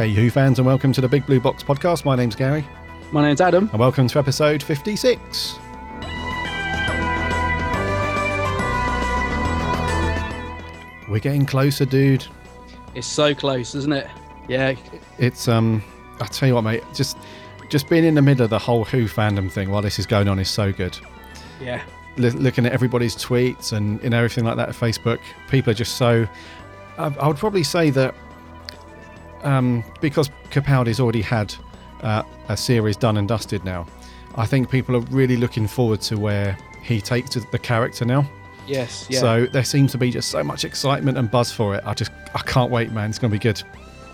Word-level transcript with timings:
Hey, 0.00 0.14
Who 0.14 0.30
fans, 0.30 0.58
and 0.58 0.64
welcome 0.64 0.94
to 0.94 1.02
the 1.02 1.08
Big 1.08 1.26
Blue 1.26 1.40
Box 1.40 1.62
podcast. 1.62 2.06
My 2.06 2.16
name's 2.16 2.34
Gary, 2.34 2.66
My 3.12 3.20
name's 3.20 3.42
Adam. 3.42 3.68
and 3.70 3.78
welcome 3.78 4.08
to 4.08 4.18
episode 4.18 4.62
56. 4.62 5.58
We're 11.06 11.18
getting 11.20 11.44
closer, 11.44 11.84
dude. 11.84 12.26
It's 12.94 13.06
so 13.06 13.34
close, 13.34 13.74
isn't 13.74 13.92
it? 13.92 14.08
Yeah. 14.48 14.74
It's 15.18 15.48
um, 15.48 15.84
I 16.18 16.26
tell 16.28 16.48
you 16.48 16.54
what, 16.54 16.62
mate. 16.62 16.82
Just, 16.94 17.18
just 17.68 17.90
being 17.90 18.04
in 18.06 18.14
the 18.14 18.22
middle 18.22 18.44
of 18.44 18.48
the 18.48 18.58
whole 18.58 18.86
Who 18.86 19.04
fandom 19.04 19.52
thing 19.52 19.68
while 19.68 19.82
this 19.82 19.98
is 19.98 20.06
going 20.06 20.28
on 20.28 20.38
is 20.38 20.48
so 20.48 20.72
good. 20.72 20.98
Yeah. 21.60 21.82
L- 22.16 22.24
looking 22.30 22.64
at 22.64 22.72
everybody's 22.72 23.14
tweets 23.16 23.74
and 23.74 24.02
you 24.02 24.08
know 24.08 24.16
everything 24.16 24.44
like 24.46 24.56
that 24.56 24.70
at 24.70 24.74
Facebook, 24.74 25.18
people 25.50 25.72
are 25.72 25.74
just 25.74 25.98
so. 25.98 26.26
I, 26.96 27.08
I 27.20 27.28
would 27.28 27.36
probably 27.36 27.64
say 27.64 27.90
that 27.90 28.14
um, 29.42 29.84
because 30.00 30.30
Capaldi's 30.50 31.00
already 31.00 31.22
had 31.22 31.54
uh, 32.02 32.22
a 32.48 32.56
series 32.56 32.96
done 32.96 33.16
and 33.16 33.28
dusted 33.28 33.64
now, 33.64 33.86
I 34.36 34.46
think 34.46 34.70
people 34.70 34.96
are 34.96 35.00
really 35.10 35.36
looking 35.36 35.66
forward 35.66 36.00
to 36.02 36.18
where 36.18 36.56
he 36.82 37.00
takes 37.00 37.34
the 37.34 37.58
character 37.58 38.04
now. 38.04 38.28
Yes. 38.66 39.06
Yeah. 39.10 39.20
So 39.20 39.46
there 39.46 39.64
seems 39.64 39.92
to 39.92 39.98
be 39.98 40.10
just 40.10 40.30
so 40.30 40.44
much 40.44 40.64
excitement 40.64 41.18
and 41.18 41.30
buzz 41.30 41.52
for 41.52 41.74
it. 41.74 41.82
I 41.84 41.94
just 41.94 42.12
I 42.34 42.40
can't 42.40 42.70
wait, 42.70 42.92
man. 42.92 43.10
It's 43.10 43.18
going 43.18 43.30
to 43.30 43.34
be 43.34 43.42
good. 43.42 43.62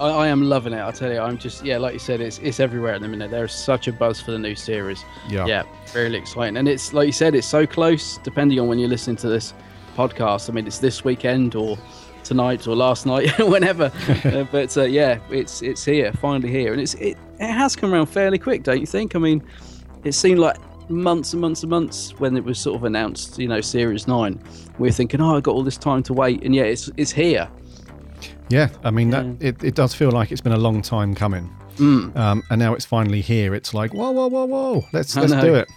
I, 0.00 0.08
I 0.08 0.28
am 0.28 0.42
loving 0.42 0.72
it. 0.72 0.83
I 0.83 0.91
tell 0.91 1.12
you, 1.12 1.18
I'm 1.18 1.38
just 1.38 1.64
yeah, 1.64 1.78
like 1.78 1.92
you 1.92 1.98
said, 1.98 2.20
it's 2.20 2.38
it's 2.38 2.61
everywhere 2.61 2.94
at 2.94 3.00
the 3.00 3.08
minute. 3.08 3.30
There's 3.30 3.52
such 3.52 3.88
a 3.88 3.92
buzz 3.92 4.20
for 4.20 4.30
the 4.30 4.38
new 4.38 4.55
series. 4.55 5.05
Yeah. 5.28 5.46
Yeah. 5.46 5.62
Really 5.94 6.18
exciting, 6.18 6.56
and 6.56 6.68
it's 6.68 6.92
like 6.92 7.06
you 7.06 7.12
said, 7.12 7.34
it's 7.34 7.46
so 7.46 7.66
close. 7.66 8.18
Depending 8.18 8.58
on 8.61 8.68
when 8.68 8.78
you're 8.78 8.88
listening 8.88 9.16
to 9.16 9.28
this 9.28 9.52
podcast, 9.96 10.48
I 10.48 10.52
mean, 10.52 10.66
it's 10.66 10.78
this 10.78 11.05
weekend 11.05 11.55
or 11.55 11.78
tonight 12.27 12.66
or 12.66 12.74
last 12.77 13.06
night, 13.06 13.38
whenever. 13.38 13.92
uh, 14.24 14.44
but 14.50 14.77
uh, 14.77 14.82
yeah, 14.84 15.19
it's 15.30 15.62
it's 15.62 15.84
here, 15.84 16.12
finally 16.14 16.50
here, 16.50 16.72
and 16.72 16.80
it's 16.80 16.94
it 16.94 17.16
it 17.38 17.50
has 17.50 17.77
come 17.77 17.92
around 17.92 18.06
fairly 18.06 18.38
quick, 18.38 18.62
don't 18.62 18.80
you 18.80 18.86
think? 18.86 19.14
I 19.14 19.18
mean, 19.18 19.42
it 20.05 20.12
seemed 20.12 20.38
like 20.38 20.56
months 20.91 21.33
and 21.33 21.41
months 21.41 21.62
and 21.62 21.70
months 21.70 22.12
when 22.18 22.36
it 22.36 22.44
was 22.44 22.58
sort 22.58 22.77
of 22.77 22.84
announced, 22.84 23.38
you 23.38 23.48
know, 23.48 23.60
Series 23.60 24.06
Nine. 24.06 24.41
We 24.78 24.88
are 24.88 24.92
thinking, 24.92 25.20
oh, 25.20 25.36
I 25.36 25.41
got 25.41 25.52
all 25.52 25.64
this 25.64 25.78
time 25.78 26.02
to 26.05 26.12
wait, 26.12 26.42
and 26.42 26.55
yeah, 26.55 26.64
it's 26.64 26.91
it's 26.96 27.12
here. 27.12 27.48
Yeah, 28.48 28.68
I 28.84 28.90
mean 28.90 29.11
that 29.11 29.27
it, 29.40 29.64
it 29.64 29.74
does 29.74 29.94
feel 29.94 30.11
like 30.11 30.30
it's 30.30 30.40
been 30.40 30.52
a 30.52 30.58
long 30.58 30.83
time 30.83 31.14
coming, 31.14 31.50
um, 31.78 32.42
and 32.50 32.58
now 32.58 32.74
it's 32.74 32.84
finally 32.84 33.20
here. 33.20 33.55
It's 33.55 33.74
like 33.74 33.94
whoa, 33.94 34.11
whoa, 34.11 34.28
whoa, 34.28 34.44
whoa, 34.44 34.84
let's 34.92 35.16
I 35.16 35.20
let's 35.22 35.33
know. 35.33 35.40
do 35.40 35.55
it. 35.55 35.68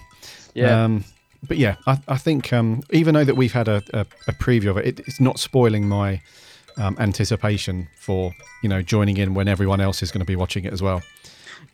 Yeah. 0.53 0.83
Um, 0.83 1.03
but 1.47 1.57
yeah, 1.57 1.75
I, 1.87 1.99
I 2.07 2.17
think 2.17 2.51
um, 2.53 2.81
even 2.91 3.13
though 3.13 3.23
that 3.23 3.35
we've 3.35 3.53
had 3.53 3.67
a, 3.67 3.83
a, 3.93 4.01
a 4.27 4.33
preview 4.33 4.71
of 4.71 4.77
it, 4.77 4.85
it, 4.85 4.99
it's 5.01 5.19
not 5.19 5.39
spoiling 5.39 5.87
my 5.87 6.21
um, 6.77 6.95
anticipation 6.99 7.87
for 7.95 8.33
you 8.63 8.69
know 8.69 8.81
joining 8.81 9.17
in 9.17 9.33
when 9.33 9.47
everyone 9.47 9.81
else 9.81 10.01
is 10.01 10.11
going 10.11 10.19
to 10.19 10.25
be 10.25 10.35
watching 10.35 10.65
it 10.65 10.73
as 10.73 10.81
well. 10.81 11.01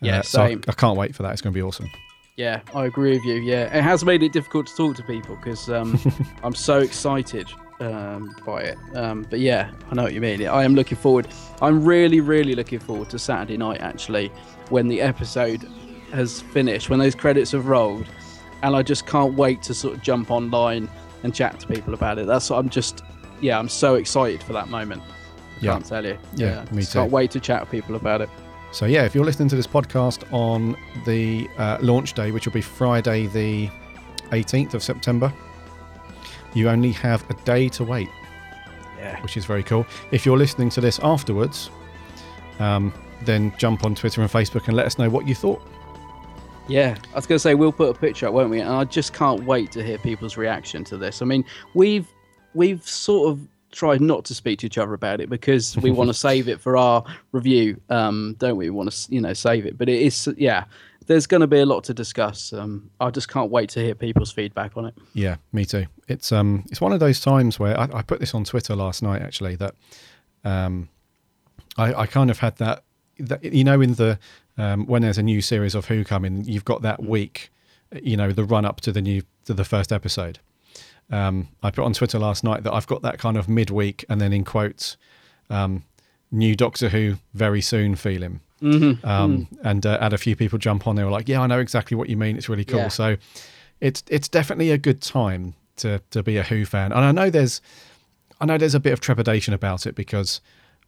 Yeah, 0.00 0.18
Uh, 0.18 0.22
so 0.22 0.42
I. 0.42 0.56
I 0.68 0.72
can't 0.72 0.98
wait 0.98 1.14
for 1.14 1.22
that. 1.22 1.32
It's 1.32 1.40
going 1.40 1.52
to 1.52 1.56
be 1.56 1.62
awesome. 1.62 1.90
Yeah, 2.36 2.60
I 2.74 2.84
agree 2.84 3.12
with 3.12 3.24
you. 3.24 3.36
Yeah, 3.36 3.74
it 3.74 3.82
has 3.82 4.04
made 4.04 4.22
it 4.22 4.32
difficult 4.32 4.66
to 4.66 4.76
talk 4.76 4.96
to 4.96 5.02
people 5.02 5.36
because 5.36 5.70
um, 5.70 5.98
I'm 6.42 6.54
so 6.54 6.78
excited 6.78 7.48
um, 7.80 8.36
by 8.44 8.62
it. 8.62 8.78
Um, 8.94 9.26
but 9.28 9.40
yeah, 9.40 9.70
I 9.90 9.94
know 9.94 10.02
what 10.02 10.12
you 10.12 10.20
mean. 10.20 10.46
I 10.46 10.64
am 10.64 10.74
looking 10.74 10.98
forward. 10.98 11.28
I'm 11.62 11.82
really, 11.84 12.20
really 12.20 12.54
looking 12.54 12.78
forward 12.78 13.08
to 13.10 13.18
Saturday 13.18 13.56
night 13.56 13.80
actually, 13.80 14.28
when 14.68 14.88
the 14.88 15.00
episode 15.00 15.66
has 16.12 16.42
finished, 16.42 16.90
when 16.90 16.98
those 16.98 17.14
credits 17.14 17.52
have 17.52 17.68
rolled, 17.68 18.06
and 18.62 18.74
I 18.76 18.82
just 18.82 19.06
can't 19.06 19.34
wait 19.34 19.62
to 19.62 19.74
sort 19.74 19.94
of 19.94 20.02
jump 20.02 20.30
online 20.30 20.88
and 21.22 21.34
chat 21.34 21.58
to 21.60 21.66
people 21.66 21.94
about 21.94 22.18
it. 22.18 22.26
That's 22.26 22.50
what 22.50 22.58
I'm 22.58 22.68
just. 22.68 23.02
Yeah, 23.40 23.58
I'm 23.58 23.68
so 23.68 23.96
excited 23.96 24.42
for 24.42 24.52
that 24.54 24.68
moment. 24.68 25.02
I 25.02 25.58
Yeah. 25.60 25.72
Can't 25.72 25.86
tell 25.86 26.04
you. 26.04 26.18
Yeah, 26.34 26.64
me 26.72 26.80
just 26.80 26.92
Can't 26.94 27.08
too. 27.10 27.14
wait 27.14 27.30
to 27.32 27.40
chat 27.40 27.60
to 27.60 27.66
people 27.66 27.96
about 27.96 28.20
it. 28.22 28.30
So 28.72 28.86
yeah, 28.86 29.04
if 29.04 29.14
you're 29.14 29.24
listening 29.24 29.48
to 29.50 29.56
this 29.56 29.66
podcast 29.66 30.30
on 30.32 30.76
the 31.04 31.48
uh, 31.58 31.78
launch 31.80 32.12
day, 32.14 32.30
which 32.30 32.46
will 32.46 32.52
be 32.52 32.60
Friday 32.62 33.26
the 33.26 33.68
18th 34.30 34.74
of 34.74 34.82
September, 34.82 35.32
you 36.54 36.68
only 36.68 36.92
have 36.92 37.28
a 37.30 37.34
day 37.44 37.68
to 37.70 37.84
wait. 37.84 38.08
Yeah. 38.98 39.20
which 39.22 39.36
is 39.36 39.44
very 39.44 39.62
cool. 39.62 39.86
If 40.10 40.24
you're 40.26 40.38
listening 40.38 40.70
to 40.70 40.80
this 40.80 40.98
afterwards, 41.00 41.70
um, 42.58 42.92
then 43.22 43.52
jump 43.58 43.84
on 43.84 43.94
Twitter 43.94 44.20
and 44.22 44.30
Facebook 44.30 44.66
and 44.68 44.76
let 44.76 44.86
us 44.86 44.98
know 44.98 45.08
what 45.08 45.28
you 45.28 45.34
thought. 45.34 45.62
Yeah, 46.68 46.96
I 47.12 47.14
was 47.14 47.26
going 47.26 47.36
to 47.36 47.40
say 47.40 47.54
we'll 47.54 47.70
put 47.70 47.94
a 47.94 47.98
picture 47.98 48.26
up, 48.26 48.34
won't 48.34 48.50
we? 48.50 48.60
And 48.60 48.70
I 48.70 48.84
just 48.84 49.12
can't 49.12 49.44
wait 49.44 49.70
to 49.72 49.84
hear 49.84 49.98
people's 49.98 50.36
reaction 50.36 50.82
to 50.84 50.96
this. 50.96 51.22
I 51.22 51.24
mean, 51.24 51.44
we've 51.74 52.08
we've 52.54 52.86
sort 52.86 53.30
of 53.30 53.46
tried 53.70 54.00
not 54.00 54.24
to 54.24 54.34
speak 54.34 54.58
to 54.60 54.66
each 54.66 54.78
other 54.78 54.94
about 54.94 55.20
it 55.20 55.30
because 55.30 55.76
we 55.76 55.90
want 55.90 56.08
to 56.08 56.14
save 56.28 56.48
it 56.48 56.60
for 56.60 56.76
our 56.76 57.04
review, 57.32 57.80
um, 57.90 58.34
don't 58.38 58.56
we? 58.56 58.70
We 58.70 58.76
want 58.76 58.90
to, 58.90 59.14
you 59.14 59.20
know, 59.20 59.32
save 59.32 59.66
it. 59.66 59.78
But 59.78 59.88
it 59.88 60.02
is, 60.02 60.28
yeah. 60.36 60.64
There's 61.06 61.26
going 61.28 61.42
to 61.42 61.46
be 61.46 61.60
a 61.60 61.66
lot 61.66 61.84
to 61.84 61.94
discuss. 61.94 62.52
Um, 62.52 62.90
I 62.98 63.10
just 63.10 63.28
can't 63.28 63.48
wait 63.48 63.68
to 63.70 63.80
hear 63.80 63.94
people's 63.94 64.32
feedback 64.32 64.76
on 64.76 64.86
it. 64.86 64.94
Yeah, 65.14 65.36
me 65.52 65.64
too. 65.64 65.86
It's 66.08 66.32
um, 66.32 66.64
it's 66.68 66.80
one 66.80 66.92
of 66.92 66.98
those 66.98 67.20
times 67.20 67.60
where 67.60 67.78
I, 67.78 67.88
I 67.92 68.02
put 68.02 68.18
this 68.18 68.34
on 68.34 68.42
Twitter 68.42 68.74
last 68.74 69.04
night 69.04 69.22
actually 69.22 69.54
that 69.56 69.74
um, 70.44 70.88
I, 71.76 71.94
I 71.94 72.06
kind 72.06 72.28
of 72.28 72.40
had 72.40 72.56
that, 72.56 72.82
that 73.20 73.44
you 73.44 73.62
know 73.62 73.80
in 73.80 73.94
the 73.94 74.18
um, 74.58 74.86
when 74.86 75.02
there's 75.02 75.18
a 75.18 75.22
new 75.22 75.40
series 75.40 75.74
of 75.74 75.86
Who 75.86 76.04
coming, 76.04 76.44
you've 76.44 76.64
got 76.64 76.82
that 76.82 77.02
week, 77.02 77.50
you 78.02 78.16
know, 78.16 78.32
the 78.32 78.44
run 78.44 78.64
up 78.64 78.80
to 78.82 78.92
the 78.92 79.02
new 79.02 79.22
to 79.44 79.54
the 79.54 79.64
first 79.64 79.92
episode. 79.92 80.38
Um, 81.10 81.48
I 81.62 81.70
put 81.70 81.84
on 81.84 81.92
Twitter 81.92 82.18
last 82.18 82.42
night 82.42 82.64
that 82.64 82.72
I've 82.72 82.86
got 82.86 83.02
that 83.02 83.18
kind 83.18 83.36
of 83.36 83.48
midweek 83.48 84.04
and 84.08 84.20
then 84.20 84.32
in 84.32 84.44
quotes, 84.44 84.96
um, 85.50 85.84
new 86.32 86.56
Doctor 86.56 86.88
Who 86.88 87.16
very 87.34 87.60
soon 87.60 87.94
feeling. 87.94 88.40
Um, 89.04 89.48
and 89.62 89.84
uh, 89.84 90.00
had 90.00 90.12
a 90.12 90.18
few 90.18 90.34
people 90.34 90.58
jump 90.58 90.86
on. 90.86 90.96
They 90.96 91.04
were 91.04 91.10
like, 91.10 91.28
"Yeah, 91.28 91.42
I 91.42 91.46
know 91.46 91.60
exactly 91.60 91.96
what 91.96 92.08
you 92.08 92.16
mean. 92.16 92.36
It's 92.36 92.48
really 92.48 92.64
cool." 92.64 92.80
Yeah. 92.80 92.88
So 92.88 93.16
it's 93.80 94.02
it's 94.08 94.28
definitely 94.28 94.70
a 94.70 94.78
good 94.78 95.02
time 95.02 95.54
to 95.76 96.00
to 96.10 96.22
be 96.22 96.38
a 96.38 96.42
Who 96.42 96.64
fan. 96.64 96.92
And 96.92 97.04
I 97.04 97.12
know 97.12 97.30
there's 97.30 97.60
I 98.40 98.46
know 98.46 98.58
there's 98.58 98.74
a 98.74 98.80
bit 98.80 98.92
of 98.92 99.00
trepidation 99.00 99.54
about 99.54 99.86
it 99.86 99.94
because 99.94 100.40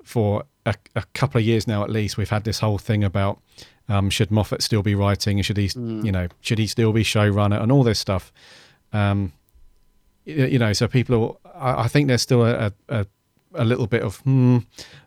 for 0.08 0.44
a, 0.64 0.74
a 0.96 1.02
couple 1.14 1.38
of 1.40 1.44
years 1.46 1.66
now 1.66 1.82
at 1.84 1.90
least 1.90 2.16
we've 2.16 2.30
had 2.30 2.44
this 2.44 2.60
whole 2.60 2.78
thing 2.78 3.04
about 3.04 3.40
um, 3.88 4.10
should 4.10 4.30
Moffat 4.30 4.62
still 4.62 4.82
be 4.82 4.94
writing 4.94 5.38
and 5.38 5.44
should 5.46 5.56
he 5.58 5.70
you 5.76 6.12
know 6.12 6.26
should 6.40 6.58
he 6.58 6.66
still 6.66 6.92
be 6.92 7.02
showrunner 7.04 7.60
and 7.62 7.70
all 7.72 7.82
this 7.84 7.98
stuff. 7.98 8.32
Um, 8.92 9.32
y- 10.26 10.32
you 10.52 10.58
know, 10.58 10.72
so 10.72 10.88
people, 10.88 11.38
are, 11.44 11.76
I, 11.78 11.84
I 11.84 11.88
think 11.88 12.08
there's 12.08 12.22
still 12.22 12.44
a, 12.44 12.72
a, 12.88 13.06
a 13.54 13.64
little 13.64 13.86
bit 13.86 14.02
of, 14.02 14.16
hmm, 14.18 14.58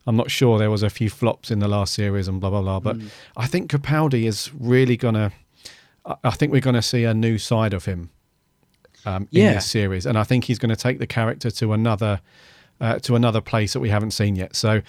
I'm 0.08 0.16
not 0.16 0.30
sure. 0.32 0.58
There 0.60 0.72
was 0.72 0.84
a 0.84 0.90
few 0.90 1.10
flops 1.10 1.52
in 1.52 1.60
the 1.60 1.68
last 1.68 1.94
series 1.94 2.28
and 2.28 2.40
blah, 2.42 2.50
blah, 2.50 2.62
blah. 2.62 2.80
But 2.80 2.98
I 3.38 3.48
think 3.48 3.72
Capaldi 3.72 4.26
is 4.28 4.52
really 4.60 4.98
going 4.98 5.16
to, 5.16 5.32
I 6.24 6.32
think 6.32 6.52
we're 6.52 6.62
going 6.62 6.76
to 6.76 6.82
see 6.82 7.04
a 7.06 7.14
new 7.14 7.38
side 7.38 7.74
of 7.74 7.86
him 7.86 8.10
um, 9.06 9.28
in 9.32 9.42
Yeah. 9.44 9.54
this 9.54 9.70
series. 9.70 10.06
And 10.08 10.18
I 10.18 10.24
think 10.24 10.46
he's 10.46 10.60
going 10.60 10.70
to 10.76 10.76
take 10.76 10.98
the 11.00 11.08
character 11.08 11.50
to 11.52 11.74
another, 11.74 12.20
uh, 12.82 13.00
to 13.00 13.16
another 13.16 13.40
place 13.40 13.74
that 13.74 13.80
we 13.80 13.90
haven't 13.90 14.12
seen 14.12 14.36
yet. 14.36 14.56
So 14.56 14.82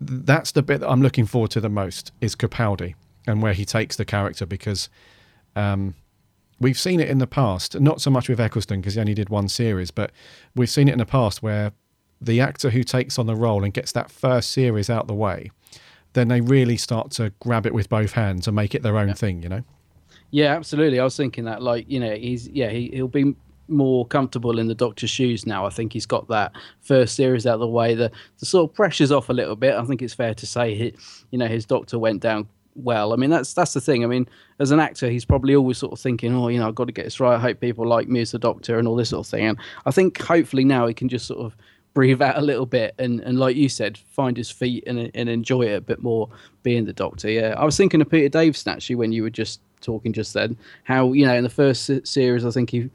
that's 0.00 0.52
the 0.52 0.62
bit 0.62 0.80
that 0.80 0.88
I'm 0.88 1.02
looking 1.02 1.26
forward 1.26 1.50
to 1.50 1.60
the 1.60 1.68
most 1.68 2.12
is 2.20 2.34
Capaldi 2.34 2.94
and 3.26 3.42
where 3.42 3.52
he 3.52 3.66
takes 3.66 3.96
the 3.96 4.04
character 4.04 4.46
because 4.46 4.88
um, 5.54 5.94
we've 6.58 6.78
seen 6.78 7.00
it 7.00 7.08
in 7.08 7.18
the 7.18 7.26
past, 7.26 7.78
not 7.78 8.00
so 8.00 8.10
much 8.10 8.28
with 8.28 8.40
Eccleston 8.40 8.80
because 8.80 8.94
he 8.94 9.00
only 9.00 9.14
did 9.14 9.28
one 9.28 9.48
series, 9.48 9.90
but 9.90 10.12
we've 10.54 10.70
seen 10.70 10.88
it 10.88 10.92
in 10.92 10.98
the 10.98 11.06
past 11.06 11.42
where 11.42 11.72
the 12.20 12.40
actor 12.40 12.70
who 12.70 12.84
takes 12.84 13.18
on 13.18 13.26
the 13.26 13.36
role 13.36 13.64
and 13.64 13.74
gets 13.74 13.92
that 13.92 14.10
first 14.10 14.52
series 14.52 14.88
out 14.88 15.06
the 15.06 15.14
way, 15.14 15.50
then 16.12 16.28
they 16.28 16.40
really 16.40 16.76
start 16.76 17.10
to 17.12 17.32
grab 17.40 17.66
it 17.66 17.74
with 17.74 17.88
both 17.88 18.12
hands 18.12 18.46
and 18.46 18.54
make 18.54 18.74
it 18.74 18.82
their 18.82 18.96
own 18.96 19.12
thing, 19.14 19.42
you 19.42 19.48
know? 19.48 19.62
Yeah, 20.30 20.54
absolutely. 20.54 21.00
I 21.00 21.04
was 21.04 21.16
thinking 21.16 21.44
that, 21.44 21.62
like, 21.62 21.90
you 21.90 21.98
know, 21.98 22.14
he's 22.14 22.48
yeah, 22.48 22.68
he 22.68 22.90
he'll 22.92 23.08
be 23.08 23.34
more 23.70 24.06
comfortable 24.06 24.58
in 24.58 24.66
the 24.66 24.74
Doctor's 24.74 25.10
shoes 25.10 25.46
now. 25.46 25.66
I 25.66 25.70
think 25.70 25.92
he's 25.92 26.06
got 26.06 26.28
that 26.28 26.52
first 26.80 27.14
series 27.14 27.46
out 27.46 27.54
of 27.54 27.60
the 27.60 27.66
way. 27.68 27.94
The 27.94 28.10
the 28.38 28.46
sort 28.46 28.70
of 28.70 28.74
pressure's 28.74 29.12
off 29.12 29.28
a 29.28 29.32
little 29.32 29.56
bit. 29.56 29.74
I 29.74 29.84
think 29.84 30.02
it's 30.02 30.14
fair 30.14 30.34
to 30.34 30.46
say, 30.46 30.74
he, 30.74 30.94
you 31.30 31.38
know, 31.38 31.46
his 31.46 31.64
Doctor 31.64 31.98
went 31.98 32.20
down 32.22 32.48
well. 32.74 33.12
I 33.12 33.16
mean, 33.16 33.30
that's 33.30 33.54
that's 33.54 33.74
the 33.74 33.80
thing. 33.80 34.04
I 34.04 34.06
mean, 34.06 34.28
as 34.58 34.70
an 34.70 34.80
actor, 34.80 35.08
he's 35.08 35.24
probably 35.24 35.54
always 35.54 35.78
sort 35.78 35.92
of 35.92 36.00
thinking, 36.00 36.34
oh, 36.34 36.48
you 36.48 36.58
know, 36.58 36.68
I've 36.68 36.74
got 36.74 36.86
to 36.86 36.92
get 36.92 37.04
this 37.04 37.20
right. 37.20 37.36
I 37.36 37.38
hope 37.38 37.60
people 37.60 37.86
like 37.86 38.08
me 38.08 38.20
as 38.20 38.32
the 38.32 38.38
Doctor 38.38 38.78
and 38.78 38.86
all 38.88 38.96
this 38.96 39.10
sort 39.10 39.26
of 39.26 39.30
thing. 39.30 39.46
And 39.46 39.58
I 39.86 39.90
think 39.90 40.20
hopefully 40.20 40.64
now 40.64 40.86
he 40.86 40.94
can 40.94 41.08
just 41.08 41.26
sort 41.26 41.40
of 41.40 41.56
breathe 41.92 42.22
out 42.22 42.38
a 42.38 42.40
little 42.40 42.66
bit 42.66 42.94
and, 42.98 43.20
and 43.20 43.38
like 43.38 43.56
you 43.56 43.68
said, 43.68 43.98
find 43.98 44.36
his 44.36 44.48
feet 44.50 44.84
and, 44.86 45.10
and 45.12 45.28
enjoy 45.28 45.62
it 45.62 45.74
a 45.74 45.80
bit 45.80 46.00
more 46.02 46.28
being 46.62 46.84
the 46.84 46.92
Doctor. 46.92 47.28
Yeah, 47.28 47.54
I 47.56 47.64
was 47.64 47.76
thinking 47.76 48.00
of 48.00 48.08
Peter 48.08 48.28
Davison 48.28 48.72
actually 48.72 48.96
when 48.96 49.12
you 49.12 49.22
were 49.22 49.30
just 49.30 49.60
talking 49.80 50.12
just 50.12 50.34
then. 50.34 50.56
How 50.84 51.12
you 51.12 51.26
know 51.26 51.34
in 51.34 51.44
the 51.44 51.50
first 51.50 51.90
series, 52.06 52.44
I 52.44 52.50
think 52.50 52.70
he 52.70 52.90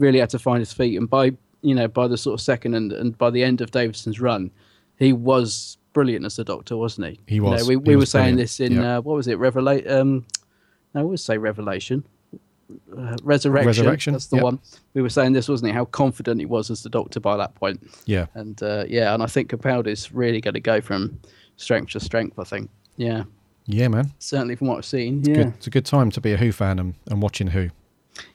really 0.00 0.18
had 0.18 0.30
to 0.30 0.38
find 0.38 0.58
his 0.58 0.72
feet, 0.72 0.98
and 0.98 1.08
by 1.08 1.32
you 1.62 1.74
know 1.74 1.86
by 1.86 2.08
the 2.08 2.16
sort 2.16 2.34
of 2.34 2.40
second 2.40 2.74
and, 2.74 2.92
and 2.92 3.16
by 3.18 3.30
the 3.30 3.44
end 3.44 3.60
of 3.60 3.70
Davison's 3.70 4.20
run, 4.20 4.50
he 4.98 5.12
was 5.12 5.76
brilliant 5.92 6.24
as 6.24 6.36
the 6.36 6.44
Doctor, 6.44 6.76
wasn't 6.76 7.06
he? 7.08 7.20
He 7.26 7.34
You 7.36 7.42
know, 7.42 7.50
was. 7.50 7.68
we 7.68 7.78
He 7.84 7.96
were 7.96 8.06
saying 8.06 8.34
brilliant. 8.36 8.38
this 8.38 8.60
in 8.60 8.72
Yeah. 8.72 8.98
uh, 8.98 9.00
what 9.02 9.14
was 9.16 9.28
it? 9.28 9.38
Revelation. 9.38 9.90
Um, 9.90 10.26
no, 10.94 11.00
I 11.02 11.04
would 11.04 11.20
say 11.20 11.38
Revelation. 11.38 12.04
Uh, 12.96 13.16
Resurrection. 13.24 13.66
Resurrection, 13.66 14.12
That's 14.12 14.26
the 14.26 14.36
yep. 14.36 14.44
one. 14.44 14.60
We 14.94 15.02
were 15.02 15.08
saying 15.08 15.32
this, 15.32 15.48
wasn't 15.48 15.70
he? 15.70 15.74
How 15.74 15.86
confident 15.86 16.38
he 16.40 16.46
was 16.46 16.70
as 16.70 16.84
the 16.84 16.88
Doctor 16.88 17.18
by 17.18 17.36
that 17.36 17.54
point. 17.56 17.82
Yeah. 18.06 18.26
And 18.34 18.62
uh, 18.62 18.84
yeah, 18.88 19.12
and 19.12 19.22
I 19.22 19.26
think 19.26 19.50
Capaldi's 19.50 20.12
really 20.12 20.40
going 20.40 20.54
to 20.54 20.60
go 20.60 20.80
from 20.80 21.18
strength 21.56 21.92
to 21.92 22.00
strength. 22.00 22.38
I 22.38 22.44
think. 22.44 22.70
Yeah, 22.96 23.24
Yeah, 23.66 23.88
man. 23.88 24.12
certainly 24.20 24.54
from 24.54 24.68
what 24.68 24.78
I've 24.78 24.84
seen. 24.84 25.24
Yeah, 25.24 25.34
Good. 25.34 25.46
It's 25.56 25.66
a 25.66 25.70
good 25.70 25.84
time 25.86 26.10
to 26.12 26.20
be 26.20 26.32
a 26.32 26.36
Who 26.36 26.52
fan 26.52 26.78
and, 26.78 26.94
and 27.10 27.20
watching 27.20 27.48
Who. 27.48 27.70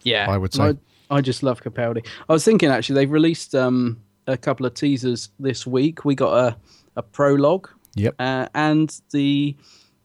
yeah. 0.03 0.29
I 0.29 0.37
would 0.37 0.53
say. 0.53 0.75
I, 1.09 1.21
just 1.21 1.43
love 1.43 1.61
Capaldi. 1.61 2.05
I 2.29 2.33
was 2.33 2.43
thinking 2.45 2.69
actually 2.69 2.95
they've 2.95 3.11
released 3.11 3.53
um, 3.55 4.01
a 4.27 4.37
couple 4.37 4.65
of 4.65 4.73
teasers 4.73 5.29
this 5.39 5.65
week. 5.67 6.05
We 6.05 6.15
got 6.15 6.33
a 6.37 6.57
a 6.97 7.03
prologue, 7.03 7.69
Yep. 7.95 8.15
uh, 8.19 8.47
and 8.55 9.01
the 9.11 9.55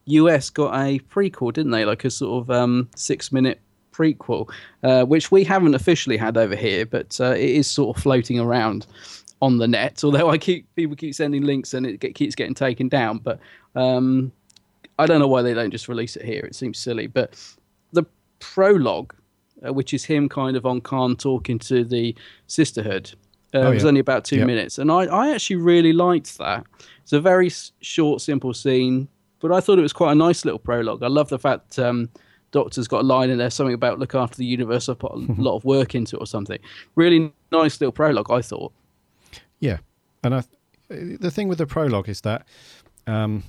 US 0.07 0.51
got 0.51 0.75
a 0.75 0.99
prequel, 1.01 1.53
didn't 1.53 1.71
they? 1.71 1.85
Like 1.85 2.05
a 2.05 2.11
sort 2.11 2.43
of 2.43 2.51
um, 2.51 2.89
six 2.97 3.31
minute 3.31 3.61
prequel, 3.93 4.51
uh, 4.83 5.05
which 5.05 5.31
we 5.31 5.45
haven't 5.45 5.75
officially 5.75 6.17
had 6.17 6.37
over 6.37 6.57
here, 6.57 6.85
but 6.87 7.21
uh, 7.21 7.33
it 7.33 7.51
is 7.51 7.67
sort 7.69 7.97
of 7.97 8.03
floating 8.03 8.41
around 8.41 8.87
on 9.41 9.59
the 9.59 9.69
net. 9.69 10.01
Although 10.05 10.31
I 10.31 10.39
keep 10.39 10.67
people 10.75 10.97
keep 10.97 11.15
sending 11.15 11.43
links 11.43 11.75
and 11.75 11.87
it 11.87 12.01
get, 12.01 12.15
keeps 12.15 12.35
getting 12.35 12.55
taken 12.55 12.89
down, 12.89 13.19
but 13.19 13.39
um, 13.77 14.33
I 14.99 15.07
don't 15.07 15.21
know 15.21 15.29
why 15.29 15.43
they 15.43 15.55
don't 15.55 15.71
just 15.71 15.89
release 15.89 16.17
it 16.17 16.25
here. 16.25 16.45
It 16.45 16.55
seems 16.57 16.77
silly, 16.79 17.07
but 17.07 17.39
the 17.93 18.05
prologue, 18.41 19.15
uh, 19.67 19.73
which 19.73 19.93
is 19.95 20.05
him 20.05 20.29
kind 20.29 20.57
of 20.57 20.65
on 20.67 20.81
Karn 20.81 21.17
talking 21.17 21.59
to 21.61 21.85
the 21.85 22.15
sisterhood. 22.47 23.13
Uh, 23.55 23.59
Oh, 23.59 23.71
it 23.71 23.75
was 23.75 23.85
only 23.85 24.01
about 24.01 24.25
two 24.25 24.37
Yep. 24.37 24.47
minutes, 24.47 24.79
and 24.79 24.91
I, 24.93 25.05
I 25.07 25.33
actually 25.33 25.57
really 25.57 25.93
liked 25.93 26.39
that. 26.39 26.65
It's 27.03 27.13
a 27.13 27.21
very 27.21 27.49
s- 27.49 27.73
short, 27.81 28.21
simple 28.21 28.55
scene, 28.55 29.09
but 29.41 29.51
I 29.51 29.61
thought 29.61 29.79
it 29.79 29.83
was 29.83 29.93
quite 29.93 30.13
a 30.13 30.15
nice 30.15 30.45
little 30.45 30.61
prologue. 30.61 31.03
I 31.03 31.09
love 31.09 31.29
the 31.31 31.39
fact 31.39 31.77
um, 31.79 32.09
Doctor's 32.53 32.87
got 32.87 33.01
a 33.01 33.07
line 33.07 33.29
in 33.29 33.39
there, 33.39 33.51
something 33.51 33.75
about 33.75 33.99
look 33.99 34.15
after 34.15 34.37
the 34.37 34.45
universe. 34.45 34.89
I 34.89 34.95
put 34.95 35.13
a 35.13 35.17
lot 35.43 35.57
of 35.57 35.65
work 35.65 35.95
into 35.97 36.17
it 36.17 36.21
or 36.23 36.27
something. 36.27 36.59
Really 36.95 37.33
nice 37.51 37.81
little 37.81 37.93
prologue, 37.93 38.31
I 38.31 38.41
thought. 38.43 38.73
Yeah, 39.59 39.79
and 40.23 40.35
I, 40.37 40.43
the 40.89 41.31
thing 41.31 41.49
with 41.49 41.59
the 41.59 41.67
prologue 41.67 42.09
is 42.09 42.21
that 42.21 42.47
um, 43.09 43.43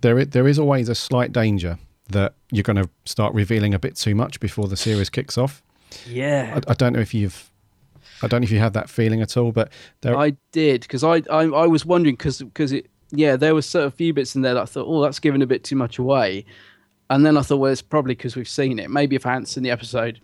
there 0.00 0.24
there 0.24 0.48
is 0.48 0.58
always 0.58 0.88
a 0.88 0.94
slight 0.96 1.30
danger 1.32 1.78
that 2.10 2.34
you're 2.50 2.62
going 2.62 2.76
to 2.76 2.88
start 3.04 3.34
revealing 3.34 3.74
a 3.74 3.78
bit 3.78 3.96
too 3.96 4.14
much 4.14 4.38
before 4.40 4.68
the 4.68 4.76
series 4.76 5.10
kicks 5.10 5.36
off. 5.36 5.62
Yeah, 6.08 6.52
I, 6.66 6.70
I 6.70 6.74
don't 6.74 6.92
know 6.92 7.00
if 7.00 7.14
you've, 7.14 7.50
I 8.22 8.28
don't 8.28 8.40
know 8.40 8.44
if 8.44 8.50
you 8.50 8.58
have 8.58 8.72
that 8.74 8.88
feeling 8.90 9.22
at 9.22 9.36
all, 9.36 9.52
but 9.52 9.70
there, 10.00 10.16
I 10.16 10.36
did 10.52 10.82
because 10.82 11.02
I, 11.04 11.22
I 11.30 11.44
I 11.44 11.66
was 11.66 11.84
wondering 11.86 12.14
because 12.14 12.38
because 12.42 12.72
it 12.72 12.90
yeah 13.10 13.36
there 13.36 13.54
was 13.54 13.66
sort 13.66 13.86
of 13.86 13.92
a 13.92 13.96
few 13.96 14.12
bits 14.12 14.34
in 14.34 14.42
there 14.42 14.54
that 14.54 14.62
I 14.62 14.66
thought 14.66 14.86
oh 14.86 15.02
that's 15.02 15.18
giving 15.20 15.42
a 15.42 15.46
bit 15.46 15.64
too 15.64 15.76
much 15.76 15.98
away, 15.98 16.44
and 17.10 17.24
then 17.24 17.36
I 17.36 17.42
thought 17.42 17.58
well 17.58 17.72
it's 17.72 17.82
probably 17.82 18.14
because 18.14 18.36
we've 18.36 18.48
seen 18.48 18.78
it. 18.78 18.90
Maybe 18.90 19.16
if 19.16 19.24
I 19.26 19.30
hadn't 19.32 19.46
seen 19.46 19.62
the 19.62 19.70
episode, 19.70 20.20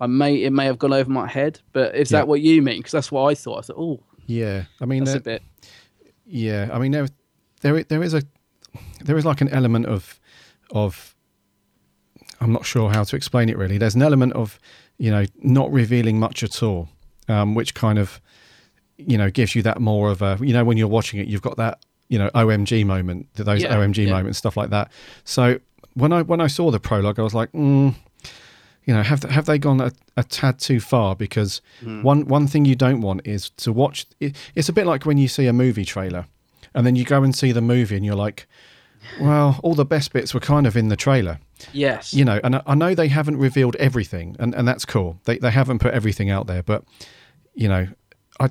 I 0.00 0.06
may 0.06 0.36
it 0.42 0.52
may 0.52 0.66
have 0.66 0.78
gone 0.78 0.92
over 0.92 1.10
my 1.10 1.26
head. 1.26 1.60
But 1.72 1.94
is 1.94 2.10
Yeah. 2.12 2.18
that 2.18 2.28
what 2.28 2.40
you 2.40 2.60
mean? 2.62 2.78
Because 2.78 2.92
that's 2.92 3.10
what 3.10 3.30
I 3.30 3.34
thought. 3.34 3.58
I 3.58 3.62
thought 3.62 3.76
oh 3.78 4.00
yeah, 4.26 4.64
I 4.80 4.84
mean, 4.84 5.04
that's 5.04 5.22
there, 5.22 5.36
a 5.36 5.38
bit 5.40 5.42
yeah, 6.26 6.68
I 6.72 6.78
mean 6.78 6.92
there, 6.92 7.08
there 7.62 7.82
there 7.84 8.02
is 8.02 8.12
a, 8.12 8.22
there 9.02 9.16
is 9.16 9.24
like 9.24 9.40
an 9.40 9.48
element 9.48 9.86
of, 9.86 10.20
of, 10.70 11.14
I'm 12.40 12.52
not 12.52 12.64
sure 12.64 12.90
how 12.90 13.04
to 13.04 13.16
explain 13.16 13.48
it 13.48 13.56
really. 13.58 13.78
There's 13.78 13.94
an 13.94 14.02
element 14.02 14.32
of, 14.34 14.58
you 14.98 15.10
know, 15.10 15.24
not 15.42 15.70
revealing 15.72 16.18
much 16.20 16.42
at 16.42 16.62
all, 16.62 16.88
um, 17.28 17.54
which 17.54 17.74
kind 17.74 17.98
of, 17.98 18.20
you 18.96 19.18
know, 19.18 19.30
gives 19.30 19.54
you 19.54 19.62
that 19.62 19.80
more 19.80 20.10
of 20.10 20.22
a, 20.22 20.38
you 20.40 20.52
know, 20.52 20.64
when 20.64 20.76
you're 20.76 20.88
watching 20.88 21.20
it, 21.20 21.26
you've 21.26 21.42
got 21.42 21.56
that, 21.56 21.80
you 22.08 22.18
know, 22.18 22.30
OMG 22.34 22.84
moment, 22.86 23.26
those 23.34 23.62
Yeah, 23.62 23.74
OMG 23.76 24.06
yeah. 24.06 24.12
moments, 24.12 24.38
stuff 24.38 24.56
like 24.56 24.70
that. 24.70 24.90
So 25.24 25.58
when 25.94 26.12
I 26.12 26.22
when 26.22 26.40
I 26.40 26.46
saw 26.46 26.70
the 26.70 26.80
prologue, 26.80 27.18
I 27.18 27.22
was 27.22 27.34
like, 27.34 27.50
mm, 27.52 27.94
you 28.84 28.94
know, 28.94 29.02
have 29.02 29.22
have 29.24 29.46
they 29.46 29.58
gone 29.58 29.80
a, 29.80 29.92
a 30.16 30.22
tad 30.24 30.58
too 30.60 30.80
far? 30.80 31.14
Because 31.16 31.60
Hmm. 31.80 32.02
one 32.02 32.26
one 32.26 32.46
thing 32.46 32.64
you 32.64 32.74
don't 32.76 33.00
want 33.00 33.26
is 33.26 33.50
to 33.50 33.72
watch. 33.72 34.06
It, 34.20 34.36
it's 34.54 34.68
a 34.68 34.72
bit 34.72 34.86
like 34.86 35.04
when 35.06 35.18
you 35.18 35.28
see 35.28 35.46
a 35.46 35.52
movie 35.52 35.84
trailer, 35.84 36.26
and 36.74 36.86
then 36.86 36.96
you 36.96 37.04
go 37.04 37.22
and 37.22 37.34
see 37.34 37.52
the 37.52 37.60
movie, 37.60 37.96
and 37.96 38.04
you're 38.06 38.14
like, 38.26 38.46
well, 39.20 39.58
all 39.62 39.74
the 39.74 39.84
best 39.84 40.12
bits 40.12 40.32
were 40.34 40.40
kind 40.40 40.66
of 40.66 40.76
in 40.76 40.88
the 40.88 40.96
trailer, 40.96 41.38
yes 41.72 42.14
you 42.14 42.24
know. 42.24 42.40
And 42.42 42.56
I, 42.56 42.62
I 42.66 42.74
know 42.74 42.94
they 42.94 43.08
haven't 43.08 43.36
revealed 43.36 43.76
everything, 43.76 44.36
and, 44.38 44.54
and 44.54 44.66
that's 44.66 44.84
cool. 44.84 45.20
They 45.24 45.38
they 45.38 45.50
haven't 45.50 45.80
put 45.80 45.94
everything 45.94 46.30
out 46.30 46.46
there, 46.46 46.62
but 46.62 46.84
you 47.54 47.68
know, 47.68 47.88
I 48.40 48.50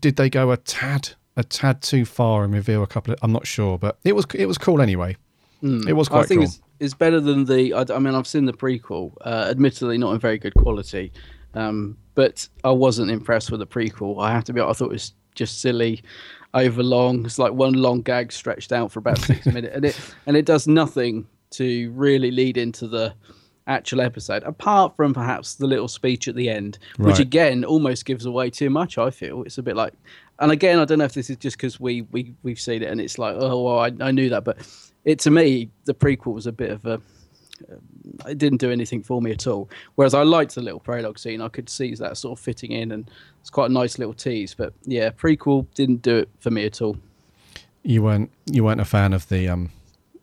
did 0.00 0.16
they 0.16 0.30
go 0.30 0.50
a 0.50 0.56
tad 0.56 1.10
a 1.36 1.44
tad 1.44 1.82
too 1.82 2.04
far 2.04 2.44
and 2.44 2.52
reveal 2.52 2.82
a 2.82 2.86
couple 2.86 3.12
of? 3.12 3.18
I'm 3.22 3.32
not 3.32 3.46
sure, 3.46 3.78
but 3.78 3.98
it 4.04 4.14
was 4.14 4.26
it 4.34 4.46
was 4.46 4.58
cool 4.58 4.80
anyway. 4.80 5.16
It 5.62 5.94
was 5.94 6.08
I 6.10 6.22
think 6.22 6.40
cool. 6.40 6.44
it's, 6.44 6.60
it's 6.78 6.94
better 6.94 7.20
than 7.20 7.44
the. 7.44 7.72
I, 7.72 7.84
I 7.94 7.98
mean, 7.98 8.14
I've 8.14 8.26
seen 8.26 8.44
the 8.44 8.52
prequel. 8.52 9.12
Uh, 9.22 9.46
admittedly, 9.50 9.98
not 9.98 10.12
in 10.12 10.20
very 10.20 10.38
good 10.38 10.54
quality, 10.54 11.12
um, 11.54 11.96
but 12.14 12.48
I 12.62 12.70
wasn't 12.70 13.10
impressed 13.10 13.50
with 13.50 13.60
the 13.60 13.66
prequel. 13.66 14.22
I 14.22 14.32
have 14.32 14.44
to 14.44 14.52
be. 14.52 14.60
I 14.60 14.72
thought 14.72 14.86
it 14.86 14.92
was 14.92 15.14
just 15.34 15.60
silly, 15.60 16.02
overlong. 16.54 17.24
It's 17.24 17.38
like 17.38 17.52
one 17.52 17.72
long 17.72 18.02
gag 18.02 18.32
stretched 18.32 18.70
out 18.70 18.92
for 18.92 18.98
about 18.98 19.18
six 19.18 19.46
minutes, 19.46 19.74
and 19.74 19.84
it 19.84 20.00
and 20.26 20.36
it 20.36 20.44
does 20.44 20.68
nothing 20.68 21.26
to 21.50 21.90
really 21.92 22.30
lead 22.30 22.56
into 22.56 22.86
the 22.88 23.14
actual 23.66 24.00
episode, 24.00 24.42
apart 24.44 24.94
from 24.96 25.12
perhaps 25.12 25.56
the 25.56 25.66
little 25.66 25.88
speech 25.88 26.28
at 26.28 26.34
the 26.34 26.48
end, 26.48 26.78
which 26.98 27.18
again 27.18 27.64
almost 27.64 28.04
gives 28.04 28.24
away 28.24 28.50
too 28.50 28.70
much. 28.70 28.98
I 28.98 29.10
feel 29.10 29.42
it's 29.42 29.58
a 29.58 29.62
bit 29.62 29.76
like, 29.76 29.92
and 30.38 30.52
again, 30.52 30.78
I 30.78 30.84
don't 30.84 30.98
know 30.98 31.04
if 31.04 31.14
this 31.14 31.30
is 31.30 31.36
just 31.36 31.56
because 31.56 31.80
we 31.80 32.02
we 32.12 32.32
we've 32.42 32.60
seen 32.60 32.82
it 32.82 32.90
and 32.90 33.00
it's 33.00 33.18
like, 33.18 33.36
oh 33.38 33.62
well, 33.62 33.78
I, 33.80 33.92
I 34.00 34.10
knew 34.10 34.28
that, 34.30 34.44
but 34.44 34.58
it 35.04 35.18
to 35.20 35.30
me 35.30 35.70
the 35.84 35.94
prequel 35.94 36.34
was 36.34 36.46
a 36.46 36.52
bit 36.52 36.70
of 36.70 36.84
a. 36.86 37.00
It 38.26 38.36
didn't 38.36 38.58
do 38.58 38.70
anything 38.70 39.02
for 39.02 39.22
me 39.22 39.30
at 39.30 39.46
all. 39.46 39.70
Whereas 39.94 40.12
I 40.12 40.22
liked 40.22 40.54
the 40.54 40.60
little 40.60 40.78
prologue 40.78 41.18
scene. 41.18 41.40
I 41.40 41.48
could 41.48 41.70
see 41.70 41.94
that 41.94 42.18
sort 42.18 42.38
of 42.38 42.44
fitting 42.44 42.70
in, 42.70 42.92
and 42.92 43.10
it's 43.40 43.48
quite 43.48 43.70
a 43.70 43.72
nice 43.72 43.98
little 43.98 44.12
tease. 44.12 44.54
But 44.54 44.74
yeah, 44.84 45.10
prequel 45.10 45.66
didn't 45.74 46.02
do 46.02 46.18
it 46.18 46.28
for 46.38 46.50
me 46.50 46.66
at 46.66 46.82
all. 46.82 46.98
You 47.82 48.02
weren't 48.02 48.30
you 48.44 48.62
weren't 48.62 48.80
a 48.80 48.84
fan 48.84 49.12
of 49.12 49.28
the 49.28 49.48
um. 49.48 49.70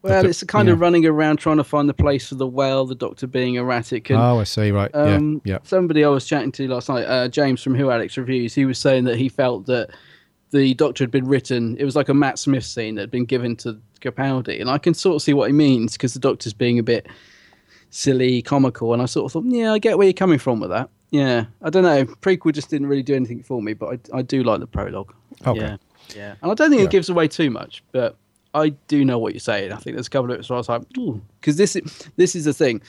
Well, 0.04 0.22
the- 0.24 0.30
it's 0.30 0.44
kind 0.44 0.70
of 0.70 0.80
running 0.82 1.06
around 1.06 1.38
trying 1.38 1.58
to 1.58 1.64
find 1.64 1.88
the 1.90 1.94
place 1.94 2.28
for 2.28 2.36
the 2.36 2.46
well, 2.48 2.86
the 2.86 2.94
doctor 2.96 3.26
being 3.26 3.56
erratic, 3.56 4.10
and 4.10 4.20
Oh, 4.20 4.40
I 4.40 4.44
see. 4.44 4.70
Right. 4.72 4.92
um, 4.94 5.42
yeah. 5.46 5.54
Yeah. 5.54 5.60
somebody 5.64 6.04
I 6.04 6.10
was 6.10 6.26
chatting 6.26 6.52
to 6.54 6.68
last 6.68 6.90
night, 6.90 7.06
uh, 7.06 7.28
James 7.30 7.64
from 7.64 7.74
Who 7.76 7.90
Alex 7.90 8.18
Reviews, 8.18 8.54
he 8.54 8.66
was 8.66 8.78
saying 8.78 9.06
that 9.06 9.16
he 9.18 9.30
felt 9.30 9.66
that 9.68 9.90
the 10.52 10.74
Doctor 10.76 11.04
had 11.04 11.10
been 11.12 11.26
written. 11.26 11.76
It 11.80 11.86
was 11.86 11.96
like 11.96 12.10
a 12.10 12.14
Matt 12.14 12.38
Smith 12.38 12.66
scene 12.66 12.96
that 12.96 13.02
had 13.02 13.12
been 13.12 13.26
given 13.26 13.56
to 13.58 13.80
Capaldi, 14.02 14.60
and 14.62 14.70
I 14.70 14.78
can 14.78 14.94
sort 14.94 15.16
of 15.16 15.22
see 15.22 15.34
what 15.34 15.48
he 15.50 15.54
means 15.54 15.94
because 15.94 16.14
the 16.14 16.20
Doctor's 16.20 16.54
being 16.54 16.78
a 16.78 16.84
bit 16.84 17.08
silly, 17.90 18.42
comical, 18.42 18.94
and 18.94 19.02
I 19.02 19.06
sort 19.06 19.26
of 19.26 19.32
thought, 19.32 19.46
yeah, 19.48 19.72
I 19.74 19.80
get 19.80 19.98
where 19.98 20.06
you're 20.08 20.14
coming 20.14 20.40
from 20.40 20.60
with 20.60 20.70
that. 20.72 20.90
Yeah, 21.12 21.46
I 21.62 21.70
don't 21.70 21.84
know. 21.84 22.06
Prequel 22.06 22.54
just 22.54 22.70
didn't 22.70 22.88
really 22.88 23.04
do 23.04 23.16
anything 23.16 23.44
for 23.44 23.62
me, 23.62 23.74
but 23.74 24.00
I, 24.14 24.18
I 24.18 24.22
do 24.24 24.44
like 24.44 24.60
the 24.60 24.68
prologue. 24.68 25.14
Okay. 25.46 25.60
Yeah, 25.60 25.78
yeah, 26.16 26.36
and 26.42 26.52
I 26.52 26.56
don't 26.56 26.70
think 26.70 26.80
Yeah. 26.82 26.86
it 26.88 26.92
gives 26.92 27.10
away 27.10 27.28
too 27.28 27.50
much, 27.52 27.84
but 27.92 28.18
I 28.54 28.70
do 28.88 29.04
know 29.04 29.18
what 29.20 29.34
you're 29.34 29.40
saying. 29.40 29.72
I 29.72 29.78
think 29.78 29.96
there's 29.96 30.08
a 30.08 30.10
couple 30.12 30.32
of 30.32 30.40
it 30.40 30.50
where 30.50 30.56
I 30.56 30.60
was 30.60 30.70
like, 30.70 30.84
hmm. 30.96 31.20
because 31.40 31.58
this 31.58 31.76
is 31.76 32.10
this 32.16 32.36
is 32.36 32.46
the 32.46 32.54
thing 32.54 32.82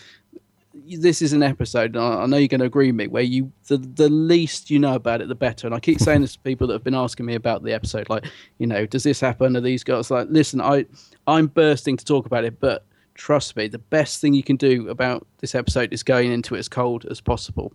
this 0.86 1.22
is 1.22 1.32
an 1.32 1.42
episode, 1.42 1.94
and 1.94 2.04
I 2.04 2.22
I 2.22 2.26
know 2.26 2.36
you're 2.36 2.48
going 2.48 2.60
to 2.60 2.66
agree 2.66 2.88
with 2.88 2.96
me, 2.96 3.06
where 3.06 3.22
you 3.22 3.52
the 3.68 3.78
the 3.78 4.08
least 4.08 4.70
you 4.70 4.78
know 4.78 4.94
about 4.94 5.20
it, 5.20 5.28
the 5.28 5.34
better. 5.34 5.66
And 5.66 5.74
I 5.74 5.80
keep 5.80 6.00
saying 6.00 6.22
this 6.22 6.34
to 6.34 6.38
people 6.40 6.66
that 6.66 6.74
have 6.74 6.84
been 6.84 6.94
asking 6.94 7.26
me 7.26 7.34
about 7.34 7.62
the 7.62 7.72
episode, 7.72 8.08
like, 8.08 8.26
you 8.58 8.66
know, 8.66 8.86
does 8.86 9.04
this 9.04 9.20
happen? 9.20 9.56
Are 9.56 9.60
these 9.60 9.84
guys 9.84 10.10
like, 10.10 10.28
listen, 10.30 10.60
I 10.60 10.86
I'm 11.26 11.46
bursting 11.46 11.96
to 11.96 12.04
talk 12.04 12.26
about 12.26 12.44
it, 12.44 12.58
but 12.60 12.84
trust 13.14 13.56
me, 13.56 13.68
the 13.68 13.78
best 13.78 14.20
thing 14.20 14.34
you 14.34 14.42
can 14.42 14.56
do 14.56 14.88
about 14.88 15.26
this 15.38 15.54
episode 15.54 15.92
is 15.92 16.02
going 16.02 16.32
into 16.32 16.54
it 16.54 16.58
as 16.58 16.68
cold 16.68 17.06
as 17.06 17.20
possible. 17.20 17.72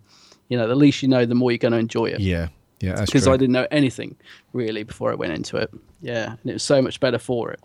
You 0.48 0.58
know, 0.58 0.68
the 0.68 0.74
least 0.74 1.02
you 1.02 1.08
know, 1.08 1.24
the 1.24 1.34
more 1.34 1.50
you're 1.50 1.58
going 1.58 1.72
to 1.72 1.78
enjoy 1.78 2.06
it. 2.06 2.20
Yeah. 2.20 2.48
Yeah. 2.80 3.00
Because. 3.04 3.28
I 3.28 3.36
didn't 3.36 3.52
know 3.52 3.66
anything 3.70 4.16
really 4.52 4.82
before 4.82 5.12
I 5.12 5.14
went 5.14 5.32
into 5.32 5.56
it. 5.56 5.70
Yeah, 6.00 6.36
and 6.40 6.50
it 6.50 6.54
was 6.54 6.62
so 6.62 6.80
much 6.80 6.98
better 6.98 7.18
for 7.18 7.50
it. 7.50 7.60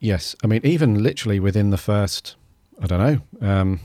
Yes, 0.00 0.34
I 0.42 0.46
mean 0.46 0.60
even 0.64 1.02
literally 1.02 1.38
within 1.38 1.70
the 1.70 1.76
first, 1.76 2.34
I 2.82 2.86
don't 2.86 2.98
know, 3.40 3.46
um, 3.48 3.80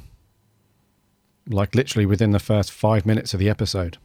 like 1.47 1.75
literally 1.75 2.05
within 2.05 2.31
the 2.31 2.39
first 2.39 2.71
five 2.71 3.05
minutes 3.05 3.33
of 3.33 3.39
the 3.39 3.49
episode. 3.49 3.97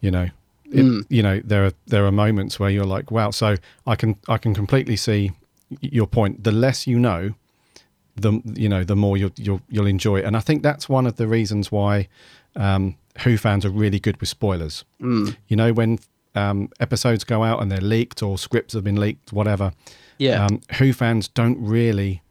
You 0.00 0.10
know, 0.10 0.28
it, 0.70 0.84
Mm. 0.84 1.04
you 1.08 1.22
know 1.22 1.40
there 1.44 1.64
are 1.66 1.72
there 1.86 2.06
are 2.06 2.12
moments 2.12 2.60
where 2.60 2.70
you're 2.70 2.84
like, 2.84 3.10
wow. 3.10 3.30
So 3.30 3.56
I 3.86 3.96
can 3.96 4.16
I 4.28 4.38
can 4.38 4.54
completely 4.54 4.96
see 4.96 5.32
your 5.80 6.06
point. 6.06 6.44
The 6.44 6.52
less 6.52 6.86
you 6.86 6.98
know, 6.98 7.34
the 8.16 8.40
you 8.54 8.68
know 8.68 8.84
the 8.84 8.96
more 8.96 9.16
you'll 9.16 9.32
you'll 9.36 9.62
you'll 9.68 9.86
enjoy 9.86 10.18
it. 10.18 10.24
And 10.26 10.36
I 10.36 10.40
think 10.40 10.62
that's 10.62 10.88
one 10.88 11.06
of 11.06 11.16
the 11.16 11.26
reasons 11.26 11.72
why 11.72 12.08
um, 12.54 12.96
Who 13.24 13.36
fans 13.38 13.64
are 13.64 13.70
really 13.70 13.98
good 14.00 14.20
with 14.20 14.28
spoilers. 14.28 14.84
Mm. 15.00 15.36
You 15.48 15.56
know 15.56 15.72
when 15.72 15.98
um, 16.34 16.68
episodes 16.80 17.24
go 17.24 17.42
out 17.44 17.60
and 17.62 17.70
they're 17.72 17.80
leaked 17.80 18.22
or 18.22 18.38
scripts 18.38 18.74
have 18.74 18.84
been 18.84 19.00
leaked, 19.00 19.32
whatever. 19.32 19.72
Yeah. 20.20 20.44
Um, 20.44 20.60
Who 20.78 20.92
fans 20.92 21.28
don't 21.28 21.58
really, 21.58 22.22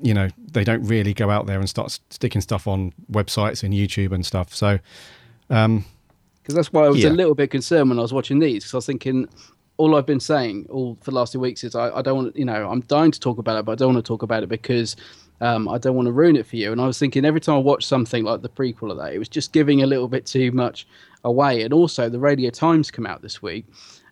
you 0.00 0.12
know, 0.12 0.28
they 0.52 0.62
don't 0.62 0.84
really 0.84 1.14
go 1.14 1.30
out 1.30 1.46
there 1.46 1.58
and 1.58 1.68
start 1.68 1.98
sticking 2.10 2.42
stuff 2.42 2.66
on 2.68 2.92
websites 3.10 3.62
and 3.62 3.72
YouTube 3.72 4.12
and 4.12 4.24
stuff. 4.26 4.54
So, 4.54 4.78
um, 5.48 5.86
because 6.42 6.54
that's 6.54 6.70
why 6.72 6.84
I 6.84 6.88
was 6.90 7.02
Yeah. 7.02 7.08
a 7.08 7.10
little 7.10 7.34
bit 7.34 7.50
concerned 7.50 7.88
when 7.88 7.98
I 7.98 8.02
was 8.02 8.12
watching 8.12 8.38
these 8.38 8.64
because 8.64 8.74
I 8.74 8.76
was 8.78 8.86
thinking 8.86 9.26
all 9.78 9.96
I've 9.96 10.04
been 10.06 10.20
saying 10.20 10.66
all 10.68 10.98
for 11.00 11.10
the 11.12 11.16
last 11.16 11.32
two 11.32 11.40
weeks 11.40 11.64
is 11.64 11.74
I, 11.74 11.90
I 11.96 12.02
don't 12.02 12.16
want 12.16 12.36
you 12.36 12.44
know 12.44 12.68
I'm 12.70 12.80
dying 12.82 13.10
to 13.10 13.20
talk 13.20 13.38
about 13.38 13.58
it 13.58 13.64
but 13.64 13.72
I 13.72 13.74
don't 13.76 13.94
want 13.94 14.04
to 14.04 14.08
talk 14.08 14.22
about 14.22 14.42
it 14.42 14.48
because 14.48 14.96
um, 15.40 15.68
I 15.68 15.78
don't 15.78 15.94
want 15.94 16.06
to 16.06 16.12
ruin 16.12 16.36
it 16.36 16.46
for 16.46 16.56
you 16.56 16.72
and 16.72 16.80
I 16.80 16.86
was 16.86 16.98
thinking 16.98 17.24
every 17.24 17.40
time 17.40 17.54
I 17.56 17.58
watched 17.58 17.86
something 17.86 18.24
like 18.24 18.42
the 18.42 18.48
prequel 18.48 18.90
of 18.90 18.96
that 18.98 19.12
it 19.14 19.18
was 19.18 19.28
just 19.28 19.52
giving 19.52 19.82
a 19.82 19.86
little 19.86 20.08
bit 20.08 20.26
too 20.26 20.50
much 20.52 20.86
away 21.24 21.62
and 21.62 21.72
also 21.72 22.08
the 22.08 22.18
Radio 22.18 22.50
Times 22.50 22.90
come 22.90 23.06
out 23.06 23.22
this 23.22 23.40
week 23.40 23.64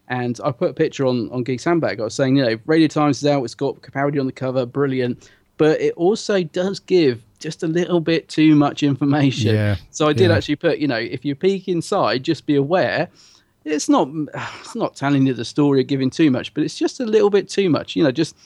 and 0.08 0.40
I 0.44 0.52
put 0.52 0.70
a 0.70 0.74
picture 0.74 1.06
on 1.06 1.30
on 1.30 1.42
Geek 1.44 1.60
Sandbag 1.60 2.00
I 2.00 2.04
was 2.04 2.14
saying 2.14 2.36
you 2.36 2.44
know 2.44 2.58
Radio 2.66 2.88
Times 2.88 3.18
is 3.22 3.26
out 3.26 3.44
it's 3.44 3.54
got 3.54 3.80
parody 3.82 4.18
on 4.18 4.26
the 4.26 4.32
cover 4.32 4.66
brilliant 4.66 5.30
but 5.56 5.80
it 5.80 5.94
also 5.94 6.42
does 6.42 6.80
give 6.80 7.22
just 7.38 7.62
a 7.62 7.66
little 7.66 8.00
bit 8.00 8.28
too 8.28 8.54
much 8.54 8.82
information 8.82 9.54
Yeah, 9.54 9.76
so 9.90 10.08
I 10.08 10.12
did 10.12 10.30
yeah. 10.30 10.36
actually 10.36 10.56
put, 10.56 10.78
you 10.78 10.88
know, 10.88 10.96
if 10.96 11.24
you 11.24 11.34
peek 11.34 11.68
inside, 11.68 12.22
just 12.22 12.46
be 12.46 12.56
aware. 12.56 13.08
It's 13.64 13.88
not, 13.88 14.08
it's 14.60 14.74
not 14.74 14.94
telling 14.96 15.26
you 15.26 15.34
the 15.34 15.44
story 15.44 15.80
or 15.80 15.82
giving 15.82 16.10
too 16.10 16.30
much, 16.30 16.54
but 16.54 16.62
it's 16.62 16.78
just 16.78 17.00
a 17.00 17.04
little 17.04 17.30
bit 17.30 17.48
too 17.48 17.68
much. 17.68 17.96
You 17.96 18.04
know, 18.04 18.12
just 18.12 18.36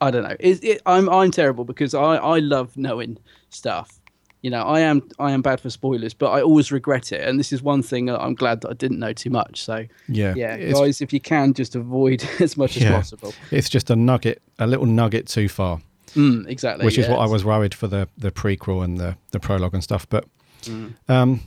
I 0.00 0.10
don't 0.10 0.22
know. 0.22 0.36
It, 0.38 0.62
it, 0.62 0.82
I'm 0.86 1.08
I'm 1.08 1.30
terrible 1.30 1.64
because 1.64 1.94
I 1.94 2.16
I 2.16 2.38
love 2.38 2.76
knowing 2.76 3.18
stuff. 3.50 4.00
You 4.44 4.50
know, 4.50 4.62
I 4.62 4.80
am 4.80 5.00
I 5.18 5.32
am 5.32 5.40
bad 5.40 5.58
for 5.58 5.70
spoilers, 5.70 6.12
but 6.12 6.28
I 6.30 6.42
always 6.42 6.70
regret 6.70 7.12
it. 7.12 7.26
And 7.26 7.40
this 7.40 7.50
is 7.50 7.62
one 7.62 7.82
thing 7.82 8.04
that 8.06 8.20
I'm 8.20 8.34
glad 8.34 8.60
that 8.60 8.68
I 8.68 8.74
didn't 8.74 8.98
know 8.98 9.14
too 9.14 9.30
much. 9.30 9.62
So 9.64 9.86
yeah. 10.06 10.34
yeah, 10.36 10.58
guys, 10.70 11.00
if 11.00 11.14
you 11.14 11.20
can, 11.20 11.54
just 11.54 11.74
avoid 11.74 12.22
as 12.40 12.54
much 12.58 12.76
as 12.76 12.84
possible. 12.84 13.32
it's 13.50 13.70
just 13.70 13.88
a 13.88 13.96
nugget, 13.96 14.42
a 14.58 14.66
little 14.66 14.84
nugget 14.84 15.28
too 15.28 15.48
far. 15.48 15.80
Mm, 16.14 16.46
exactly. 16.46 16.84
which 16.84 16.98
is 16.98 17.08
what 17.08 17.20
I 17.20 17.26
was 17.26 17.42
worried 17.42 17.72
for 17.72 17.86
the 17.88 18.06
the 18.18 18.30
prequel 18.30 18.84
and 18.84 18.98
the 18.98 19.16
the 19.30 19.40
prologue 19.40 19.72
and 19.72 19.82
stuff. 19.82 20.06
But 20.10 20.26
Mm. 20.64 20.92
um, 21.08 21.40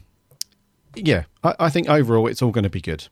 yeah, 0.95 1.25
I, 1.43 1.53
I 1.59 1.69
think 1.69 1.87
overall 1.89 2.25
it's 2.25 2.41
all 2.41 2.51
going 2.51 2.63
to 2.63 2.69
be 2.71 2.81
good. 2.81 3.07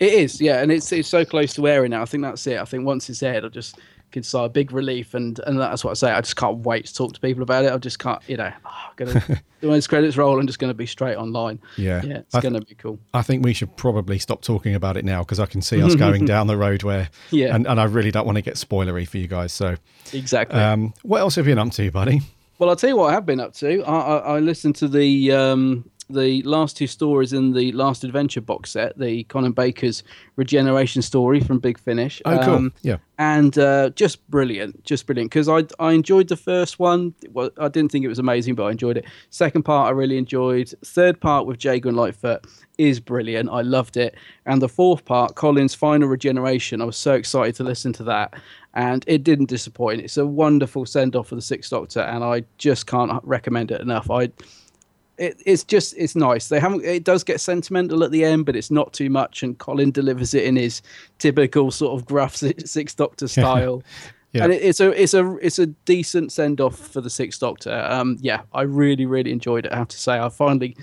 It 0.00 0.12
is, 0.12 0.40
yeah, 0.40 0.60
and 0.60 0.72
it's 0.72 0.90
it's 0.92 1.08
so 1.08 1.24
close 1.24 1.54
to 1.54 1.68
airing 1.68 1.90
now. 1.90 2.02
I 2.02 2.04
think 2.06 2.24
that's 2.24 2.44
it. 2.48 2.58
I 2.58 2.64
think 2.64 2.84
once 2.84 3.08
it's 3.08 3.22
aired, 3.22 3.44
I'll 3.44 3.50
just 3.50 3.78
sigh 4.22 4.44
a 4.44 4.48
big 4.48 4.70
relief, 4.72 5.14
and 5.14 5.38
and 5.46 5.58
that's 5.58 5.82
what 5.84 5.90
I 5.90 5.94
say. 5.94 6.12
I 6.12 6.20
just 6.20 6.36
can't 6.36 6.58
wait 6.58 6.86
to 6.86 6.94
talk 6.94 7.14
to 7.14 7.20
people 7.20 7.42
about 7.42 7.64
it. 7.64 7.72
I 7.72 7.78
just 7.78 7.98
can't, 7.98 8.20
you 8.28 8.36
know, 8.36 8.52
oh, 8.64 8.70
I'm 8.98 9.06
gonna 9.06 9.20
when 9.60 9.72
those 9.72 9.86
credits 9.86 10.16
roll, 10.16 10.38
I'm 10.38 10.46
just 10.46 10.58
gonna 10.58 10.74
be 10.74 10.86
straight 10.86 11.16
online. 11.16 11.58
Yeah. 11.76 12.02
yeah, 12.04 12.18
it's 12.18 12.32
th- 12.32 12.42
gonna 12.42 12.60
be 12.60 12.74
cool. 12.76 12.98
I 13.12 13.22
think 13.22 13.44
we 13.44 13.52
should 13.54 13.76
probably 13.76 14.18
stop 14.18 14.42
talking 14.42 14.74
about 14.74 14.96
it 14.96 15.04
now 15.04 15.22
because 15.22 15.40
I 15.40 15.46
can 15.46 15.60
see 15.62 15.82
us 15.82 15.94
going 15.96 16.24
down 16.26 16.46
the 16.46 16.56
road 16.56 16.82
where, 16.84 17.08
Yeah. 17.30 17.54
and, 17.54 17.66
and 17.66 17.80
I 17.80 17.84
really 17.84 18.10
don't 18.10 18.26
want 18.26 18.36
to 18.36 18.42
get 18.42 18.54
spoilery 18.54 19.08
for 19.08 19.18
you 19.18 19.26
guys. 19.26 19.52
So, 19.52 19.76
Exactly. 20.12 20.60
um, 20.60 20.94
what 21.02 21.18
else 21.20 21.34
have 21.36 21.46
you 21.48 21.54
been 21.54 21.66
up 21.66 21.72
to, 21.74 21.90
buddy? 21.90 22.20
Well, 22.58 22.70
I'll 22.70 22.76
tell 22.76 22.90
you 22.90 22.96
what 22.96 23.10
I 23.10 23.14
have 23.14 23.26
been 23.26 23.40
up 23.40 23.52
to. 23.54 23.82
I, 23.82 23.98
I, 23.98 24.16
I 24.36 24.38
listened 24.38 24.76
to 24.76 24.86
the 24.88 25.32
um, 25.32 25.90
the 26.10 26.42
last 26.42 26.76
two 26.76 26.86
stories 26.86 27.32
in 27.32 27.52
the 27.52 27.72
Last 27.72 28.04
Adventure 28.04 28.40
box 28.40 28.70
set, 28.70 28.98
the 28.98 29.24
Colin 29.24 29.52
Baker's 29.52 30.02
regeneration 30.36 31.02
story 31.02 31.40
from 31.40 31.58
Big 31.58 31.78
Finish. 31.78 32.20
Oh, 32.24 32.38
cool. 32.44 32.54
Um, 32.54 32.72
yeah. 32.82 32.96
and 33.18 33.56
uh, 33.58 33.90
just 33.90 34.28
brilliant, 34.30 34.84
just 34.84 35.06
brilliant. 35.06 35.30
Because 35.30 35.48
I 35.48 35.64
I 35.78 35.92
enjoyed 35.92 36.28
the 36.28 36.36
first 36.36 36.78
one. 36.78 37.14
Well, 37.32 37.50
I 37.58 37.68
didn't 37.68 37.92
think 37.92 38.04
it 38.04 38.08
was 38.08 38.18
amazing, 38.18 38.54
but 38.54 38.64
I 38.64 38.70
enjoyed 38.70 38.96
it. 38.96 39.04
Second 39.30 39.62
part, 39.64 39.88
I 39.88 39.90
really 39.90 40.18
enjoyed. 40.18 40.72
Third 40.84 41.20
part 41.20 41.46
with 41.46 41.64
Jago 41.64 41.88
and 41.88 41.96
Lightfoot 41.96 42.46
is 42.78 43.00
brilliant. 43.00 43.48
I 43.50 43.62
loved 43.62 43.96
it. 43.96 44.16
And 44.46 44.60
the 44.60 44.68
fourth 44.68 45.04
part, 45.04 45.36
Colin's 45.36 45.74
final 45.74 46.08
regeneration, 46.08 46.80
I 46.80 46.84
was 46.84 46.96
so 46.96 47.14
excited 47.14 47.54
to 47.56 47.64
listen 47.64 47.92
to 47.94 48.04
that, 48.04 48.34
and 48.74 49.04
it 49.06 49.22
didn't 49.22 49.46
disappoint. 49.46 50.00
It's 50.02 50.16
a 50.16 50.26
wonderful 50.26 50.84
send 50.84 51.14
off 51.16 51.28
for 51.28 51.36
the 51.36 51.42
Sixth 51.42 51.70
Doctor, 51.70 52.00
and 52.00 52.24
I 52.24 52.44
just 52.58 52.86
can't 52.86 53.12
recommend 53.24 53.70
it 53.70 53.80
enough. 53.80 54.10
I 54.10 54.30
it, 55.18 55.40
it's 55.46 55.64
just 55.64 55.94
it's 55.96 56.16
nice. 56.16 56.48
They 56.48 56.60
haven't. 56.60 56.84
It 56.84 57.04
does 57.04 57.24
get 57.24 57.40
sentimental 57.40 58.02
at 58.04 58.10
the 58.10 58.24
end, 58.24 58.46
but 58.46 58.56
it's 58.56 58.70
not 58.70 58.92
too 58.92 59.10
much. 59.10 59.42
And 59.42 59.58
Colin 59.58 59.90
delivers 59.90 60.34
it 60.34 60.44
in 60.44 60.56
his 60.56 60.82
typical 61.18 61.70
sort 61.70 61.98
of 61.98 62.06
gruff 62.06 62.36
Six 62.36 62.70
Sixth 62.70 62.96
Doctor 62.96 63.28
style. 63.28 63.82
Yeah. 64.32 64.44
And 64.44 64.52
it, 64.52 64.62
it's 64.62 64.80
a 64.80 64.90
it's 64.90 65.14
a 65.14 65.36
it's 65.36 65.58
a 65.58 65.66
decent 65.66 66.32
send 66.32 66.60
off 66.60 66.76
for 66.76 67.00
the 67.00 67.10
Sixth 67.10 67.40
Doctor. 67.40 67.86
Um, 67.88 68.18
yeah, 68.20 68.42
I 68.52 68.62
really 68.62 69.06
really 69.06 69.30
enjoyed 69.30 69.66
it. 69.66 69.72
I 69.72 69.76
have 69.76 69.88
to 69.88 69.98
say, 69.98 70.18
I 70.18 70.28
finally 70.28 70.76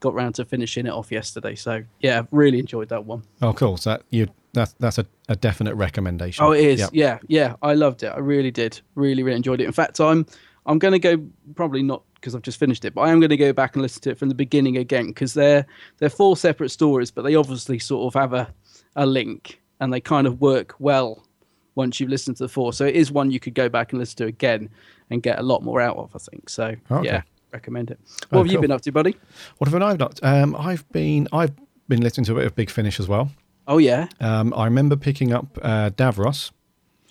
got 0.00 0.14
round 0.14 0.34
to 0.36 0.44
finishing 0.44 0.86
it 0.86 0.92
off 0.92 1.10
yesterday. 1.12 1.54
So 1.54 1.82
yeah, 2.00 2.22
really 2.30 2.58
enjoyed 2.58 2.88
that 2.90 3.04
one. 3.04 3.22
Oh, 3.42 3.52
cool. 3.52 3.76
So 3.76 3.90
that 3.90 4.02
you 4.10 4.28
that's 4.54 4.74
that's 4.80 4.98
a, 4.98 5.06
a 5.28 5.36
definite 5.36 5.74
recommendation. 5.74 6.44
Oh, 6.44 6.52
it 6.52 6.64
is. 6.64 6.80
Yep. 6.80 6.90
Yeah, 6.92 7.18
yeah. 7.26 7.56
I 7.60 7.74
loved 7.74 8.02
it. 8.02 8.08
I 8.08 8.18
really 8.20 8.50
did. 8.50 8.80
Really, 8.94 9.22
really 9.22 9.36
enjoyed 9.36 9.60
it. 9.60 9.64
In 9.64 9.72
fact, 9.72 10.00
I'm 10.00 10.24
I'm 10.66 10.78
going 10.78 10.92
to 10.92 10.98
go 10.98 11.22
probably 11.54 11.82
not 11.82 12.02
because 12.24 12.34
I've 12.34 12.40
just 12.40 12.58
finished 12.58 12.86
it, 12.86 12.94
but 12.94 13.02
I 13.02 13.10
am 13.10 13.20
going 13.20 13.28
to 13.28 13.36
go 13.36 13.52
back 13.52 13.74
and 13.74 13.82
listen 13.82 14.00
to 14.04 14.10
it 14.10 14.18
from 14.18 14.30
the 14.30 14.34
beginning 14.34 14.78
again 14.78 15.08
because 15.08 15.34
they're 15.34 15.66
they're 15.98 16.08
four 16.08 16.38
separate 16.38 16.70
stories, 16.70 17.10
but 17.10 17.20
they 17.20 17.34
obviously 17.34 17.78
sort 17.78 18.06
of 18.14 18.18
have 18.18 18.32
a 18.32 18.50
a 18.96 19.04
link 19.04 19.60
and 19.78 19.92
they 19.92 20.00
kind 20.00 20.26
of 20.26 20.40
work 20.40 20.74
well 20.78 21.26
once 21.74 22.00
you've 22.00 22.08
listened 22.08 22.38
to 22.38 22.44
the 22.44 22.48
four. 22.48 22.72
So 22.72 22.86
it 22.86 22.96
is 22.96 23.12
one 23.12 23.30
you 23.30 23.38
could 23.38 23.52
go 23.52 23.68
back 23.68 23.92
and 23.92 23.98
listen 23.98 24.16
to 24.18 24.24
again 24.24 24.70
and 25.10 25.22
get 25.22 25.38
a 25.38 25.42
lot 25.42 25.62
more 25.62 25.82
out 25.82 25.98
of. 25.98 26.12
I 26.14 26.18
think 26.18 26.48
so. 26.48 26.74
Okay. 26.90 27.04
Yeah, 27.04 27.22
recommend 27.52 27.90
it. 27.90 28.00
What 28.30 28.38
Oh, 28.40 28.42
have 28.42 28.50
you 28.50 28.58
been 28.58 28.70
up 28.70 28.80
to, 28.80 28.92
buddy? 28.92 29.16
What 29.58 29.70
have 29.70 29.82
I 29.82 29.94
done? 29.94 30.12
Um, 30.22 30.56
I've 30.56 30.90
been 30.92 31.28
I've 31.30 31.52
been 31.88 32.00
listening 32.00 32.24
to 32.24 32.32
a 32.32 32.36
bit 32.36 32.46
of 32.46 32.54
Big 32.56 32.70
Finish 32.70 32.98
as 32.98 33.06
well. 33.06 33.30
Oh 33.68 33.76
yeah. 33.76 34.08
Um, 34.20 34.54
I 34.56 34.64
remember 34.64 34.96
picking 34.96 35.34
up 35.34 35.58
uh, 35.60 35.90
Davros. 35.90 36.52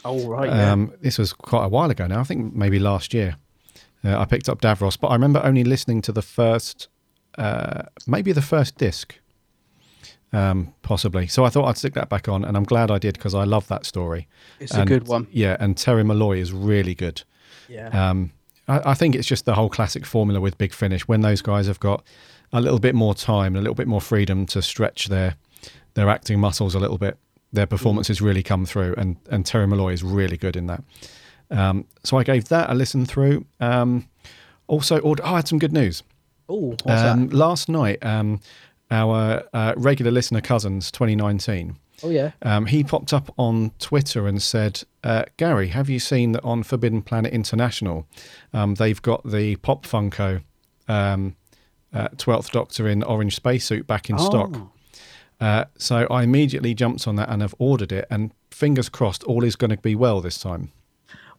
Oh 0.03 0.27
right. 0.27 0.49
Yeah. 0.49 0.71
Um, 0.71 0.91
this 1.01 1.19
was 1.19 1.33
quite 1.33 1.65
a 1.65 1.69
while 1.69 1.91
ago 1.91 2.07
now. 2.07 2.19
I 2.19 2.23
think 2.23 2.55
maybe 2.55 2.79
last 2.79 3.13
year. 3.13 3.35
Uh, 4.03 4.17
I 4.19 4.25
picked 4.25 4.49
up 4.49 4.61
Davros, 4.61 4.99
but 4.99 5.07
I 5.07 5.13
remember 5.13 5.41
only 5.43 5.63
listening 5.63 6.01
to 6.03 6.11
the 6.11 6.21
first, 6.21 6.87
uh, 7.37 7.83
maybe 8.05 8.31
the 8.31 8.41
first 8.41 8.77
disc, 8.77 9.15
um, 10.33 10.73
possibly. 10.81 11.27
So 11.27 11.45
I 11.45 11.49
thought 11.49 11.65
I'd 11.65 11.77
stick 11.77 11.93
that 11.93 12.09
back 12.09 12.27
on, 12.27 12.43
and 12.43 12.57
I'm 12.57 12.63
glad 12.63 12.91
I 12.91 12.97
did 12.97 13.13
because 13.15 13.35
I 13.35 13.43
love 13.43 13.67
that 13.67 13.85
story. 13.85 14.27
It's 14.59 14.75
a 14.75 14.85
good 14.85 15.07
one. 15.07 15.27
Yeah, 15.31 15.57
and 15.59 15.77
Terry 15.77 16.03
Molloy 16.03 16.39
is 16.39 16.51
really 16.51 16.95
good. 16.95 17.23
yeah. 17.69 17.87
Um, 18.09 18.31
I, 18.67 18.91
I 18.91 18.93
think 18.93 19.15
it's 19.15 19.27
just 19.27 19.45
the 19.45 19.53
whole 19.55 19.69
classic 19.69 20.05
formula 20.05 20.39
with 20.41 20.57
Big 20.57 20.73
Finish 20.73 21.07
when 21.07 21.21
those 21.21 21.41
guys 21.41 21.67
have 21.67 21.79
got 21.79 22.03
a 22.51 22.61
little 22.61 22.79
bit 22.79 22.95
more 22.95 23.13
time, 23.13 23.55
a 23.55 23.59
little 23.59 23.75
bit 23.75 23.87
more 23.87 24.01
freedom 24.01 24.45
to 24.47 24.61
stretch 24.61 25.07
their 25.07 25.35
their 25.95 26.09
acting 26.09 26.39
muscles 26.39 26.73
a 26.75 26.79
little 26.79 26.97
bit. 26.97 27.17
Their 27.51 27.67
performances 27.67 28.19
really 28.21 28.41
come 28.43 28.65
through, 28.65 28.95
and 28.97 29.17
and 29.29 29.45
Terry 29.45 29.67
Molloy 29.67 29.93
is 29.93 30.03
really 30.03 30.37
good 30.37 30.55
in 30.55 30.67
that. 30.67 30.83
Um, 31.53 31.85
so 32.03 32.17
I 32.17 32.23
gave 32.23 32.49
that 32.49 32.69
a 32.69 32.73
listen 32.73 33.05
through. 33.05 33.45
Um, 33.59 34.07
also, 34.67 34.97
ordered, 34.99 35.23
oh, 35.23 35.33
I 35.33 35.35
had 35.37 35.47
some 35.47 35.59
good 35.59 35.71
news. 35.73 36.03
oh, 36.49 36.75
Um, 36.85 37.29
last 37.29 37.69
night, 37.69 38.03
um, 38.03 38.39
our 38.91 39.43
uh, 39.53 39.73
regular 39.77 40.11
listener 40.11 40.41
cousins 40.41 40.91
2019 40.91 41.77
Oh 42.03 42.09
yeah. 42.09 42.31
um, 42.41 42.65
he 42.65 42.83
popped 42.83 43.13
up 43.13 43.33
on 43.37 43.71
Twitter 43.79 44.27
and 44.27 44.41
said, 44.41 44.83
uh, 45.03 45.23
Gary, 45.37 45.69
have 45.69 45.89
you 45.89 45.99
seen 45.99 46.33
that 46.33 46.43
on 46.43 46.63
Forbidden 46.63 47.01
Planet 47.01 47.31
International, 47.31 48.05
um, 48.53 48.75
they've 48.75 49.01
got 49.01 49.23
the 49.29 49.55
Pop 49.57 49.85
Funko 49.85 50.41
um, 50.89 51.35
uh, 51.93 52.09
12th 52.09 52.51
Doctor 52.51 52.87
in 52.89 53.03
orange 53.03 53.35
spacesuit 53.35 53.87
back 53.87 54.09
in 54.09 54.19
stock? 54.19 54.51
Oh. 54.53 54.69
Uh, 55.39 55.65
so 55.77 56.07
I 56.09 56.23
immediately 56.23 56.73
jumped 56.73 57.07
on 57.07 57.15
that 57.17 57.29
and 57.29 57.41
have 57.41 57.55
ordered 57.57 57.91
it. 57.91 58.05
And 58.09 58.31
fingers 58.51 58.89
crossed, 58.89 59.23
all 59.23 59.43
is 59.43 59.55
going 59.55 59.71
to 59.71 59.77
be 59.77 59.95
well 59.95 60.19
this 60.19 60.37
time. 60.37 60.71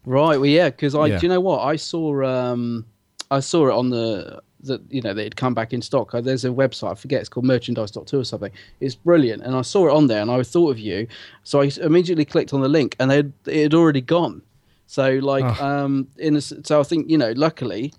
Right. 0.06 0.36
Well, 0.36 0.46
yeah. 0.46 0.70
Because 0.70 0.94
I, 0.94 1.06
Yeah. 1.06 1.18
do 1.18 1.26
you 1.26 1.28
know 1.30 1.40
what? 1.40 1.60
I 1.60 1.76
saw, 1.76 2.24
um, 2.24 2.84
I 3.30 3.40
saw 3.40 3.68
it 3.68 3.72
on 3.72 3.90
the 3.90 4.42
that 4.64 4.80
you 4.90 5.02
know 5.02 5.12
they'd 5.12 5.36
come 5.36 5.52
back 5.52 5.74
in 5.74 5.82
stock. 5.82 6.14
Uh, 6.14 6.22
There's 6.22 6.44
a 6.46 6.48
website 6.48 6.92
I 6.92 6.94
forget 6.94 7.20
it's 7.20 7.28
called 7.28 7.44
merchandise.to 7.44 8.18
or 8.18 8.24
something. 8.24 8.50
It's 8.80 8.94
brilliant, 8.94 9.42
and 9.42 9.54
I 9.54 9.60
saw 9.62 9.88
it 9.88 9.92
on 9.92 10.06
there, 10.06 10.22
and 10.22 10.30
I 10.30 10.42
thought 10.42 10.70
of 10.70 10.78
you, 10.78 11.06
so 11.42 11.60
I 11.60 11.70
immediately 11.82 12.24
clicked 12.24 12.54
on 12.54 12.62
the 12.62 12.68
link, 12.68 12.96
and 12.98 13.12
it 13.12 13.32
had 13.46 13.74
already 13.74 14.00
gone. 14.00 14.40
So 14.86 15.18
like, 15.22 15.44
Oh. 15.60 15.66
um, 15.66 16.08
in 16.16 16.36
a, 16.36 16.40
so 16.40 16.80
I 16.80 16.82
think 16.82 17.10
you 17.10 17.18
know, 17.18 17.32
luckily. 17.36 17.92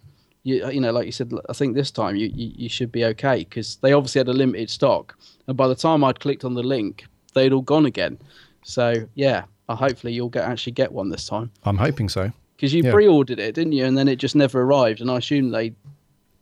You, 0.47 0.69
you 0.69 0.79
know, 0.79 0.91
like 0.91 1.07
you 1.07 1.11
said, 1.11 1.33
I 1.49 1.53
think 1.53 1.73
this 1.73 1.89
time 1.89 2.15
you, 2.17 2.27
you, 2.31 2.51
you 2.55 2.69
should 2.69 2.91
be 2.91 3.03
okay 3.05 3.39
because 3.39 3.77
they 3.77 3.93
obviously 3.93 4.19
had 4.19 4.27
a 4.27 4.33
limited 4.33 4.69
stock, 4.69 5.17
and 5.47 5.57
by 5.57 5.67
the 5.67 5.73
time 5.73 6.03
I'd 6.03 6.19
clicked 6.19 6.45
on 6.45 6.53
the 6.53 6.61
link, 6.61 7.05
they'd 7.33 7.51
all 7.51 7.63
gone 7.63 7.87
again. 7.87 8.19
So 8.63 9.07
yeah, 9.15 9.45
uh, 9.69 9.75
hopefully 9.75 10.13
you'll 10.13 10.29
get 10.29 10.43
actually 10.43 10.73
get 10.73 10.91
one 10.91 11.09
this 11.09 11.27
time 11.27 11.51
I'm 11.63 11.77
hoping 11.77 12.09
so. 12.09 12.31
because 12.55 12.73
you 12.73 12.83
Yeah. 12.83 12.91
pre-ordered 12.91 13.39
it, 13.39 13.55
didn't 13.55 13.73
you? 13.73 13.85
And 13.85 13.97
then 13.97 14.07
it 14.07 14.17
just 14.17 14.35
never 14.35 14.61
arrived. 14.61 15.01
And 15.01 15.09
I 15.11 15.17
assume 15.17 15.51
they, 15.51 15.73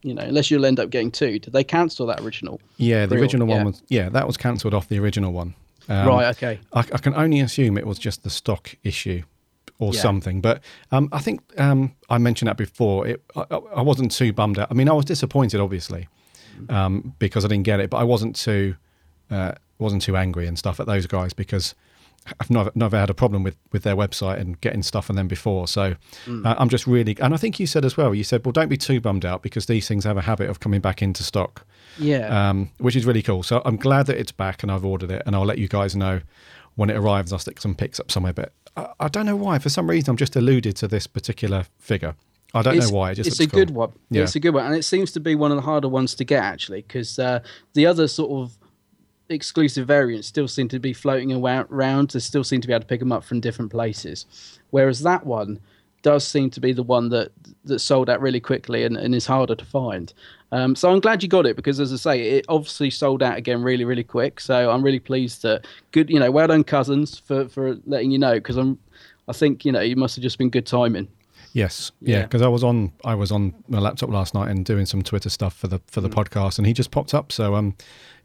you 0.03 0.13
know, 0.13 0.21
unless 0.23 0.51
you'll 0.51 0.65
end 0.65 0.79
up 0.79 0.89
getting 0.89 1.11
two, 1.11 1.39
did 1.39 1.53
they 1.53 1.63
cancel 1.63 2.05
that 2.07 2.19
original? 2.21 2.59
Yeah, 2.77 3.05
the 3.05 3.15
original 3.15 3.47
one 3.47 3.57
yeah. 3.57 3.63
was, 3.63 3.83
yeah, 3.87 4.09
that 4.09 4.27
was 4.27 4.37
cancelled 4.37 4.73
off 4.73 4.89
the 4.89 4.99
original 4.99 5.31
one. 5.33 5.55
Um, 5.89 6.07
right. 6.07 6.27
Okay. 6.35 6.59
I, 6.73 6.79
I 6.79 6.97
can 6.97 7.13
only 7.15 7.39
assume 7.39 7.77
it 7.77 7.85
was 7.87 7.99
just 7.99 8.23
the 8.23 8.29
stock 8.29 8.75
issue 8.83 9.23
or 9.79 9.93
Yeah. 9.93 10.01
something. 10.01 10.39
But 10.41 10.61
um, 10.91 11.09
I 11.11 11.19
think 11.19 11.41
um, 11.57 11.93
I 12.09 12.17
mentioned 12.17 12.47
that 12.49 12.57
before. 12.57 13.07
It, 13.07 13.23
I, 13.35 13.45
I- 13.51 13.55
I 13.77 13.81
wasn't 13.81 14.11
too 14.11 14.31
bummed 14.33 14.59
out. 14.59 14.67
I 14.71 14.73
mean, 14.75 14.87
I 14.89 14.93
was 14.93 15.05
disappointed, 15.05 15.59
obviously, 15.59 16.07
um, 16.69 17.13
because 17.19 17.43
I 17.43 17.47
didn't 17.47 17.63
get 17.65 17.79
it, 17.79 17.89
but 17.89 17.97
I 17.97 18.03
wasn't 18.03 18.35
too 18.35 18.75
uh, 19.31 19.53
wasn't 19.79 20.01
too 20.03 20.15
angry 20.15 20.47
and 20.47 20.57
stuff 20.59 20.79
at 20.79 20.85
those 20.85 21.07
guys 21.07 21.33
because 21.33 21.73
I've 22.39 22.49
never, 22.49 22.71
never 22.75 22.97
had 22.97 23.09
a 23.09 23.13
problem 23.13 23.43
with, 23.43 23.57
with 23.71 23.83
their 23.83 23.95
website 23.95 24.39
and 24.39 24.59
getting 24.61 24.81
stuff 24.83 25.09
on 25.09 25.15
them 25.15 25.27
before. 25.27 25.67
So 25.67 25.95
uh, 26.27 26.55
I'm 26.57 26.69
just 26.69 26.87
really, 26.87 27.17
and 27.19 27.33
I 27.33 27.37
think 27.37 27.59
you 27.59 27.67
said 27.67 27.83
as 27.83 27.97
well, 27.97 28.15
you 28.15 28.23
said, 28.23 28.45
well, 28.45 28.53
don't 28.53 28.69
be 28.69 28.77
too 28.77 29.01
bummed 29.01 29.25
out 29.25 29.41
because 29.41 29.65
these 29.65 29.87
things 29.87 30.03
have 30.05 30.17
a 30.17 30.21
habit 30.21 30.49
of 30.49 30.59
coming 30.59 30.79
back 30.79 31.01
into 31.01 31.23
stock, 31.23 31.65
Yeah. 31.97 32.49
um, 32.49 32.69
which 32.77 32.95
is 32.95 33.05
really 33.05 33.21
cool. 33.21 33.43
So 33.43 33.61
I'm 33.65 33.75
glad 33.77 34.05
that 34.07 34.17
it's 34.17 34.31
back 34.31 34.63
and 34.63 34.71
I've 34.71 34.85
ordered 34.85 35.11
it 35.11 35.21
and 35.25 35.35
I'll 35.35 35.45
let 35.45 35.57
you 35.57 35.67
guys 35.67 35.95
know 35.95 36.21
when 36.75 36.89
it 36.89 36.95
arrives. 36.95 37.33
I'll 37.33 37.39
stick 37.39 37.59
some 37.59 37.75
pics 37.75 37.99
up 37.99 38.09
somewhere, 38.09 38.33
but 38.33 38.53
I, 38.77 38.87
I 39.01 39.07
don't 39.09 39.25
know 39.25 39.35
why. 39.35 39.59
For 39.59 39.69
some 39.69 39.89
reason, 39.89 40.09
I'm 40.11 40.17
just 40.17 40.35
alluded 40.35 40.75
to 40.77 40.87
this 40.87 41.07
particular 41.07 41.65
figure. 41.77 42.15
I 42.55 42.61
don't 42.61 42.77
it's, 42.77 42.89
know 42.91 42.97
why. 42.97 43.11
It 43.11 43.15
just 43.15 43.27
it's 43.27 43.39
a 43.39 43.47
cool. 43.47 43.59
good 43.59 43.71
one. 43.71 43.89
Yeah. 44.09 44.19
Yeah. 44.19 44.23
It's 44.23 44.35
a 44.35 44.39
good 44.39 44.53
one, 44.53 44.65
and 44.65 44.75
it 44.75 44.83
seems 44.83 45.11
to 45.13 45.19
be 45.19 45.33
one 45.35 45.51
of 45.51 45.57
the 45.57 45.63
harder 45.63 45.89
ones 45.89 46.13
to 46.15 46.23
get 46.23 46.43
actually, 46.43 46.83
because 46.83 47.17
uh, 47.17 47.39
the 47.73 47.85
other 47.87 48.07
sort 48.07 48.31
of 48.31 48.57
exclusive 49.29 49.87
variants 49.87 50.27
still 50.27 50.47
seem 50.47 50.67
to 50.69 50.79
be 50.79 50.93
floating 50.93 51.31
around. 51.33 52.09
They 52.09 52.19
still 52.19 52.43
seem 52.43 52.61
to 52.61 52.67
be 52.67 52.73
able 52.73 52.81
to 52.81 52.87
pick 52.87 52.99
them 52.99 53.11
up 53.11 53.23
from 53.23 53.39
different 53.39 53.71
places, 53.71 54.59
whereas 54.71 55.01
that 55.01 55.25
one 55.25 55.59
does 56.01 56.27
seem 56.27 56.49
to 56.49 56.59
be 56.59 56.73
the 56.73 56.83
one 56.83 57.09
that 57.09 57.31
that 57.65 57.79
sold 57.79 58.09
out 58.09 58.21
really 58.21 58.41
quickly 58.41 58.83
and, 58.83 58.97
and 58.97 59.15
is 59.15 59.25
harder 59.25 59.55
to 59.55 59.65
find. 59.65 60.13
Um, 60.51 60.75
so 60.75 60.91
I'm 60.91 60.99
glad 60.99 61.23
you 61.23 61.29
got 61.29 61.47
it 61.47 61.55
because, 61.55 61.79
as 61.79 61.91
I 61.91 61.95
say, 61.95 62.21
it 62.21 62.45
obviously 62.49 62.89
sold 62.89 63.23
out 63.23 63.37
again 63.37 63.63
really, 63.63 63.85
really 63.85 64.03
quick. 64.03 64.39
So 64.39 64.69
I'm 64.69 64.83
really 64.83 64.99
pleased 64.99 65.41
that 65.41 65.65
good, 65.91 66.09
you 66.09 66.19
know, 66.19 66.29
well 66.29 66.47
done, 66.47 66.63
cousins, 66.63 67.17
for 67.17 67.47
for 67.47 67.77
letting 67.87 68.11
you 68.11 68.19
know 68.19 68.35
because 68.35 68.57
I'm, 68.57 68.77
I 69.27 69.33
think 69.33 69.65
you 69.65 69.71
know 69.71 69.81
you 69.81 69.95
must 69.95 70.15
have 70.15 70.23
just 70.23 70.37
been 70.37 70.49
good 70.49 70.67
timing. 70.67 71.07
Yes, 71.53 71.91
yeah, 72.01 72.17
Yeah. 72.17 72.21
because 72.23 72.41
I 72.41 72.47
was 72.47 72.63
on 72.63 72.91
I 73.05 73.13
was 73.15 73.31
on 73.31 73.53
my 73.67 73.79
laptop 73.79 74.09
last 74.09 74.33
night 74.33 74.49
and 74.49 74.65
doing 74.65 74.85
some 74.85 75.01
Twitter 75.03 75.29
stuff 75.29 75.55
for 75.55 75.67
the 75.67 75.79
for 75.87 76.01
the 76.01 76.09
Mm. 76.09 76.13
podcast, 76.25 76.57
and 76.57 76.65
he 76.67 76.73
just 76.73 76.91
popped 76.91 77.13
up. 77.13 77.31
So 77.31 77.55
um, 77.55 77.75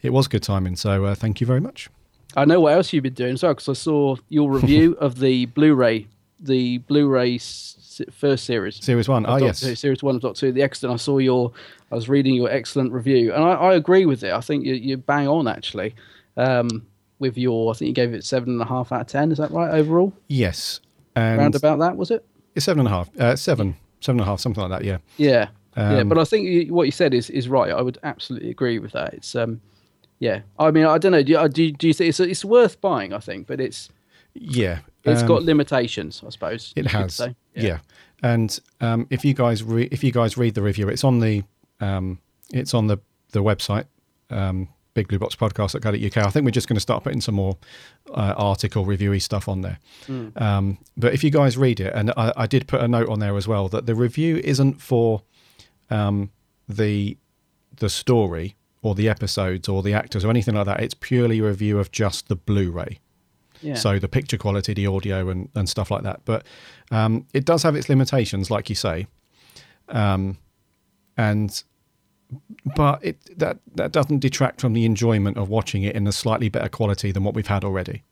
it 0.02 0.12
was 0.12 0.28
good 0.28 0.42
timing. 0.42 0.76
So 0.76 1.04
uh, 1.04 1.14
thank 1.14 1.40
you 1.40 1.47
very 1.47 1.61
much. 1.61 1.88
I 2.37 2.44
know 2.44 2.61
what 2.61 2.73
else 2.75 2.92
you've 2.92 3.02
been 3.04 3.14
doing 3.14 3.35
as 3.35 3.42
well 3.42 3.52
because 3.54 3.68
I 3.68 3.73
saw 3.75 4.16
your 4.28 4.50
review 4.50 4.92
of 5.00 5.18
the 5.18 5.47
Blu-ray, 5.47 6.06
the 6.40 6.78
Blu-ray 6.78 7.37
s- 7.37 8.00
first 8.12 8.44
series. 8.44 8.82
Series 8.85 9.08
one. 9.08 9.25
Oh 9.26 9.38
Doctor 9.38 9.68
yes, 9.68 9.80
series 9.80 10.02
one 10.02 10.14
of 10.16 10.20
Doctor 10.23 10.47
Who, 10.47 10.52
the 10.52 10.62
excellent. 10.62 10.94
I 10.94 10.97
saw 10.97 11.18
your, 11.18 11.52
I 11.90 11.94
was 11.94 12.08
reading 12.08 12.35
your 12.35 12.50
excellent 12.50 12.92
review, 12.92 13.32
and 13.32 13.42
I, 13.42 13.52
I 13.52 13.75
agree 13.75 14.04
with 14.06 14.23
it. 14.25 14.32
I 14.32 14.40
think 14.40 14.64
you, 14.66 14.75
you 14.75 14.97
bang 14.99 15.26
on 15.28 15.49
actually. 15.49 15.94
Um, 16.37 16.87
with 17.18 17.37
your, 17.37 17.73
I 17.73 17.75
think 17.76 17.88
you 17.88 17.94
gave 17.94 18.14
it 18.14 18.25
seven 18.25 18.50
and 18.50 18.62
a 18.62 18.66
half 18.66 18.92
out 18.92 19.00
of 19.00 19.06
ten. 19.08 19.32
Is 19.32 19.38
that 19.38 19.50
right 19.50 19.73
overall? 19.75 20.12
yes, 20.28 20.80
and 21.16 21.38
Round 21.38 21.54
about 21.56 21.78
that 21.80 21.97
was 21.97 22.11
it? 22.11 22.25
It's 22.59 22.65
seven 22.65 22.81
and 22.81 22.88
a 22.88 22.91
half, 22.91 23.09
uh, 23.19 23.37
seven, 23.37 23.77
seven 24.00 24.21
and 24.21 24.27
a 24.29 24.31
half, 24.31 24.41
something 24.41 24.62
like 24.62 24.81
that. 24.81 24.85
Yeah, 24.85 24.99
Yeah, 25.17 25.49
yeah. 25.77 26.00
Um, 26.00 26.09
But 26.09 26.19
I 26.19 26.25
think 26.25 26.49
you, 26.49 26.75
what 26.75 26.85
you 26.85 26.93
said 26.93 27.15
is 27.15 27.31
is 27.31 27.49
right. 27.49 27.71
I 27.71 27.81
would 27.81 27.99
absolutely 28.03 28.50
agree 28.50 28.79
with 28.81 28.93
that. 28.93 29.15
It's 29.15 29.35
um, 29.35 29.61
yeah. 30.19 30.41
I 30.59 30.71
mean, 30.73 30.85
I 30.85 30.99
don't 30.99 31.12
know. 31.12 31.23
Do 31.23 31.33
you, 31.33 31.49
do 31.49 31.62
you, 31.62 31.73
do 31.73 31.87
you 31.87 31.95
think 31.95 32.09
it's 32.09 32.21
it's 32.21 32.45
worth 32.45 32.81
buying? 32.81 33.12
I 33.15 33.21
think, 33.21 33.47
but 33.47 33.61
it's 33.61 33.88
yeah. 34.35 34.81
it's 35.05 35.23
um, 35.23 35.29
got 35.29 35.43
limitations. 35.45 36.23
I 36.27 36.31
suppose 36.31 36.73
It 36.77 36.87
has, 36.88 37.15
say. 37.15 37.37
yeah. 37.55 37.79
And 38.23 38.59
um, 38.81 39.07
if 39.11 39.25
you 39.25 39.35
guys 39.35 39.62
re- 39.62 39.88
if 39.93 40.03
you 40.03 40.11
guys 40.11 40.37
read 40.37 40.55
the 40.55 40.62
review, 40.62 40.88
it's 40.88 41.05
on 41.05 41.21
the 41.21 41.45
um, 41.81 42.19
it's 42.53 42.75
on 42.75 42.88
the 42.88 42.99
the 43.31 43.43
website 43.43 43.85
um, 44.31 44.69
Big 44.99 45.07
Blue 45.07 45.21
Box 45.21 45.37
Podcast 45.37 45.76
at 45.76 45.85
UK. 45.87 46.26
I 46.26 46.31
think 46.31 46.45
we're 46.45 46.50
just 46.50 46.67
going 46.67 46.75
to 46.75 46.81
start 46.81 47.05
putting 47.05 47.21
some 47.21 47.37
more 47.37 47.57
uh, 48.11 48.35
article 48.37 48.85
reviewy 48.85 49.23
stuff 49.23 49.49
on 49.49 49.61
there. 49.61 49.78
Um, 50.35 50.78
but 50.97 51.14
if 51.14 51.23
you 51.23 51.31
guys 51.31 51.57
read 51.57 51.78
it, 51.78 51.93
and 51.95 52.11
I, 52.17 52.33
I 52.37 52.47
did 52.49 52.67
put 52.67 52.81
a 52.81 52.88
note 52.88 53.09
on 53.09 53.21
there 53.21 53.37
as 53.37 53.47
well 53.47 53.69
that 53.69 53.87
the 53.87 53.95
review 53.95 54.38
isn't 54.43 54.83
for 54.83 55.23
um, 55.88 56.33
the 56.69 57.17
the 57.76 57.88
story 57.88 58.57
or 58.83 58.97
the 58.97 59.09
episodes 59.09 59.69
or 59.69 59.85
the 59.85 59.95
actors 59.95 60.25
or 60.25 60.31
anything 60.31 60.57
like 60.57 60.67
that. 60.67 60.81
It's 60.81 60.95
purely 60.95 61.38
a 61.38 61.45
review 61.45 61.78
of 61.78 61.93
just 61.93 62.26
the 62.26 62.35
Blu-ray. 62.35 62.99
Yeah. 63.62 63.75
So 63.75 64.00
the 64.00 64.09
picture 64.09 64.37
quality, 64.37 64.75
the 64.75 64.88
audio, 64.88 65.28
and, 65.28 65.49
and 65.55 65.69
stuff 65.69 65.93
like 65.93 66.02
that. 66.02 66.23
But 66.25 66.45
um, 66.90 67.25
it 67.33 67.45
does 67.45 67.62
have 67.62 67.76
its 67.76 67.88
limitations, 67.88 68.50
like 68.50 68.69
you 68.69 68.75
say. 68.75 69.06
Um, 69.89 70.39
and 71.17 71.63
but 72.76 73.02
it 73.04 73.38
that 73.38 73.58
that 73.75 73.93
doesn't 73.93 74.19
detract 74.19 74.60
from 74.60 74.73
the 74.75 74.84
enjoyment 74.84 75.36
of 75.36 75.49
watching 75.49 75.82
it 75.82 75.95
in 75.97 76.06
a 76.06 76.12
slightly 76.12 76.49
better 76.49 76.69
quality 76.69 77.12
than 77.12 77.25
what 77.25 77.34
we've 77.34 77.47
had 77.47 77.64
already. 77.64 78.02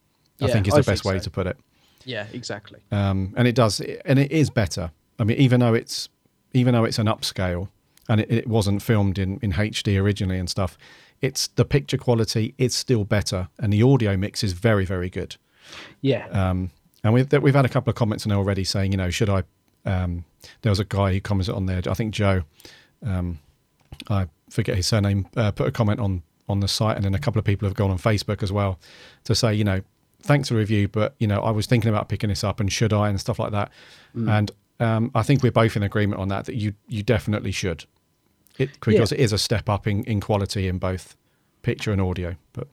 I 0.40 0.46
Yeah, 0.46 0.52
think 0.52 0.68
is 0.68 0.74
the 0.74 0.83
think 0.83 0.87
best 0.87 1.05
way 1.05 1.18
so. 1.18 1.24
to 1.24 1.31
put 1.31 1.46
it. 1.46 1.57
yeah, 2.05 2.26
exactly. 2.33 2.81
Um, 2.92 3.35
and 3.37 3.46
it 3.48 3.55
does, 3.55 3.81
and 4.05 4.18
it 4.18 4.31
is 4.31 4.50
better. 4.50 4.90
I 5.18 5.24
mean, 5.24 5.37
even 5.38 5.61
though 5.61 5.74
it's 5.74 6.09
even 6.52 6.72
though 6.74 6.85
it's 6.85 6.98
an 6.98 7.07
upscale 7.07 7.68
and 8.09 8.20
it, 8.20 8.31
it 8.31 8.46
wasn't 8.46 8.83
filmed 8.83 9.18
in 9.18 9.38
in 9.42 9.52
HD 9.52 10.00
originally 10.00 10.38
and 10.38 10.48
stuff, 10.48 10.79
it's 11.20 11.48
the 11.48 11.64
picture 11.64 11.98
quality 11.98 12.55
is 12.59 12.74
still 12.74 13.05
better, 13.05 13.48
and 13.59 13.72
the 13.72 13.83
audio 13.83 14.16
mix 14.16 14.42
is 14.44 14.52
very 14.52 14.85
very 14.85 15.11
good. 15.11 15.37
Yeah. 16.00 16.26
Um, 16.29 16.70
and 17.05 17.12
we've 17.12 17.31
we've 17.42 17.55
had 17.55 17.64
a 17.66 17.68
couple 17.68 17.90
of 17.90 17.96
comments 17.96 18.24
in 18.24 18.31
there 18.31 18.38
already 18.38 18.64
saying, 18.64 18.92
you 18.92 18.98
know, 18.98 19.11
should 19.11 19.29
I? 19.29 19.42
Um, 19.85 20.24
there 20.62 20.70
was 20.70 20.81
a 20.81 20.85
guy 20.85 21.12
who 21.12 21.20
commented 21.20 21.55
on 21.55 21.66
there. 21.66 21.83
I 21.88 21.94
think 21.94 22.12
Joe. 22.14 22.42
Um, 23.05 23.38
I 24.09 24.29
forget 24.51 24.77
his 24.77 24.87
surname. 24.87 25.27
Uh, 25.37 25.51
put 25.51 25.66
a 25.66 25.73
comment 25.73 26.01
on 26.01 26.23
on 26.49 26.61
the 26.61 26.69
site, 26.69 26.97
and 26.97 27.05
then 27.05 27.14
a 27.14 27.19
couple 27.19 27.38
of 27.38 27.45
people 27.45 27.66
have 27.66 27.75
gone 27.75 27.90
on 27.90 27.99
Facebook 27.99 28.42
as 28.42 28.53
well 28.53 28.79
to 29.25 29.35
say, 29.35 29.53
you 29.53 29.64
know, 29.64 29.81
thanks 30.23 30.49
for 30.49 30.55
the 30.55 30.61
review, 30.61 30.88
but 30.88 31.14
you 31.19 31.27
know, 31.27 31.40
I 31.40 31.51
was 31.51 31.66
thinking 31.66 31.88
about 31.88 32.09
picking 32.09 32.29
this 32.29 32.45
up, 32.45 32.61
and 32.61 32.73
should 32.73 32.92
I, 32.92 33.09
and 33.09 33.21
stuff 33.21 33.38
like 33.38 33.53
that. 33.53 33.71
And 34.14 34.51
um, 34.81 35.11
I 35.14 35.23
think 35.23 35.42
we're 35.42 35.53
both 35.53 35.77
in 35.77 35.83
agreement 35.83 36.21
on 36.21 36.29
that. 36.29 36.45
That 36.47 36.57
you 36.57 36.75
you 36.88 37.03
definitely 37.03 37.53
should, 37.53 37.85
it, 38.59 38.71
because 38.81 39.12
it 39.12 39.21
is 39.21 39.33
a 39.33 39.38
step 39.38 39.69
up 39.69 39.87
in 39.87 40.05
in 40.05 40.21
quality 40.21 40.69
in 40.69 40.79
both 40.79 41.16
picture 41.62 41.92
and 41.92 42.01
audio. 42.01 42.37
But 42.53 42.69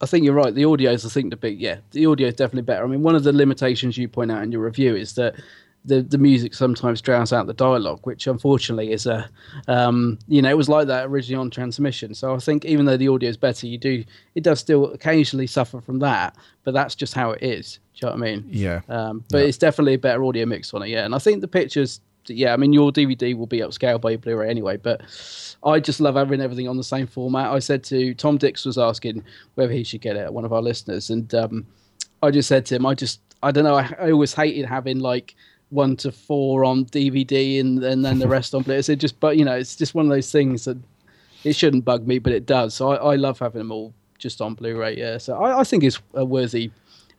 I 0.00 0.06
think 0.06 0.24
you're 0.24 0.34
right. 0.34 0.54
The 0.54 0.64
audio 0.64 0.92
is 0.92 1.04
I 1.04 1.08
think, 1.08 1.30
the 1.30 1.36
big 1.36 1.60
Yeah, 1.60 1.78
the 1.92 2.06
audio 2.06 2.28
is 2.28 2.34
definitely 2.34 2.62
better. 2.62 2.84
I 2.84 2.86
mean, 2.86 3.02
one 3.02 3.14
of 3.14 3.24
the 3.24 3.32
limitations 3.32 3.96
you 3.96 4.08
point 4.08 4.30
out 4.30 4.42
in 4.42 4.52
your 4.52 4.62
review 4.62 4.94
is 4.96 5.14
that 5.14 5.34
the 5.84 6.02
the 6.02 6.18
music 6.18 6.54
sometimes 6.54 7.00
drowns 7.00 7.32
out 7.32 7.46
the 7.46 7.54
dialogue, 7.54 8.00
which 8.02 8.26
unfortunately 8.26 8.92
is 8.92 9.06
a, 9.06 9.28
um, 9.68 10.18
you 10.28 10.42
know, 10.42 10.50
it 10.50 10.56
was 10.56 10.68
like 10.68 10.86
that 10.88 11.06
originally 11.06 11.40
on 11.40 11.50
transmission. 11.50 12.14
So 12.14 12.34
I 12.34 12.38
think 12.38 12.64
even 12.64 12.84
though 12.84 12.96
the 12.96 13.08
audio 13.08 13.30
is 13.30 13.36
better, 13.36 13.66
you 13.66 13.78
do 13.78 14.04
it 14.34 14.42
does 14.42 14.60
still 14.60 14.92
occasionally 14.92 15.46
suffer 15.46 15.80
from 15.80 16.00
that, 16.00 16.36
but 16.64 16.74
that's 16.74 16.94
just 16.94 17.14
how 17.14 17.30
it 17.30 17.42
is. 17.42 17.78
Do 17.94 18.06
you 18.06 18.12
know 18.12 18.18
what 18.18 18.28
I 18.28 18.30
mean? 18.30 18.44
yeah, 18.48 18.80
Um, 18.88 19.24
but 19.30 19.42
it's 19.42 19.58
definitely 19.58 19.94
a 19.94 19.98
better 19.98 20.24
audio 20.24 20.46
mix 20.46 20.72
on 20.72 20.82
it, 20.82 20.88
yeah. 20.88 21.04
And 21.04 21.14
I 21.14 21.18
think 21.18 21.40
the 21.40 21.48
pictures, 21.48 22.00
yeah, 22.26 22.52
I 22.52 22.56
mean, 22.56 22.72
your 22.72 22.92
DVD 22.92 23.36
will 23.36 23.46
be 23.46 23.58
upscaled 23.58 24.02
by 24.02 24.10
your 24.10 24.18
Blu-ray 24.18 24.48
anyway, 24.48 24.76
but 24.76 25.00
I 25.64 25.80
just 25.80 26.00
love 26.00 26.14
having 26.14 26.40
everything 26.40 26.68
on 26.68 26.76
the 26.76 26.84
same 26.84 27.06
format. 27.08 27.50
I 27.50 27.58
said 27.58 27.82
to 27.84 28.14
Tom 28.14 28.36
Dix 28.36 28.64
was 28.64 28.78
asking 28.78 29.24
whether 29.54 29.72
he 29.72 29.82
should 29.82 30.00
get 30.00 30.16
it, 30.16 30.32
one 30.32 30.44
of 30.44 30.52
our 30.52 30.62
listeners, 30.62 31.10
and 31.10 31.34
um, 31.34 31.66
I 32.22 32.30
just 32.30 32.48
said 32.48 32.66
to 32.66 32.76
him, 32.76 32.86
I 32.86 32.94
just, 32.94 33.20
I 33.42 33.50
don't 33.50 33.64
know, 33.64 33.76
I, 33.76 33.92
I 33.98 34.10
always 34.12 34.34
hated 34.34 34.66
having 34.66 35.00
like 35.00 35.34
one 35.70 35.96
to 35.96 36.12
four 36.12 36.64
on 36.64 36.84
DVD 36.86 37.60
and, 37.60 37.82
and 37.84 38.04
then 38.04 38.18
the 38.18 38.28
rest 38.36 38.54
on 38.54 38.62
Blu-ray. 38.62 38.82
So 38.82 38.94
just, 38.94 39.18
but 39.20 39.36
you 39.36 39.44
know, 39.44 39.54
it's 39.54 39.76
just 39.76 39.94
one 39.94 40.06
of 40.06 40.10
those 40.10 40.30
things 40.30 40.64
that 40.64 40.78
it 41.44 41.54
shouldn't 41.54 41.84
bug 41.84 42.06
me, 42.06 42.18
but 42.18 42.32
it 42.32 42.46
does. 42.46 42.74
So 42.74 42.90
I, 42.90 43.12
I 43.12 43.16
love 43.16 43.38
having 43.38 43.58
them 43.58 43.72
all 43.72 43.92
just 44.18 44.40
on 44.40 44.54
Blu-ray. 44.54 44.96
Yeah, 44.96 45.18
so 45.18 45.42
I, 45.42 45.60
I 45.60 45.64
think 45.64 45.84
it's 45.84 46.00
a 46.14 46.24
worthy 46.24 46.70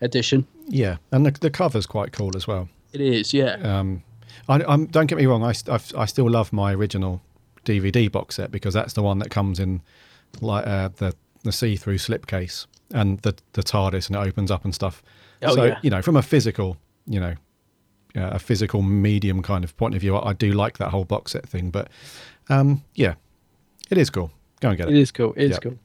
addition. 0.01 0.47
yeah, 0.67 0.97
and 1.11 1.25
the 1.25 1.31
the 1.31 1.49
cover's 1.49 1.85
quite 1.85 2.11
cool 2.11 2.35
as 2.35 2.47
well. 2.47 2.69
It 2.93 3.01
is, 3.01 3.33
yeah. 3.33 3.55
Um, 3.61 4.03
I, 4.47 4.63
I'm, 4.67 4.85
don't 4.87 5.07
get 5.07 5.17
me 5.17 5.25
wrong. 5.25 5.43
I, 5.43 5.53
I've, 5.69 5.93
I 5.95 6.05
still 6.05 6.29
love 6.29 6.51
my 6.51 6.73
original 6.73 7.21
DVD 7.65 8.11
box 8.11 8.35
set 8.35 8.51
because 8.51 8.73
that's 8.73 8.93
the 8.93 9.03
one 9.03 9.19
that 9.19 9.29
comes 9.29 9.59
in 9.59 9.81
like 10.41 10.65
uh, 10.65 10.89
the 10.97 11.13
the 11.43 11.51
see-through 11.51 11.97
slipcase 11.97 12.65
and 12.91 13.19
the 13.19 13.35
the 13.53 13.63
TARDIS 13.63 14.07
and 14.07 14.15
it 14.15 14.27
opens 14.27 14.51
up 14.51 14.65
and 14.65 14.73
stuff. 14.73 15.03
Oh, 15.41 15.55
so 15.55 15.63
yeah. 15.65 15.79
you 15.81 15.89
know, 15.89 16.01
from 16.01 16.15
a 16.15 16.21
physical, 16.21 16.77
you 17.05 17.19
know, 17.19 17.35
a 18.15 18.39
physical 18.39 18.81
medium 18.81 19.41
kind 19.41 19.63
of 19.63 19.75
point 19.77 19.95
of 19.95 20.01
view, 20.01 20.15
I, 20.15 20.29
I 20.29 20.33
do 20.33 20.51
like 20.51 20.77
that 20.79 20.89
whole 20.89 21.05
box 21.05 21.31
set 21.33 21.47
thing. 21.47 21.69
But 21.71 21.89
um, 22.49 22.83
yeah, 22.95 23.15
it 23.89 23.97
is 23.97 24.09
cool. 24.09 24.31
Go 24.61 24.69
and 24.69 24.77
get 24.77 24.87
It 24.89 24.95
it. 24.95 24.99
is 25.01 25.11
cool. 25.11 25.33
It 25.35 25.43
is 25.45 25.51
Yep. 25.51 25.61
cool. 25.61 25.77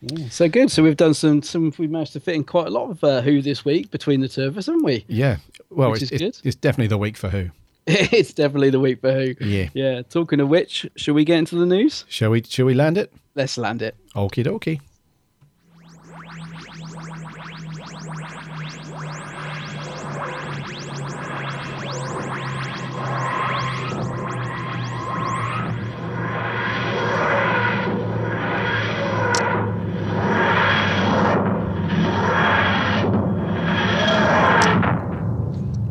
Yeah, 0.00 0.28
so 0.28 0.48
good. 0.48 0.70
So 0.70 0.82
we've 0.84 0.96
done 0.96 1.12
some. 1.14 1.42
Some 1.42 1.72
we've 1.76 1.90
managed 1.90 2.12
to 2.12 2.20
fit 2.20 2.36
in 2.36 2.44
quite 2.44 2.68
a 2.68 2.70
lot 2.70 2.88
of 2.90 3.02
uh, 3.02 3.20
Who 3.20 3.42
this 3.42 3.64
week 3.64 3.90
between 3.90 4.20
the 4.20 4.28
two 4.28 4.44
of 4.44 4.56
us, 4.56 4.66
haven't 4.66 4.84
we? 4.84 5.04
Yeah. 5.08 5.38
Well, 5.70 5.90
Which 5.90 6.02
it's, 6.02 6.12
is 6.12 6.20
it's, 6.22 6.40
good. 6.40 6.46
it's 6.48 6.56
definitely 6.56 6.86
the 6.88 6.98
week 6.98 7.16
for 7.16 7.28
who. 7.28 7.50
it's 7.88 8.32
definitely 8.32 8.70
the 8.70 8.78
week 8.78 9.00
for 9.00 9.12
Who. 9.12 9.34
Yeah. 9.44 9.70
Yeah. 9.74 10.02
Talking 10.02 10.38
of 10.40 10.48
which, 10.48 10.86
should 10.96 11.14
we 11.16 11.24
get 11.24 11.38
into 11.38 11.56
the 11.56 11.66
news? 11.66 12.04
Shall 12.08 12.30
we? 12.30 12.42
Shall 12.44 12.66
we 12.66 12.74
land 12.74 12.96
it? 12.96 13.12
Let's 13.34 13.58
land 13.58 13.82
it. 13.82 13.96
Okie 14.14 14.44
dokie. 14.44 14.80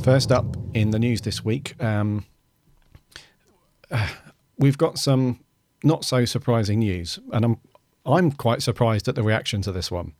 First 0.08 0.32
up 0.32 0.56
in 0.74 0.92
the 0.92 1.00
news 1.00 1.20
this 1.20 1.44
week, 1.44 1.76
um, 1.84 2.24
we've 4.58 4.78
got 4.78 4.98
some 4.98 5.42
not 5.84 6.06
so 6.06 6.24
surprising 6.24 6.80
news, 6.80 7.20
and 7.34 7.44
I'm 7.44 7.58
I'm 8.06 8.32
quite 8.32 8.62
surprised 8.62 9.10
at 9.10 9.16
the 9.16 9.22
reaction 9.22 9.62
to 9.64 9.74
this 9.74 9.92
one. 9.92 10.14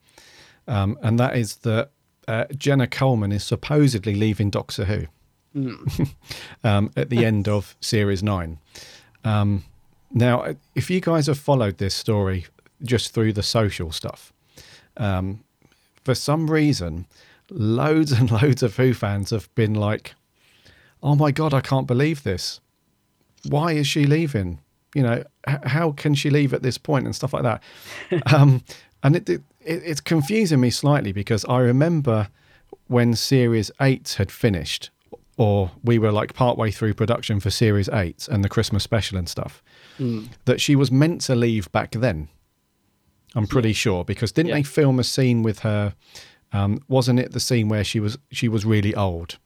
um, 0.68 1.00
and 1.02 1.18
that 1.20 1.38
is 1.38 1.56
that 1.60 1.92
uh, 2.28 2.48
Jenna 2.58 2.86
Coleman 2.86 3.32
is 3.32 3.46
supposedly 3.46 4.14
leaving 4.14 4.50
Doctor 4.50 4.84
Who 4.84 5.08
um, 6.66 6.92
at 6.98 7.10
the 7.10 7.24
end 7.24 7.48
of 7.48 7.78
series 7.80 8.22
nine. 8.22 8.60
Um, 9.24 9.64
now, 10.12 10.54
if 10.76 10.90
you 10.90 11.00
guys 11.00 11.28
have 11.28 11.40
followed 11.40 11.78
this 11.78 11.96
story 11.96 12.46
just 12.84 13.14
through 13.14 13.32
the 13.32 13.42
social 13.42 13.94
stuff, 13.94 14.34
um, 14.98 15.46
for 16.04 16.14
some 16.14 16.52
reason, 16.52 17.08
loads 17.50 18.12
and 18.12 18.30
loads 18.42 18.64
of 18.64 18.78
Who 18.78 18.94
fans 18.94 19.30
have 19.32 19.54
been 19.56 19.74
like, 19.74 20.16
"Oh 21.04 21.16
my 21.16 21.32
god, 21.32 21.54
I 21.54 21.62
can't 21.62 21.88
believe 21.88 22.24
this! 22.24 22.60
Why 23.48 23.74
is 23.74 23.88
she 23.88 24.06
leaving? 24.06 24.60
You 24.96 25.04
know, 25.04 25.24
h- 25.48 25.58
how 25.66 25.92
can 25.92 26.16
she 26.16 26.30
leave 26.30 26.54
at 26.54 26.64
this 26.64 26.78
point 26.78 27.06
and 27.06 27.16
stuff 27.16 27.34
like 27.34 27.44
that?" 27.44 27.62
um, 28.34 28.64
and 29.04 29.16
it, 29.16 29.30
it 29.30 29.42
it's 29.62 30.02
confusing 30.02 30.60
me 30.60 30.70
slightly 30.70 31.12
because 31.12 31.46
I 31.46 31.60
remember 31.60 32.30
when 32.88 33.16
Series 33.16 33.70
Eight 33.82 34.16
had 34.18 34.32
finished, 34.32 34.90
or 35.38 35.72
we 35.84 36.00
were 36.00 36.12
like 36.12 36.34
partway 36.34 36.72
through 36.72 36.94
production 36.94 37.40
for 37.40 37.50
Series 37.50 37.90
Eight 37.90 38.28
and 38.32 38.44
the 38.44 38.50
Christmas 38.50 38.84
special 38.84 39.18
and 39.18 39.28
stuff, 39.30 39.62
that 40.46 40.62
she 40.62 40.76
was 40.76 40.90
meant 40.92 41.22
to 41.22 41.36
leave 41.36 41.72
back 41.72 41.92
then. 41.92 42.30
I'm 43.36 43.46
pretty 43.46 43.74
sure 43.74 44.04
because 44.06 44.32
didn't 44.32 44.50
Yeah. 44.50 44.56
they 44.56 44.64
film 44.64 45.00
a 45.00 45.04
scene 45.04 45.44
with 45.44 45.60
her? 45.60 45.94
Um, 46.54 46.80
wasn't 46.88 47.20
it 47.20 47.32
the 47.34 47.40
scene 47.40 47.68
where 47.70 47.84
she 47.84 48.00
was 48.00 48.18
she 48.32 48.48
was 48.48 48.66
really 48.66 48.96
old? 48.96 49.38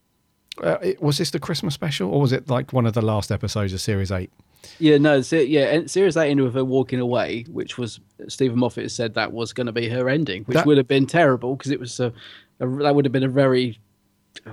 Uh, 0.61 0.77
it, 0.83 1.01
was 1.01 1.17
this 1.17 1.31
the 1.31 1.39
Christmas 1.39 1.73
special 1.73 2.11
or 2.11 2.21
was 2.21 2.31
it 2.31 2.49
like 2.49 2.73
one 2.73 2.85
of 2.85 2.93
the 2.93 3.01
last 3.01 3.31
episodes 3.31 3.73
of 3.73 3.81
Series 3.81 4.11
Eight? 4.11 4.31
Yeah, 4.77 4.97
no, 4.97 5.21
se- 5.21 5.45
yeah, 5.45 5.71
and 5.73 5.89
Series 5.89 6.15
8 6.15 6.29
ended 6.29 6.45
with 6.45 6.53
her 6.53 6.63
walking 6.63 6.99
away, 6.99 7.45
which 7.49 7.79
was 7.79 7.99
Steven 8.27 8.59
Moffat 8.59 8.91
said 8.91 9.15
that 9.15 9.31
was 9.31 9.53
going 9.53 9.65
to 9.65 9.71
be 9.71 9.89
her 9.89 10.07
ending, 10.07 10.43
which 10.43 10.55
That- 10.55 10.67
would 10.67 10.77
have 10.77 10.87
been 10.87 11.07
terrible 11.07 11.55
because 11.55 11.71
it 11.71 11.79
was 11.79 11.99
a, 11.99 12.13
a 12.59 12.67
that 12.67 12.93
would 12.93 13.05
have 13.05 13.11
been 13.11 13.23
a 13.23 13.27
very 13.27 13.79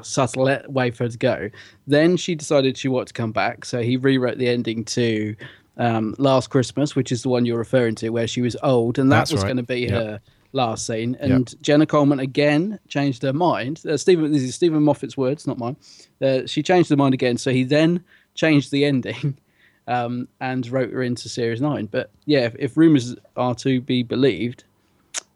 subtle 0.03 0.45
way 0.69 0.91
for 0.91 1.05
her 1.05 1.11
to 1.11 1.19
go. 1.19 1.51
Then 1.87 2.17
she 2.17 2.35
decided 2.35 2.77
she 2.79 2.89
wanted 2.89 3.09
to 3.09 3.15
come 3.15 3.33
back, 3.33 3.65
so 3.65 3.83
he 3.83 3.97
rewrote 3.97 4.39
the 4.39 4.49
ending 4.49 4.85
to 4.87 5.37
um, 5.77 6.15
Last 6.19 6.49
Christmas, 6.51 6.97
which 6.97 7.13
is 7.13 7.23
the 7.23 7.29
one 7.29 7.45
you're 7.45 7.59
referring 7.59 7.95
to, 7.97 8.09
where 8.11 8.27
she 8.27 8.41
was 8.41 8.57
old, 8.63 8.99
and 8.99 9.13
that 9.13 9.31
was 9.31 9.43
right. 9.43 9.49
going 9.49 9.57
to 9.59 9.63
be 9.63 9.81
Yep. 9.81 9.91
her 9.91 10.21
last 10.53 10.87
scene. 10.87 11.17
And 11.21 11.55
Jenna 11.63 11.87
Coleman 11.87 12.21
again 12.21 12.79
changed 12.89 13.23
her 13.23 13.33
mind. 13.33 13.83
Uh, 13.87 13.97
Steven, 13.97 14.33
this 14.33 14.43
is 14.43 14.55
Steven 14.55 14.83
Moffat's 14.83 15.17
words, 15.17 15.47
not 15.47 15.59
mine. 15.59 15.77
Uh, 16.23 16.47
she 16.47 16.63
changed 16.63 16.91
her 16.91 16.97
mind 16.97 17.15
again, 17.15 17.37
so 17.39 17.51
he 17.51 17.65
then 17.65 18.03
changed 18.35 18.71
the 18.71 18.85
ending 18.85 19.39
um, 19.87 20.29
and 20.41 20.67
wrote 20.71 20.93
her 20.93 21.03
into 21.03 21.29
Series 21.29 21.61
9. 21.61 21.87
But 21.87 22.11
yeah, 22.27 22.41
if, 22.47 22.57
if 22.59 22.77
rumours 22.77 23.17
are 23.37 23.55
to 23.57 23.81
be 23.81 24.03
believed, 24.03 24.65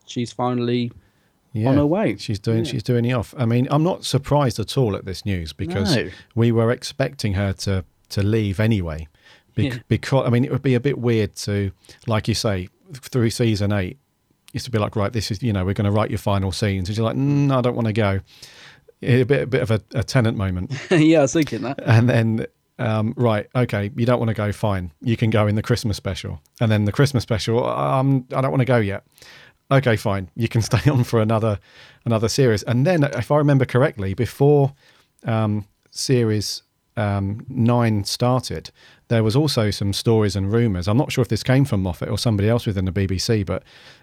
she's 0.07 0.33
finally 0.33 0.92
Yeah, 1.53 1.68
On 1.70 1.77
her 1.77 1.87
way. 1.87 2.16
She's 2.16 2.38
doing 2.38 2.64
she's 2.64 2.83
doing 2.83 3.05
it 3.05 3.12
off. 3.12 3.35
I 3.37 3.44
mean, 3.44 3.68
I'm 3.70 3.83
not 3.83 4.05
surprised 4.05 4.59
at 4.59 4.77
all 4.79 4.96
at 4.96 5.05
this 5.05 5.25
news 5.27 5.53
because 5.53 5.94
No. 5.96 6.09
we 6.35 6.51
were 6.53 6.70
expecting 6.70 7.35
her 7.35 7.53
to 7.64 7.85
to 8.11 8.22
leave 8.22 8.59
anyway. 8.61 9.09
Bec- 9.55 9.64
Yeah. 9.72 9.79
Because 9.88 10.27
I 10.27 10.31
mean, 10.31 10.44
it 10.44 10.51
would 10.51 10.62
be 10.62 10.75
a 10.75 10.81
bit 10.81 10.98
weird 10.98 11.35
to, 11.37 11.72
like 12.07 12.27
you 12.29 12.35
say, 12.35 12.68
through 12.94 13.31
season 13.31 13.72
eight, 13.72 13.98
used 14.53 14.65
to 14.65 14.71
be 14.71 14.79
like, 14.79 14.97
right, 14.97 15.12
this 15.12 15.31
is 15.31 15.43
you 15.43 15.53
know 15.53 15.65
we're 15.65 15.75
going 15.75 15.85
to 15.85 15.91
write 15.91 16.11
your 16.11 16.19
final 16.19 16.53
scenes, 16.53 16.88
and 16.88 16.97
you're 16.97 17.07
like, 17.07 17.17
no, 17.17 17.59
I 17.59 17.61
don't 17.61 17.75
want 17.75 17.87
to 17.88 17.93
go. 17.93 18.21
A 19.03 19.25
bit 19.25 19.43
a 19.43 19.47
bit 19.47 19.62
of 19.62 19.71
a, 19.71 19.83
a 19.95 20.05
Tennant 20.05 20.37
moment, 20.37 20.73
yeah, 20.91 21.19
I 21.19 21.23
was 21.23 21.33
thinking 21.33 21.62
that. 21.62 21.81
and 21.85 22.09
then. 22.09 22.47
Um, 22.79 23.15
right, 23.17 23.49
okay. 23.55 23.93
You 23.95 24.07
don't 24.07 24.19
want 24.19 24.31
to 24.31 24.35
go, 24.35 24.51
fine. 24.51 24.93
You 25.03 25.17
can 25.17 25.31
go 25.31 25.47
in 25.47 25.55
the 25.55 25.62
Christmas 25.62 25.97
special, 25.97 26.41
and 26.61 26.73
then 26.73 26.85
the 26.85 26.91
Christmas 26.91 27.23
special. 27.23 27.65
Um, 27.65 28.27
I 28.35 28.41
don't 28.41 28.51
want 28.51 28.62
to 28.62 28.67
go 28.67 28.79
yet 28.79 29.05
okay, 29.73 29.97
fine, 29.97 30.31
you 30.37 30.49
can 30.49 30.62
stay 30.71 30.91
on 30.91 31.05
for 31.05 31.21
another 31.21 31.59
another 32.05 32.29
series. 32.29 32.62
And 32.65 32.87
then, 32.87 33.05
if 33.05 33.31
I 33.31 33.37
remember 33.37 33.65
correctly, 33.65 34.15
before 34.15 34.73
um, 35.25 35.67
series 35.91 36.62
um, 36.96 37.44
nine 37.48 38.05
started, 38.05 38.70
there 39.09 39.22
was 39.22 39.37
also 39.37 39.70
some 39.70 39.92
stories 39.92 40.37
and 40.37 40.52
rumors. 40.52 40.88
I'm 40.88 40.96
not 40.96 41.12
sure 41.12 41.22
if 41.22 41.28
this 41.28 41.42
came 41.42 41.64
from 41.64 41.83
Moffat 41.83 42.09
or 42.09 42.18
somebody 42.18 42.48
else 42.48 42.66
within 42.66 42.85
the 42.85 42.92
BBC, 42.92 43.44
but 43.44 43.62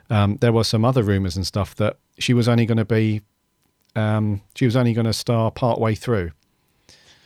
um, 0.10 0.38
there 0.38 0.52
was 0.52 0.68
some 0.68 0.86
other 0.86 1.04
rumors 1.04 1.36
and 1.36 1.46
stuff 1.46 1.76
that 1.76 1.98
she 2.18 2.34
was 2.34 2.48
only 2.48 2.66
going 2.66 2.78
to 2.78 2.86
be 2.86 3.22
um, 3.96 4.42
she 4.56 4.66
was 4.66 4.76
only 4.76 4.94
going 4.94 5.06
to 5.06 5.14
star 5.14 5.52
part 5.52 5.80
way 5.80 5.96
through 5.96 6.32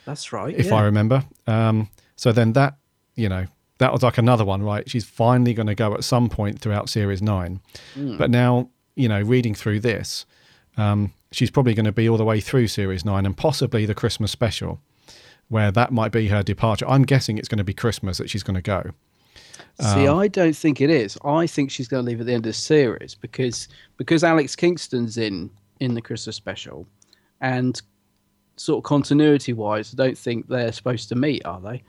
That's 0.04 0.32
right. 0.32 0.54
if 0.54 0.66
yeah. 0.66 0.74
I 0.74 0.82
remember. 0.82 1.24
Um, 1.46 1.90
so 2.16 2.32
then 2.32 2.52
that, 2.54 2.76
you 3.16 3.28
know, 3.28 3.46
that 3.78 3.92
was 3.92 4.02
like 4.02 4.18
another 4.18 4.44
one, 4.44 4.62
right? 4.62 4.88
She's 4.88 5.04
finally 5.04 5.52
going 5.52 5.66
to 5.66 5.74
go 5.74 5.94
at 5.94 6.04
some 6.04 6.28
point 6.28 6.60
throughout 6.60 6.88
series 6.88 7.20
nine. 7.20 7.60
Hmm. 7.94 8.16
But 8.16 8.30
now, 8.30 8.70
you 8.94 9.08
know, 9.08 9.20
reading 9.20 9.54
through 9.54 9.80
this, 9.80 10.26
um, 10.76 11.12
she's 11.32 11.50
probably 11.50 11.74
going 11.74 11.84
to 11.84 11.92
be 11.92 12.08
all 12.08 12.16
the 12.16 12.24
way 12.24 12.40
through 12.40 12.68
series 12.68 13.04
nine 13.04 13.26
and 13.26 13.36
possibly 13.36 13.84
the 13.84 13.94
Christmas 13.94 14.30
special, 14.30 14.80
where 15.54 15.70
that 15.70 15.92
might 15.92 16.10
be 16.10 16.26
her 16.26 16.42
departure. 16.42 16.84
I'm 16.88 17.04
guessing 17.04 17.38
it's 17.38 17.46
going 17.46 17.58
to 17.58 17.64
be 17.64 17.72
Christmas 17.72 18.18
that 18.18 18.28
she's 18.28 18.42
going 18.42 18.56
to 18.56 18.60
go. 18.76 18.90
See, 19.80 20.08
Um, 20.08 20.18
I 20.18 20.26
don't 20.26 20.56
think 20.56 20.80
it 20.80 20.90
is. 20.90 21.16
I 21.24 21.46
think 21.46 21.70
she's 21.70 21.86
going 21.86 22.04
to 22.04 22.10
leave 22.10 22.18
at 22.18 22.26
the 22.26 22.32
end 22.32 22.44
of 22.44 22.50
the 22.50 22.54
series 22.54 23.14
because 23.14 23.68
because 23.96 24.24
Alex 24.24 24.56
Kingston's 24.56 25.16
in 25.16 25.48
in 25.78 25.94
the 25.94 26.02
Christmas 26.02 26.34
special, 26.34 26.88
and 27.40 27.80
sort 28.56 28.78
of 28.78 28.84
continuity 28.84 29.52
wise, 29.52 29.94
I 29.94 29.96
don't 29.96 30.18
think 30.18 30.48
they're 30.48 30.72
supposed 30.72 31.08
to 31.10 31.14
meet, 31.14 31.46
are 31.46 31.60
they? 31.60 31.84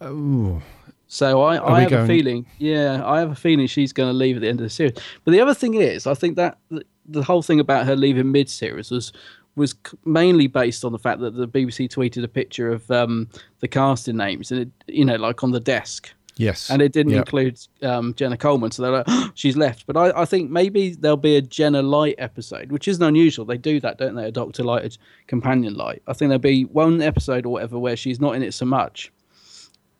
Oh. 0.00 0.60
So 1.06 1.42
I, 1.42 1.58
Are 1.58 1.70
I 1.70 1.80
have 1.82 1.92
a 1.92 2.06
feeling, 2.06 2.46
yeah, 2.58 3.00
I 3.06 3.20
have 3.20 3.30
a 3.30 3.36
feeling 3.36 3.68
she's 3.68 3.92
going 3.92 4.08
to 4.08 4.12
leave 4.12 4.34
at 4.34 4.42
the 4.42 4.48
end 4.48 4.58
of 4.60 4.64
the 4.64 4.70
series. 4.70 4.94
But 5.24 5.30
the 5.30 5.40
other 5.40 5.54
thing 5.54 5.74
is, 5.74 6.04
I 6.04 6.14
think 6.14 6.34
that 6.34 6.58
the, 6.68 6.82
the 7.04 7.22
whole 7.22 7.42
thing 7.42 7.60
about 7.60 7.86
her 7.86 7.94
leaving 7.94 8.32
mid-series 8.32 8.90
was 8.90 9.12
was 9.56 9.74
mainly 10.04 10.46
based 10.46 10.84
on 10.84 10.92
the 10.92 10.98
fact 10.98 11.20
that 11.20 11.34
the 11.34 11.48
BBC 11.48 11.88
tweeted 11.88 12.22
a 12.22 12.28
picture 12.28 12.70
of 12.70 12.88
um, 12.90 13.28
the 13.60 13.68
casting 13.68 14.16
names, 14.16 14.52
and 14.52 14.60
it, 14.60 14.68
you 14.86 15.04
know, 15.04 15.16
like 15.16 15.42
on 15.42 15.50
the 15.50 15.60
desk, 15.60 16.10
Yes. 16.36 16.68
and 16.70 16.82
it 16.82 16.92
didn't 16.92 17.12
Yep. 17.12 17.20
include 17.20 17.58
um, 17.82 18.12
Jenna 18.14 18.36
Coleman. 18.36 18.70
So 18.70 18.82
they're 18.82 18.92
like, 18.92 19.06
she's 19.34 19.56
left. 19.56 19.86
But 19.86 19.96
I, 19.96 20.22
I 20.22 20.24
think 20.26 20.50
maybe 20.50 20.90
there'll 20.90 21.16
be 21.16 21.36
a 21.36 21.40
Jenna 21.42 21.80
Light 21.82 22.16
episode, 22.18 22.70
which 22.70 22.86
isn't 22.88 23.02
unusual. 23.02 23.46
They 23.46 23.56
do 23.56 23.80
that, 23.80 23.96
don't 23.96 24.14
they? 24.14 24.26
A 24.26 24.30
Doctor 24.30 24.62
Light, 24.62 24.84
a 24.84 24.98
companion 25.26 25.74
light. 25.74 26.02
I 26.06 26.12
think 26.12 26.28
there'll 26.28 26.38
be 26.38 26.64
one 26.66 27.00
episode 27.00 27.46
or 27.46 27.48
whatever 27.54 27.78
where 27.78 27.96
she's 27.96 28.20
not 28.20 28.36
in 28.36 28.42
it 28.42 28.52
so 28.52 28.66
much. 28.66 29.10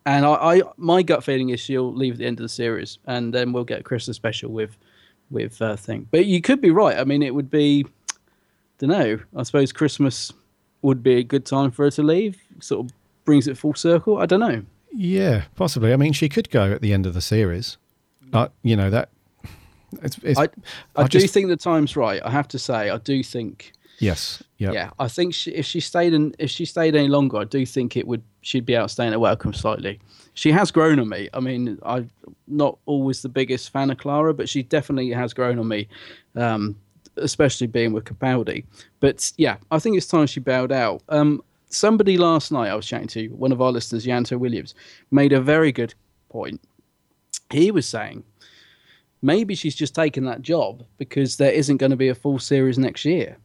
And 0.05 0.25
I, 0.25 0.33
I 0.57 0.61
my 0.77 1.01
gut 1.01 1.23
feeling 1.23 1.49
is 1.49 1.59
she'll 1.59 1.93
leave 1.93 2.13
at 2.13 2.19
the 2.19 2.25
end 2.27 2.39
of 2.39 2.43
the 2.43 2.49
series, 2.49 2.99
and 3.07 3.33
then 3.33 3.51
we'll 3.51 3.65
get 3.65 3.79
a 3.81 3.83
Christmas 3.83 4.15
special 4.15 4.51
with 4.51 4.77
with 5.29 5.61
uh, 5.61 5.75
thing. 5.75 6.07
But 6.11 6.25
you 6.27 6.41
could 6.41 6.61
be 6.61 6.71
right. 6.71 6.97
I 6.97 7.03
mean, 7.03 7.21
it 7.21 7.35
would 7.35 7.49
be, 7.49 7.85
don't 8.79 8.89
know. 8.89 9.19
I 9.35 9.43
suppose 9.43 9.71
Christmas 9.71 10.31
would 10.81 11.01
be 11.03 11.15
a 11.15 11.23
good 11.23 11.45
time 11.45 11.71
for 11.71 11.85
her 11.85 11.91
to 11.91 12.03
leave. 12.03 12.37
Sort 12.59 12.85
of 12.85 12.91
brings 13.25 13.47
it 13.47 13.57
full 13.57 13.73
circle. 13.75 14.17
I 14.17 14.25
don't 14.25 14.39
know. 14.39 14.63
Yeah, 14.93 15.43
possibly. 15.55 15.93
I 15.93 15.95
mean, 15.97 16.13
she 16.13 16.29
could 16.29 16.49
go 16.49 16.71
at 16.71 16.81
the 16.81 16.93
end 16.93 17.05
of 17.05 17.13
the 17.13 17.21
series. 17.21 17.77
Uh, 18.33 18.47
you 18.63 18.75
know 18.75 18.89
that. 18.89 19.09
It's, 20.01 20.17
it's, 20.23 20.39
I, 20.39 20.43
I, 20.43 21.03
I 21.03 21.07
do 21.07 21.19
just- 21.19 21.33
think 21.33 21.47
the 21.47 21.55
time's 21.57 21.95
right. 21.95 22.21
I 22.23 22.29
have 22.29 22.47
to 22.49 22.59
say, 22.59 22.89
I 22.89 22.97
do 22.97 23.23
think. 23.23 23.71
yes. 23.99 24.43
Yep. 24.59 24.73
Yeah, 24.73 24.89
I 24.97 25.07
think 25.07 25.35
she, 25.35 25.51
if 25.51 25.67
she 25.67 25.79
stayed 25.79 26.13
in, 26.13 26.33
if 26.39 26.49
she 26.49 26.65
stayed 26.65 26.95
any 26.95 27.07
longer, 27.09 27.37
I 27.37 27.43
do 27.43 27.63
think 27.65 27.95
it 27.95 28.07
would. 28.07 28.23
She'd 28.41 28.65
be 28.65 28.73
outstaying 28.73 29.11
her 29.11 29.19
welcome 29.19 29.53
slightly. 29.53 29.99
She 30.33 30.51
has 30.51 30.71
grown 30.71 30.99
on 30.99 31.09
me. 31.09 31.29
I 31.33 31.39
mean, 31.39 31.77
I'm 31.83 32.09
not 32.47 32.77
always 32.87 33.21
the 33.21 33.29
biggest 33.29 33.69
fan 33.71 33.91
of 33.91 33.97
Clara, 33.99 34.33
but 34.33 34.49
she 34.49 34.63
definitely 34.63 35.11
has 35.11 35.31
grown 35.33 35.59
on 35.59 35.67
me, 35.67 35.87
um, 36.35 36.75
especially 37.17 37.67
being 37.67 37.93
with 37.93 38.05
Capaldi. 38.05 38.65
But 38.99 39.31
yeah, 39.37 39.57
I 39.71 39.79
think 39.79 39.97
it's 39.97 40.07
time 40.07 40.27
she 40.27 40.39
bowed 40.39 40.71
out. 40.71 41.03
Um, 41.09 41.41
somebody 41.69 42.17
last 42.17 42.51
night 42.51 42.69
I 42.69 42.75
was 42.75 42.85
chatting 42.85 43.07
to, 43.09 43.27
one 43.29 43.51
of 43.51 43.61
our 43.61 43.71
listeners, 43.71 44.05
Yanto 44.05 44.39
Williams, 44.39 44.75
made 45.11 45.33
a 45.33 45.41
very 45.41 45.71
good 45.71 45.93
point. 46.29 46.61
He 47.49 47.71
was 47.71 47.87
saying 47.87 48.23
maybe 49.21 49.55
she's 49.55 49.75
just 49.75 49.95
taken 49.95 50.25
that 50.25 50.41
job 50.41 50.83
because 50.97 51.37
there 51.37 51.51
isn't 51.51 51.77
going 51.77 51.91
to 51.91 51.97
be 51.97 52.09
a 52.09 52.15
full 52.15 52.39
series 52.39 52.77
next 52.77 53.05
year. 53.05 53.37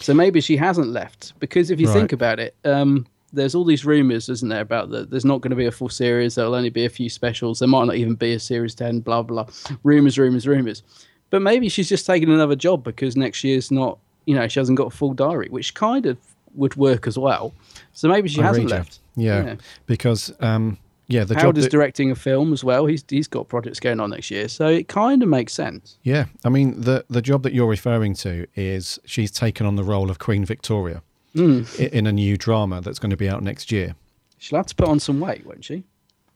So 0.00 0.12
maybe 0.12 0.40
she 0.40 0.56
hasn't 0.56 0.88
left 0.88 1.38
because 1.38 1.70
if 1.70 1.80
you 1.80 1.86
think 1.88 2.12
about 2.12 2.38
it, 2.38 2.54
um, 2.64 3.06
there's 3.32 3.54
all 3.54 3.64
these 3.64 3.84
rumors, 3.84 4.28
isn't 4.28 4.48
there, 4.48 4.60
about 4.60 4.90
that 4.90 5.10
there's 5.10 5.24
not 5.24 5.40
going 5.40 5.50
to 5.50 5.56
be 5.56 5.66
a 5.66 5.72
full 5.72 5.88
series. 5.88 6.34
There'll 6.34 6.54
only 6.54 6.70
be 6.70 6.84
a 6.84 6.90
few 6.90 7.08
specials. 7.08 7.58
There 7.58 7.68
might 7.68 7.86
not 7.86 7.96
even 7.96 8.14
be 8.14 8.34
a 8.34 8.38
series 8.40 8.74
ten. 8.74 9.00
Blah 9.00 9.22
blah. 9.22 9.46
Rumors, 9.82 10.18
rumors, 10.18 10.46
rumors. 10.46 10.82
But 11.30 11.42
maybe 11.42 11.68
she's 11.68 11.88
just 11.88 12.06
taking 12.06 12.30
another 12.30 12.56
job 12.56 12.84
because 12.84 13.16
next 13.16 13.42
year's 13.44 13.70
not. 13.70 13.98
You 14.26 14.34
know, 14.34 14.48
she 14.48 14.58
hasn't 14.60 14.78
got 14.78 14.86
a 14.86 14.96
full 14.96 15.12
diary, 15.14 15.48
which 15.50 15.74
kind 15.74 16.06
of 16.06 16.16
would 16.54 16.76
work 16.76 17.06
as 17.06 17.18
well. 17.18 17.52
So 17.92 18.08
maybe 18.08 18.28
she 18.28 18.40
I 18.40 18.46
hasn't 18.46 18.70
left. 18.70 19.00
Yeah, 19.16 19.44
Yeah. 19.44 19.56
because 19.86 20.32
um, 20.40 20.78
yeah, 21.08 21.24
the 21.24 21.34
job. 21.34 21.58
Is 21.58 21.64
that- 21.64 21.70
directing 21.70 22.10
a 22.10 22.14
film 22.14 22.52
as 22.52 22.64
well. 22.64 22.86
He's 22.86 23.04
he's 23.08 23.28
got 23.28 23.48
projects 23.48 23.80
going 23.80 24.00
on 24.00 24.10
next 24.10 24.30
year, 24.30 24.48
so 24.48 24.68
it 24.68 24.88
kind 24.88 25.22
of 25.22 25.28
makes 25.28 25.52
sense. 25.52 25.98
yeah, 26.04 26.26
I 26.44 26.48
mean 26.48 26.80
the 26.80 27.04
the 27.10 27.20
job 27.20 27.42
that 27.42 27.52
you're 27.52 27.68
referring 27.68 28.14
to 28.16 28.46
is 28.54 28.98
she's 29.04 29.30
taken 29.30 29.66
on 29.66 29.76
the 29.76 29.84
role 29.84 30.10
of 30.10 30.18
Queen 30.18 30.44
Victoria 30.44 31.02
Hmm. 31.34 31.62
i 31.80 31.84
in 31.86 32.06
a 32.06 32.12
new 32.12 32.36
drama 32.36 32.80
that's 32.80 32.98
going 33.00 33.10
to 33.10 33.16
be 33.16 33.28
out 33.28 33.42
next 33.42 33.70
year. 33.72 33.96
She'll 34.38 34.56
have 34.58 34.66
to 34.66 34.74
put 34.74 34.88
on 34.88 35.00
some 35.00 35.18
weight, 35.20 35.44
won't 35.44 35.64
she? 35.64 35.82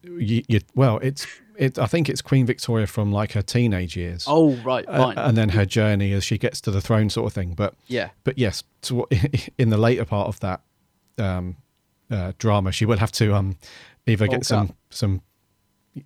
You, 0.03 0.43
you 0.49 0.61
well, 0.75 0.99
it's 0.99 1.27
it. 1.57 1.79
I 1.79 1.87
think 1.87 2.09
it's 2.09 2.23
Queen 2.23 2.47
Victoria 2.47 2.87
from 2.87 3.13
like 3.13 3.33
her 3.33 3.43
teenage 3.43 3.97
years. 3.97 4.25
Oh, 4.27 4.55
right, 4.57 4.85
Uh, 4.89 5.13
and 5.17 5.37
then 5.37 5.51
her 5.51 5.65
journey 5.65 6.13
as 6.13 6.25
she 6.25 6.39
gets 6.39 6.61
to 6.63 6.71
the 6.71 6.81
throne, 6.81 7.11
sort 7.11 7.27
of 7.27 7.33
thing. 7.33 7.55
But 7.55 7.75
Yeah. 7.89 8.11
but 8.25 8.39
yes, 8.39 8.63
to, 8.83 9.07
in 9.59 9.71
the 9.71 9.79
later 9.79 10.05
part 10.05 10.29
of 10.29 10.41
that 10.41 10.61
um, 11.19 11.57
uh, 12.11 12.33
drama, 12.39 12.73
she 12.73 12.85
will 12.87 12.99
have 12.99 13.13
to 13.13 13.35
um, 13.35 13.57
either 14.07 14.27
get 14.29 14.45
some 14.47 14.73
some 14.91 15.23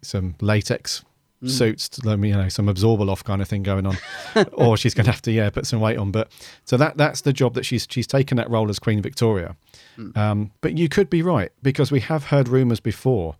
some 0.03 0.35
latex 0.41 1.05
Mm. 1.43 1.51
suits, 1.51 1.91
you 2.05 2.17
know, 2.17 2.49
some 2.49 2.67
absorbable 2.69 3.11
off 3.11 3.25
kind 3.25 3.43
of 3.43 3.49
thing 3.49 3.65
going 3.65 3.85
on, 3.85 3.97
or 4.53 4.77
she's 4.77 4.95
going 4.95 5.07
to 5.07 5.11
have 5.11 5.23
to 5.23 5.33
yeah 5.33 5.51
put 5.51 5.67
some 5.67 5.81
weight 5.81 5.99
on. 5.99 6.13
But 6.13 6.31
so 6.65 6.77
that 6.77 6.97
that's 6.97 7.23
the 7.23 7.33
job 7.33 7.55
that 7.55 7.65
she's 7.67 7.85
she's 7.91 8.07
taken 8.07 8.37
that 8.37 8.49
role 8.49 8.71
as 8.71 8.79
Queen 8.79 9.03
Victoria. 9.03 9.57
Mm. 9.99 10.17
Um, 10.17 10.51
but 10.61 10.79
you 10.79 10.89
could 10.89 11.11
be 11.11 11.21
right 11.21 11.51
because 11.61 11.91
we 11.91 11.99
have 11.99 12.27
heard 12.27 12.47
rumours 12.47 12.79
before 12.79 13.35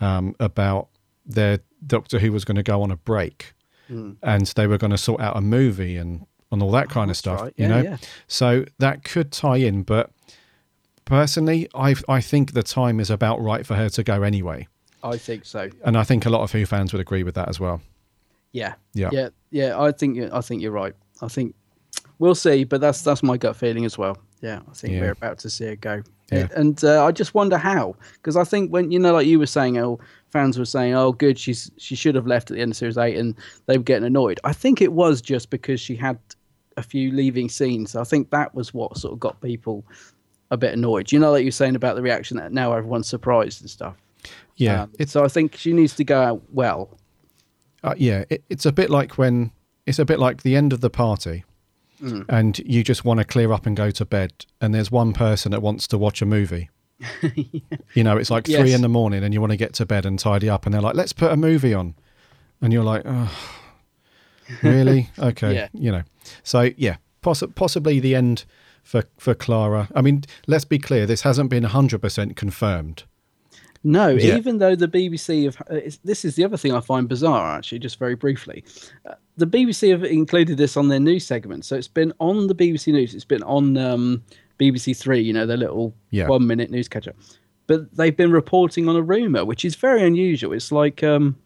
um, 0.00 0.34
about 0.40 0.88
their 1.26 1.58
Doctor 1.86 2.18
Who 2.18 2.32
was 2.32 2.44
going 2.44 2.56
to 2.56 2.62
go 2.62 2.82
on 2.82 2.90
a 2.90 2.96
break, 2.96 3.54
and 3.88 4.46
they 4.54 4.66
were 4.66 4.78
going 4.78 4.90
to 4.92 4.98
sort 4.98 5.20
out 5.20 5.36
a 5.36 5.40
movie 5.40 5.96
and 5.96 6.26
and 6.52 6.62
all 6.62 6.70
that 6.72 6.88
kind 6.88 7.10
of 7.10 7.16
Mm. 7.16 7.28
Oh, 7.28 7.30
that's 7.32 7.38
stuff. 7.38 7.40
right. 7.42 7.54
You 7.56 7.62
Yeah, 7.64 7.68
know, 7.68 7.82
yeah. 7.90 7.96
so 8.26 8.64
that 8.78 9.04
could 9.04 9.30
tie 9.32 9.56
in. 9.58 9.82
But 9.84 10.10
personally, 11.04 11.68
I 11.74 11.94
I 12.08 12.20
think 12.20 12.52
the 12.52 12.62
time 12.62 13.00
is 13.00 13.10
about 13.10 13.40
right 13.40 13.66
for 13.66 13.74
her 13.74 13.88
to 13.90 14.02
go 14.02 14.22
anyway, 14.22 14.68
I 15.02 15.16
think 15.16 15.44
so. 15.44 15.68
and 15.84 15.96
I 15.96 16.04
think 16.04 16.26
a 16.26 16.30
lot 16.30 16.42
of 16.42 16.52
Who 16.52 16.64
fans 16.66 16.92
would 16.92 17.00
agree 17.00 17.22
with 17.22 17.34
that 17.34 17.48
as 17.48 17.58
well. 17.60 17.80
Yeah. 18.52 18.74
Yeah. 18.94 19.10
Yeah. 19.12 19.28
Yeah. 19.50 19.80
I 19.80 19.92
think 19.92 20.16
you- 20.16 20.30
I 20.32 20.40
think 20.40 20.60
you're 20.62 20.72
right. 20.72 20.94
I 21.22 21.28
think 21.28 21.54
we'll 22.18 22.34
see, 22.34 22.64
but 22.64 22.80
that's 22.80 23.02
that's 23.02 23.22
my 23.22 23.36
gut 23.36 23.56
feeling 23.56 23.84
as 23.84 23.96
well. 23.98 24.18
Yeah, 24.40 24.60
I 24.70 24.72
think 24.74 24.94
Yeah. 24.94 25.00
we're 25.02 25.12
about 25.12 25.38
to 25.40 25.50
see 25.50 25.66
it 25.66 25.80
go. 25.80 26.02
Yeah. 26.30 26.48
And 26.54 26.82
uh, 26.84 27.04
I 27.04 27.12
just 27.12 27.34
wonder 27.34 27.58
how, 27.58 27.96
because 28.14 28.36
I 28.36 28.44
think 28.44 28.70
when 28.70 28.90
you 28.90 28.98
know, 28.98 29.12
like 29.12 29.26
you 29.26 29.38
were 29.38 29.46
saying, 29.46 29.78
oh, 29.78 29.98
fans 30.28 30.58
were 30.58 30.64
saying, 30.64 30.94
oh, 30.94 31.12
good, 31.12 31.38
she's 31.38 31.70
she 31.76 31.96
should 31.96 32.14
have 32.14 32.26
left 32.26 32.50
at 32.50 32.56
the 32.56 32.62
end 32.62 32.72
of 32.72 32.76
series 32.76 32.98
eight, 32.98 33.16
and 33.16 33.34
they 33.66 33.76
were 33.76 33.84
getting 33.84 34.06
annoyed. 34.06 34.38
I 34.44 34.52
think 34.52 34.80
it 34.80 34.92
was 34.92 35.20
just 35.20 35.50
because 35.50 35.80
she 35.80 35.96
had 35.96 36.18
a 36.76 36.82
few 36.82 37.10
leaving 37.10 37.48
scenes. 37.48 37.96
I 37.96 38.04
think 38.04 38.30
that 38.30 38.54
was 38.54 38.72
what 38.72 38.96
sort 38.96 39.12
of 39.12 39.20
got 39.20 39.40
people 39.40 39.84
a 40.50 40.56
bit 40.56 40.72
annoyed. 40.74 41.12
You 41.12 41.18
know, 41.18 41.32
like 41.32 41.42
you're 41.42 41.52
saying 41.52 41.76
about 41.76 41.96
the 41.96 42.02
reaction 42.02 42.36
that 42.36 42.52
now 42.52 42.72
everyone's 42.72 43.08
surprised 43.08 43.60
and 43.60 43.70
stuff. 43.70 43.96
Yeah, 44.56 44.82
Um, 44.82 44.92
so 45.06 45.24
I 45.24 45.28
think 45.28 45.56
she 45.56 45.72
needs 45.72 45.94
to 45.96 46.04
go 46.04 46.20
out 46.20 46.42
well. 46.52 46.98
Uh, 47.82 47.94
yeah, 47.96 48.24
it, 48.28 48.44
it's 48.50 48.66
a 48.66 48.72
bit 48.72 48.90
like 48.90 49.16
when 49.16 49.52
it's 49.86 49.98
a 49.98 50.04
bit 50.04 50.18
like 50.18 50.42
the 50.42 50.54
end 50.54 50.72
of 50.72 50.80
the 50.80 50.90
party, 50.90 51.44
Mm. 52.02 52.24
and 52.28 52.58
you 52.60 52.82
just 52.82 53.04
want 53.04 53.18
to 53.18 53.24
clear 53.24 53.52
up 53.52 53.66
and 53.66 53.76
go 53.76 53.90
to 53.90 54.04
bed, 54.06 54.46
and 54.60 54.74
there's 54.74 54.90
one 54.90 55.12
person 55.12 55.52
that 55.52 55.60
wants 55.60 55.86
to 55.88 55.98
watch 55.98 56.22
a 56.22 56.26
movie. 56.26 56.70
You 57.94 58.04
know, 58.04 58.16
it's 58.16 58.30
like 58.30 58.46
three 58.46 58.72
in 58.72 58.82
the 58.82 58.88
morning, 58.88 59.24
and 59.24 59.34
you 59.34 59.40
want 59.40 59.50
to 59.52 59.56
get 59.56 59.74
to 59.74 59.86
bed 59.86 60.06
and 60.06 60.18
tidy 60.18 60.48
up, 60.48 60.64
and 60.64 60.72
they're 60.74 60.80
like, 60.80 60.94
"Let's 60.94 61.12
put 61.12 61.32
a 61.32 61.36
movie 61.36 61.74
on," 61.74 61.94
and 62.62 62.72
you're 62.72 62.84
like, 62.84 63.02
"Oh, 63.04 63.30
really? 64.62 65.10
Okay." 65.18 65.54
Yeah. 65.54 65.68
You 65.72 65.92
know, 65.92 66.02
so 66.42 66.70
yeah, 66.76 66.96
poss- 67.22 67.42
possibly 67.54 68.00
the 68.00 68.14
end 68.14 68.44
for 68.82 69.04
for 69.18 69.34
Clara. 69.34 69.88
I 69.94 70.02
mean, 70.02 70.24
let's 70.46 70.64
be 70.64 70.78
clear, 70.78 71.06
this 71.06 71.22
hasn't 71.22 71.50
been 71.50 71.64
hundred 71.64 72.00
percent 72.00 72.36
confirmed. 72.36 73.04
No, 73.82 74.08
Yeah. 74.08 74.36
even 74.36 74.58
though 74.58 74.74
the 74.76 74.88
BBC 74.88 75.44
have. 75.44 75.56
Uh, 75.70 75.80
this 76.04 76.24
is 76.24 76.36
the 76.36 76.44
other 76.44 76.56
thing 76.58 76.72
I 76.72 76.80
find 76.80 77.08
bizarre, 77.08 77.56
actually, 77.56 77.78
just 77.78 77.98
very 77.98 78.14
briefly. 78.14 78.62
Uh, 79.06 79.14
the 79.38 79.46
BBC 79.46 79.90
have 79.90 80.04
included 80.04 80.58
this 80.58 80.76
on 80.76 80.88
their 80.88 81.00
news 81.00 81.24
segment. 81.26 81.64
So 81.64 81.76
it's 81.76 81.88
been 81.88 82.12
on 82.18 82.46
the 82.46 82.54
BBC 82.54 82.92
News, 82.92 83.14
it's 83.14 83.24
been 83.24 83.42
on 83.44 83.78
um, 83.78 84.22
BBC 84.58 84.94
Three, 84.96 85.20
you 85.20 85.32
know, 85.32 85.46
their 85.46 85.56
little 85.56 85.94
Yeah. 86.10 86.28
one 86.28 86.46
minute 86.46 86.70
news 86.70 86.88
catcher. 86.88 87.14
But 87.66 87.94
they've 87.96 88.16
been 88.16 88.32
reporting 88.32 88.86
on 88.88 88.96
a 88.96 89.02
rumour, 89.02 89.44
which 89.46 89.64
is 89.64 89.76
very 89.76 90.02
unusual. 90.02 90.52
It's 90.52 90.70
like. 90.72 91.02
Um, 91.02 91.36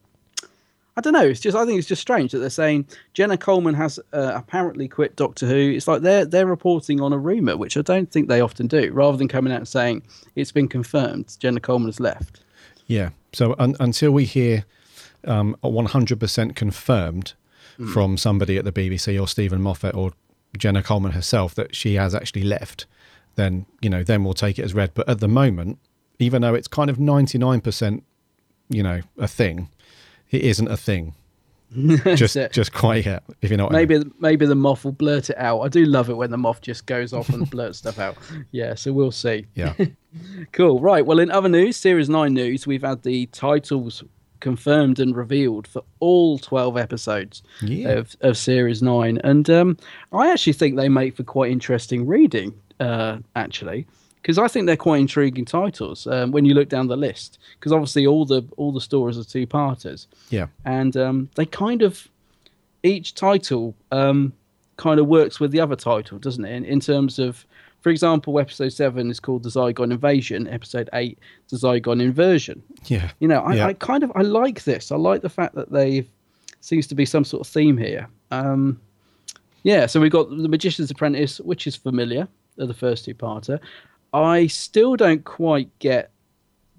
I 0.97 1.01
don't 1.01 1.13
know. 1.13 1.27
It's 1.27 1.41
just 1.41 1.57
I 1.57 1.67
think 1.67 1.79
it's 1.79 1.89
just 1.89 2.03
strange 2.03 2.33
that 2.33 2.39
they're 2.39 2.51
saying 2.51 2.87
Jenna 3.15 3.37
Coleman 3.37 3.75
has 3.75 3.99
uh, 4.13 4.33
apparently 4.35 4.87
quit 4.87 5.17
Doctor 5.17 5.47
Who. 5.47 5.57
It's 5.57 5.89
like 5.89 6.03
they're 6.03 6.25
they're 6.25 6.47
reporting 6.47 7.01
on 7.01 7.13
a 7.13 7.19
rumor, 7.19 7.57
which 7.57 7.77
I 7.77 7.83
don't 7.83 8.11
think 8.11 8.29
they 8.29 8.41
often 8.41 8.67
do. 8.67 8.93
Rather 8.93 9.17
than 9.17 9.29
coming 9.29 9.53
out 9.53 9.59
and 9.59 9.69
saying 9.69 10.03
it's 10.37 10.53
been 10.53 10.69
confirmed, 10.69 11.37
Jenna 11.41 11.61
Coleman 11.61 11.89
has 11.89 12.01
left. 12.01 12.41
Yeah. 12.87 13.11
So 13.33 13.55
un- 13.59 13.77
until 13.81 14.13
we 14.13 14.25
hear 14.25 14.65
um, 15.25 15.57
a 15.63 15.69
100% 15.69 16.55
confirmed 16.55 17.33
from 17.93 18.17
somebody 18.17 18.57
at 18.57 18.65
the 18.65 18.71
BBC 18.71 19.21
or 19.21 19.27
Steven 19.27 19.61
Moffat 19.61 19.97
or 19.97 20.13
Jenna 20.57 20.81
Coleman 20.81 21.11
herself 21.11 21.57
that 21.57 21.75
she 21.75 21.95
has 21.95 22.15
actually 22.15 22.45
left, 22.45 22.87
then 23.35 23.67
you 23.81 23.91
know 23.91 24.05
then 24.05 24.23
we'll 24.23 24.35
take 24.35 24.61
it 24.61 24.65
as 24.65 24.75
read. 24.75 24.93
But 24.95 25.09
at 25.09 25.19
the 25.19 25.29
moment, 25.29 25.79
even 26.19 26.43
though 26.43 26.55
it's 26.55 26.69
kind 26.69 26.89
of 26.89 26.99
99%, 26.99 28.03
you 28.69 28.83
know, 28.83 29.01
a 29.19 29.27
thing, 29.27 29.69
it 30.31 30.43
isn't 30.43 30.69
a 30.69 30.77
thing. 30.77 31.15
just 32.15 32.37
it. 32.37 32.53
just 32.53 32.73
quite 32.73 33.05
yet, 33.05 33.25
if 33.43 33.51
you 33.51 33.57
know 33.57 33.65
what 33.65 33.75
I 33.75 33.85
mean. 33.85 33.89
Maybe 33.89 34.11
maybe 34.21 34.47
the 34.47 34.55
Moff 34.55 34.85
will 34.85 34.93
blurt 34.93 35.29
it 35.31 35.37
out. 35.39 35.61
I 35.63 35.69
do 35.69 35.85
love 35.85 36.09
it 36.09 36.15
when 36.15 36.31
the 36.31 36.37
Moff 36.37 36.61
just 36.61 36.87
goes 36.87 37.13
off 37.13 37.29
and 37.31 37.51
blurts 37.51 37.79
stuff 37.79 37.99
out. 37.99 38.17
Yeah, 38.53 38.75
so 38.75 38.93
we'll 38.93 39.11
see. 39.11 39.47
Yeah. 39.55 39.75
Cool. 40.53 40.79
Right. 40.79 41.05
Well, 41.05 41.19
in 41.19 41.29
other 41.33 41.49
news, 41.49 41.77
Series 41.77 42.09
9 42.09 42.33
news, 42.33 42.69
we've 42.69 42.83
had 42.85 43.03
the 43.03 43.27
titles 43.27 44.05
confirmed 44.39 45.01
and 45.01 45.17
revealed 45.17 45.67
for 45.67 45.83
all 45.99 46.39
12 46.39 46.77
episodes 46.77 47.43
Yeah. 47.61 47.89
of, 47.89 48.17
of 48.21 48.37
Series 48.39 48.81
9. 48.81 49.19
And 49.25 49.51
um, 49.51 49.77
I 50.13 50.31
actually 50.31 50.53
think 50.53 50.77
they 50.77 50.89
make 50.89 51.17
for 51.17 51.25
quite 51.25 51.51
interesting 51.51 52.07
reading, 52.07 52.55
uh, 52.79 53.19
actually. 53.35 53.89
Because 54.25 54.39
I 54.39 54.49
think 54.49 54.65
they're 54.65 54.75
quite 54.79 55.01
intriguing 55.03 55.45
titles 55.45 56.07
um, 56.07 56.31
when 56.33 56.47
you 56.47 56.55
look 56.55 56.71
down 56.71 56.87
the 56.89 56.97
list. 56.97 57.39
Because 57.61 57.73
obviously 57.73 58.07
all 58.07 58.25
the 58.25 58.43
all 58.57 58.73
the 58.73 58.81
stories 58.81 59.19
are 59.19 59.25
two 59.25 59.47
parters, 59.47 60.07
Yeah. 60.31 60.47
and 60.65 60.97
um, 60.97 61.29
they 61.35 61.45
kind 61.45 61.83
of 61.83 62.09
each 62.83 63.15
title 63.15 63.75
um, 63.93 64.33
kind 64.79 64.99
of 64.99 65.07
works 65.09 65.41
with 65.41 65.51
the 65.53 65.61
other 65.61 65.77
title, 65.77 66.19
doesn't 66.19 66.45
it? 66.47 66.53
In, 66.57 66.65
in 66.65 66.81
terms 66.81 67.19
of, 67.19 67.45
for 67.83 67.91
example, 67.91 68.39
episode 68.41 68.71
seven 68.71 69.11
is 69.11 69.21
called 69.21 69.43
the 69.43 69.51
Zygon 69.51 69.93
Invasion. 69.93 70.49
Episode 70.49 70.89
eight, 70.95 71.19
the 71.51 71.59
Zygon 71.59 72.01
Inversion. 72.01 72.63
Yeah. 72.87 73.11
You 73.21 73.29
know, 73.29 73.41
I, 73.41 73.57
Yeah. 73.57 73.67
I 73.67 73.73
kind 73.75 74.03
of 74.03 74.11
I 74.15 74.23
like 74.23 74.65
this. 74.65 74.91
I 74.91 74.97
like 74.97 75.21
the 75.21 75.29
fact 75.29 75.55
that 75.55 75.71
they 75.71 76.07
seems 76.63 76.87
to 76.87 76.95
be 76.95 77.05
some 77.05 77.25
sort 77.25 77.47
of 77.47 77.53
theme 77.53 77.77
here. 77.77 78.09
Um, 78.31 78.81
yeah, 79.65 79.85
so 79.85 80.01
we've 80.01 80.11
got 80.13 80.31
the 80.31 80.49
Magician's 80.49 80.91
Apprentice, 80.91 81.41
which 81.41 81.67
is 81.67 81.77
familiar, 81.77 82.27
the 82.57 82.73
first 82.73 83.05
two 83.05 83.15
parter. 83.15 83.59
I 84.15 84.47
still 84.47 84.97
don't 84.97 85.25
quite 85.25 85.77
get 85.81 86.11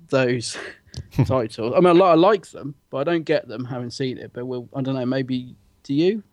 those 0.10 0.58
titles. 1.26 1.74
I 1.76 1.80
mean, 1.82 2.02
I, 2.02 2.13
like 2.13 2.48
them, 2.48 2.76
but 2.89 2.98
I 2.98 3.04
don't 3.04 3.24
get 3.24 3.48
them. 3.48 3.65
Haven't 3.65 3.91
seen 3.91 4.17
it, 4.17 4.32
but 4.34 4.45
we'll. 4.45 4.69
I 4.74 4.82
don't 4.82 4.95
know. 4.95 5.06
Maybe 5.06 5.56
do 5.84 5.93
you? 5.93 6.24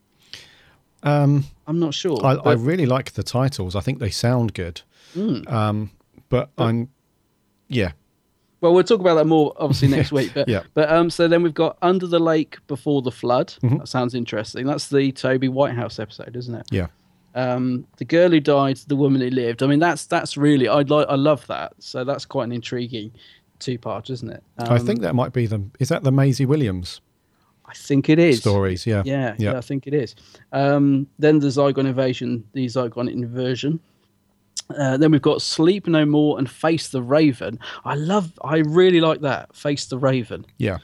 Um, 1.02 1.44
I'm 1.66 1.80
not 1.80 1.94
sure. 1.94 2.24
I, 2.24 2.34
I 2.34 2.52
really 2.52 2.86
like 2.86 3.12
the 3.14 3.24
titles. 3.24 3.74
I 3.74 3.80
think 3.80 3.98
they 3.98 4.10
sound 4.10 4.54
good. 4.54 4.82
Hmm. 5.14 5.40
Um, 5.48 5.90
but 6.28 6.50
I'm, 6.56 6.88
yeah, 7.68 7.92
Well, 8.60 8.72
we'll 8.72 8.84
talk 8.84 9.00
about 9.00 9.16
that 9.16 9.26
more 9.26 9.52
obviously 9.56 9.88
next 9.88 10.12
week. 10.18 10.30
But 10.32 10.48
Yeah. 10.48 10.62
but 10.74 10.88
um, 10.90 11.10
so 11.10 11.26
then 11.26 11.42
we've 11.42 11.52
got 11.52 11.76
Under 11.82 12.06
the 12.06 12.20
Lake 12.20 12.58
Before 12.68 13.02
the 13.02 13.10
Flood. 13.10 13.48
Mm-hmm. 13.62 13.78
That 13.78 13.88
sounds 13.88 14.14
interesting. 14.14 14.64
That's 14.64 14.88
the 14.88 15.10
Toby 15.12 15.48
Whithouse 15.48 15.98
episode, 15.98 16.36
isn't 16.36 16.54
it? 16.54 16.66
yeah. 16.70 16.86
Um, 17.34 17.86
the 17.96 18.04
girl 18.04 18.30
who 18.30 18.40
died, 18.40 18.76
the 18.88 18.96
woman 18.96 19.20
who 19.20 19.30
lived. 19.30 19.62
I 19.62 19.66
mean, 19.66 19.78
that's 19.78 20.06
that's 20.06 20.36
really 20.36 20.68
I 20.68 20.82
like 20.82 21.06
I 21.08 21.14
love 21.16 21.46
that. 21.46 21.72
So 21.78 22.04
that's 22.04 22.24
quite 22.26 22.44
an 22.44 22.52
intriguing 22.52 23.12
two 23.58 23.78
part, 23.78 24.10
isn't 24.10 24.30
it? 24.30 24.42
I 24.58 24.76
Um, 24.76 24.86
think 24.86 25.00
that 25.00 25.14
might 25.14 25.32
be 25.32 25.46
the. 25.46 25.62
Is 25.78 25.88
that 25.88 26.02
the 26.04 26.12
Maisie 26.12 26.46
Williams 26.46 27.00
I 27.64 27.74
think 27.74 28.08
it 28.10 28.18
is 28.18 28.40
stories? 28.40 28.86
Yeah. 28.86 29.02
Yeah, 29.06 29.34
yeah, 29.38 29.56
I 29.56 29.62
think 29.62 29.86
it 29.86 29.94
is. 29.94 30.14
Um, 30.52 31.06
then 31.18 31.38
the 31.38 31.46
Zygon 31.48 31.86
invasion, 31.86 32.44
the 32.52 32.66
Zygon 32.66 33.10
inversion. 33.10 33.80
Uh, 34.76 34.96
then 34.96 35.10
we've 35.10 35.22
got 35.22 35.42
Sleep 35.42 35.86
No 35.86 36.04
More 36.06 36.38
and 36.38 36.48
Face 36.50 36.88
the 36.88 37.02
Raven. 37.02 37.58
I 37.84 37.94
love, 37.94 38.32
I 38.44 38.58
really 38.58 39.00
like 39.00 39.20
that. 39.20 39.54
Face 39.54 39.86
the 39.86 39.98
Raven. 39.98 40.46
Yeah. 40.58 40.78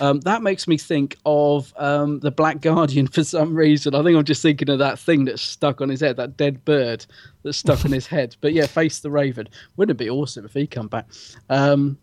Um, 0.00 0.20
that 0.20 0.42
makes 0.42 0.68
me 0.68 0.78
think 0.78 1.16
of 1.26 1.72
um, 1.76 2.20
the 2.20 2.30
Black 2.30 2.60
Guardian 2.60 3.06
for 3.12 3.24
some 3.24 3.54
reason. 3.54 3.94
I 3.94 4.02
think 4.02 4.16
I'm 4.16 4.24
just 4.24 4.42
thinking 4.42 4.70
of 4.70 4.78
that 4.78 4.98
thing 4.98 5.24
that's 5.24 5.42
stuck 5.42 5.80
on 5.80 5.88
his 5.88 6.00
head, 6.00 6.16
that 6.16 6.36
dead 6.36 6.64
bird 6.64 7.04
that's 7.42 7.58
stuck 7.58 7.84
on 7.84 7.92
his 7.92 8.06
head. 8.14 8.36
But 8.40 8.52
yeah, 8.52 8.66
Face 8.66 9.00
the 9.00 9.10
Raven. 9.10 9.48
Wouldn't 9.76 10.00
it 10.00 10.02
be 10.02 10.10
awesome 10.10 10.44
if 10.44 10.54
he 10.54 10.66
come 10.66 10.88
back? 10.88 11.06
Um, 11.50 11.98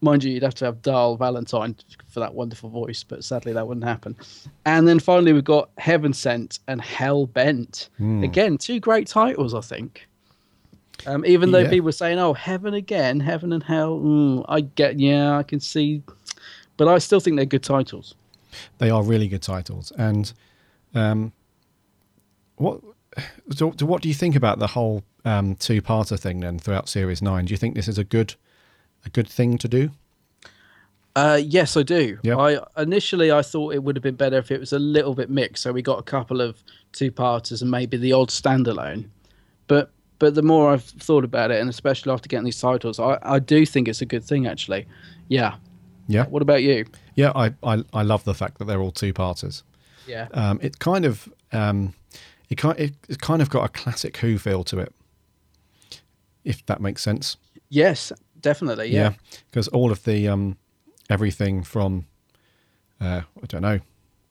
mind 0.00 0.22
you, 0.22 0.32
you'd 0.32 0.42
have 0.44 0.54
to 0.54 0.64
have 0.64 0.80
Darl 0.82 1.16
Valentine 1.16 1.74
for 2.06 2.20
that 2.20 2.34
wonderful 2.34 2.70
voice, 2.70 3.02
but 3.02 3.24
sadly 3.24 3.52
that 3.52 3.66
wouldn't 3.66 3.84
happen. 3.84 4.14
And 4.64 4.86
then 4.86 5.00
finally 5.00 5.32
we've 5.32 5.42
got 5.42 5.70
Heaven 5.78 6.12
Sent 6.12 6.60
and 6.68 6.80
Hell 6.80 7.26
Bent. 7.26 7.88
Again, 7.98 8.58
two 8.58 8.78
great 8.78 9.08
titles, 9.08 9.54
I 9.54 9.60
think. 9.60 10.06
Um, 11.06 11.24
even 11.24 11.52
though 11.52 11.60
Yeah. 11.60 11.70
people 11.70 11.84
were 11.86 11.92
saying, 11.92 12.18
"Oh, 12.18 12.32
heaven 12.32 12.74
again, 12.74 13.20
heaven 13.20 13.52
and 13.52 13.62
hell," 13.62 13.98
mm, 14.00 14.44
I 14.48 14.62
get, 14.62 14.98
yeah, 14.98 15.36
I 15.38 15.44
can 15.44 15.60
see, 15.60 16.02
but 16.78 16.88
I 16.88 16.96
still 16.96 17.20
think 17.20 17.36
they're 17.36 17.44
good 17.44 17.62
titles. 17.62 18.14
They 18.78 18.88
are 18.88 19.02
really 19.02 19.28
good 19.28 19.42
titles. 19.42 19.92
And 19.98 20.32
um, 20.94 21.32
what 22.56 22.80
so, 23.50 23.74
so 23.78 23.84
what 23.84 24.00
do 24.00 24.08
you 24.08 24.14
think 24.14 24.34
about 24.34 24.58
the 24.58 24.68
whole 24.68 25.02
um, 25.26 25.54
two-parter 25.56 26.18
thing 26.18 26.40
then 26.40 26.58
throughout 26.58 26.88
series 26.88 27.20
nine? 27.20 27.44
Do 27.44 27.52
you 27.52 27.58
think 27.58 27.74
this 27.74 27.88
is 27.88 27.98
a 27.98 28.04
good 28.04 28.36
a 29.04 29.10
good 29.10 29.28
thing 29.28 29.58
to 29.58 29.68
do? 29.68 29.90
Uh, 31.14 31.40
yes, 31.42 31.76
I 31.76 31.82
do. 31.82 32.18
Yeah. 32.22 32.36
I 32.36 32.80
initially 32.80 33.32
I 33.32 33.42
thought 33.42 33.74
it 33.74 33.82
would 33.82 33.96
have 33.96 34.02
been 34.02 34.14
better 34.14 34.38
if 34.38 34.50
it 34.50 34.60
was 34.60 34.72
a 34.72 34.78
little 34.78 35.14
bit 35.14 35.28
mixed, 35.28 35.64
so 35.64 35.72
we 35.72 35.82
got 35.82 35.98
a 35.98 36.02
couple 36.02 36.40
of 36.40 36.62
two-parters 36.92 37.60
and 37.60 37.70
maybe 37.70 37.96
the 37.96 38.12
odd 38.12 38.28
standalone. 38.28 39.08
But 39.66 39.90
but 40.20 40.34
the 40.34 40.42
more 40.42 40.72
I've 40.72 40.84
thought 40.84 41.24
about 41.24 41.50
it, 41.50 41.60
and 41.60 41.68
especially 41.68 42.12
after 42.12 42.28
getting 42.28 42.44
these 42.44 42.60
titles, 42.60 42.98
I, 42.98 43.18
I 43.22 43.38
do 43.40 43.66
think 43.66 43.88
it's 43.88 44.00
a 44.00 44.06
good 44.06 44.24
thing 44.24 44.46
actually. 44.46 44.86
Yeah. 45.28 45.56
Yeah. 46.08 46.26
What 46.26 46.42
about 46.42 46.62
you? 46.62 46.86
Yeah, 47.14 47.32
I, 47.36 47.52
I, 47.62 47.84
I 47.92 48.02
love 48.02 48.24
the 48.24 48.34
fact 48.34 48.58
that 48.58 48.64
they're 48.64 48.80
all 48.80 48.90
two 48.90 49.12
parters. 49.12 49.62
Yeah. 50.06 50.26
Um, 50.32 50.58
it 50.62 50.78
kind 50.78 51.04
of 51.04 51.32
um, 51.52 51.94
it 52.48 52.56
kind 52.56 52.78
it, 52.80 52.94
it's 53.08 53.18
kind 53.18 53.42
of 53.42 53.50
got 53.50 53.64
a 53.64 53.68
classic 53.68 54.16
Who 54.16 54.38
feel 54.38 54.64
to 54.64 54.78
it, 54.78 54.92
if 56.44 56.64
that 56.66 56.80
makes 56.80 57.02
sense. 57.02 57.36
yes, 57.68 58.10
definitely. 58.40 58.88
Yeah. 58.88 59.12
because 59.50 59.68
all 59.68 59.92
of 59.92 60.04
the 60.04 60.26
um, 60.28 60.56
everything 61.10 61.62
from 61.62 62.06
uh, 63.00 63.22
I 63.42 63.46
don't 63.46 63.62
know 63.62 63.80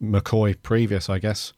McCoy 0.02 0.56
previous, 0.62 1.10
I 1.10 1.20
guess. 1.20 1.54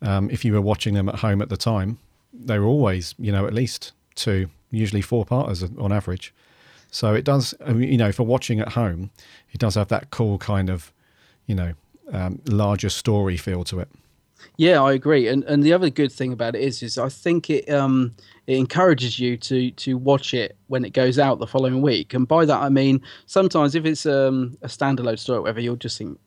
Um, 0.00 0.28
if 0.30 0.44
you 0.44 0.52
were 0.52 0.60
watching 0.60 0.94
them 0.94 1.08
at 1.08 1.16
home 1.16 1.40
at 1.40 1.48
the 1.48 1.56
time, 1.56 1.98
they 2.32 2.58
were 2.58 2.66
always 2.66 3.14
you 3.18 3.30
know 3.30 3.46
at 3.46 3.54
least 3.54 3.92
two, 4.16 4.48
usually 4.70 5.02
four 5.02 5.24
parters 5.24 5.62
on 5.62 5.92
average. 5.92 6.34
So 6.92 7.14
it 7.14 7.24
does, 7.24 7.54
I 7.66 7.72
mean, 7.72 7.90
you 7.90 7.96
know, 7.98 8.12
for 8.12 8.22
watching 8.22 8.60
at 8.60 8.68
home, 8.68 9.10
it 9.50 9.58
does 9.58 9.74
have 9.76 9.88
that 9.88 10.10
cool 10.10 10.36
kind 10.38 10.68
of, 10.70 10.92
you 11.46 11.54
know, 11.54 11.72
um, 12.12 12.40
larger 12.46 12.90
story 12.90 13.36
feel 13.38 13.64
to 13.64 13.80
it. 13.80 13.88
Yeah, 14.58 14.82
I 14.82 14.92
agree. 14.92 15.28
And 15.28 15.42
and 15.44 15.62
the 15.62 15.72
other 15.72 15.88
good 15.88 16.12
thing 16.12 16.32
about 16.32 16.54
it 16.54 16.60
is 16.62 16.82
is 16.82 16.98
I 16.98 17.08
think 17.08 17.48
it 17.48 17.70
um 17.70 18.12
it 18.46 18.56
encourages 18.58 19.18
you 19.18 19.36
to 19.38 19.70
to 19.70 19.96
watch 19.96 20.34
it 20.34 20.56
when 20.66 20.84
it 20.84 20.92
goes 20.92 21.18
out 21.18 21.38
the 21.38 21.46
following 21.46 21.80
week. 21.80 22.12
And 22.12 22.26
by 22.28 22.44
that 22.44 22.60
I 22.60 22.68
mean 22.68 23.00
sometimes 23.26 23.74
if 23.74 23.86
it's 23.86 24.04
um 24.04 24.58
a 24.62 24.66
standalone 24.68 25.18
story 25.18 25.38
or 25.38 25.42
whatever, 25.42 25.60
you'll 25.60 25.76
just 25.76 25.96
think, 25.96 26.18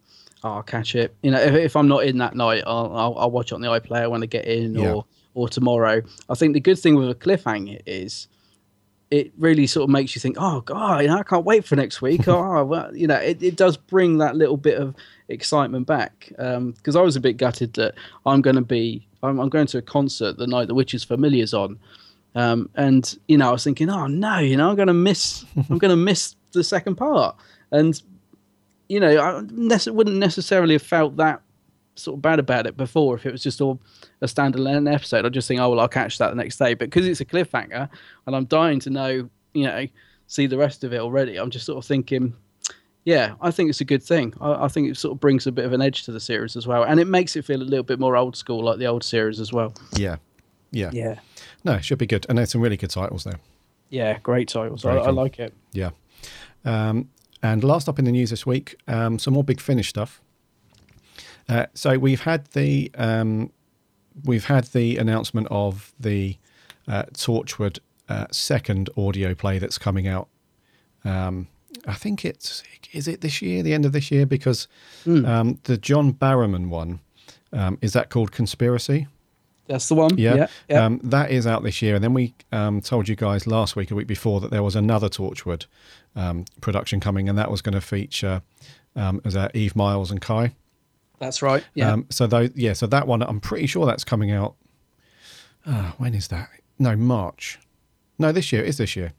oh, 0.44 0.54
I'll 0.54 0.64
catch 0.64 0.96
it. 0.96 1.14
You 1.24 1.32
know, 1.32 1.42
if, 1.42 1.54
if 1.54 1.76
I'm 1.76 1.88
not 1.90 2.06
in 2.06 2.18
that 2.20 2.36
night, 2.36 2.64
I'll, 2.66 2.92
I'll 2.96 3.16
I'll 3.18 3.32
watch 3.32 3.52
it 3.52 3.56
on 3.56 3.62
the 3.62 3.68
iPlayer 3.68 4.10
when 4.10 4.24
I 4.24 4.28
get 4.28 4.46
in 4.46 4.74
Yeah. 4.76 4.94
or 4.94 5.06
or 5.36 5.50
tomorrow. 5.50 6.02
I 6.30 6.36
think 6.36 6.54
the 6.54 6.62
good 6.62 6.80
thing 6.80 6.96
with 6.96 7.10
a 7.10 7.16
cliffhanger 7.16 7.82
is 7.86 8.28
it 9.12 9.32
really 9.38 9.68
sort 9.68 9.84
of 9.84 9.90
makes 9.90 10.16
you 10.16 10.20
think, 10.20 10.38
oh 10.40 10.62
god, 10.62 11.04
you 11.04 11.08
know, 11.08 11.18
I 11.18 11.24
can't 11.24 11.46
wait 11.46 11.66
for 11.66 11.76
next 11.76 12.02
week. 12.02 12.26
oh, 12.28 12.64
well, 12.64 12.96
you 12.96 13.08
know, 13.08 13.16
it, 13.16 13.42
it 13.42 13.56
does 13.56 13.78
bring 13.78 14.18
that 14.18 14.36
little 14.36 14.58
bit 14.58 14.78
of 14.78 14.96
excitement 15.30 15.88
back. 15.88 16.28
Because 16.30 16.96
I 16.96 17.02
was 17.02 17.16
a 17.16 17.22
bit 17.22 17.38
gutted 17.38 17.74
that 17.76 17.96
I'm 18.26 18.42
going 18.42 18.56
to 18.56 18.62
be, 18.62 19.08
I'm, 19.24 19.40
I'm 19.40 19.50
going 19.50 19.68
to 19.68 19.78
a 19.78 19.82
concert 19.82 20.38
the 20.38 20.48
night 20.48 20.68
the 20.68 20.76
Witch's 20.76 21.04
Familiar's 21.04 21.54
on, 21.54 21.80
um, 22.36 22.70
and 22.76 23.18
you 23.28 23.38
know, 23.38 23.50
I 23.50 23.52
was 23.52 23.64
thinking, 23.64 23.90
oh 23.90 24.08
no, 24.08 24.40
you 24.40 24.58
know, 24.58 24.70
I'm 24.70 24.76
going 24.76 24.88
to 24.88 24.94
miss, 24.94 25.46
I'm 25.70 25.78
going 25.78 25.90
to 25.90 25.96
miss 25.96 26.36
the 26.52 26.64
second 26.64 26.96
part, 26.96 27.36
and 27.72 28.02
you 28.90 29.00
know, 29.00 29.18
I 29.20 29.42
nece- 29.42 29.94
wouldn't 29.94 30.18
necessarily 30.18 30.74
have 30.74 30.84
felt 30.84 31.18
that 31.18 31.42
sort 31.96 32.18
of 32.18 32.22
bad 32.22 32.40
about 32.40 32.68
it 32.68 32.76
before 32.78 33.16
if 33.16 33.26
it 33.26 33.32
was 33.32 33.44
just 33.44 33.62
all 33.62 33.80
a 34.22 34.26
standalone 34.26 34.94
episode. 34.94 35.26
I'd 35.26 35.34
just 35.34 35.48
think, 35.48 35.60
oh 35.60 35.70
well, 35.70 35.80
I'll 35.80 35.88
catch 35.88 36.18
that 36.18 36.30
the 36.30 36.36
next 36.36 36.58
day. 36.58 36.74
But 36.74 36.90
because 36.90 37.08
it's 37.08 37.22
a 37.22 37.26
cliffhanger, 37.26 37.90
and 38.28 38.36
I'm 38.36 38.46
dying 38.46 38.80
to 38.82 38.90
know, 38.90 39.30
you 39.54 39.64
know, 39.64 39.88
see 40.28 40.48
the 40.48 40.58
rest 40.58 40.84
of 40.84 40.94
it 40.94 41.00
already. 41.00 41.38
I'm 41.38 41.50
just 41.50 41.66
sort 41.66 41.78
of 41.78 41.86
thinking, 41.86 42.34
yeah, 43.06 43.36
I 43.42 43.52
think 43.52 43.70
it's 43.70 43.82
a 43.82 43.86
good 43.86 44.04
thing. 44.04 44.34
I, 44.42 44.66
I 44.66 44.68
think 44.68 44.90
it 44.90 44.98
sort 44.98 45.14
of 45.14 45.20
brings 45.20 45.48
a 45.48 45.52
bit 45.52 45.66
of 45.66 45.74
an 45.74 45.82
edge 45.82 46.04
to 46.04 46.12
the 46.12 46.20
series 46.20 46.56
as 46.56 46.68
well, 46.68 46.84
and 46.84 47.00
it 47.00 47.08
makes 47.08 47.36
it 47.36 47.46
feel 47.46 47.62
a 47.62 47.64
little 47.64 47.84
bit 47.84 48.00
more 48.00 48.18
old 48.18 48.36
school, 48.36 48.64
like 48.64 48.80
the 48.80 48.88
old 48.88 49.04
series 49.04 49.40
as 49.40 49.54
well. 49.54 49.74
Yeah, 49.96 50.18
yeah, 50.72 50.90
Yeah, 50.92 51.20
No, 51.64 51.74
it 51.74 51.86
should 51.86 52.00
be 52.00 52.08
good, 52.08 52.26
and 52.28 52.38
there's 52.38 52.52
some 52.52 52.62
really 52.62 52.78
good 52.78 52.90
titles 52.90 53.24
there. 53.24 53.40
yeah, 53.90 54.18
great 54.20 54.50
titles. 54.50 54.84
I, 54.84 54.96
I 54.96 55.12
like 55.12 55.40
it. 55.40 55.54
Yeah. 55.72 55.92
Um, 56.66 57.10
and 57.44 57.64
last 57.64 57.88
up 57.88 58.00
in 58.00 58.06
the 58.06 58.12
news 58.12 58.32
this 58.32 58.46
week, 58.46 58.76
um, 58.88 59.20
some 59.20 59.36
more 59.36 59.44
big 59.44 59.62
finish 59.62 59.90
stuff. 59.90 60.20
Uh, 61.48 61.66
so 61.74 61.98
we've 61.98 62.22
had 62.22 62.46
the 62.48 62.92
um, 62.96 63.52
we've 64.24 64.46
had 64.46 64.66
the 64.66 64.98
announcement 64.98 65.48
of 65.52 65.94
the 66.00 66.38
uh, 66.88 67.04
Torchwood 67.14 67.80
uh, 68.10 68.28
second 68.32 68.90
audio 68.98 69.34
play 69.34 69.60
that's 69.60 69.78
coming 69.78 70.08
out. 70.08 70.28
Um, 71.04 71.48
I 71.86 71.94
think 71.94 72.26
it's 72.26 72.64
is 72.94 73.08
it 73.08 73.22
this 73.22 73.42
year, 73.42 73.62
the 73.62 73.74
end 73.74 73.86
of 73.86 73.92
this 73.92 74.12
year, 74.12 74.26
because 74.26 74.68
um, 75.26 75.60
the 75.64 75.78
John 75.78 76.14
Barrowman 76.14 76.70
one 76.70 77.00
um, 77.54 77.78
is 77.82 77.94
that 77.94 78.10
called 78.10 78.32
Conspiracy. 78.32 79.08
That's 79.68 79.88
the 79.88 79.96
one. 79.96 80.18
Yeah, 80.18 80.36
yeah. 80.36 80.48
yeah. 80.70 80.86
Um, 80.86 81.00
that 81.04 81.32
is 81.32 81.48
out 81.48 81.64
this 81.64 81.82
year. 81.82 81.96
And 81.96 82.04
then 82.04 82.14
we 82.14 82.36
um, 82.52 82.82
told 82.82 83.08
you 83.08 83.16
guys 83.16 83.48
last 83.48 83.76
week, 83.76 83.90
a 83.90 83.96
week 83.96 84.08
before, 84.08 84.40
that 84.42 84.52
there 84.52 84.62
was 84.62 84.76
another 84.76 85.10
Torchwood 85.10 85.66
um, 86.16 86.46
production 86.62 87.00
coming, 87.00 87.28
and 87.28 87.38
that 87.38 87.50
was 87.50 87.62
going 87.62 87.74
to 87.74 87.82
feature 87.82 88.44
um, 88.96 89.22
as 89.26 89.36
uh, 89.36 89.50
Eve 89.54 89.76
Myles 89.76 90.12
and 90.12 90.22
Kai. 90.22 90.54
That's 91.26 91.42
right. 91.42 91.64
Yeah. 91.74 91.92
Um, 91.92 92.06
so 92.10 92.28
those, 92.28 92.52
yeah, 92.56 92.74
so 92.74 92.88
that 92.88 93.08
one, 93.08 93.22
I'm 93.22 93.40
pretty 93.40 93.68
sure 93.68 93.86
that's 93.86 94.04
coming 94.04 94.32
out. 94.32 94.56
Uh, 95.66 95.92
when 95.98 96.14
is 96.14 96.28
that? 96.30 96.50
No, 96.80 96.96
March. 96.96 97.60
No, 98.20 98.32
this 98.32 98.52
year. 98.52 98.64
It 98.64 98.70
is 98.70 98.78
this 98.78 98.96
year. 98.96 99.14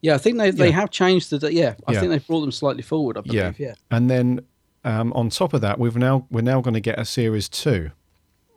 yeah, 0.00 0.14
I 0.14 0.18
think 0.18 0.38
they, 0.38 0.50
they 0.50 0.68
yeah. 0.68 0.74
have 0.74 0.90
changed 0.90 1.30
the. 1.30 1.52
Yeah, 1.52 1.74
I 1.86 1.92
Yeah. 1.92 2.00
think 2.00 2.10
they've 2.10 2.26
brought 2.26 2.40
them 2.42 2.52
slightly 2.52 2.82
forward. 2.82 3.18
I 3.18 3.22
believe. 3.22 3.58
Yeah. 3.58 3.74
And 3.90 4.08
then 4.08 4.40
um, 4.84 5.12
on 5.14 5.28
top 5.30 5.52
of 5.54 5.60
that, 5.60 5.78
we've 5.78 5.96
now 5.96 6.26
we're 6.30 6.40
now 6.42 6.60
going 6.60 6.74
to 6.74 6.80
get 6.80 6.98
a 6.98 7.04
series 7.04 7.48
two 7.48 7.90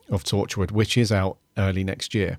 of 0.09 0.23
Torchwood, 0.23 0.71
which 0.71 0.97
is 0.97 1.11
out 1.11 1.37
early 1.57 1.83
next 1.83 2.13
year, 2.13 2.37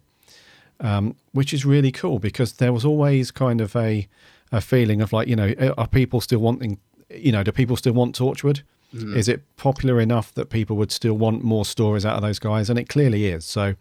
um, 0.80 1.16
which 1.32 1.52
is 1.52 1.64
really 1.64 1.90
cool 1.90 2.18
because 2.18 2.54
there 2.54 2.72
was 2.72 2.85
always 2.85 3.30
kind 3.30 3.61
of 3.61 3.74
a 3.76 4.06
a 4.52 4.61
feeling 4.61 5.00
of 5.02 5.12
like 5.12 5.26
you 5.26 5.35
know 5.37 5.52
are 5.78 5.88
people 5.88 6.20
still 6.20 6.38
wanting 6.40 6.78
you 7.11 7.32
know 7.32 7.42
do 7.42 7.50
people 7.52 7.76
still 7.76 7.94
want 7.94 8.16
Torchwood? 8.16 8.62
Is 8.92 9.26
it 9.28 9.42
popular 9.57 10.00
enough 10.00 10.35
that 10.35 10.50
people 10.50 10.76
would 10.76 10.92
still 10.92 11.14
want 11.14 11.42
more 11.42 11.64
stories 11.64 12.05
out 12.05 12.16
of 12.16 12.22
those 12.22 12.38
guys? 12.38 12.68
And 12.68 12.78
it 12.78 12.88
clearly 12.90 13.26
is. 13.26 13.44
So 13.44 13.74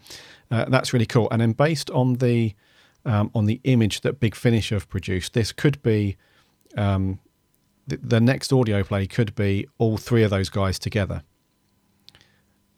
uh, 0.50 0.66
that's 0.70 0.94
really 0.94 1.06
cool. 1.06 1.28
And 1.32 1.42
then 1.42 1.52
based 1.52 1.90
on 1.92 2.16
the 2.16 2.54
um, 3.06 3.30
on 3.36 3.46
the 3.46 3.60
image 3.64 4.02
that 4.02 4.20
Big 4.20 4.36
Finish 4.36 4.70
have 4.70 4.88
produced, 4.88 5.34
this 5.34 5.52
could 5.52 5.82
be 5.82 6.16
um, 6.78 7.20
the, 7.88 7.98
the 7.98 8.20
next 8.22 8.54
audio 8.54 8.84
play 8.84 9.06
could 9.08 9.34
be 9.36 9.68
all 9.80 9.98
three 9.98 10.24
of 10.24 10.30
those 10.30 10.50
guys 10.50 10.78
together, 10.80 11.24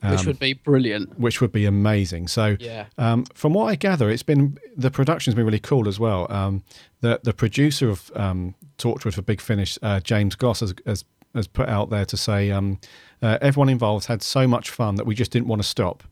Which 0.01 0.25
would 0.25 0.39
be 0.39 0.53
brilliant. 0.53 1.19
which 1.19 1.39
would 1.39 1.51
be 1.51 1.65
amazing. 1.65 2.27
So, 2.29 2.57
Yeah. 2.59 2.85
um, 2.97 3.25
from 3.33 3.53
what 3.53 3.65
I 3.65 3.75
gather, 3.75 4.09
it's 4.09 4.23
been 4.23 4.57
the 4.75 4.91
production's 4.91 5.35
been 5.35 5.45
really 5.45 5.59
cool 5.59 5.87
as 5.87 5.99
well. 5.99 6.25
Um, 6.31 6.63
the 7.01 7.19
the 7.23 7.33
producer 7.33 7.89
of 7.89 8.11
um, 8.15 8.55
Torchwood 8.77 9.13
for 9.13 9.21
Big 9.21 9.39
Finish, 9.41 9.77
uh, 9.81 9.99
James 9.99 10.35
Goss, 10.35 10.59
has, 10.61 10.73
has 10.85 11.03
has 11.35 11.47
put 11.47 11.67
out 11.69 11.89
there 11.89 12.05
to 12.05 12.17
say 12.17 12.51
um, 12.51 12.79
uh, 13.21 13.37
everyone 13.41 13.69
involved 13.69 14.05
had 14.07 14.21
so 14.21 14.47
much 14.47 14.69
fun 14.69 14.95
that 14.95 15.05
we 15.05 15.15
just 15.15 15.31
didn't 15.31 15.47
want 15.47 15.61
to 15.61 15.67
stop. 15.67 16.03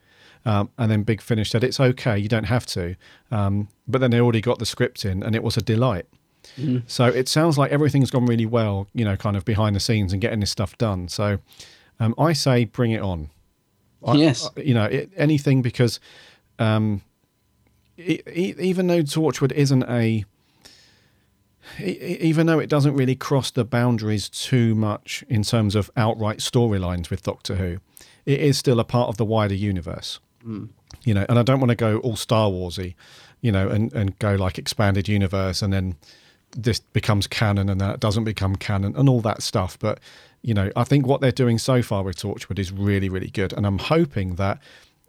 Um, 0.45 0.71
and 0.79 0.89
then 0.91 1.03
Big 1.03 1.21
Finish 1.21 1.51
said 1.51 1.63
it's 1.63 1.79
okay, 1.79 2.17
you 2.17 2.27
don't 2.27 2.45
have 2.45 2.65
to. 2.67 2.95
Um, 3.29 3.67
but 3.87 4.01
then 4.01 4.09
they 4.11 4.19
already 4.19 4.41
got 4.41 4.57
the 4.59 4.65
script 4.65 5.05
in, 5.05 5.21
and 5.21 5.35
it 5.35 5.43
was 5.43 5.55
a 5.57 5.61
delight. 5.61 6.05
So 6.87 7.05
it 7.05 7.27
sounds 7.29 7.57
like 7.59 7.71
everything's 7.71 8.09
gone 8.09 8.25
really 8.25 8.47
well, 8.47 8.87
you 8.93 9.05
know, 9.05 9.15
kind 9.15 9.37
of 9.37 9.45
behind 9.45 9.75
the 9.75 9.79
scenes 9.79 10.11
and 10.11 10.19
getting 10.21 10.39
this 10.39 10.49
stuff 10.49 10.75
done. 10.79 11.07
So 11.07 11.37
um, 11.99 12.15
I 12.17 12.33
say 12.33 12.65
bring 12.65 12.91
it 12.91 13.01
on. 13.01 13.29
I- 14.03 14.15
Yes. 14.15 14.49
I- 14.57 14.61
you 14.61 14.73
know, 14.73 14.85
it, 14.85 15.11
anything 15.15 15.61
because 15.61 15.99
um, 16.57 17.03
e- 17.99 18.21
e- 18.27 18.55
even 18.59 18.87
though 18.87 19.03
Torchwood 19.03 19.51
isn't 19.51 19.83
a, 19.83 20.25
even 21.79 22.47
though 22.47 22.59
it 22.59 22.69
doesn't 22.69 22.95
really 22.95 23.15
cross 23.15 23.51
the 23.51 23.63
boundaries 23.63 24.29
too 24.29 24.75
much 24.75 25.23
in 25.29 25.43
terms 25.43 25.75
of 25.75 25.89
outright 25.95 26.39
storylines 26.39 27.09
with 27.09 27.23
Doctor 27.23 27.55
Who, 27.55 27.79
it 28.25 28.39
is 28.39 28.57
still 28.57 28.79
a 28.79 28.83
part 28.83 29.09
of 29.09 29.17
the 29.17 29.25
wider 29.25 29.55
universe. 29.55 30.19
Hmm. 30.43 30.65
You 31.03 31.13
know, 31.13 31.25
and 31.29 31.39
I 31.39 31.43
don't 31.43 31.59
want 31.59 31.69
to 31.69 31.75
go 31.75 31.99
all 31.99 32.15
Star 32.15 32.49
Warsy, 32.49 32.95
you 33.41 33.51
know, 33.51 33.69
and, 33.69 33.93
and 33.93 34.17
go 34.19 34.35
like 34.35 34.57
expanded 34.57 35.07
universe 35.07 35.61
and 35.61 35.71
then 35.71 35.95
this 36.55 36.79
becomes 36.79 37.27
canon 37.27 37.69
and 37.69 37.79
that 37.79 37.99
doesn't 37.99 38.23
become 38.23 38.55
canon 38.55 38.95
and 38.95 39.07
all 39.07 39.21
that 39.21 39.41
stuff. 39.41 39.77
But 39.79 39.99
you 40.41 40.53
know, 40.53 40.71
I 40.75 40.83
think 40.83 41.05
what 41.05 41.21
they're 41.21 41.31
doing 41.31 41.57
so 41.57 41.81
far 41.81 42.03
with 42.03 42.17
Torchwood 42.17 42.57
is 42.57 42.71
really, 42.71 43.09
really 43.09 43.29
good, 43.29 43.53
and 43.53 43.65
I'm 43.65 43.77
hoping 43.77 44.35
that 44.35 44.59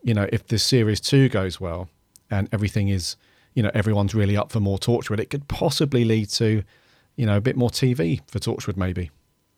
you 0.03 0.15
know 0.15 0.29
if 0.33 0.47
this 0.47 0.63
series 0.63 1.01
two 1.01 1.29
goes 1.29 1.61
well 1.61 1.89
and 2.31 2.49
everything 2.53 2.89
is, 2.89 3.17
you 3.55 3.63
know, 3.63 3.71
everyone's 3.75 4.15
really 4.15 4.37
up 4.37 4.51
for 4.51 4.61
more 4.61 4.79
Torchwood, 4.79 5.21
it 5.21 5.31
could 5.31 5.49
possibly 5.49 6.05
lead 6.05 6.29
to, 6.31 6.63
you 7.17 7.27
know, 7.27 7.37
a 7.37 7.41
bit 7.41 7.57
more 7.57 7.71
TV 7.71 8.21
for 8.29 8.39
Torchwood 8.39 8.77
maybe. 8.77 9.11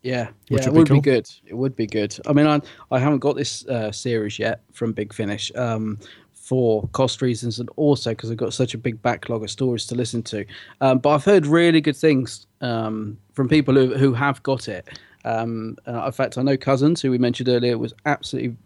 Yeah, 0.02 0.28
Which 0.48 0.62
yeah, 0.62 0.68
it 0.68 0.74
would 0.74 0.88
be 0.88 0.94
would 0.94 1.02
be 1.02 1.10
good. 1.10 1.30
It 1.46 1.54
would 1.54 1.74
be 1.74 1.86
good. 1.86 2.14
I 2.26 2.34
mean, 2.34 2.46
I 2.46 2.60
I 2.90 2.98
haven't 2.98 3.20
got 3.20 3.36
this 3.36 3.66
uh, 3.66 3.90
series 3.90 4.38
yet 4.38 4.60
from 4.72 4.92
Big 4.92 5.14
Finish 5.14 5.50
um, 5.56 5.98
for 6.34 6.86
cost 6.88 7.22
reasons 7.22 7.58
and 7.58 7.70
also 7.76 8.10
because 8.10 8.30
I've 8.30 8.36
got 8.36 8.52
such 8.52 8.74
a 8.74 8.78
big 8.78 9.00
backlog 9.00 9.42
of 9.42 9.50
stories 9.50 9.86
to 9.86 9.94
listen 9.94 10.22
to. 10.24 10.44
Um, 10.82 10.98
but 10.98 11.10
I've 11.10 11.24
heard 11.24 11.46
really 11.46 11.80
good 11.80 11.96
things 11.96 12.46
um, 12.60 13.16
from 13.32 13.48
people 13.48 13.74
who 13.74 13.94
who 13.96 14.12
have 14.12 14.42
got 14.42 14.68
it. 14.68 14.86
Um, 15.24 15.78
uh, 15.88 16.04
in 16.04 16.12
fact, 16.12 16.36
I 16.36 16.42
know 16.42 16.58
Cousins, 16.58 17.00
who 17.00 17.10
we 17.10 17.16
mentioned 17.16 17.48
earlier, 17.48 17.78
was 17.78 17.94
absolutely 18.04 18.56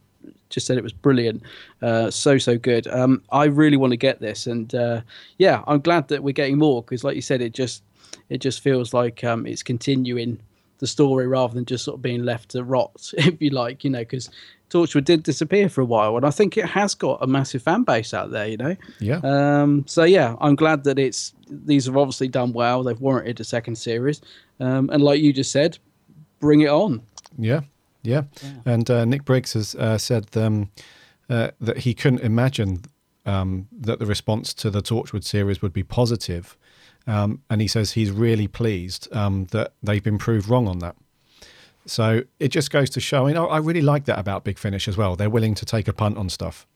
just 0.51 0.66
said 0.66 0.79
it 0.79 0.83
was 0.83 0.93
brilliant, 0.93 1.43
uh, 1.83 2.11
so 2.11 2.39
so 2.39 2.59
good. 2.59 2.87
Um, 2.87 3.23
I 3.31 3.45
really 3.45 3.77
want 3.77 3.93
to 3.93 3.97
get 3.97 4.21
this, 4.21 4.47
and 4.47 4.75
uh, 4.75 5.03
yeah, 5.39 5.62
I'm 5.66 5.81
glad 5.81 6.09
that 6.09 6.23
we're 6.23 6.33
getting 6.33 6.59
more 6.59 6.83
because, 6.83 7.05
like 7.05 7.16
you 7.16 7.23
said, 7.23 7.41
it 7.41 7.53
just 7.53 7.83
it 8.29 8.39
just 8.39 8.61
feels 8.61 8.95
like 8.95 9.25
um, 9.25 9.47
it's 9.47 9.62
continuing 9.62 10.41
the 10.79 10.87
story 10.87 11.27
rather 11.27 11.55
than 11.55 11.64
just 11.64 11.85
sort 11.85 11.97
of 11.97 12.03
being 12.03 12.25
left 12.25 12.51
to 12.51 12.62
rot, 12.62 13.12
if 13.19 13.41
you 13.41 13.51
like, 13.51 13.85
you 13.85 13.91
know, 13.91 13.99
because 14.01 14.31
Torchwood 14.71 15.05
did 15.05 15.23
disappear 15.23 15.69
for 15.69 15.81
a 15.81 15.85
while, 15.85 16.16
and 16.16 16.27
I 16.27 16.31
think 16.31 16.57
it 16.57 16.66
has 16.66 16.95
got 16.95 17.23
a 17.23 17.27
massive 17.27 17.62
fan 17.62 17.85
base 17.85 18.12
out 18.12 18.31
there, 18.31 18.47
you 18.47 18.57
know. 18.57 18.77
Yeah. 19.01 19.21
Um, 19.23 19.85
so 19.87 20.05
yeah, 20.05 20.37
I'm 20.41 20.57
glad 20.57 20.85
that 20.85 20.99
it's 20.99 21.35
these 21.51 21.87
have 21.87 21.97
obviously 21.97 22.29
done 22.29 22.53
well. 22.53 22.83
They've 22.83 23.01
warranted 23.01 23.41
a 23.41 23.45
second 23.45 23.77
series, 23.77 24.21
um, 24.61 24.91
and 24.91 25.03
like 25.03 25.21
you 25.21 25.33
just 25.33 25.53
said, 25.53 25.79
bring 26.41 26.61
it 26.61 26.69
on. 26.69 27.03
Yeah, 27.39 27.61
yeah. 28.09 28.22
And 28.64 28.90
uh, 28.90 29.04
Nick 29.04 29.24
Briggs 29.24 29.52
has 29.52 29.74
uh, 29.74 29.98
said 29.98 30.36
um, 30.36 30.70
uh, 31.28 31.50
that 31.61 31.78
he 31.78 31.94
couldn't 31.94 32.20
imagine 32.20 32.82
um, 33.26 33.68
that 33.70 33.98
the 33.98 34.06
response 34.06 34.54
to 34.54 34.70
the 34.70 34.80
Torchwood 34.80 35.24
series 35.24 35.61
would 35.62 35.72
be 35.72 35.82
positive. 35.82 36.56
Um, 37.06 37.42
and 37.48 37.61
he 37.61 37.68
says 37.68 37.92
he's 37.92 38.11
really 38.11 38.48
pleased 38.48 39.09
um, 39.14 39.46
that 39.50 39.72
they've 39.82 40.02
been 40.02 40.18
proved 40.18 40.48
wrong 40.48 40.68
on 40.68 40.78
that. 40.80 40.96
So 41.86 42.22
it 42.38 42.48
just 42.48 42.70
goes 42.70 42.90
to 42.90 43.00
show, 43.00 43.26
you 43.28 43.34
know, 43.34 43.46
I 43.46 43.59
really 43.59 43.80
like 43.80 44.04
that 44.06 44.18
about 44.18 44.44
Big 44.44 44.59
Finish 44.59 44.88
as 44.88 44.96
well. 44.98 45.16
They're 45.16 45.30
willing 45.30 45.54
to 45.54 45.64
take 45.64 45.88
a 45.88 45.92
punt 45.94 46.18
on 46.18 46.28
stuff, 46.28 46.66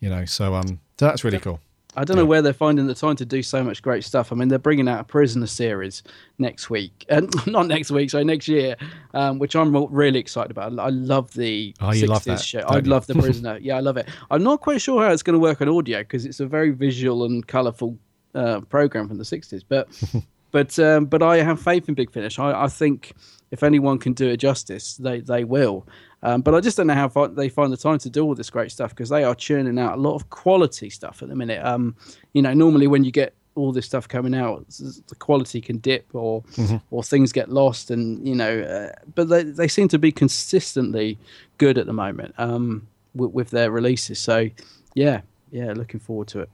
you 0.00 0.10
know. 0.10 0.26
So 0.26 0.54
um, 0.54 0.80
so 0.98 1.06
that's 1.06 1.24
really 1.24 1.38
cool. 1.44 1.60
I 1.96 2.04
don't 2.04 2.16
know 2.16 2.24
where 2.24 2.42
they're 2.42 2.52
finding 2.52 2.86
the 2.86 2.94
time 2.94 3.16
to 3.16 3.24
do 3.24 3.42
so 3.42 3.62
much 3.62 3.80
great 3.82 4.04
stuff. 4.04 4.32
I 4.32 4.34
mean, 4.34 4.48
they're 4.48 4.58
bringing 4.58 4.88
out 4.88 5.00
a 5.00 5.04
Prisoner 5.04 5.46
series 5.46 6.02
next 6.38 6.68
week, 6.70 7.04
and 7.08 7.28
not 7.46 7.66
next 7.68 7.90
week, 7.90 8.10
sorry, 8.10 8.24
next 8.24 8.48
year, 8.48 8.76
um, 9.14 9.38
which 9.38 9.54
I'm 9.54 9.74
really 9.92 10.18
excited 10.18 10.50
about. 10.50 10.78
I 10.78 10.88
love 10.90 11.32
the 11.34 11.74
Oh, 11.80 11.92
you 11.92 12.04
60s 12.06 12.08
love 12.08 12.24
that, 12.24 12.40
show. 12.40 12.60
I 12.60 12.76
you? 12.76 12.82
love 12.82 13.06
the 13.06 13.14
Prisoner. 13.22 13.58
yeah, 13.60 13.76
I 13.76 13.80
love 13.80 13.96
it. 13.96 14.08
I'm 14.30 14.42
not 14.42 14.60
quite 14.60 14.80
sure 14.80 15.04
how 15.04 15.12
it's 15.12 15.22
going 15.22 15.34
to 15.34 15.40
work 15.40 15.60
on 15.60 15.68
audio 15.68 16.00
because 16.00 16.26
it's 16.26 16.40
a 16.40 16.46
very 16.46 16.70
visual 16.70 17.24
and 17.24 17.46
colourful 17.46 17.96
uh, 18.34 18.60
program 18.62 19.08
from 19.08 19.18
the 19.18 19.24
60s, 19.24 19.62
but. 19.68 19.88
But 20.54 20.78
um, 20.78 21.06
but 21.06 21.20
I 21.20 21.38
have 21.38 21.60
faith 21.60 21.88
in 21.88 21.94
Big 21.96 22.12
Finish. 22.12 22.38
I, 22.38 22.66
I 22.66 22.68
think 22.68 23.12
if 23.50 23.64
anyone 23.64 23.98
can 23.98 24.12
do 24.12 24.28
it 24.28 24.36
justice, 24.36 24.96
they 24.98 25.18
they 25.18 25.42
will. 25.42 25.84
Um, 26.22 26.42
but 26.42 26.54
I 26.54 26.60
just 26.60 26.76
don't 26.76 26.86
know 26.86 26.94
how 26.94 27.08
fi- 27.08 27.26
they 27.26 27.48
find 27.48 27.72
the 27.72 27.76
time 27.76 27.98
to 27.98 28.08
do 28.08 28.22
all 28.22 28.36
this 28.36 28.50
great 28.50 28.70
stuff 28.70 28.90
because 28.90 29.08
they 29.08 29.24
are 29.24 29.34
churning 29.34 29.80
out 29.80 29.98
a 29.98 30.00
lot 30.00 30.14
of 30.14 30.30
quality 30.30 30.90
stuff 30.90 31.22
at 31.22 31.28
the 31.28 31.34
minute. 31.34 31.60
Um, 31.64 31.96
you 32.34 32.40
know, 32.40 32.54
normally 32.54 32.86
when 32.86 33.02
you 33.02 33.10
get 33.10 33.34
all 33.56 33.72
this 33.72 33.86
stuff 33.86 34.06
coming 34.06 34.32
out, 34.32 34.64
the 34.68 35.16
quality 35.18 35.60
can 35.60 35.78
dip 35.78 36.14
or 36.14 36.44
or 36.92 37.02
things 37.02 37.32
get 37.32 37.48
lost, 37.48 37.90
and 37.90 38.24
you 38.24 38.36
know. 38.36 38.60
Uh, 38.60 38.92
but 39.16 39.28
they 39.28 39.42
they 39.42 39.66
seem 39.66 39.88
to 39.88 39.98
be 39.98 40.12
consistently 40.12 41.18
good 41.58 41.78
at 41.78 41.86
the 41.86 41.92
moment 41.92 42.32
um, 42.38 42.86
with, 43.12 43.32
with 43.32 43.50
their 43.50 43.72
releases. 43.72 44.20
So 44.20 44.50
yeah, 44.94 45.22
yeah, 45.50 45.72
looking 45.72 45.98
forward 45.98 46.28
to 46.28 46.42
it. 46.42 46.50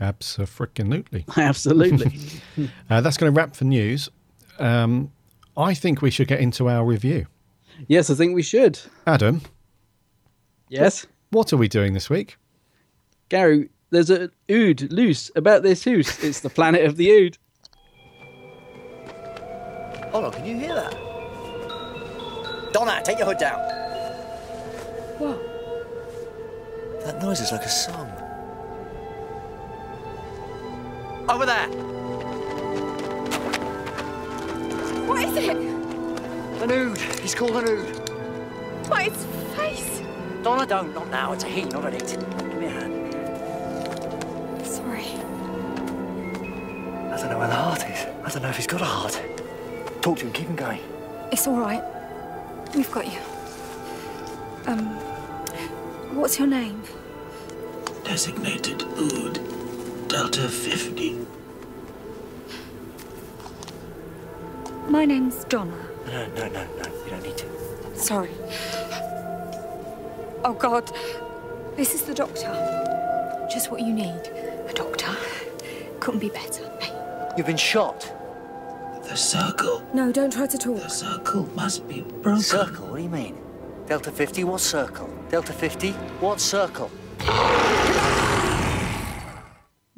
Absolutely. 0.00 1.24
Absolutely. 1.36 2.20
Uh, 2.90 3.00
that's 3.00 3.16
going 3.16 3.32
to 3.32 3.36
wrap 3.38 3.54
for 3.56 3.64
news. 3.64 4.08
Um, 4.58 5.10
I 5.56 5.74
think 5.74 6.02
we 6.02 6.10
should 6.10 6.28
get 6.28 6.40
into 6.40 6.68
our 6.68 6.84
review. 6.84 7.26
yes, 7.88 8.10
I 8.10 8.14
think 8.14 8.34
we 8.34 8.42
should. 8.42 8.78
Adam, 9.06 9.40
Yes. 10.68 11.06
what 11.30 11.52
are 11.52 11.56
we 11.56 11.68
doing 11.68 11.92
this 11.94 12.08
week? 12.10 12.36
Gary, 13.28 13.68
there's 13.90 14.10
a 14.10 14.30
ood 14.50 14.92
loose 14.92 15.30
about 15.36 15.62
this 15.62 15.82
hoose. 15.84 16.22
It's 16.22 16.40
the 16.40 16.50
planet 16.50 16.84
of 16.84 16.96
the 16.96 17.10
ood. 17.10 17.38
Hold 20.10 20.24
on, 20.26 20.32
can 20.32 20.44
you 20.46 20.56
hear 20.58 20.74
that? 20.74 20.92
Donna, 22.72 23.00
take 23.04 23.18
your 23.18 23.26
hood 23.26 23.38
down. 23.38 23.58
What? 25.18 25.40
That 27.04 27.20
noise 27.22 27.40
is 27.40 27.50
like 27.52 27.62
a 27.62 27.68
song. 27.68 28.08
Over 31.26 31.46
there! 31.46 31.68
What 35.06 35.22
is 35.24 35.36
it? 35.36 35.56
An 36.62 36.70
ood. 36.70 36.98
He's 36.98 37.34
called 37.34 37.56
an 37.56 37.68
ood. 37.68 38.08
What, 38.90 39.06
its 39.06 39.24
face? 39.56 40.02
Donna, 40.42 40.66
don't. 40.66 40.94
Not 40.94 41.08
now. 41.08 41.32
It's 41.32 41.44
a 41.44 41.48
he, 41.48 41.64
not 41.64 41.86
an 41.86 41.94
it. 41.94 42.08
Give 42.08 42.58
me 42.58 42.66
a 42.66 42.70
hand. 42.70 43.12
Sorry. 44.66 45.06
I 47.10 47.16
don't 47.16 47.30
know 47.30 47.38
where 47.38 47.48
the 47.48 47.54
heart 47.54 47.82
is. 47.88 48.06
I 48.22 48.28
don't 48.28 48.42
know 48.42 48.50
if 48.50 48.56
he's 48.56 48.66
got 48.66 48.82
a 48.82 48.84
heart. 48.84 49.18
Talk 50.02 50.18
to 50.18 50.26
him. 50.26 50.32
Keep 50.32 50.48
him 50.48 50.56
going. 50.56 50.80
It's 51.32 51.46
all 51.46 51.58
right. 51.58 51.82
We've 52.74 52.90
got 52.90 53.06
you. 53.06 53.18
Um, 54.66 54.86
what's 56.14 56.38
your 56.38 56.48
name? 56.48 56.82
Designated 58.04 58.82
Ood, 58.98 59.38
Delta 60.08 60.48
50. 60.48 61.26
My 64.88 65.04
name's 65.04 65.44
Donna. 65.44 65.76
No, 66.06 66.26
no, 66.28 66.48
no, 66.48 66.66
no. 66.76 67.04
You 67.04 67.10
don't 67.10 67.22
need 67.22 67.36
to. 67.38 67.46
Sorry. 67.96 68.30
Oh, 70.44 70.54
God. 70.58 70.90
This 71.76 71.94
is 71.94 72.02
the 72.02 72.14
doctor. 72.14 72.52
Just 73.50 73.70
what 73.70 73.80
you 73.80 73.92
need. 73.92 74.20
A 74.68 74.72
doctor. 74.74 75.14
Couldn't 76.00 76.20
be 76.20 76.28
better. 76.28 76.70
Hey. 76.80 76.92
You've 77.36 77.46
been 77.46 77.56
shot. 77.56 78.10
The 79.04 79.16
circle, 79.16 79.82
No, 79.92 80.10
don't 80.12 80.32
try 80.32 80.46
to 80.46 80.56
talk. 80.58 80.76
the 80.76 80.88
circle 80.88 81.46
must 81.54 81.86
be 81.86 82.00
broken. 82.00 82.40
Circle? 82.40 82.86
What 82.86 82.96
do 82.96 83.02
you 83.02 83.08
mean? 83.10 83.36
Delta 83.86 84.10
50, 84.10 84.44
what 84.44 84.60
circle? 84.62 85.10
Delta 85.28 85.52
50, 85.52 85.90
what 86.20 86.40
circle? 86.40 86.90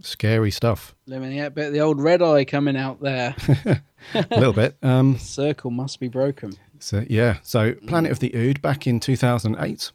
Scary 0.07 0.51
stuff. 0.51 0.95
Me 1.07 1.41
out 1.41 1.55
bit 1.55 1.67
of 1.67 1.73
the 1.73 1.81
old 1.81 2.01
red 2.01 2.23
eye 2.23 2.45
coming 2.45 2.77
out 2.77 3.01
there. 3.01 3.35
A 4.15 4.27
little 4.31 4.53
bit. 4.53 4.77
Um, 4.83 5.19
Circle 5.19 5.71
must 5.71 5.99
be 5.99 6.09
broken. 6.09 6.55
so 6.79 7.05
yeah. 7.09 7.39
So 7.43 7.75
Planet 7.87 8.13
of 8.13 8.21
the 8.21 8.33
Ood 8.35 8.63
back 8.63 8.87
in 8.87 9.01
2008, 9.01 9.91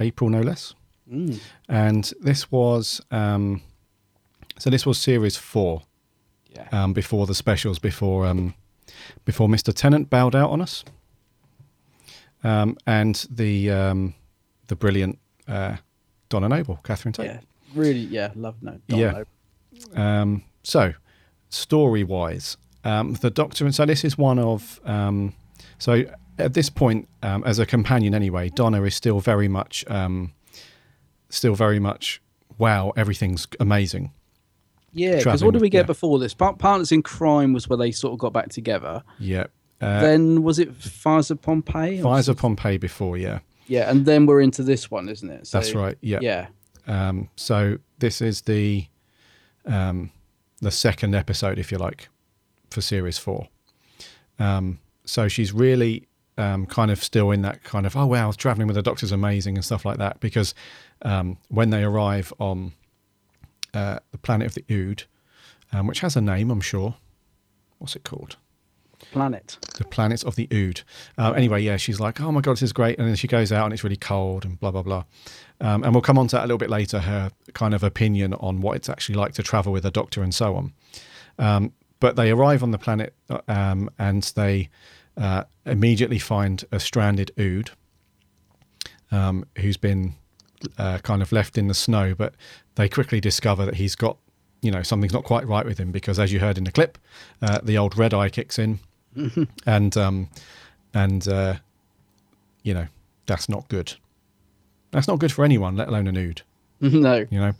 April 0.00 0.28
no 0.28 0.40
less, 0.40 0.74
and 1.68 2.12
this 2.20 2.50
was 2.50 3.00
um, 3.10 3.62
so 4.58 4.70
this 4.70 4.84
was 4.84 4.98
series 4.98 5.36
four. 5.36 5.82
Yeah. 6.50 6.66
Um, 6.72 6.92
before 6.92 7.26
the 7.26 7.34
specials, 7.34 7.78
before 7.78 8.26
um, 8.26 8.54
before 9.24 9.46
Mr. 9.48 9.72
Tennant 9.72 10.10
bowed 10.10 10.34
out 10.34 10.50
on 10.50 10.60
us, 10.60 10.84
um, 12.42 12.76
and 12.88 13.24
the 13.30 13.70
um, 13.70 14.14
the 14.66 14.74
brilliant 14.74 15.20
uh, 15.46 15.76
Donna 16.28 16.48
Noble, 16.48 16.80
Catherine 16.82 17.12
Tate. 17.12 17.26
Yeah. 17.26 17.40
Really, 17.74 18.00
yeah, 18.00 18.30
love 18.34 18.56
no. 18.62 18.78
Yeah. 18.88 19.24
Um, 19.94 20.44
so, 20.62 20.94
story 21.48 22.04
wise, 22.04 22.56
um, 22.84 23.14
the 23.14 23.30
Doctor, 23.30 23.64
and 23.64 23.74
so 23.74 23.86
this 23.86 24.04
is 24.04 24.18
one 24.18 24.38
of, 24.38 24.80
um, 24.84 25.34
so 25.78 26.04
at 26.38 26.54
this 26.54 26.70
point, 26.70 27.08
um, 27.22 27.44
as 27.44 27.58
a 27.58 27.66
companion 27.66 28.14
anyway, 28.14 28.48
Donna 28.48 28.82
is 28.82 28.94
still 28.94 29.20
very 29.20 29.48
much, 29.48 29.84
um, 29.88 30.32
still 31.28 31.54
very 31.54 31.78
much, 31.78 32.20
wow, 32.58 32.92
everything's 32.96 33.46
amazing. 33.58 34.12
Yeah, 34.92 35.18
because 35.18 35.44
what 35.44 35.52
did 35.52 35.62
we 35.62 35.70
get 35.70 35.80
yeah. 35.80 35.84
before 35.84 36.18
this? 36.18 36.34
Par- 36.34 36.54
Partners 36.54 36.90
in 36.90 37.02
Crime 37.02 37.52
was 37.52 37.68
where 37.68 37.76
they 37.76 37.92
sort 37.92 38.12
of 38.12 38.18
got 38.18 38.32
back 38.32 38.48
together. 38.48 39.04
Yeah. 39.20 39.46
Uh, 39.80 40.00
then 40.00 40.42
was 40.42 40.58
it 40.58 40.74
Fires 40.74 41.30
of 41.30 41.40
Pompeii? 41.40 42.02
Fires 42.02 42.28
of? 42.28 42.36
Pompeii 42.36 42.76
before, 42.76 43.16
yeah. 43.16 43.38
Yeah, 43.68 43.88
and 43.88 44.04
then 44.04 44.26
we're 44.26 44.40
into 44.40 44.64
this 44.64 44.90
one, 44.90 45.08
isn't 45.08 45.30
it? 45.30 45.46
So- 45.46 45.58
That's 45.58 45.74
right, 45.74 45.96
yeah. 46.00 46.18
Yeah. 46.20 46.48
Um, 46.90 47.28
so 47.36 47.78
this 48.00 48.20
is 48.20 48.42
the 48.42 48.86
um, 49.64 50.10
the 50.60 50.72
second 50.72 51.14
episode, 51.14 51.58
if 51.58 51.70
you 51.70 51.78
like, 51.78 52.08
for 52.70 52.80
series 52.80 53.16
four. 53.16 53.48
Um, 54.38 54.80
so 55.04 55.28
she's 55.28 55.52
really 55.52 56.08
um, 56.36 56.66
kind 56.66 56.90
of 56.90 57.02
still 57.02 57.30
in 57.30 57.42
that 57.42 57.62
kind 57.62 57.86
of 57.86 57.96
oh 57.96 58.06
wow, 58.06 58.32
traveling 58.32 58.66
with 58.66 58.74
the 58.74 58.82
Doctor's 58.82 59.10
is 59.10 59.12
amazing 59.12 59.56
and 59.56 59.64
stuff 59.64 59.84
like 59.84 59.98
that. 59.98 60.18
Because 60.18 60.52
um, 61.02 61.38
when 61.48 61.70
they 61.70 61.84
arrive 61.84 62.32
on 62.40 62.72
uh, 63.72 64.00
the 64.10 64.18
planet 64.18 64.48
of 64.48 64.54
the 64.54 64.64
Ood, 64.74 65.04
um, 65.72 65.86
which 65.86 66.00
has 66.00 66.16
a 66.16 66.20
name, 66.20 66.50
I'm 66.50 66.60
sure. 66.60 66.96
What's 67.78 67.94
it 67.94 68.04
called? 68.04 68.36
Planet. 69.12 69.58
the 69.76 69.84
planet 69.84 70.22
of 70.24 70.36
the 70.36 70.46
Ood. 70.52 70.82
Uh, 71.18 71.32
anyway, 71.32 71.60
yeah, 71.62 71.76
she's 71.76 71.98
like, 71.98 72.20
oh 72.20 72.30
my 72.30 72.40
god, 72.40 72.52
this 72.52 72.62
is 72.62 72.72
great, 72.72 72.98
and 72.98 73.08
then 73.08 73.16
she 73.16 73.26
goes 73.26 73.50
out 73.50 73.64
and 73.64 73.72
it's 73.72 73.82
really 73.82 73.96
cold 73.96 74.44
and 74.44 74.58
blah 74.60 74.70
blah 74.70 74.82
blah. 74.82 75.04
Um, 75.60 75.82
and 75.82 75.92
we'll 75.92 76.02
come 76.02 76.18
on 76.18 76.28
to 76.28 76.36
that 76.36 76.42
a 76.42 76.46
little 76.46 76.58
bit 76.58 76.70
later. 76.70 77.00
Her 77.00 77.30
kind 77.52 77.74
of 77.74 77.82
opinion 77.82 78.34
on 78.34 78.60
what 78.60 78.76
it's 78.76 78.88
actually 78.88 79.16
like 79.16 79.32
to 79.34 79.42
travel 79.42 79.72
with 79.72 79.84
a 79.84 79.90
doctor 79.90 80.22
and 80.22 80.34
so 80.34 80.54
on. 80.56 80.72
Um, 81.38 81.72
but 81.98 82.16
they 82.16 82.30
arrive 82.30 82.62
on 82.62 82.70
the 82.70 82.78
planet 82.78 83.14
uh, 83.28 83.40
um, 83.46 83.90
and 83.98 84.22
they 84.34 84.70
uh, 85.16 85.44
immediately 85.66 86.18
find 86.18 86.64
a 86.72 86.80
stranded 86.80 87.30
Ood 87.38 87.70
um, 89.10 89.44
who's 89.58 89.76
been 89.76 90.14
uh, 90.78 90.98
kind 90.98 91.22
of 91.22 91.32
left 91.32 91.58
in 91.58 91.68
the 91.68 91.74
snow. 91.74 92.14
But 92.14 92.34
they 92.76 92.88
quickly 92.88 93.20
discover 93.20 93.66
that 93.66 93.74
he's 93.74 93.94
got, 93.94 94.18
you 94.62 94.70
know, 94.70 94.82
something's 94.82 95.12
not 95.12 95.24
quite 95.24 95.46
right 95.46 95.66
with 95.66 95.78
him 95.78 95.90
because, 95.92 96.18
as 96.18 96.32
you 96.32 96.40
heard 96.40 96.58
in 96.58 96.64
the 96.64 96.72
clip, 96.72 96.98
uh, 97.42 97.60
the 97.62 97.76
old 97.76 97.98
red 97.98 98.14
eye 98.14 98.28
kicks 98.28 98.58
in, 98.58 98.78
and 99.66 99.96
um, 99.96 100.28
and 100.94 101.26
uh, 101.28 101.54
you 102.62 102.74
know 102.74 102.86
that's 103.26 103.48
not 103.48 103.68
good. 103.68 103.94
That's 104.90 105.06
not 105.06 105.18
good 105.18 105.32
for 105.32 105.44
anyone, 105.44 105.76
let 105.76 105.88
alone 105.88 106.08
an 106.08 106.16
Ood 106.16 106.42
no. 106.80 107.26
you 107.30 107.40
know. 107.40 107.52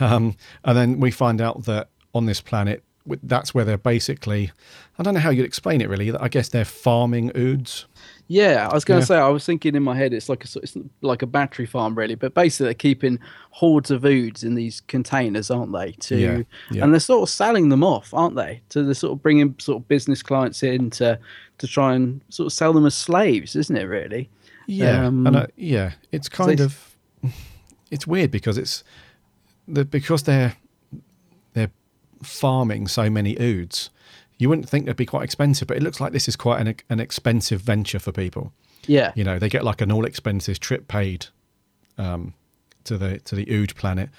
Um, 0.00 0.36
and 0.64 0.76
then 0.76 1.00
we 1.00 1.10
find 1.10 1.40
out 1.40 1.64
that 1.64 1.88
on 2.14 2.26
this 2.26 2.40
planet, 2.40 2.82
that's 3.22 3.54
where 3.54 3.64
they're 3.64 3.78
basically. 3.78 4.52
I 4.98 5.02
don't 5.02 5.14
know 5.14 5.20
how 5.20 5.30
you'd 5.30 5.44
explain 5.44 5.80
it 5.80 5.88
really. 5.88 6.14
I 6.14 6.28
guess 6.28 6.48
they're 6.48 6.64
farming 6.64 7.30
oods. 7.36 7.86
Yeah, 8.32 8.68
I 8.70 8.72
was 8.74 8.84
going 8.84 8.98
to 9.00 9.02
Yeah. 9.02 9.06
say. 9.06 9.16
I 9.18 9.28
was 9.28 9.44
thinking 9.44 9.74
in 9.74 9.82
my 9.82 9.94
head, 9.94 10.12
it's 10.14 10.28
like 10.28 10.42
a 10.44 10.46
sort- 10.46 10.64
it's 10.64 10.76
like 11.02 11.20
a 11.22 11.26
battery 11.26 11.66
farm, 11.66 11.94
really. 11.94 12.14
But 12.14 12.32
basically, 12.34 12.64
they're 12.66 12.74
keeping 12.74 13.18
hordes 13.50 13.90
of 13.90 14.04
oods 14.04 14.42
in 14.42 14.54
these 14.54 14.80
containers, 14.88 15.50
aren't 15.50 15.72
they? 15.72 15.92
To 15.92 16.16
Yeah, 16.16 16.42
yeah. 16.70 16.84
and 16.84 16.92
they're 16.94 17.00
sort 17.00 17.28
of 17.28 17.32
selling 17.32 17.68
them 17.68 17.84
off, 17.84 18.14
aren't 18.14 18.36
they? 18.36 18.62
To 18.70 18.82
the 18.82 18.94
sort 18.94 19.12
of 19.12 19.22
bringing 19.22 19.54
sort 19.58 19.82
of 19.82 19.88
business 19.88 20.22
clients 20.22 20.62
in 20.62 20.88
to 20.90 21.18
to 21.58 21.66
try 21.66 21.94
and 21.94 22.20
sort 22.30 22.46
of 22.46 22.52
sell 22.54 22.72
them 22.72 22.86
as 22.86 22.94
slaves, 22.94 23.54
isn't 23.54 23.76
it? 23.76 23.84
Really? 23.84 24.30
Yeah, 24.66 25.06
Um, 25.06 25.26
and 25.26 25.36
uh, 25.36 25.46
yeah, 25.56 25.92
it's 26.10 26.28
kind 26.28 26.58
they- 26.58 26.64
of 26.64 26.96
it's 27.90 28.06
weird 28.06 28.30
because 28.30 28.56
it's 28.56 28.82
the 29.68 29.84
because 29.84 30.22
they're 30.22 30.56
they're 31.52 31.70
farming 32.22 32.88
so 32.88 33.10
many 33.10 33.34
oods. 33.36 33.90
You 34.42 34.48
wouldn't 34.48 34.68
think 34.68 34.86
it'd 34.86 34.96
be 34.96 35.06
quite 35.06 35.22
expensive, 35.22 35.68
but 35.68 35.76
it 35.76 35.84
looks 35.84 36.00
like 36.00 36.12
this 36.12 36.26
is 36.26 36.34
quite 36.34 36.60
an 36.60 36.74
an 36.90 36.98
expensive 36.98 37.60
venture 37.60 38.00
for 38.00 38.10
people. 38.10 38.52
Yeah. 38.88 39.12
You 39.14 39.22
know, 39.22 39.38
they 39.38 39.48
get 39.48 39.62
like 39.62 39.80
an 39.80 39.92
all 39.92 40.04
expenses 40.04 40.58
trip 40.58 40.88
paid 40.88 41.26
um, 41.96 42.34
to 42.82 42.98
the 42.98 43.20
to 43.20 43.36
the 43.36 43.48
ood 43.54 43.76
planet, 43.76 44.10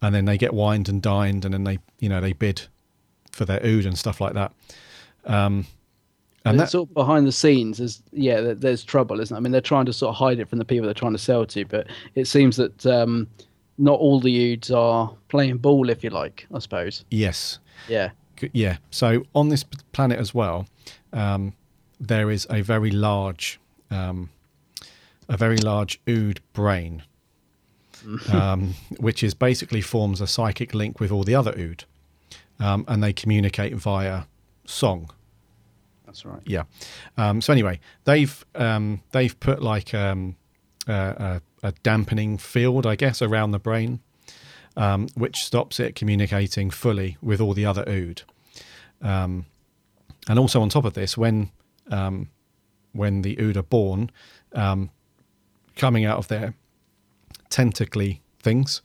and 0.00 0.14
then 0.14 0.24
they 0.24 0.38
get 0.38 0.54
wined 0.54 0.88
and 0.88 1.02
dined, 1.02 1.44
and 1.44 1.52
then 1.52 1.64
they 1.64 1.78
you 1.98 2.08
know 2.08 2.22
they 2.22 2.32
bid 2.32 2.62
for 3.32 3.44
their 3.44 3.62
ood 3.62 3.84
and 3.84 3.98
stuff 3.98 4.18
like 4.18 4.32
that. 4.32 4.54
Um, 5.26 5.66
and 6.46 6.58
that, 6.58 6.70
sort 6.70 6.88
of 6.88 6.94
behind 6.94 7.26
the 7.26 7.32
scenes 7.32 7.78
is 7.78 8.02
yeah, 8.12 8.54
there's 8.56 8.82
trouble, 8.82 9.20
isn't 9.20 9.34
it? 9.34 9.36
I 9.36 9.42
mean, 9.42 9.52
they're 9.52 9.60
trying 9.60 9.84
to 9.84 9.92
sort 9.92 10.08
of 10.08 10.16
hide 10.16 10.38
it 10.38 10.48
from 10.48 10.58
the 10.58 10.64
people 10.64 10.86
they're 10.86 10.94
trying 10.94 11.12
to 11.12 11.18
sell 11.18 11.44
to, 11.44 11.66
but 11.66 11.86
it 12.14 12.26
seems 12.26 12.56
that 12.56 12.86
um, 12.86 13.28
not 13.76 14.00
all 14.00 14.20
the 14.20 14.56
Oods 14.56 14.70
are 14.70 15.14
playing 15.28 15.58
ball, 15.58 15.90
if 15.90 16.02
you 16.02 16.08
like. 16.08 16.46
I 16.54 16.60
suppose. 16.60 17.04
yes, 17.10 17.58
Yeah. 17.88 18.12
Yeah. 18.52 18.78
So 18.90 19.24
on 19.34 19.48
this 19.48 19.64
planet 19.92 20.18
as 20.18 20.34
well, 20.34 20.66
um, 21.12 21.54
there 21.98 22.30
is 22.30 22.46
a 22.50 22.60
very 22.62 22.90
large, 22.90 23.58
um, 23.90 24.30
a 25.28 25.36
very 25.36 25.56
large 25.56 26.00
ood 26.08 26.40
brain, 26.52 27.02
um, 28.32 28.74
which 28.98 29.22
is 29.22 29.34
basically 29.34 29.80
forms 29.80 30.20
a 30.20 30.26
psychic 30.26 30.74
link 30.74 31.00
with 31.00 31.10
all 31.10 31.24
the 31.24 31.34
other 31.34 31.54
ood, 31.58 31.84
um, 32.60 32.84
and 32.88 33.02
they 33.02 33.12
communicate 33.12 33.74
via 33.74 34.24
song. 34.64 35.10
That's 36.04 36.24
right. 36.24 36.42
Yeah. 36.44 36.64
Um, 37.16 37.40
so 37.40 37.52
anyway, 37.52 37.80
they've 38.04 38.44
um, 38.54 39.02
they've 39.12 39.38
put 39.40 39.62
like 39.62 39.92
um, 39.92 40.36
a, 40.86 41.40
a, 41.62 41.68
a 41.68 41.72
dampening 41.82 42.38
field, 42.38 42.86
I 42.86 42.96
guess, 42.96 43.20
around 43.20 43.50
the 43.50 43.58
brain, 43.58 44.00
um, 44.76 45.08
which 45.14 45.44
stops 45.44 45.80
it 45.80 45.94
communicating 45.94 46.70
fully 46.70 47.16
with 47.22 47.40
all 47.40 47.54
the 47.54 47.64
other 47.64 47.84
ood. 47.88 48.22
Um, 49.02 49.46
and 50.28 50.38
also 50.38 50.60
on 50.60 50.68
top 50.68 50.84
of 50.84 50.94
this, 50.94 51.16
when 51.16 51.50
um, 51.90 52.30
when 52.92 53.22
the 53.22 53.36
ood 53.40 53.56
are 53.56 53.62
born, 53.62 54.10
um, 54.52 54.90
coming 55.76 56.04
out 56.04 56.18
of 56.18 56.28
their 56.28 56.54
tentacly 57.50 58.20
things, 58.40 58.82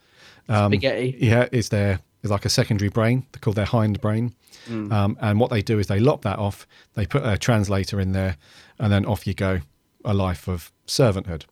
um, 0.49 0.71
Spaghetti. 0.71 1.17
yeah, 1.19 1.47
is 1.51 1.69
there 1.69 1.99
is 2.23 2.29
like 2.29 2.45
a 2.45 2.49
secondary 2.49 2.89
brain. 2.89 3.25
They 3.31 3.39
call 3.39 3.53
their 3.53 3.65
hind 3.65 4.01
brain. 4.01 4.35
Um, 4.69 5.17
and 5.19 5.39
what 5.39 5.49
they 5.49 5.63
do 5.63 5.79
is 5.79 5.87
they 5.87 5.99
lop 5.99 6.21
that 6.21 6.37
off. 6.37 6.67
They 6.93 7.07
put 7.07 7.25
a 7.25 7.37
translator 7.37 7.99
in 7.99 8.11
there, 8.11 8.37
and 8.77 8.91
then 8.91 9.05
off 9.05 9.25
you 9.25 9.33
go, 9.33 9.61
a 10.05 10.13
life 10.13 10.47
of 10.47 10.71
servanthood. 10.85 11.45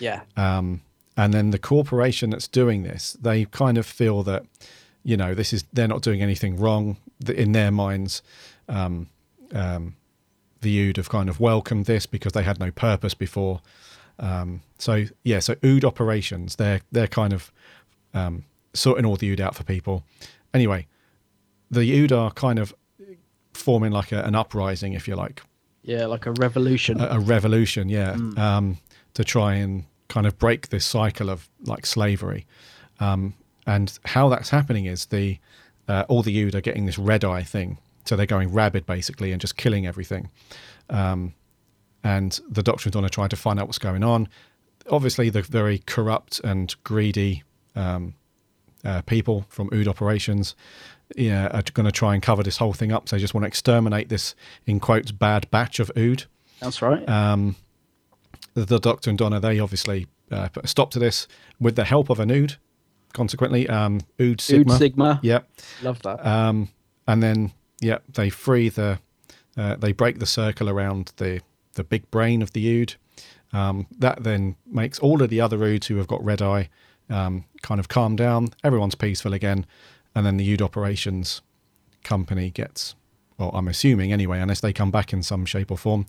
Yeah. 0.00 0.22
Um, 0.36 0.82
and 1.16 1.32
then 1.32 1.50
the 1.50 1.58
corporation 1.58 2.30
that's 2.30 2.48
doing 2.48 2.82
this, 2.82 3.16
they 3.20 3.44
kind 3.46 3.78
of 3.78 3.86
feel 3.86 4.22
that, 4.24 4.44
you 5.02 5.16
know, 5.16 5.34
this 5.34 5.52
is 5.52 5.64
they're 5.72 5.88
not 5.88 6.02
doing 6.02 6.22
anything 6.22 6.56
wrong. 6.56 6.96
In 7.26 7.52
their 7.52 7.70
minds, 7.70 8.22
um, 8.68 9.08
um, 9.52 9.96
the 10.60 10.78
Ood 10.88 10.96
have 10.98 11.08
kind 11.08 11.28
of 11.28 11.40
welcomed 11.40 11.86
this 11.86 12.04
because 12.06 12.32
they 12.32 12.42
had 12.42 12.58
no 12.60 12.70
purpose 12.70 13.14
before. 13.14 13.60
Um, 14.18 14.60
so 14.78 15.04
yeah, 15.24 15.38
so 15.40 15.54
Ood 15.64 15.84
operations, 15.84 16.56
they're 16.56 16.80
they're 16.92 17.06
kind 17.08 17.32
of 17.32 17.50
um, 18.12 18.44
sorting 18.74 19.06
all 19.06 19.16
the 19.16 19.30
Ood 19.32 19.40
out 19.40 19.54
for 19.54 19.64
people. 19.64 20.04
Anyway, 20.52 20.86
the 21.70 21.90
Ood 22.00 22.12
are 22.12 22.30
kind 22.32 22.58
of 22.58 22.74
forming 23.54 23.92
like 23.92 24.12
a, 24.12 24.22
an 24.22 24.34
uprising, 24.34 24.92
if 24.92 25.08
you 25.08 25.16
like, 25.16 25.42
Yeah, 25.82 26.06
like 26.06 26.26
a 26.26 26.32
revolution. 26.32 27.00
a, 27.00 27.06
a 27.12 27.18
revolution, 27.18 27.88
yeah, 27.88 28.12
um, 28.36 28.78
to 29.14 29.24
try 29.24 29.54
and 29.54 29.84
kind 30.08 30.26
of 30.26 30.38
break 30.38 30.68
this 30.68 30.84
cycle 30.84 31.30
of 31.30 31.48
like 31.64 31.86
slavery. 31.86 32.46
Um, 33.00 33.34
and 33.66 33.98
how 34.04 34.28
that's 34.28 34.50
happening 34.50 34.86
is 34.86 35.06
the 35.06 35.38
uh, 35.88 36.04
all 36.08 36.22
the 36.22 36.42
Ood 36.42 36.54
are 36.54 36.60
getting 36.60 36.86
this 36.86 36.98
red 36.98 37.24
eye 37.24 37.42
thing, 37.42 37.78
so 38.04 38.16
they're 38.16 38.26
going 38.26 38.52
rabid 38.52 38.86
basically 38.86 39.32
and 39.32 39.40
just 39.40 39.56
killing 39.56 39.86
everything. 39.86 40.30
Um, 40.90 41.34
and 42.02 42.38
the 42.48 42.62
Doctor 42.62 42.88
and 42.88 42.92
Donna 42.92 43.08
try 43.08 43.28
to 43.28 43.36
find 43.36 43.58
out 43.58 43.66
what's 43.66 43.78
going 43.78 44.04
on. 44.04 44.28
Obviously, 44.90 45.30
the 45.30 45.42
very 45.42 45.78
corrupt 45.78 46.40
and 46.44 46.74
greedy 46.84 47.42
um, 47.74 48.14
uh, 48.84 49.02
people 49.02 49.44
from 49.48 49.68
Ood 49.72 49.88
operations 49.88 50.54
yeah, 51.14 51.46
are 51.48 51.62
going 51.74 51.86
to 51.86 51.92
try 51.92 52.14
and 52.14 52.22
cover 52.22 52.42
this 52.42 52.56
whole 52.56 52.72
thing 52.72 52.92
up. 52.92 53.08
So 53.08 53.16
they 53.16 53.20
just 53.20 53.34
want 53.34 53.42
to 53.42 53.48
exterminate 53.48 54.08
this, 54.08 54.34
in 54.66 54.80
quotes, 54.80 55.12
bad 55.12 55.50
batch 55.50 55.78
of 55.78 55.90
Ood 55.96 56.24
That's 56.60 56.82
right. 56.82 57.08
um, 57.08 57.56
the 58.64 58.80
Doctor 58.80 59.10
and 59.10 59.18
Donna, 59.18 59.38
they 59.38 59.60
obviously 59.60 60.06
uh, 60.32 60.48
put 60.48 60.64
a 60.64 60.66
stop 60.66 60.90
to 60.92 60.98
this 60.98 61.28
with 61.60 61.76
the 61.76 61.84
help 61.84 62.10
of 62.10 62.18
an 62.18 62.30
Ood, 62.30 62.56
consequently, 63.12 63.68
um, 63.68 64.00
Ood 64.20 64.40
Sigma. 64.40 64.72
Ood 64.72 64.78
Sigma. 64.78 65.20
Yeah. 65.22 65.40
Love 65.82 66.02
that. 66.02 66.26
Um, 66.26 66.70
and 67.06 67.22
then, 67.22 67.52
yeah, 67.80 67.98
they 68.12 68.30
free 68.30 68.68
the, 68.68 68.98
uh, 69.56 69.76
they 69.76 69.92
break 69.92 70.18
the 70.18 70.26
circle 70.26 70.68
around 70.68 71.12
the, 71.18 71.42
the 71.74 71.84
big 71.84 72.10
brain 72.10 72.42
of 72.42 72.52
the 72.52 72.82
Ood. 72.82 72.94
Um, 73.52 73.86
that 73.98 74.24
then 74.24 74.56
makes 74.66 74.98
all 74.98 75.22
of 75.22 75.30
the 75.30 75.40
other 75.40 75.58
Oods 75.58 75.86
who 75.86 75.96
have 75.98 76.08
got 76.08 76.24
red 76.24 76.42
eye 76.42 76.68
um, 77.08 77.44
kind 77.62 77.78
of 77.78 77.88
calm 77.88 78.16
down. 78.16 78.48
Everyone's 78.64 78.96
peaceful 78.96 79.32
again. 79.32 79.66
And 80.14 80.26
then 80.26 80.38
the 80.38 80.52
Ood 80.52 80.62
operations 80.62 81.42
company 82.02 82.50
gets, 82.50 82.94
well, 83.38 83.50
I'm 83.54 83.68
assuming 83.68 84.12
anyway, 84.12 84.40
unless 84.40 84.60
they 84.60 84.72
come 84.72 84.90
back 84.90 85.12
in 85.12 85.22
some 85.22 85.44
shape 85.44 85.70
or 85.70 85.76
form, 85.78 86.06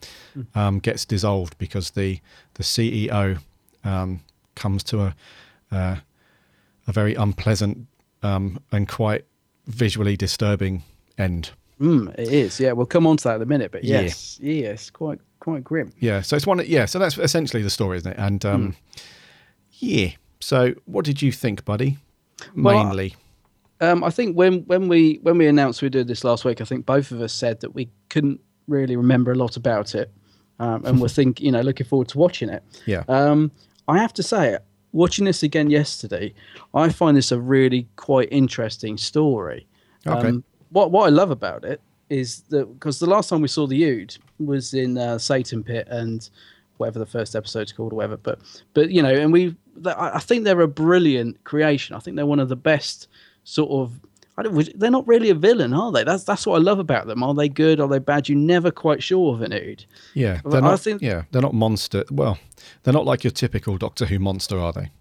um, 0.56 0.80
gets 0.80 1.06
dissolved 1.06 1.58
because 1.58 1.92
the 1.92 2.20
the 2.56 2.64
CEO 2.64 3.40
um, 3.84 4.22
comes 4.56 4.84
to 4.86 5.02
a 5.02 5.16
uh, 5.72 5.96
a 6.88 6.92
very 6.92 7.16
unpleasant 7.16 7.88
um, 8.24 8.60
and 8.72 8.88
quite 8.88 9.26
visually 9.66 10.16
disturbing 10.16 10.84
end. 11.18 11.52
Mm, 11.82 12.18
it 12.18 12.30
is. 12.30 12.60
Yeah, 12.60 12.72
we'll 12.72 12.86
come 12.86 13.06
on 13.06 13.18
to 13.18 13.24
that 13.26 13.36
in 13.36 13.42
a 13.42 13.46
minute. 13.46 13.72
But 13.72 13.84
Yeah. 13.84 14.02
yes, 14.02 14.40
yes, 14.42 14.90
quite 14.90 15.20
quite 15.40 15.64
grim. 15.64 15.92
Yeah, 16.00 16.22
so 16.22 16.36
it's 16.36 16.48
one. 16.48 16.62
Yeah, 16.66 16.86
so 16.86 16.98
that's 17.00 17.18
essentially 17.18 17.62
the 17.62 17.70
story, 17.70 17.98
isn't 17.98 18.12
it? 18.14 18.18
And 18.18 18.46
um, 18.46 18.76
yeah. 19.72 20.12
So, 20.40 20.76
what 20.86 21.04
did 21.04 21.22
you 21.22 21.32
think, 21.32 21.66
buddy? 21.66 21.98
Well, 22.56 22.84
Mainly, 22.86 23.16
Um, 23.80 24.04
I 24.04 24.10
think 24.10 24.36
when 24.36 24.62
when 24.62 24.88
we 24.88 25.20
when 25.22 25.38
we 25.38 25.48
announced 25.48 25.82
we 25.82 25.90
did 25.90 26.08
this 26.08 26.24
last 26.24 26.46
week, 26.46 26.62
I 26.62 26.66
think 26.66 26.86
both 26.86 27.12
of 27.12 27.22
us 27.22 27.34
said 27.34 27.60
that 27.62 27.76
we 27.76 27.90
couldn't 28.10 28.40
really 28.68 28.96
remember 28.96 29.32
a 29.32 29.36
lot 29.36 29.56
about 29.56 29.94
it, 29.96 30.12
um, 30.60 30.86
and 30.86 31.00
we're 31.00 31.08
think 31.20 31.40
you 31.40 31.52
know 31.52 31.62
looking 31.62 31.86
forward 31.86 32.08
to 32.10 32.18
watching 32.18 32.50
it. 32.50 32.64
yeah, 32.86 33.04
Um, 33.08 33.52
I 33.88 34.00
have 34.00 34.14
to 34.14 34.24
say, 34.24 34.58
watching 34.94 35.26
this 35.26 35.44
again 35.44 35.70
yesterday, 35.70 36.34
I 36.74 36.90
find 36.90 37.16
this 37.16 37.32
a 37.32 37.40
really 37.40 37.88
quite 37.96 38.30
interesting 38.32 38.98
story. 38.98 39.68
Okay. 40.06 40.28
Um, 40.28 40.44
what 40.70 40.92
what 40.92 41.06
I 41.06 41.10
love 41.10 41.32
about 41.32 41.64
it 41.64 41.80
is 42.10 42.42
that 42.50 42.66
because 42.74 43.00
the 43.00 43.06
last 43.06 43.30
time 43.30 43.42
we 43.42 43.48
saw 43.48 43.68
the 43.68 43.84
Ood 43.84 44.18
was 44.40 44.74
in 44.74 44.98
uh, 44.98 45.18
Satan 45.18 45.64
Pit 45.64 45.88
and 45.90 46.30
whatever 46.78 47.00
the 47.00 47.06
first 47.06 47.36
episode's 47.36 47.72
called 47.72 47.94
or 47.94 47.98
whatever, 47.98 48.18
but 48.18 48.40
but 48.74 48.90
you 48.90 49.02
know, 49.02 49.14
and 49.14 49.32
we 49.32 49.56
I 49.86 50.20
think 50.20 50.44
they're 50.44 50.62
a 50.62 50.68
brilliant 50.68 51.44
creation. 51.44 51.96
I 51.96 52.00
think 52.00 52.16
they're 52.16 52.26
one 52.26 52.40
of 52.40 52.50
the 52.50 52.56
best 52.56 53.08
sort 53.48 53.72
of. 53.72 54.00
I 54.40 54.44
don't, 54.44 54.80
they're 54.80 54.92
not 54.92 55.08
really 55.08 55.32
a 55.32 55.36
villain, 55.36 55.74
are 55.74 55.92
they? 55.92 56.04
That's 56.04 56.24
that's 56.24 56.46
what 56.46 56.58
I 56.58 56.60
love 56.60 56.78
about 56.78 57.08
them. 57.08 57.24
Are 57.24 57.34
they 57.34 57.50
good? 57.50 57.80
Are 57.80 57.88
they 57.88 57.98
bad? 57.98 58.30
You're 58.30 58.38
never 58.38 58.70
quite 58.70 59.02
sure 59.02 59.34
of 59.34 59.42
an 59.42 59.52
Ood. 59.52 59.84
yeah. 60.14 60.42
They're 60.46 60.62
not. 60.62 60.80
think- 60.80 61.02
yeah, 61.02 61.24
they're 61.32 61.42
not 61.42 61.56
monster. 61.56 62.04
Well, 62.12 62.38
they're 62.84 62.94
not 62.94 63.06
like 63.06 63.24
your 63.24 63.32
typical 63.32 63.78
Doctor 63.78 64.06
Who 64.06 64.20
monster, 64.20 64.60
are 64.60 64.72
they? 64.74 64.92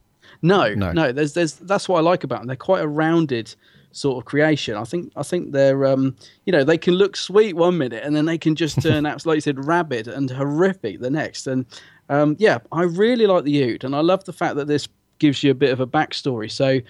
No, 0.40 0.72
No. 0.74 0.92
no, 0.92 1.12
There's, 1.12 1.34
there's. 1.34 1.54
That's 1.54 1.86
what 1.88 1.98
I 1.98 2.00
like 2.00 2.24
about 2.24 2.38
them. 2.40 2.46
They're 2.46 2.56
quite 2.56 2.82
a 2.82 2.88
rounded 2.88 3.54
sort 3.92 4.16
of 4.18 4.24
creation. 4.26 4.74
I 4.76 4.84
think, 4.84 5.12
I 5.16 5.22
think 5.22 5.52
they're, 5.52 5.84
um, 5.86 6.16
you 6.46 6.52
know, 6.52 6.64
they 6.64 6.78
can 6.78 6.94
look 6.94 7.16
sweet 7.16 7.56
one 7.56 7.76
minute 7.78 8.04
and 8.04 8.14
then 8.16 8.24
they 8.26 8.36
can 8.38 8.54
just 8.54 8.80
turn 8.82 9.04
out, 9.10 9.24
like 9.26 9.36
you 9.36 9.40
said, 9.42 9.64
rabid 9.66 10.08
and 10.08 10.30
horrific 10.30 11.00
the 11.00 11.10
next. 11.10 11.46
And 11.46 11.64
um, 12.08 12.36
yeah, 12.38 12.58
I 12.72 12.82
really 12.84 13.26
like 13.26 13.44
the 13.44 13.62
Ood, 13.64 13.84
and 13.84 13.94
I 13.94 14.00
love 14.00 14.24
the 14.24 14.32
fact 14.32 14.56
that 14.56 14.66
this 14.66 14.88
gives 15.18 15.42
you 15.42 15.50
a 15.50 15.54
bit 15.54 15.72
of 15.72 15.80
a 15.80 15.86
backstory. 15.86 16.50
So, 16.50 16.80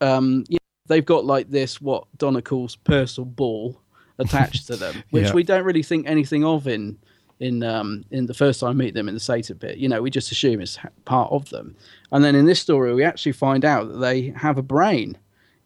um, 0.00 0.44
you 0.48 0.57
they've 0.88 1.04
got 1.04 1.24
like 1.24 1.50
this 1.50 1.80
what 1.80 2.04
Donna 2.18 2.42
calls 2.42 2.76
personal 2.76 3.26
ball 3.26 3.80
attached 4.18 4.66
to 4.66 4.76
them, 4.76 5.02
which 5.10 5.26
Yeah. 5.26 5.32
we 5.34 5.42
don't 5.44 5.64
really 5.64 5.82
think 5.82 6.06
anything 6.08 6.44
of 6.44 6.66
in 6.66 6.98
in 7.40 7.62
um, 7.62 8.04
in 8.10 8.26
the 8.26 8.34
first 8.34 8.58
time 8.58 8.76
we 8.78 8.86
meet 8.86 8.94
them 8.94 9.06
in 9.08 9.14
the 9.14 9.20
Satan 9.20 9.56
pit. 9.58 9.78
You 9.78 9.88
know, 9.88 10.02
we 10.02 10.10
just 10.10 10.32
assume 10.32 10.60
it's 10.60 10.76
part 11.04 11.30
of 11.30 11.48
them. 11.50 11.76
And 12.10 12.24
then 12.24 12.34
in 12.34 12.46
this 12.46 12.58
story, 12.60 12.92
we 12.94 13.04
actually 13.04 13.32
find 13.32 13.64
out 13.64 13.88
that 13.88 13.98
they 13.98 14.30
have 14.36 14.58
a 14.58 14.62
brain 14.62 15.16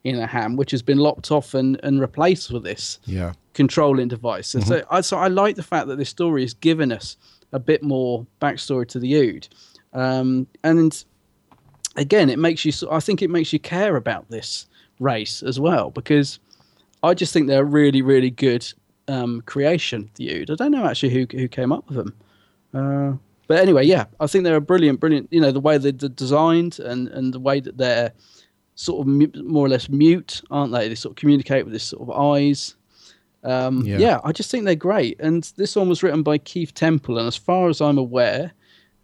in 0.04 0.18
a 0.18 0.26
ham, 0.26 0.56
which 0.56 0.72
has 0.72 0.82
been 0.82 0.98
lopped 0.98 1.30
off 1.30 1.54
and, 1.54 1.78
and 1.82 2.00
replaced 2.00 2.50
with 2.50 2.64
this 2.64 2.98
Yeah. 3.06 3.32
controlling 3.54 4.08
device. 4.08 4.48
So, 4.48 4.60
so 4.60 4.82
I 4.90 5.00
so 5.00 5.16
I 5.16 5.28
like 5.28 5.56
the 5.56 5.62
fact 5.62 5.86
that 5.86 5.96
this 5.96 6.10
story 6.10 6.42
has 6.42 6.52
given 6.52 6.92
us 6.92 7.16
a 7.52 7.58
bit 7.58 7.82
more 7.82 8.26
backstory 8.40 8.86
to 8.88 8.98
the 8.98 9.14
Ood, 9.14 9.48
um, 9.94 10.46
and 10.64 11.04
again, 11.96 12.28
it 12.30 12.38
makes 12.38 12.64
you. 12.64 12.72
I 12.90 13.00
think 13.00 13.22
it 13.22 13.30
makes 13.30 13.52
you 13.52 13.58
care 13.60 13.96
about 13.96 14.28
this 14.28 14.66
race 15.02 15.42
as 15.42 15.58
well 15.60 15.90
because 15.90 16.38
I 17.02 17.14
just 17.14 17.32
think 17.32 17.48
they're 17.48 17.62
a 17.62 17.64
really 17.64 18.02
really 18.02 18.30
good 18.30 18.64
um, 19.08 19.42
creation. 19.42 20.10
The 20.14 20.30
Ood. 20.42 20.50
I 20.50 20.54
don't 20.54 20.70
know 20.72 20.86
actually 20.86 21.10
who 21.14 21.26
who 21.36 21.48
came 21.48 21.72
up 21.72 21.88
with 21.88 21.96
them. 21.96 22.14
Uh, 22.74 23.16
but 23.48 23.58
anyway, 23.58 23.84
yeah, 23.84 24.04
I 24.20 24.26
think 24.26 24.44
they're 24.44 24.56
a 24.56 24.60
brilliant, 24.60 25.00
brilliant. 25.00 25.28
You 25.30 25.40
know, 25.40 25.50
the 25.52 25.60
way 25.60 25.76
they're 25.78 25.92
designed 25.92 26.78
and 26.78 27.08
and 27.08 27.34
the 27.34 27.40
way 27.40 27.60
that 27.60 27.76
they're 27.76 28.12
sort 28.74 29.06
of 29.06 29.44
more 29.44 29.66
or 29.66 29.68
less 29.68 29.88
mute, 29.88 30.40
aren't 30.50 30.72
they? 30.72 30.88
They 30.88 30.94
sort 30.94 31.12
of 31.12 31.16
communicate 31.16 31.64
with 31.64 31.74
this 31.74 31.84
sort 31.84 32.02
of 32.02 32.10
eyes. 32.10 32.76
Um, 33.44 33.82
Yeah. 33.84 33.98
yeah. 33.98 34.20
I 34.24 34.32
just 34.32 34.50
think 34.50 34.64
they're 34.64 34.74
great. 34.74 35.20
And 35.20 35.42
this 35.56 35.76
one 35.76 35.88
was 35.88 36.02
written 36.02 36.22
by 36.22 36.38
Keith 36.38 36.72
Temple, 36.72 37.18
and 37.18 37.26
as 37.28 37.36
far 37.36 37.68
as 37.68 37.80
I'm 37.80 37.98
aware, 37.98 38.52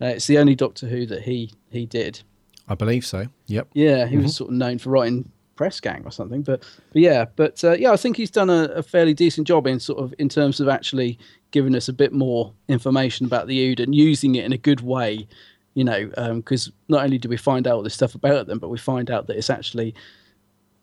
uh, 0.01 0.07
it's 0.07 0.27
the 0.27 0.39
only 0.39 0.55
Doctor 0.55 0.87
Who 0.87 1.05
that 1.07 1.23
he 1.23 1.53
he 1.71 1.85
did. 1.87 2.23
I 2.69 2.75
believe 2.75 3.05
so. 3.05 3.27
Yep. 3.47 3.69
Yeah, 3.75 4.07
he 4.07 4.17
was 4.17 4.37
sort 4.37 4.51
of 4.51 4.57
known 4.57 4.79
for 4.79 4.91
writing 4.91 5.31
Press 5.59 5.79
Gang 5.81 6.03
or 6.07 6.11
something. 6.13 6.41
But, 6.43 6.61
but 6.93 7.03
yeah, 7.03 7.27
but 7.37 7.63
uh, 7.63 7.73
yeah, 7.73 7.93
I 7.93 7.97
think 7.97 8.17
he's 8.17 8.31
done 8.31 8.49
a, 8.49 8.65
a 8.77 8.83
fairly 8.83 9.13
decent 9.13 9.47
job 9.47 9.67
in 9.67 9.79
sort 9.81 9.99
of 9.99 10.15
in 10.19 10.31
terms 10.31 10.61
of 10.61 10.69
actually 10.69 11.19
giving 11.51 11.75
us 11.75 11.89
a 11.89 11.93
bit 11.93 12.13
more 12.15 12.53
information 12.69 13.27
about 13.27 13.47
the 13.49 13.59
Ood 13.73 13.81
and 13.81 13.95
using 13.95 14.37
it 14.37 14.45
in 14.47 14.53
a 14.53 14.59
good 14.59 14.81
way. 14.81 15.29
You 15.75 15.85
know, 15.85 16.07
because 16.37 16.73
not 16.89 17.05
only 17.05 17.19
do 17.19 17.29
we 17.29 17.37
find 17.37 17.67
out 17.69 17.75
all 17.77 17.83
this 17.83 17.95
stuff 17.95 18.15
about 18.17 18.47
them, 18.47 18.59
but 18.59 18.69
we 18.71 18.79
find 18.79 19.11
out 19.13 19.27
that 19.29 19.37
it's 19.37 19.51
actually, 19.51 19.95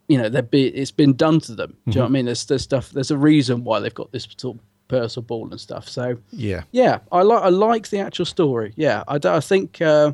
you 0.08 0.18
know, 0.18 0.30
they're 0.30 0.42
be, 0.42 0.68
it's 0.68 0.92
been 0.92 1.14
done 1.16 1.40
to 1.42 1.56
them. 1.56 1.72
Do 1.86 1.92
you 1.92 1.96
know 1.96 2.02
what 2.04 2.08
I 2.08 2.12
mean? 2.12 2.26
There's 2.26 2.46
there's 2.46 2.62
stuff. 2.62 2.92
There's 2.92 3.12
a 3.12 3.18
reason 3.18 3.64
why 3.64 3.80
they've 3.80 3.94
got 3.94 4.12
this 4.12 4.28
sort 4.38 4.56
of 4.58 4.62
purse 4.88 5.18
or 5.18 5.22
ball 5.22 5.50
and 5.52 5.60
stuff. 5.60 5.90
So 5.90 6.18
Yeah. 6.32 6.64
yeah, 6.72 7.00
I 7.12 7.24
like 7.24 7.44
I 7.44 7.50
like 7.50 7.90
the 7.90 8.00
actual 8.00 8.26
story. 8.26 8.72
Yeah, 8.78 9.04
I, 9.08 9.18
d- 9.18 9.28
I 9.28 9.40
think 9.42 9.82
uh, 9.82 10.14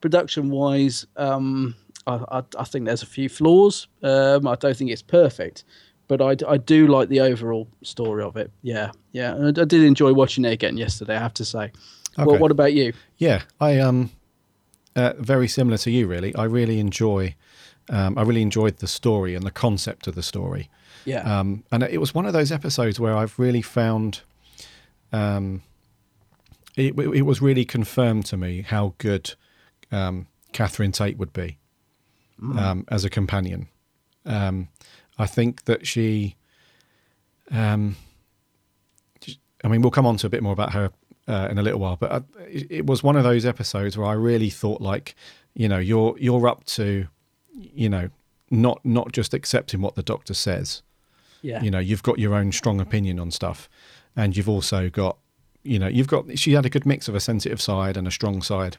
production 0.00 0.48
wise, 0.50 1.06
um, 1.16 1.74
I, 2.06 2.38
I 2.38 2.42
I 2.58 2.64
think 2.64 2.86
there's 2.86 3.02
a 3.02 3.06
few 3.06 3.28
flaws. 3.28 3.86
Um, 4.02 4.46
I 4.46 4.54
don't 4.56 4.76
think 4.76 4.90
it's 4.90 5.02
perfect, 5.02 5.64
but 6.08 6.20
I, 6.20 6.36
I 6.48 6.56
do 6.56 6.86
like 6.86 7.08
the 7.08 7.20
overall 7.20 7.68
story 7.82 8.22
of 8.22 8.36
it. 8.36 8.50
Yeah, 8.62 8.90
yeah, 9.12 9.34
and 9.34 9.58
I, 9.58 9.62
I 9.62 9.64
did 9.64 9.82
enjoy 9.82 10.12
watching 10.12 10.44
it 10.44 10.52
again 10.52 10.76
yesterday. 10.76 11.16
I 11.16 11.20
have 11.20 11.34
to 11.34 11.44
say. 11.44 11.72
Okay. 12.18 12.24
What, 12.24 12.40
what 12.40 12.50
about 12.50 12.74
you? 12.74 12.92
Yeah, 13.16 13.42
I 13.60 13.78
um, 13.78 14.10
uh, 14.96 15.14
very 15.18 15.48
similar 15.48 15.78
to 15.78 15.90
you. 15.90 16.06
Really, 16.06 16.34
I 16.34 16.44
really 16.44 16.78
enjoy. 16.78 17.34
Um, 17.88 18.16
I 18.16 18.22
really 18.22 18.42
enjoyed 18.42 18.78
the 18.78 18.86
story 18.86 19.34
and 19.34 19.44
the 19.44 19.50
concept 19.50 20.06
of 20.06 20.14
the 20.14 20.22
story. 20.22 20.70
Yeah, 21.04 21.40
Um, 21.40 21.64
and 21.72 21.82
it 21.82 21.98
was 21.98 22.14
one 22.14 22.26
of 22.26 22.32
those 22.32 22.52
episodes 22.52 23.00
where 23.00 23.16
I've 23.16 23.36
really 23.38 23.62
found. 23.62 24.20
Um, 25.12 25.62
it, 26.76 26.98
it 26.98 27.22
was 27.22 27.42
really 27.42 27.64
confirmed 27.64 28.24
to 28.26 28.36
me 28.36 28.62
how 28.62 28.94
good 28.98 29.34
um, 29.90 30.26
Catherine 30.52 30.92
Tate 30.92 31.18
would 31.18 31.32
be 31.32 31.58
um, 32.42 32.84
as 32.88 33.04
a 33.04 33.10
companion. 33.10 33.68
Um, 34.26 34.68
I 35.18 35.26
think 35.26 35.64
that 35.64 35.86
she. 35.86 36.36
Um, 37.50 37.96
I 39.64 39.68
mean, 39.68 39.80
we'll 39.82 39.90
come 39.90 40.06
on 40.06 40.16
to 40.18 40.26
a 40.26 40.30
bit 40.30 40.42
more 40.42 40.52
about 40.52 40.72
her 40.72 40.90
uh, 41.28 41.48
in 41.50 41.58
a 41.58 41.62
little 41.62 41.78
while, 41.78 41.96
but 41.96 42.12
I, 42.12 42.16
it, 42.48 42.66
it 42.70 42.86
was 42.86 43.02
one 43.02 43.16
of 43.16 43.24
those 43.24 43.46
episodes 43.46 43.96
where 43.96 44.08
I 44.08 44.14
really 44.14 44.50
thought, 44.50 44.80
like, 44.80 45.14
you 45.54 45.68
know, 45.68 45.78
you're 45.78 46.16
you're 46.18 46.48
up 46.48 46.64
to, 46.64 47.06
you 47.52 47.88
know, 47.88 48.08
not 48.50 48.84
not 48.84 49.12
just 49.12 49.34
accepting 49.34 49.80
what 49.80 49.94
the 49.94 50.02
doctor 50.02 50.34
says. 50.34 50.82
yeah, 51.42 51.62
You 51.62 51.70
know, 51.70 51.78
you've 51.78 52.02
got 52.02 52.18
your 52.18 52.34
own 52.34 52.52
strong 52.52 52.80
opinion 52.80 53.18
on 53.18 53.30
stuff, 53.30 53.68
and 54.16 54.36
you've 54.36 54.48
also 54.48 54.90
got, 54.90 55.16
you 55.62 55.78
know, 55.78 55.88
you've 55.88 56.08
got. 56.08 56.38
She 56.38 56.54
had 56.54 56.66
a 56.66 56.70
good 56.70 56.86
mix 56.86 57.06
of 57.08 57.14
a 57.14 57.20
sensitive 57.20 57.60
side 57.60 57.96
and 57.96 58.08
a 58.08 58.10
strong 58.10 58.42
side, 58.42 58.78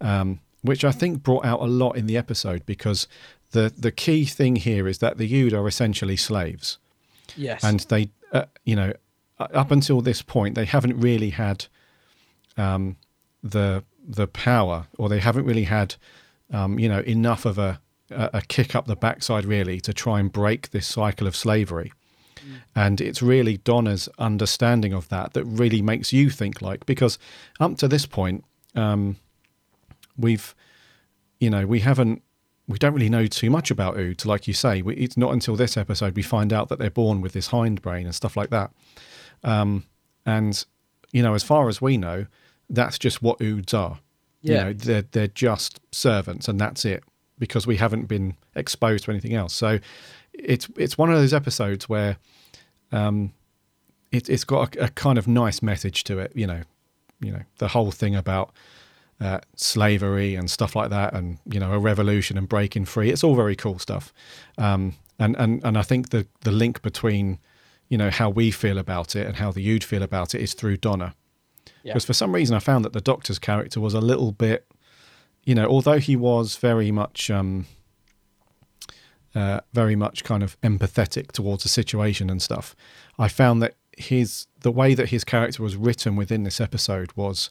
um, 0.00 0.40
which 0.64 0.82
I 0.82 0.92
think 0.92 1.22
brought 1.22 1.44
out 1.44 1.60
a 1.60 1.66
lot 1.66 1.92
in 1.96 2.06
the 2.06 2.16
episode 2.16 2.64
because 2.64 3.06
the 3.50 3.72
the 3.76 3.92
key 3.92 4.24
thing 4.24 4.56
here 4.56 4.88
is 4.88 4.98
that 4.98 5.18
the 5.18 5.42
Ood 5.42 5.52
are 5.52 5.68
essentially 5.68 6.16
slaves. 6.16 6.78
Yes, 7.36 7.62
and 7.62 7.80
they 7.80 8.10
uh, 8.32 8.46
you 8.64 8.74
know 8.74 8.94
up 9.38 9.70
until 9.70 10.00
this 10.00 10.22
point 10.22 10.54
they 10.54 10.64
haven't 10.64 10.98
really 10.98 11.30
had 11.30 11.66
um, 12.56 12.96
the 13.42 13.84
the 14.08 14.26
power 14.26 14.86
or 14.98 15.08
they 15.10 15.18
haven't 15.18 15.44
really 15.44 15.64
had 15.64 15.96
um, 16.50 16.78
you 16.78 16.88
know 16.88 17.00
enough 17.00 17.44
of 17.44 17.58
a, 17.58 17.80
a 18.10 18.40
kick 18.48 18.74
up 18.74 18.86
the 18.86 18.96
backside 18.96 19.44
really 19.44 19.80
to 19.82 19.92
try 19.92 20.18
and 20.18 20.32
break 20.32 20.70
this 20.70 20.86
cycle 20.86 21.26
of 21.26 21.36
slavery. 21.36 21.92
And 22.76 23.00
it's 23.00 23.22
really 23.22 23.56
Donna's 23.56 24.06
understanding 24.18 24.92
of 24.92 25.08
that 25.08 25.32
that 25.32 25.44
really 25.44 25.80
makes 25.80 26.12
you 26.12 26.28
think 26.28 26.60
like 26.60 26.84
because 26.84 27.18
up 27.58 27.78
to 27.78 27.88
this 27.88 28.04
point 28.04 28.44
um, 28.74 29.16
we've 30.16 30.54
you 31.40 31.50
know 31.50 31.66
we 31.66 31.80
haven't 31.80 32.22
we 32.66 32.78
don't 32.78 32.94
really 32.94 33.10
know 33.10 33.26
too 33.26 33.50
much 33.50 33.70
about 33.70 33.98
Ood. 33.98 34.24
Like 34.24 34.48
you 34.48 34.54
say, 34.54 34.80
we, 34.80 34.94
it's 34.96 35.16
not 35.18 35.32
until 35.32 35.54
this 35.54 35.76
episode 35.76 36.16
we 36.16 36.22
find 36.22 36.52
out 36.52 36.68
that 36.70 36.78
they're 36.78 36.90
born 36.90 37.20
with 37.20 37.32
this 37.34 37.48
hindbrain 37.48 38.04
and 38.04 38.14
stuff 38.14 38.36
like 38.38 38.48
that. 38.50 38.70
Um, 39.42 39.84
and 40.24 40.64
you 41.12 41.22
know, 41.22 41.34
as 41.34 41.42
far 41.42 41.68
as 41.68 41.82
we 41.82 41.96
know, 41.98 42.26
that's 42.70 42.98
just 42.98 43.22
what 43.22 43.38
Oods 43.40 43.74
are. 43.74 43.98
You 44.40 44.54
Yeah. 44.54 44.64
know, 44.64 44.72
they're 44.72 45.02
they're 45.02 45.28
just 45.28 45.80
servants, 45.92 46.48
and 46.48 46.58
that's 46.60 46.84
it. 46.84 47.04
Because 47.38 47.66
we 47.66 47.76
haven't 47.76 48.06
been 48.06 48.36
exposed 48.54 49.04
to 49.04 49.10
anything 49.10 49.34
else. 49.34 49.52
So 49.52 49.78
it's 50.32 50.68
it's 50.76 50.96
one 50.96 51.10
of 51.10 51.18
those 51.18 51.34
episodes 51.34 51.88
where 51.88 52.16
um, 52.92 53.32
it, 54.12 54.28
it's 54.30 54.44
got 54.44 54.76
a, 54.76 54.84
a 54.84 54.88
kind 54.90 55.18
of 55.18 55.26
nice 55.28 55.60
message 55.60 56.04
to 56.04 56.18
it. 56.20 56.32
You 56.34 56.46
know, 56.46 56.62
you 57.20 57.32
know 57.32 57.42
the 57.58 57.68
whole 57.68 57.90
thing 57.90 58.14
about 58.14 58.52
uh, 59.20 59.38
slavery 59.56 60.34
and 60.34 60.50
stuff 60.50 60.74
like 60.76 60.90
that, 60.90 61.14
and 61.14 61.38
you 61.50 61.60
know 61.60 61.72
a 61.72 61.78
revolution 61.78 62.36
and 62.38 62.48
breaking 62.48 62.84
free. 62.86 63.10
It's 63.10 63.24
all 63.24 63.34
very 63.36 63.56
cool 63.56 63.78
stuff, 63.78 64.12
um, 64.58 64.94
and 65.18 65.36
and 65.36 65.62
and 65.64 65.78
I 65.78 65.82
think 65.82 66.10
the 66.10 66.26
the 66.40 66.50
link 66.52 66.82
between 66.82 67.38
you 67.88 67.98
know 67.98 68.10
how 68.10 68.30
we 68.30 68.50
feel 68.50 68.78
about 68.78 69.14
it 69.14 69.26
and 69.26 69.36
how 69.36 69.52
the 69.52 69.68
Ood 69.70 69.84
feel 69.84 70.02
about 70.02 70.34
it 70.34 70.40
is 70.40 70.54
through 70.54 70.78
Donna, 70.78 71.14
Yeah. 71.82 71.92
because 71.92 72.04
for 72.04 72.14
some 72.14 72.34
reason 72.34 72.56
I 72.56 72.60
found 72.60 72.84
that 72.84 72.92
the 72.92 73.00
Doctor's 73.00 73.38
character 73.38 73.80
was 73.80 73.94
a 73.94 74.00
little 74.00 74.32
bit, 74.32 74.66
you 75.44 75.54
know, 75.54 75.66
although 75.66 75.98
he 75.98 76.16
was 76.16 76.56
very 76.56 76.90
much. 76.90 77.30
Um, 77.30 77.66
uh, 79.34 79.58
very 79.72 79.96
much 79.96 80.22
kind 80.22 80.44
of 80.44 80.60
empathetic 80.60 81.32
towards 81.32 81.64
the 81.64 81.68
situation 81.68 82.30
and 82.30 82.40
stuff. 82.40 82.76
I 83.18 83.26
found 83.26 83.60
that 83.62 83.74
his 83.98 84.46
the 84.60 84.70
way 84.70 84.94
that 84.94 85.08
his 85.08 85.24
character 85.24 85.60
was 85.62 85.74
written 85.76 86.14
within 86.14 86.44
this 86.44 86.60
episode 86.60 87.10
was 87.16 87.50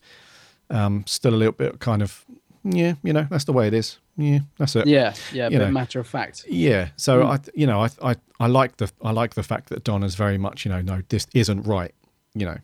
um, 0.74 1.06
still 1.08 1.34
a 1.34 1.38
little 1.38 1.54
bit 1.54 1.80
kind 1.80 2.02
of 2.02 2.26
yeah, 2.64 2.94
you 3.04 3.12
know, 3.12 3.28
that's 3.30 3.44
the 3.44 3.54
way 3.54 3.68
it 3.68 3.74
is. 3.74 3.98
Yeah, 4.16 4.40
that's 4.58 4.76
it. 4.76 4.88
yeah, 4.88 5.14
yeah, 5.34 5.50
you 5.50 5.60
but 5.60 5.66
know. 5.66 5.72
matter 5.72 6.00
of 6.00 6.08
fact. 6.08 6.46
Yeah. 6.48 6.90
So 6.96 7.24
I, 7.24 7.40
you 7.54 7.68
know, 7.68 7.82
I, 7.82 7.90
I, 8.02 8.16
I 8.40 8.48
like 8.48 8.78
the, 8.78 8.90
I 9.02 9.12
like 9.12 9.34
the 9.34 9.44
fact 9.44 9.70
that 9.70 9.84
Don 9.84 10.04
is 10.04 10.16
very 10.16 10.38
much, 10.38 10.64
you 10.64 10.72
know, 10.72 10.82
no, 10.82 11.02
this 11.10 11.28
isn't 11.34 11.64
right. 11.64 11.94
You 12.36 12.46
know, 12.46 12.58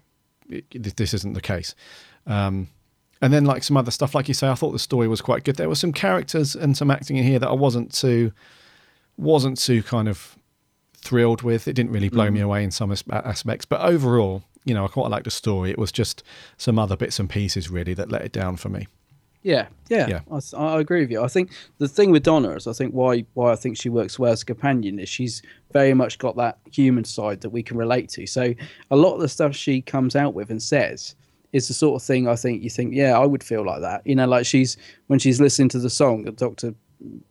it, 0.49 0.97
this 0.97 1.13
isn't 1.13 1.33
the 1.33 1.41
case. 1.41 1.75
Um, 2.27 2.69
and 3.21 3.33
then 3.33 3.43
like 3.43 3.63
some 3.63 3.75
other 3.75 3.91
stuff, 3.91 4.15
like 4.15 4.29
you 4.29 4.33
say, 4.33 4.47
I 4.47 4.55
thought 4.55 4.71
the 4.71 4.79
story 4.79 5.07
was 5.07 5.21
quite 5.21 5.43
good. 5.43 5.57
There 5.57 5.67
were 5.67 5.75
some 5.75 5.91
characters 5.91 6.55
and 6.55 6.77
some 6.77 6.89
acting 6.89 7.17
in 7.17 7.25
here 7.25 7.39
that 7.39 7.49
I 7.49 7.53
wasn't 7.53 7.93
too, 7.93 8.31
wasn't 9.17 9.57
too 9.57 9.83
kind 9.83 10.07
of 10.07 10.37
thrilled 10.95 11.41
with. 11.41 11.67
It 11.67 11.73
didn't 11.73 11.91
really 11.91 12.09
blow 12.09 12.29
me 12.31 12.39
away 12.39 12.63
in 12.63 12.71
some 12.71 12.91
aspects, 13.11 13.65
but 13.65 13.81
overall, 13.81 14.43
you 14.69 14.75
know, 14.75 14.85
I 14.85 14.87
quite 14.87 15.09
liked 15.09 15.25
the 15.25 15.31
story. 15.31 15.71
It 15.71 15.77
was 15.79 15.91
just 15.91 16.23
some 16.57 16.79
other 16.79 16.95
bits 16.95 17.19
and 17.19 17.29
pieces 17.29 17.69
really 17.69 17.93
that 17.95 18.09
let 18.11 18.21
it 18.21 18.31
down 18.31 18.55
for 18.55 18.69
me. 18.69 18.87
Yeah, 19.41 19.67
yeah, 19.89 20.07
Yeah. 20.07 20.21
I, 20.57 20.57
I 20.75 20.79
agree 20.81 20.99
with 21.01 21.11
you. 21.11 21.23
I 21.23 21.27
think 21.29 21.51
the 21.77 21.87
thing 21.87 22.11
with 22.11 22.23
Donna 22.23 22.49
is, 22.51 22.67
I 22.67 22.73
think 22.73 22.91
why 22.93 23.25
why 23.35 23.51
I 23.53 23.55
think 23.55 23.77
she 23.77 23.87
works 23.89 24.19
well 24.19 24.33
as 24.33 24.41
a 24.41 24.45
companion 24.45 24.99
is 24.99 25.07
she's 25.07 25.41
very 25.71 25.93
much 25.93 26.17
got 26.17 26.35
that 26.35 26.57
human 26.71 27.05
side 27.05 27.39
that 27.41 27.49
we 27.49 27.63
can 27.63 27.77
relate 27.77 28.09
to. 28.09 28.27
So 28.27 28.53
a 28.91 28.95
lot 28.97 29.15
of 29.15 29.21
the 29.21 29.29
stuff 29.29 29.55
she 29.55 29.81
comes 29.81 30.15
out 30.15 30.33
with 30.33 30.49
and 30.51 30.61
says 30.61 31.15
is 31.53 31.67
the 31.69 31.73
sort 31.73 32.01
of 32.01 32.05
thing 32.05 32.27
I 32.27 32.35
think 32.35 32.61
you 32.63 32.69
think, 32.69 32.93
yeah, 32.93 33.17
I 33.17 33.25
would 33.25 33.43
feel 33.43 33.65
like 33.65 33.79
that. 33.81 34.05
You 34.05 34.15
know, 34.15 34.27
like 34.27 34.45
she's 34.45 34.75
when 35.07 35.19
she's 35.19 35.39
listening 35.39 35.69
to 35.69 35.79
the 35.79 35.89
song, 35.89 36.23
the 36.25 36.31
doctor 36.33 36.75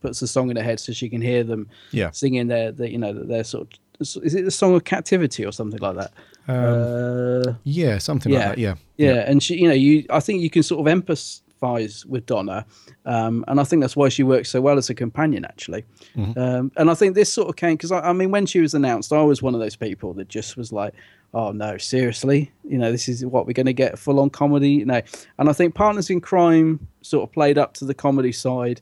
puts 0.00 0.20
the 0.20 0.26
song 0.26 0.48
in 0.50 0.56
her 0.56 0.62
head 0.62 0.80
so 0.80 0.92
she 0.94 1.10
can 1.10 1.20
hear 1.20 1.44
them 1.44 1.68
Yeah. 1.90 2.10
singing 2.12 2.48
their, 2.48 2.72
their 2.72 2.88
you 2.88 2.96
know, 2.98 3.12
their 3.12 3.44
sort 3.44 3.64
of 3.64 3.78
is 4.00 4.34
it 4.34 4.44
the 4.44 4.50
song 4.50 4.74
of 4.74 4.84
captivity 4.84 5.44
or 5.44 5.52
something 5.52 5.80
like 5.80 5.96
that? 5.96 6.12
Uh, 6.48 7.54
Yeah, 7.64 7.98
something 7.98 8.32
Yeah. 8.32 8.38
like 8.38 8.48
that. 8.56 8.58
Yeah. 8.58 8.74
yeah, 8.96 9.30
and 9.30 9.42
she, 9.42 9.56
you 9.60 9.68
know, 9.68 9.74
you, 9.74 10.04
I 10.10 10.20
think 10.20 10.40
you 10.42 10.50
can 10.50 10.62
sort 10.62 10.86
of 10.86 10.92
empathise 10.92 12.04
with 12.06 12.26
Donna, 12.26 12.64
um, 13.04 13.44
and 13.48 13.60
I 13.60 13.64
think 13.64 13.82
that's 13.82 13.96
why 13.96 14.08
she 14.08 14.22
works 14.22 14.48
so 14.50 14.60
well 14.60 14.78
as 14.78 14.90
a 14.90 14.94
companion, 14.94 15.44
actually. 15.44 15.84
Um, 16.36 16.72
and 16.76 16.90
I 16.90 16.94
think 16.94 17.14
this 17.14 17.32
sort 17.32 17.48
of 17.48 17.56
came 17.56 17.74
because 17.74 17.92
I, 17.92 18.00
I 18.00 18.12
mean, 18.12 18.30
when 18.30 18.46
she 18.46 18.60
was 18.60 18.74
announced, 18.74 19.12
I 19.12 19.22
was 19.22 19.42
one 19.42 19.54
of 19.54 19.60
those 19.60 19.76
people 19.76 20.14
that 20.14 20.28
just 20.28 20.56
was 20.56 20.72
like, 20.72 20.94
"Oh 21.34 21.52
no, 21.52 21.76
seriously, 21.78 22.50
you 22.64 22.78
know, 22.78 22.90
this 22.90 23.08
is 23.08 23.24
what 23.24 23.46
we're 23.46 23.52
going 23.52 23.66
to 23.66 23.72
get 23.72 23.98
full 23.98 24.18
on 24.20 24.30
comedy." 24.30 24.70
You 24.70 24.86
know, 24.86 25.00
and 25.38 25.48
I 25.48 25.52
think 25.52 25.74
Partners 25.74 26.10
in 26.10 26.20
Crime 26.20 26.86
sort 27.02 27.28
of 27.28 27.32
played 27.32 27.58
up 27.58 27.74
to 27.74 27.84
the 27.84 27.94
comedy 27.94 28.32
side. 28.32 28.80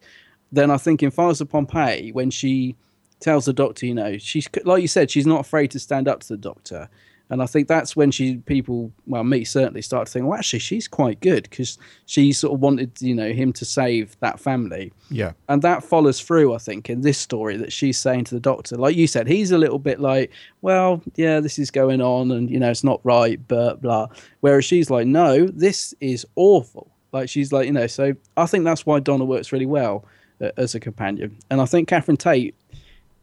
Then 0.53 0.71
I 0.71 0.77
think 0.79 1.03
in 1.03 1.11
Fires 1.11 1.41
of 1.41 1.49
Pompeii, 1.51 2.13
when 2.13 2.31
she 2.31 2.77
tells 3.21 3.47
the 3.47 3.53
doctor, 3.53 3.87
you 3.87 3.95
know, 3.95 4.17
she's 4.19 4.49
like 4.65 4.83
you 4.83 4.89
said, 4.89 5.11
she's 5.11 5.27
not 5.27 5.41
afraid 5.41 5.71
to 5.73 5.79
stand 5.79 6.09
up 6.09 6.21
to 6.21 6.29
the 6.29 6.37
doctor. 6.37 6.89
And 7.29 7.43
I 7.43 7.47
think 7.47 7.67
that's 7.67 7.97
when 7.97 8.11
she 8.11 8.37
people, 8.39 8.93
well, 9.07 9.25
me 9.25 9.45
certainly, 9.45 9.83
start 9.83 10.07
to 10.07 10.13
think, 10.13 10.27
well, 10.27 10.39
actually, 10.39 10.61
she's 10.61 10.87
quite 10.87 11.21
good 11.21 11.45
because 11.45 11.77
she 12.07 12.33
sort 12.33 12.55
of 12.55 12.61
wanted, 12.61 12.93
you 13.01 13.15
know, 13.15 13.33
him 13.33 13.53
to 13.55 13.65
save 13.65 14.17
that 14.21 14.39
family. 14.39 14.93
Yeah. 15.11 15.33
And 15.49 15.61
that 15.63 15.83
follows 15.83 16.21
through, 16.21 16.55
I 16.55 16.59
think, 16.59 16.89
in 16.89 17.01
this 17.01 17.19
story 17.19 17.57
that 17.57 17.73
she's 17.73 17.99
saying 17.99 18.25
to 18.25 18.35
the 18.35 18.41
doctor. 18.41 18.77
Like 18.77 18.97
you 18.97 19.07
said, 19.07 19.27
he's 19.27 19.51
a 19.51 19.59
little 19.59 19.81
bit 19.81 19.99
like, 19.99 20.31
well, 20.63 21.03
yeah, 21.17 21.41
this 21.41 21.59
is 21.59 21.71
going 21.71 22.01
on 22.01 22.31
and, 22.31 22.49
you 22.49 22.61
know, 22.61 22.71
it's 22.71 22.85
not 22.85 23.01
right, 23.03 23.41
but 23.49 23.83
blah. 23.83 24.07
Whereas 24.41 24.65
she's 24.65 24.89
like, 24.89 25.07
no, 25.07 25.47
this 25.47 25.95
is 26.01 26.25
awful. 26.37 26.93
Like 27.13 27.29
she's 27.29 27.53
like, 27.53 27.67
you 27.67 27.73
know, 27.73 27.87
so 27.87 28.15
I 28.37 28.47
think 28.47 28.65
that's 28.65 28.87
why 28.87 29.01
Donna 29.01 29.25
works 29.25 29.51
really 29.51 29.67
well 29.67 30.05
uh, 30.41 30.51
as 30.57 30.75
a 30.75 30.81
companion. 30.81 31.37
And 31.51 31.61
I 31.61 31.65
think 31.65 31.89
Catherine 31.89 32.17
Tate 32.17 32.55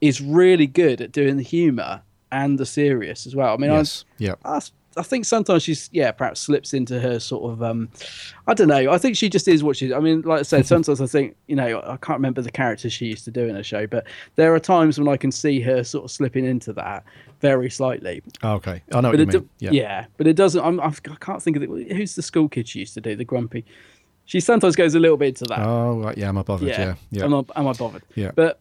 is 0.02 0.20
really 0.20 0.68
good 0.68 1.00
at 1.00 1.14
doing 1.14 1.38
the 1.38 1.44
humour 1.44 2.02
and 2.34 2.58
the 2.60 2.66
serious 2.66 3.26
as 3.28 3.36
well. 3.36 3.54
I 3.54 3.58
mean, 3.58 3.72
Yes. 3.72 4.06
Yeah. 4.18 4.36
I, 4.44 4.58
I, 4.58 4.62
I 4.96 5.02
think 5.02 5.26
sometimes 5.26 5.64
she's 5.64 5.90
yeah 5.92 6.12
perhaps 6.12 6.40
slips 6.40 6.72
into 6.74 7.00
her 7.00 7.20
sort 7.20 7.52
of 7.52 7.64
um 7.64 7.90
I 8.46 8.54
don't 8.54 8.68
know. 8.68 8.92
I 8.92 8.98
think 9.00 9.18
she 9.18 9.28
just 9.30 9.48
is 9.48 9.64
what 9.64 9.76
she. 9.78 9.94
I 9.94 10.00
mean, 10.00 10.22
like 10.22 10.40
I 10.40 10.44
said, 10.44 10.66
sometimes 10.74 11.02
I 11.02 11.08
think 11.08 11.36
you 11.48 11.56
know 11.56 11.82
I 11.82 11.98
can't 11.98 12.18
remember 12.20 12.42
the 12.42 12.52
characters 12.52 12.94
she 12.94 13.08
used 13.08 13.26
to 13.26 13.32
do 13.32 13.48
in 13.48 13.56
a 13.56 13.64
show, 13.64 13.88
but 13.88 14.06
there 14.36 14.54
are 14.54 14.60
times 14.60 15.00
when 15.00 15.08
I 15.08 15.18
can 15.18 15.32
see 15.32 15.62
her 15.62 15.84
sort 15.84 16.06
of 16.06 16.12
slipping 16.12 16.46
into 16.46 16.74
that 16.74 17.04
very 17.40 17.70
slightly. 17.70 18.22
Oh, 18.44 18.54
okay. 18.54 18.82
I 18.94 19.02
know 19.02 19.10
what 19.10 19.20
you 19.20 19.26
mean. 19.26 19.50
yeah. 19.60 19.72
yeah, 19.72 20.06
but 20.18 20.28
it 20.28 20.36
doesn't. 20.36 20.64
I'm, 20.64 20.80
I've, 20.80 21.02
I 21.10 21.16
can't 21.16 21.42
think 21.42 21.58
of 21.58 21.64
it. 21.64 21.92
Who's 21.92 22.16
the 22.16 22.22
school 22.22 22.48
kid 22.48 22.68
she 22.68 22.80
used 22.80 22.94
to 22.94 23.02
do? 23.02 23.16
The 23.16 23.26
grumpy. 23.26 23.66
She 24.26 24.40
sometimes 24.40 24.76
goes 24.76 24.96
a 24.96 25.00
little 25.00 25.18
bit 25.18 25.30
into 25.30 25.46
that. 25.46 25.60
Oh, 25.60 26.00
right. 26.00 26.18
Yeah. 26.18 26.30
Am 26.30 26.38
I 26.38 26.44
bothered? 26.44 26.70
Yeah. 26.70 26.96
Yeah. 27.12 27.26
Am 27.26 27.34
I, 27.34 27.44
am 27.58 27.68
I 27.68 27.74
bothered? 27.74 28.04
Yeah. 28.16 28.32
But 28.34 28.36
but 28.36 28.60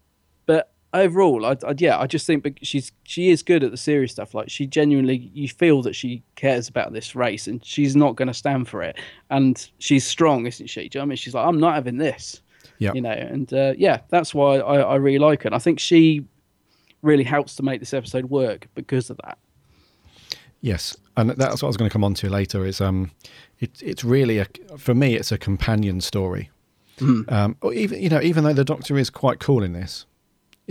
overall, 0.93 1.47
I, 1.47 1.57
I 1.66 1.74
yeah, 1.78 1.99
I 1.99 2.07
just 2.07 2.26
think 2.26 2.59
she's 2.62 2.93
she 3.05 3.30
is 3.30 3.43
good 3.43 3.64
at 3.64 3.70
the 3.70 3.76
serious 3.76 4.12
stuff. 4.12 4.34
Like 4.34 4.51
she 4.51 4.66
genuinely, 4.66 5.30
you 5.34 5.49
feel 5.49 5.82
that 5.82 5.95
she 5.95 6.22
cares 6.36 6.68
about 6.68 6.93
this 6.93 7.14
race, 7.14 7.47
and 7.47 7.64
she's 7.64 7.97
not 7.97 8.16
going 8.16 8.28
to 8.28 8.34
stand 8.34 8.68
for 8.68 8.82
it. 8.82 8.99
And 9.30 9.68
she's 9.78 10.05
strong, 10.05 10.47
isn't 10.47 10.68
she? 10.68 10.88
Do 10.88 10.99
you 10.99 11.01
know 11.01 11.03
what 11.03 11.07
I 11.07 11.09
mean? 11.09 11.16
She's 11.16 11.34
like, 11.34 11.47
I'm 11.47 11.61
not 11.61 11.74
having 11.74 11.99
this. 11.99 12.43
Yeah. 12.78 12.93
You 12.95 13.01
know, 13.01 13.11
and 13.11 13.53
uh, 13.53 13.74
yeah, 13.76 14.01
that's 14.09 14.34
why 14.34 14.59
I, 14.59 14.80
I 14.80 14.95
really 14.97 15.18
like 15.18 15.43
her. 15.43 15.49
And 15.49 15.55
I 15.55 15.59
think 15.59 15.78
she 15.78 16.24
really 17.03 17.24
helps 17.24 17.55
to 17.57 17.62
make 17.62 17.80
this 17.80 17.95
episode 17.95 18.26
work 18.26 18.66
because 18.74 19.09
of 19.11 19.18
that. 19.24 19.38
Yes, 20.61 20.97
and 21.16 21.30
that's 21.30 21.62
what 21.62 21.64
I 21.64 21.66
was 21.68 21.76
going 21.76 21.88
to 21.88 21.93
come 21.93 22.05
on 22.05 22.14
to 22.14 22.28
later. 22.28 22.64
Is 22.64 22.80
um, 22.80 23.11
it, 23.61 23.82
it's 23.82 24.05
really 24.05 24.38
a 24.38 24.47
for 24.78 24.95
me, 24.95 25.14
it's 25.14 25.32
a 25.32 25.38
companion 25.38 26.01
story. 26.01 26.51
Um, 27.01 27.57
or 27.62 27.72
even 27.74 28.01
you 28.01 28.09
know, 28.09 28.20
even 28.20 28.45
though 28.45 28.53
the 28.53 28.64
Doctor 28.64 28.97
is 28.97 29.11
quite 29.11 29.40
cool 29.40 29.64
in 29.64 29.72
this, 29.72 30.07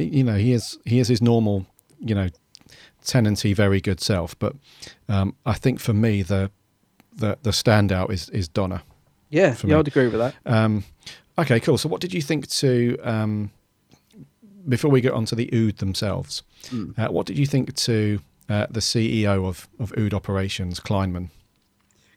you 0.06 0.24
know, 0.24 0.36
he 0.36 0.54
is 0.54 0.78
he 0.86 1.00
is 1.00 1.08
his 1.08 1.22
normal, 1.22 1.66
you 2.00 2.16
know, 2.16 2.30
tenancy, 3.06 3.54
very 3.54 3.82
good 3.82 4.00
self. 4.00 4.38
But 4.40 4.56
um, 5.08 5.36
I 5.46 5.54
think 5.54 5.80
for 5.80 5.94
me, 5.94 6.22
the 6.22 6.52
the 7.14 7.38
the 7.42 7.52
standout 7.52 8.12
is 8.12 8.30
is 8.30 8.48
Donna. 8.48 8.84
Yeah, 9.30 9.56
yeah, 9.64 9.68
me. 9.68 9.80
I'd 9.80 9.88
agree 9.88 10.08
with 10.08 10.20
that. 10.20 10.36
Um, 10.46 10.84
okay, 11.38 11.60
cool. 11.60 11.78
So, 11.78 11.88
what 11.90 12.02
did 12.02 12.14
you 12.14 12.22
think 12.22 12.48
to 12.50 12.98
um, 13.04 13.52
before 14.68 14.92
we 14.92 15.02
get 15.02 15.14
on 15.14 15.26
to 15.26 15.36
the 15.36 15.50
Ood 15.54 15.78
themselves? 15.78 16.44
Uh, 16.98 17.08
what 17.08 17.26
did 17.26 17.38
you 17.40 17.46
think 17.46 17.74
to 17.76 18.20
uh, 18.50 18.68
the 18.70 18.82
CEO 18.82 19.46
of 19.46 19.68
of 19.80 19.94
Ood 19.98 20.14
operations, 20.14 20.80
Klineman? 20.80 21.30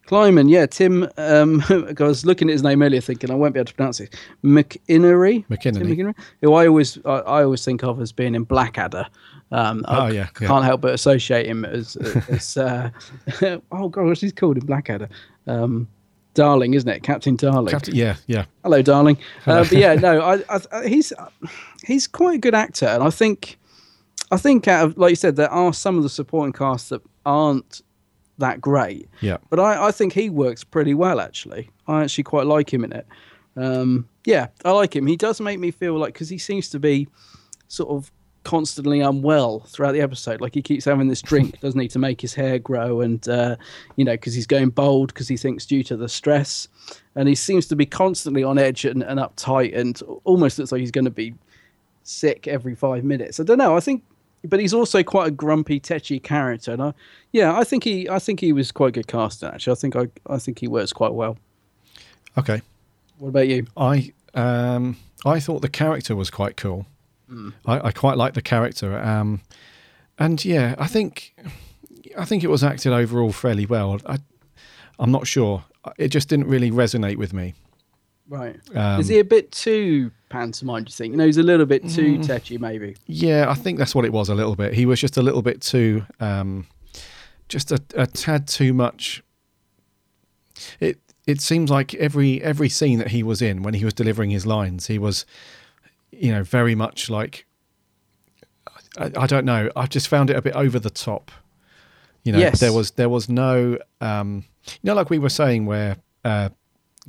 Klineman, 0.06 0.50
yeah, 0.50 0.66
Tim. 0.66 1.08
Um, 1.16 1.62
I 1.70 2.02
was 2.02 2.26
looking 2.26 2.48
at 2.48 2.52
his 2.52 2.62
name 2.62 2.82
earlier, 2.82 3.00
thinking 3.00 3.30
I 3.30 3.34
won't 3.34 3.54
be 3.54 3.60
able 3.60 3.66
to 3.68 3.74
pronounce 3.74 4.00
it. 4.00 4.14
McInnery. 4.44 5.46
McInnerny, 5.48 6.14
who 6.40 6.52
I 6.54 6.66
always, 6.66 6.98
I, 7.04 7.18
I 7.18 7.44
always 7.44 7.64
think 7.64 7.82
of 7.82 8.00
as 8.00 8.12
being 8.12 8.34
in 8.34 8.44
Blackadder. 8.44 9.06
Um, 9.50 9.84
Oh, 9.88 10.04
I 10.04 10.10
yeah, 10.10 10.28
yeah. 10.40 10.48
can't 10.48 10.64
help 10.64 10.80
but 10.80 10.94
associate 10.94 11.46
him 11.46 11.64
as, 11.64 11.96
as 12.28 12.56
uh, 12.56 12.90
oh 13.72 13.88
god, 13.88 14.06
what's 14.06 14.20
he 14.20 14.30
called 14.32 14.58
in 14.58 14.66
Blackadder? 14.66 15.08
Um, 15.46 15.88
Darling, 16.34 16.74
isn't 16.74 16.88
it, 16.88 17.02
Captain 17.04 17.36
Darling? 17.36 17.70
Captain, 17.70 17.94
yeah, 17.94 18.16
yeah, 18.26 18.46
Hello, 18.64 18.82
darling. 18.82 19.16
Uh, 19.46 19.62
but 19.62 19.72
yeah, 19.72 19.94
no, 19.94 20.20
I, 20.22 20.34
I, 20.48 20.60
I, 20.72 20.88
he's 20.88 21.12
he's 21.84 22.08
quite 22.08 22.34
a 22.34 22.38
good 22.38 22.54
actor, 22.54 22.86
and 22.86 23.04
I 23.04 23.10
think 23.10 23.56
I 24.32 24.36
think 24.36 24.66
out 24.66 24.84
of, 24.86 24.98
like 24.98 25.10
you 25.10 25.16
said, 25.16 25.36
there 25.36 25.50
are 25.50 25.72
some 25.72 25.96
of 25.96 26.02
the 26.02 26.08
supporting 26.08 26.52
cast 26.52 26.90
that 26.90 27.02
aren't 27.24 27.82
that 28.38 28.60
great. 28.60 29.08
yeah. 29.20 29.38
But 29.50 29.60
I, 29.60 29.86
I 29.86 29.90
think 29.92 30.12
he 30.12 30.30
works 30.30 30.64
pretty 30.64 30.94
well, 30.94 31.20
actually. 31.20 31.70
I 31.86 32.02
actually 32.02 32.24
quite 32.24 32.46
like 32.46 32.72
him 32.72 32.84
in 32.84 32.92
it. 32.92 33.06
Um, 33.56 34.08
yeah, 34.24 34.48
I 34.64 34.72
like 34.72 34.96
him. 34.96 35.06
He 35.06 35.16
does 35.16 35.40
make 35.40 35.58
me 35.58 35.70
feel 35.70 35.96
like, 35.98 36.14
because 36.14 36.28
he 36.28 36.38
seems 36.38 36.68
to 36.70 36.80
be 36.80 37.06
sort 37.68 37.90
of 37.90 38.10
constantly 38.44 39.00
unwell 39.00 39.60
throughout 39.60 39.92
the 39.92 40.00
episode. 40.00 40.40
Like 40.40 40.54
he 40.54 40.62
keeps 40.62 40.84
having 40.84 41.08
this 41.08 41.22
drink, 41.22 41.60
doesn't 41.60 41.80
he, 41.80 41.88
to 41.88 41.98
make 41.98 42.20
his 42.20 42.34
hair 42.34 42.58
grow, 42.58 43.00
and 43.00 43.26
uh, 43.28 43.56
you 43.96 44.04
know, 44.04 44.12
because 44.12 44.34
he's 44.34 44.46
going 44.46 44.70
bold 44.70 45.08
because 45.08 45.28
he 45.28 45.36
thinks 45.36 45.66
due 45.66 45.82
to 45.84 45.96
the 45.96 46.08
stress, 46.08 46.68
and 47.16 47.28
he 47.28 47.34
seems 47.34 47.66
to 47.68 47.76
be 47.76 47.86
constantly 47.86 48.44
on 48.44 48.58
edge 48.58 48.84
and, 48.84 49.02
and 49.02 49.18
uptight, 49.18 49.76
and 49.76 50.00
almost 50.24 50.58
looks 50.58 50.72
like 50.72 50.80
he's 50.80 50.90
going 50.90 51.04
to 51.06 51.10
be 51.10 51.34
sick 52.02 52.46
every 52.46 52.74
five 52.74 53.02
minutes. 53.04 53.40
I 53.40 53.44
don't 53.44 53.58
know. 53.58 53.76
I 53.76 53.80
think, 53.80 54.04
but 54.44 54.60
he's 54.60 54.74
also 54.74 55.02
quite 55.02 55.28
a 55.28 55.30
grumpy, 55.30 55.80
tetchy 55.80 56.18
character, 56.20 56.72
and 56.72 56.82
I, 56.82 56.94
yeah, 57.32 57.56
I 57.56 57.64
think 57.64 57.84
he, 57.84 58.08
I 58.08 58.18
think 58.18 58.40
he 58.40 58.52
was 58.52 58.72
quite 58.72 58.94
good 58.94 59.06
casting. 59.06 59.48
Actually, 59.48 59.72
I 59.72 59.76
think 59.76 59.96
I, 59.96 60.08
I 60.28 60.38
think 60.38 60.58
he 60.58 60.68
works 60.68 60.92
quite 60.92 61.12
well. 61.12 61.38
Okay. 62.36 62.62
What 63.18 63.28
about 63.28 63.48
you? 63.48 63.66
I 63.76 64.12
um 64.34 64.96
I 65.24 65.40
thought 65.40 65.62
the 65.62 65.68
character 65.68 66.16
was 66.16 66.30
quite 66.30 66.56
cool. 66.56 66.86
I, 67.66 67.88
I 67.88 67.92
quite 67.92 68.16
like 68.16 68.34
the 68.34 68.42
character. 68.42 68.98
Um, 68.98 69.40
and 70.18 70.44
yeah, 70.44 70.74
I 70.78 70.86
think 70.86 71.34
I 72.16 72.24
think 72.24 72.44
it 72.44 72.50
was 72.50 72.62
acted 72.62 72.92
overall 72.92 73.32
fairly 73.32 73.66
well. 73.66 74.00
I 74.06 74.18
I'm 74.98 75.10
not 75.10 75.26
sure. 75.26 75.64
It 75.98 76.08
just 76.08 76.28
didn't 76.28 76.46
really 76.46 76.70
resonate 76.70 77.16
with 77.16 77.32
me. 77.32 77.54
Right. 78.28 78.56
Um, 78.74 79.00
Is 79.00 79.08
he 79.08 79.18
a 79.18 79.24
bit 79.24 79.52
too 79.52 80.10
pantomime? 80.30 80.84
Do 80.84 80.88
you 80.90 80.94
think? 80.94 81.12
You 81.12 81.18
know, 81.18 81.26
he's 81.26 81.36
a 81.36 81.42
little 81.42 81.66
bit 81.66 81.88
too 81.88 82.22
tetchy, 82.22 82.56
maybe. 82.58 82.96
Yeah, 83.06 83.46
I 83.50 83.54
think 83.54 83.78
that's 83.78 83.94
what 83.94 84.04
it 84.06 84.12
was 84.12 84.28
a 84.30 84.34
little 84.34 84.56
bit. 84.56 84.72
He 84.72 84.86
was 84.86 84.98
just 85.00 85.16
a 85.18 85.22
little 85.22 85.42
bit 85.42 85.60
too, 85.60 86.04
um, 86.20 86.66
just 87.48 87.70
a, 87.70 87.82
a 87.94 88.06
tad 88.06 88.48
too 88.48 88.72
much. 88.72 89.22
It 90.80 90.98
it 91.26 91.40
seems 91.40 91.70
like 91.70 91.94
every 91.94 92.42
every 92.42 92.68
scene 92.68 92.98
that 92.98 93.08
he 93.08 93.22
was 93.22 93.42
in 93.42 93.62
when 93.62 93.74
he 93.74 93.84
was 93.84 93.92
delivering 93.94 94.30
his 94.30 94.46
lines, 94.46 94.86
he 94.86 94.98
was, 94.98 95.26
you 96.10 96.32
know, 96.32 96.42
very 96.42 96.74
much 96.74 97.10
like. 97.10 97.46
I, 98.96 99.10
I 99.16 99.26
don't 99.26 99.44
know. 99.44 99.70
I 99.74 99.86
just 99.86 100.06
found 100.08 100.30
it 100.30 100.36
a 100.36 100.42
bit 100.42 100.54
over 100.54 100.78
the 100.78 100.88
top. 100.90 101.30
You 102.22 102.32
know, 102.32 102.38
Yes. 102.38 102.60
there 102.60 102.72
was 102.72 102.92
there 102.92 103.08
was 103.08 103.28
no, 103.28 103.76
um, 104.00 104.44
you 104.66 104.78
know, 104.84 104.94
like 104.94 105.10
we 105.10 105.18
were 105.18 105.28
saying, 105.28 105.66
where 105.66 105.96
uh, 106.24 106.50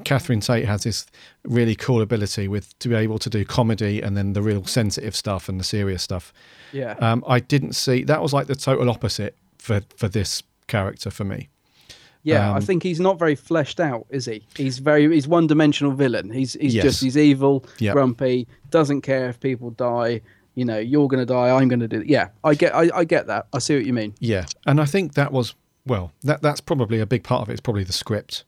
Catherine 0.03 0.41
Tate 0.41 0.65
has 0.65 0.83
this 0.83 1.05
really 1.45 1.75
cool 1.75 2.01
ability 2.01 2.47
with 2.47 2.77
to 2.79 2.89
be 2.89 2.95
able 2.95 3.17
to 3.19 3.29
do 3.29 3.45
comedy 3.45 4.01
and 4.01 4.17
then 4.17 4.33
the 4.33 4.41
real 4.41 4.65
sensitive 4.65 5.15
stuff 5.15 5.47
and 5.47 5.59
the 5.59 5.63
serious 5.63 6.03
stuff. 6.03 6.33
Yeah. 6.73 6.95
Um, 6.99 7.23
I 7.27 7.39
didn't 7.39 7.73
see 7.73 8.03
that 8.03 8.21
was 8.21 8.33
like 8.33 8.47
the 8.47 8.55
total 8.55 8.89
opposite 8.89 9.37
for 9.57 9.81
for 9.95 10.07
this 10.09 10.43
character 10.67 11.09
for 11.09 11.23
me. 11.23 11.47
yeah, 12.23 12.51
I 12.53 12.57
um, 12.57 12.61
think 12.61 12.83
he's 12.83 12.99
not 12.99 13.19
very 13.19 13.35
fleshed 13.35 13.79
out, 13.79 14.05
is 14.09 14.25
he? 14.25 14.43
He's 14.57 14.79
very 14.79 15.09
he's 15.13 15.27
one 15.27 15.47
dimensional 15.47 15.93
villain. 15.93 16.29
He's 16.31 16.53
he's 16.53 16.75
Yes. 16.75 16.83
just 16.83 17.01
he's 17.03 17.17
evil, 17.17 17.63
Yep. 17.79 17.93
grumpy, 17.93 18.47
doesn't 18.71 19.01
care 19.01 19.29
if 19.29 19.39
people 19.39 19.69
die. 19.71 20.21
You 20.55 20.65
know, 20.65 20.79
you're 20.79 21.07
gonna 21.07 21.25
die. 21.25 21.49
I'm 21.55 21.67
gonna 21.69 21.87
do. 21.87 22.03
Yeah, 22.05 22.29
I 22.43 22.55
get 22.55 22.75
I, 22.75 22.89
I 22.93 23.03
get 23.05 23.27
that. 23.27 23.47
I 23.53 23.59
see 23.59 23.75
what 23.75 23.85
you 23.85 23.93
mean. 23.93 24.13
Yeah, 24.19 24.45
and 24.65 24.81
I 24.81 24.85
think 24.85 25.13
that 25.13 25.31
was 25.31 25.53
well 25.85 26.11
that 26.23 26.41
that's 26.41 26.59
probably 26.61 26.99
a 26.99 27.05
big 27.05 27.23
part 27.23 27.41
of 27.43 27.49
it. 27.49 27.51
it. 27.51 27.55
Is 27.55 27.61
probably 27.61 27.83
the 27.85 27.93
script. 27.93 28.43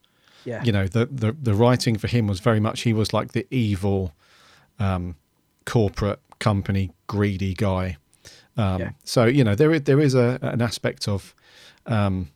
Yeah. 0.48 0.64
You 0.64 0.72
know, 0.72 0.88
the 0.88 1.06
the 1.08 1.36
the 1.50 1.54
writing 1.54 1.98
for 1.98 2.08
him 2.08 2.28
was 2.28 2.40
very 2.40 2.60
much 2.60 2.82
he 2.82 2.94
was 2.94 3.12
like 3.12 3.34
the 3.34 3.46
evil, 3.52 4.14
um, 4.80 5.16
corporate 5.66 6.20
company 6.40 6.92
greedy 7.08 7.54
guy. 7.54 7.98
Um, 8.56 8.80
Yeah. 8.82 8.92
So 9.04 9.26
you 9.26 9.44
know 9.44 9.56
there 9.56 9.74
is 9.74 9.82
there 9.84 10.00
is 10.00 10.16
a 10.16 10.40
an 10.42 10.62
aspect 10.62 11.08
of, 11.08 11.36
um, 11.86 12.30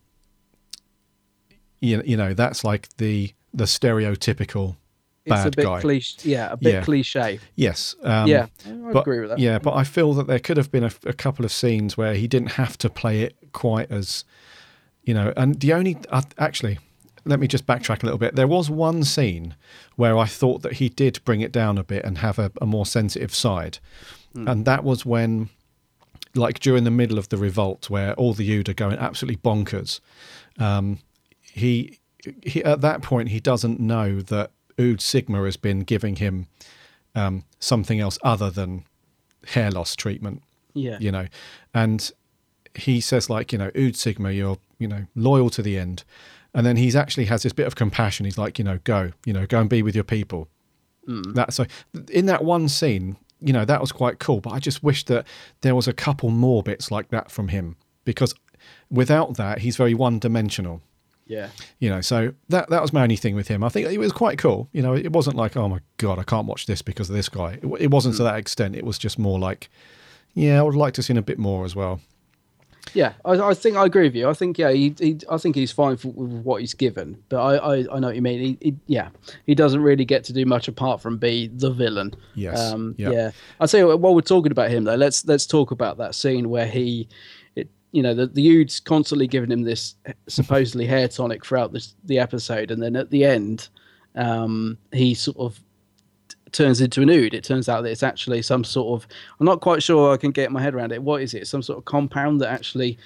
you, 1.80 2.01
you 2.05 2.18
know 2.18 2.34
that's 2.34 2.64
like 2.64 2.89
the 2.97 3.34
the 3.53 3.66
stereotypical 3.66 4.76
bad 5.28 5.47
it's 5.47 5.55
a 5.55 5.57
bit 5.57 5.66
guy. 5.66 5.82
cliche. 5.82 6.30
Yeah, 6.30 6.51
a 6.51 6.57
bit 6.57 6.74
Yeah. 6.74 6.84
cliche. 6.84 7.39
Yes. 7.55 7.95
Um, 8.03 8.28
yeah, 8.28 8.47
I 8.66 8.91
but, 8.93 9.01
agree 9.01 9.20
with 9.22 9.30
that. 9.30 9.39
Yeah, 9.39 9.59
but 9.59 9.74
I 9.76 9.84
feel 9.84 10.14
that 10.14 10.28
there 10.28 10.39
could 10.39 10.57
have 10.57 10.72
been 10.72 10.84
a, 10.84 10.91
a 11.05 11.14
couple 11.14 11.45
of 11.45 11.51
scenes 11.51 11.97
where 11.97 12.14
he 12.16 12.28
didn't 12.28 12.51
have 12.53 12.78
to 12.80 12.89
play 12.89 13.22
it 13.22 13.36
quite 13.51 13.91
as, 13.91 14.26
you 15.03 15.14
know, 15.14 15.32
and 15.38 15.59
the 15.59 15.74
only 15.74 15.97
uh, 16.09 16.22
actually, 16.38 16.80
let 17.26 17.39
me 17.39 17.47
just 17.47 17.65
backtrack 17.67 18.01
a 18.03 18.05
little 18.05 18.17
bit. 18.17 18.36
There 18.36 18.47
was 18.47 18.69
one 18.69 19.03
scene 19.03 19.55
where 19.95 20.17
I 20.17 20.26
thought 20.26 20.61
that 20.63 20.74
he 20.74 20.89
did 20.89 21.19
bring 21.26 21.41
it 21.41 21.51
down 21.51 21.78
a 21.78 21.84
bit 21.84 22.03
and 22.03 22.17
have 22.19 22.39
a, 22.39 22.51
a 22.61 22.65
more 22.65 22.86
sensitive 22.86 23.34
side, 23.36 23.80
and 24.34 24.65
that 24.65 24.84
was 24.84 25.05
when, 25.05 25.49
like 26.36 26.59
during 26.59 26.84
the 26.86 26.91
middle 26.91 27.17
of 27.19 27.30
the 27.30 27.38
revolt, 27.38 27.89
where 27.89 28.13
all 28.13 28.34
the 28.34 28.49
Ood 28.57 28.69
are 28.69 28.74
going 28.74 28.97
absolutely 28.97 29.38
bonkers. 29.38 29.99
Um, 30.57 30.99
he, 31.41 31.99
he 32.43 32.63
at 32.63 32.82
that 32.82 33.01
point 33.01 33.30
he 33.30 33.39
doesn't 33.39 33.80
know 33.80 34.22
that 34.22 34.51
Ood 34.80 35.01
Sigma 35.01 35.43
has 35.43 35.57
been 35.57 35.82
giving 35.82 36.15
him 36.17 36.47
um, 37.13 37.43
something 37.59 37.99
else 37.99 38.17
other 38.24 38.49
than 38.49 38.86
hair 39.47 39.69
loss 39.72 39.95
treatment 39.95 40.43
Yeah. 40.74 40.97
you 40.99 41.11
know 41.11 41.26
and 41.74 42.09
he 42.76 43.01
says 43.01 43.28
like 43.30 43.51
you 43.51 43.57
know 43.57 43.72
ood 43.76 43.95
sigma 43.95 44.32
you're 44.32 44.59
you 44.78 44.88
know 44.88 45.07
loyal 45.15 45.49
to 45.49 45.61
the 45.63 45.78
end 45.80 46.03
and 46.54 46.66
then 46.66 46.78
he's 46.78 46.95
actually 46.95 47.26
has 47.26 47.43
this 47.43 47.54
bit 47.54 47.68
of 47.68 47.76
compassion. 47.76 48.26
He's 48.26 48.38
like 48.38 48.60
you 48.60 48.66
know 48.66 48.80
go 48.84 49.12
you 49.26 49.34
know 49.34 49.45
go 49.45 49.60
and 49.60 49.70
be 49.70 49.82
with 49.82 49.95
your 49.95 50.04
people. 50.04 50.47
Hmm. 51.06 51.34
That 51.34 51.54
so 51.54 51.66
in 52.10 52.26
that 52.28 52.43
one 52.43 52.70
scene 52.70 53.18
you 53.41 53.52
know 53.52 53.66
that 53.66 53.82
was 53.82 53.91
quite 53.91 54.20
cool 54.20 54.39
but 54.39 54.52
i 54.52 54.60
just 54.60 54.84
wish 54.84 55.04
that 55.06 55.26
there 55.62 55.74
was 55.74 55.88
a 55.88 55.93
couple 55.93 56.30
more 56.30 56.62
bits 56.62 56.91
like 56.91 57.10
that 57.10 57.32
from 57.32 57.47
him 57.47 57.76
because 58.06 58.36
without 58.89 59.36
that 59.36 59.60
he's 59.60 59.76
very 59.76 59.95
one 59.95 60.20
dimensional 60.20 60.82
Yeah. 61.26 61.49
you 61.80 61.89
know 61.89 62.02
so 62.02 62.34
that 62.49 62.70
that 62.70 62.82
was 62.82 62.93
my 62.93 63.02
only 63.02 63.16
thing 63.16 63.36
with 63.36 63.47
him. 63.47 63.64
I 63.64 63.70
think 63.70 63.88
it 63.88 63.97
was 63.97 64.12
quite 64.12 64.38
cool. 64.38 64.70
You 64.74 64.84
know 64.84 64.93
it 64.93 65.12
wasn't 65.12 65.36
like 65.36 65.58
oh 65.58 65.68
my 65.68 65.80
god 65.97 66.20
i 66.20 66.24
can't 66.24 66.45
watch 66.45 66.68
this 66.68 66.82
because 66.82 67.10
of 67.10 67.16
this 67.16 67.30
guy. 67.30 67.54
It, 67.64 67.66
it 67.80 67.91
wasn't 67.91 68.16
to 68.18 68.22
hmm. 68.22 68.30
that 68.30 68.38
extent. 68.38 68.76
It 68.76 68.86
was 68.86 68.99
just 68.99 69.18
more 69.18 69.39
like 69.39 69.70
yeah 70.34 70.60
i 70.60 70.64
would 70.64 70.76
like 70.76 70.93
to 70.93 71.04
see 71.04 71.16
a 71.16 71.22
bit 71.22 71.38
more 71.38 71.66
as 71.66 71.76
well 71.76 71.99
Yeah, 72.93 73.13
I, 73.23 73.34
I 73.34 73.53
think 73.53 73.77
I 73.77 73.86
agree 73.86 74.03
with 74.03 74.15
you. 74.15 74.27
I 74.29 74.34
think 74.34 74.57
yeah, 74.57 74.71
he, 74.71 74.93
he 74.99 75.19
I 75.29 75.38
think 75.38 75.55
he's 75.55 75.71
fine 75.71 75.97
for, 75.97 76.09
with 76.09 76.43
what 76.43 76.61
he's 76.61 76.73
given, 76.73 77.21
but 77.29 77.41
I, 77.41 77.55
I, 77.55 77.77
I 77.95 77.99
know 77.99 78.07
what 78.07 78.15
you 78.15 78.21
mean. 78.21 78.39
He, 78.39 78.57
he, 78.61 78.75
yeah, 78.88 79.09
he 79.45 79.55
doesn't 79.55 79.82
really 79.82 80.03
get 80.03 80.23
to 80.25 80.34
do 80.34 80.45
much 80.45 80.67
apart 80.67 81.01
from 81.01 81.17
be 81.17 81.47
the 81.47 81.71
villain. 81.71 82.13
Yes, 82.36 82.59
Um, 82.59 82.95
yeah. 82.97 83.11
Yeah. 83.11 83.32
I'll 83.59 83.67
tell 83.67 83.79
you 83.79 83.88
what, 83.88 83.99
while 83.99 84.15
we're 84.15 84.21
talking 84.21 84.51
about 84.51 84.71
him 84.71 84.84
though, 84.84 84.95
let's 84.95 85.25
let's 85.25 85.45
talk 85.45 85.71
about 85.71 85.97
that 85.99 86.15
scene 86.15 86.49
where 86.49 86.67
he, 86.67 87.07
it, 87.55 87.69
you 87.91 88.03
know, 88.03 88.13
the 88.13 88.27
the 88.27 88.49
Ood's 88.49 88.79
constantly 88.79 89.27
giving 89.27 89.51
him 89.51 89.61
this 89.61 89.95
supposedly 90.27 90.86
hair 90.86 91.07
tonic 91.07 91.45
throughout 91.45 91.71
this, 91.71 91.95
the 92.03 92.19
episode, 92.19 92.71
and 92.71 92.82
then 92.82 92.95
at 92.95 93.09
the 93.09 93.23
end, 93.23 93.69
um, 94.15 94.77
he 94.91 95.13
sort 95.13 95.38
of 95.38 95.61
turns 96.52 96.82
into 96.82 97.02
an 97.02 97.10
ood. 97.10 97.34
It 97.34 97.43
turns 97.43 97.70
out 97.70 97.84
that 97.84 97.91
it's 97.91 98.04
actually 98.04 98.41
some 98.41 98.64
sort 98.64 99.02
of. 99.02 99.08
I'm 99.39 99.45
not 99.45 99.62
quite 99.62 99.84
sure 99.84 100.14
I 100.14 100.18
can 100.18 100.32
get 100.32 100.52
my 100.52 100.62
head 100.62 100.74
around 100.74 100.91
it. 100.91 101.02
What 101.02 101.22
is 101.22 101.34
it? 101.34 101.47
Some 101.47 101.62
sort 101.62 101.78
of 101.78 101.86
compound 101.86 102.41
that 102.41 102.49
actually. 102.49 102.97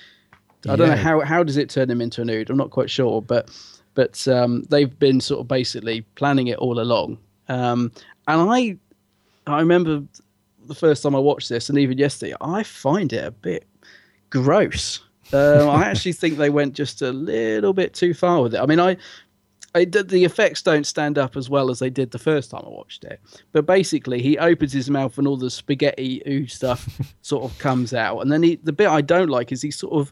I 0.68 0.76
don't 0.76 0.90
know 0.90 0.96
how 0.96 1.20
how 1.20 1.44
does 1.44 1.58
it 1.58 1.70
turn 1.70 1.92
him 1.92 2.02
into 2.02 2.24
an 2.24 2.30
ood. 2.30 2.50
I'm 2.50 2.58
not 2.58 2.72
quite 2.72 2.90
sure, 2.90 3.22
but 3.22 3.52
but 3.94 4.28
um, 4.28 4.64
they've 4.70 4.98
been 4.98 5.22
sort 5.22 5.42
of 5.42 5.48
basically 5.48 6.02
planning 6.16 6.48
it 6.48 6.58
all 6.58 6.80
along. 6.80 7.20
Um, 7.50 7.92
and 8.28 8.50
I 8.50 8.78
I 9.46 9.60
remember 9.60 10.04
the 10.66 10.76
first 10.76 11.04
time 11.04 11.16
I 11.16 11.20
watched 11.20 11.50
this, 11.50 11.70
and 11.70 11.78
even 11.78 11.98
yesterday, 11.98 12.34
I 12.42 12.64
find 12.64 13.14
it 13.14 13.24
a 13.24 13.32
bit 13.32 13.66
gross. 14.30 15.02
Um, 15.34 15.70
I 15.70 15.86
actually 15.86 16.14
think 16.14 16.38
they 16.38 16.50
went 16.50 16.74
just 16.74 17.02
a 17.02 17.12
little 17.12 17.74
bit 17.74 17.94
too 17.94 18.14
far 18.14 18.42
with 18.42 18.54
it. 18.54 18.60
I 18.60 18.66
mean, 18.66 18.80
I, 18.80 18.98
I 19.76 19.86
the 19.86 20.24
effects 20.24 20.62
don't 20.64 20.86
stand 20.86 21.18
up 21.20 21.36
as 21.36 21.50
well 21.50 21.70
as 21.70 21.80
they 21.80 21.90
did 21.90 22.12
the 22.12 22.18
first 22.20 22.50
time 22.52 22.64
I 22.66 22.70
watched 22.70 23.04
it. 23.04 23.20
But 23.52 23.66
basically, 23.66 24.22
he 24.22 24.38
opens 24.38 24.72
his 24.74 24.90
mouth 24.90 25.18
and 25.18 25.28
all 25.28 25.38
the 25.38 25.50
spaghetti 25.52 26.22
ooh 26.28 26.48
stuff 26.48 26.88
sort 27.22 27.44
of 27.44 27.58
comes 27.60 27.94
out, 27.94 28.20
and 28.22 28.32
then 28.32 28.42
he, 28.42 28.56
the 28.64 28.74
bit 28.74 28.88
I 28.88 29.02
don't 29.02 29.30
like 29.30 29.52
is 29.52 29.62
he 29.62 29.72
sort 29.72 29.94
of 29.94 30.12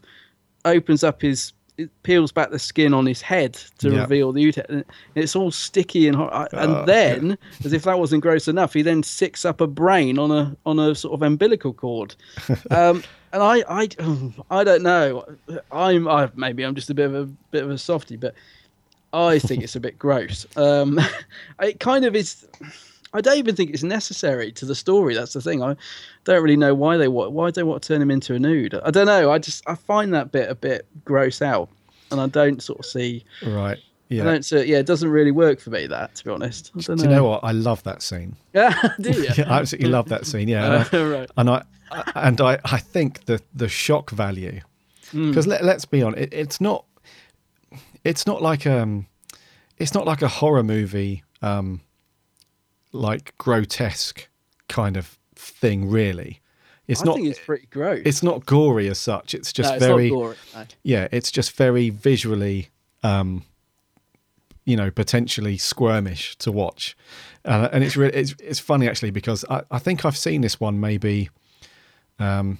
opens 0.64 1.02
up 1.02 1.22
his. 1.22 1.52
It 1.76 1.90
peels 2.04 2.30
back 2.30 2.50
the 2.50 2.58
skin 2.60 2.94
on 2.94 3.04
his 3.04 3.20
head 3.20 3.54
to 3.78 3.90
Yeah. 3.90 4.02
reveal 4.02 4.30
the 4.30 4.44
ooh. 4.44 4.52
And 4.68 4.84
it's 5.16 5.34
all 5.34 5.50
sticky 5.50 6.06
and 6.06 6.16
hot. 6.16 6.52
And 6.52 6.70
Oh, 6.70 6.84
then, 6.86 7.36
as 7.64 7.72
if 7.72 7.82
that 7.82 7.98
wasn't 7.98 8.22
gross 8.22 8.46
enough, 8.46 8.74
he 8.74 8.82
then 8.82 9.02
sicks 9.02 9.44
up 9.44 9.60
a 9.60 9.66
brain 9.66 10.16
on 10.16 10.30
a 10.30 10.56
on 10.64 10.78
a 10.78 10.94
sort 10.94 11.14
of 11.14 11.22
umbilical 11.22 11.72
cord. 11.72 12.14
Um, 12.70 13.02
and 13.32 13.42
I, 13.42 13.64
I, 13.68 13.88
I 14.52 14.62
don't 14.62 14.84
know. 14.84 15.24
I'm, 15.72 16.06
I 16.06 16.30
maybe 16.36 16.62
I'm 16.62 16.76
just 16.76 16.90
a 16.90 16.94
bit 16.94 17.06
of 17.06 17.14
a 17.16 17.24
bit 17.50 17.64
of 17.64 17.70
a 17.70 17.78
softy, 17.78 18.16
but 18.16 18.34
I 19.14 19.38
think 19.38 19.62
it's 19.62 19.76
a 19.76 19.80
bit 19.80 19.98
gross. 19.98 20.46
Um, 20.56 21.00
it 21.62 21.80
kind 21.80 22.04
of 22.04 22.14
is. 22.16 22.46
I 23.12 23.20
don't 23.20 23.38
even 23.38 23.54
think 23.54 23.70
it's 23.70 23.84
necessary 23.84 24.50
to 24.52 24.64
the 24.66 24.74
story. 24.74 25.14
That's 25.14 25.34
the 25.34 25.40
thing. 25.40 25.62
I 25.62 25.76
don't 26.24 26.42
really 26.42 26.56
know 26.56 26.74
why 26.74 26.96
they 26.96 27.06
want 27.08 27.30
why 27.32 27.50
they 27.52 27.62
want 27.62 27.82
to 27.82 27.88
turn 27.88 28.02
him 28.02 28.10
into 28.10 28.34
an 28.34 28.44
Ood. 28.44 28.74
I 28.84 28.90
don't 28.90 29.06
know. 29.06 29.30
I 29.30 29.38
just 29.38 29.62
I 29.68 29.76
find 29.76 30.12
that 30.14 30.32
bit 30.32 30.50
a 30.50 30.54
bit 30.54 30.86
gross 31.04 31.40
out, 31.40 31.68
and 32.10 32.20
I 32.20 32.26
don't 32.26 32.60
sort 32.62 32.80
of 32.80 32.86
see. 32.86 33.24
right 33.46 33.78
Yeah. 34.08 34.22
I 34.22 34.24
don't. 34.24 34.44
see- 34.44 34.64
yeah, 34.64 34.78
it 34.78 34.86
doesn't 34.86 35.08
really 35.10 35.30
work 35.30 35.60
for 35.60 35.70
me. 35.70 35.86
That 35.86 36.16
to 36.16 36.24
be 36.24 36.30
honest. 36.30 36.72
I 36.76 36.80
don't 36.80 36.96
do 36.96 37.04
you 37.04 37.10
know 37.10 37.24
what 37.24 37.44
i 37.44 37.52
love 37.52 37.82
that 37.84 38.02
scene 38.02 38.34
Yeah, 38.52 38.74
do 39.00 39.10
you? 39.12 39.28
yeah, 39.38 39.44
I 39.48 39.60
absolutely 39.60 39.90
love 39.90 40.08
that 40.08 40.26
scene. 40.26 40.48
Yeah, 40.48 40.64
and 40.64 40.96
I, 40.96 41.04
right. 41.18 41.30
and 41.36 41.50
I 41.50 41.62
and 42.16 42.40
I, 42.40 42.58
I 42.64 42.78
think 42.78 43.26
the 43.26 43.40
the 43.54 43.68
shock 43.68 44.10
value 44.10 44.60
Hmm. 45.12 45.28
because 45.28 45.46
let, 45.46 45.62
let's 45.62 45.84
be 45.84 46.02
honest, 46.02 46.22
it, 46.22 46.32
it's 46.32 46.60
not 46.60 46.84
it's 48.04 48.26
not 48.26 48.42
like 48.42 48.66
um 48.66 49.06
it's 49.78 49.94
not 49.94 50.06
like 50.06 50.22
a 50.22 50.28
horror 50.28 50.62
movie 50.62 51.24
um 51.42 51.80
like 52.92 53.36
grotesque 53.38 54.28
kind 54.68 54.96
of 54.96 55.18
thing 55.34 55.90
really. 55.90 56.40
It's 56.86 57.02
I 57.02 57.06
not 57.06 57.16
think 57.16 57.28
it's 57.28 57.38
pretty 57.38 57.66
gross. 57.66 58.02
it's 58.04 58.22
not 58.22 58.44
gory 58.46 58.88
as 58.88 58.98
such. 58.98 59.34
It's 59.34 59.52
just 59.52 59.70
no, 59.70 59.74
it's 59.76 59.84
very. 59.84 60.10
No. 60.10 60.34
yeah, 60.82 61.08
it's 61.10 61.30
just 61.30 61.52
very 61.52 61.88
visually, 61.88 62.68
um, 63.02 63.44
you 64.64 64.76
know, 64.76 64.90
potentially 64.90 65.56
squirmish 65.56 66.36
to 66.36 66.52
watch, 66.52 66.94
uh, 67.46 67.68
and 67.72 67.82
it's 67.82 67.96
really 67.96 68.14
it's 68.14 68.34
it's 68.38 68.60
funny 68.60 68.86
actually 68.86 69.12
because 69.12 69.46
I, 69.48 69.62
I 69.70 69.78
think 69.78 70.04
I've 70.04 70.16
seen 70.16 70.42
this 70.42 70.60
one 70.60 70.78
maybe 70.78 71.30
um, 72.18 72.58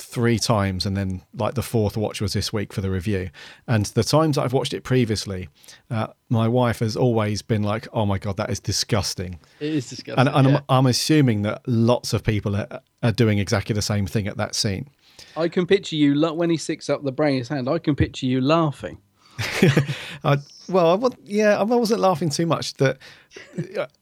three 0.00 0.38
times, 0.38 0.86
and 0.86 0.96
then 0.96 1.22
like 1.34 1.54
the 1.54 1.62
fourth 1.62 1.96
watch 1.96 2.20
was 2.20 2.32
this 2.32 2.52
week 2.52 2.72
for 2.72 2.80
the 2.80 2.90
review, 2.90 3.30
and 3.66 3.86
the 3.86 4.04
times 4.04 4.36
that 4.36 4.42
I've 4.42 4.52
watched 4.52 4.74
it 4.74 4.84
previously, 4.84 5.48
uh, 5.90 6.08
my 6.28 6.48
wife 6.48 6.80
has 6.80 6.96
always 6.96 7.42
been 7.42 7.62
like, 7.62 7.88
"Oh 7.92 8.06
my 8.06 8.18
god, 8.18 8.36
that 8.36 8.50
is 8.50 8.60
disgusting," 8.60 9.38
It 9.60 9.74
is 9.74 9.88
disgusting. 9.88 10.26
and, 10.26 10.36
and 10.36 10.48
yeah. 10.48 10.56
I'm, 10.68 10.78
I'm 10.78 10.86
assuming 10.86 11.42
that 11.42 11.62
lots 11.66 12.12
of 12.12 12.22
people 12.24 12.56
are, 12.56 12.80
are 13.02 13.12
doing 13.12 13.38
exactly 13.38 13.74
the 13.74 13.82
same 13.82 14.06
thing 14.06 14.26
at 14.26 14.36
that 14.36 14.54
scene. 14.54 14.90
I 15.36 15.48
can 15.48 15.66
picture 15.66 15.96
you 15.96 16.20
when 16.32 16.50
he 16.50 16.56
sticks 16.56 16.88
up 16.88 17.02
the 17.04 17.12
brain 17.12 17.34
in 17.34 17.38
his 17.38 17.48
hand. 17.48 17.68
I 17.68 17.78
can 17.78 17.96
picture 17.96 18.26
you 18.26 18.40
laughing. 18.40 18.98
I, 20.24 20.36
well, 20.68 21.04
I, 21.04 21.08
yeah, 21.24 21.58
I 21.58 21.62
wasn't 21.62 22.00
laughing 22.00 22.30
too 22.30 22.46
much. 22.46 22.74
That 22.74 22.98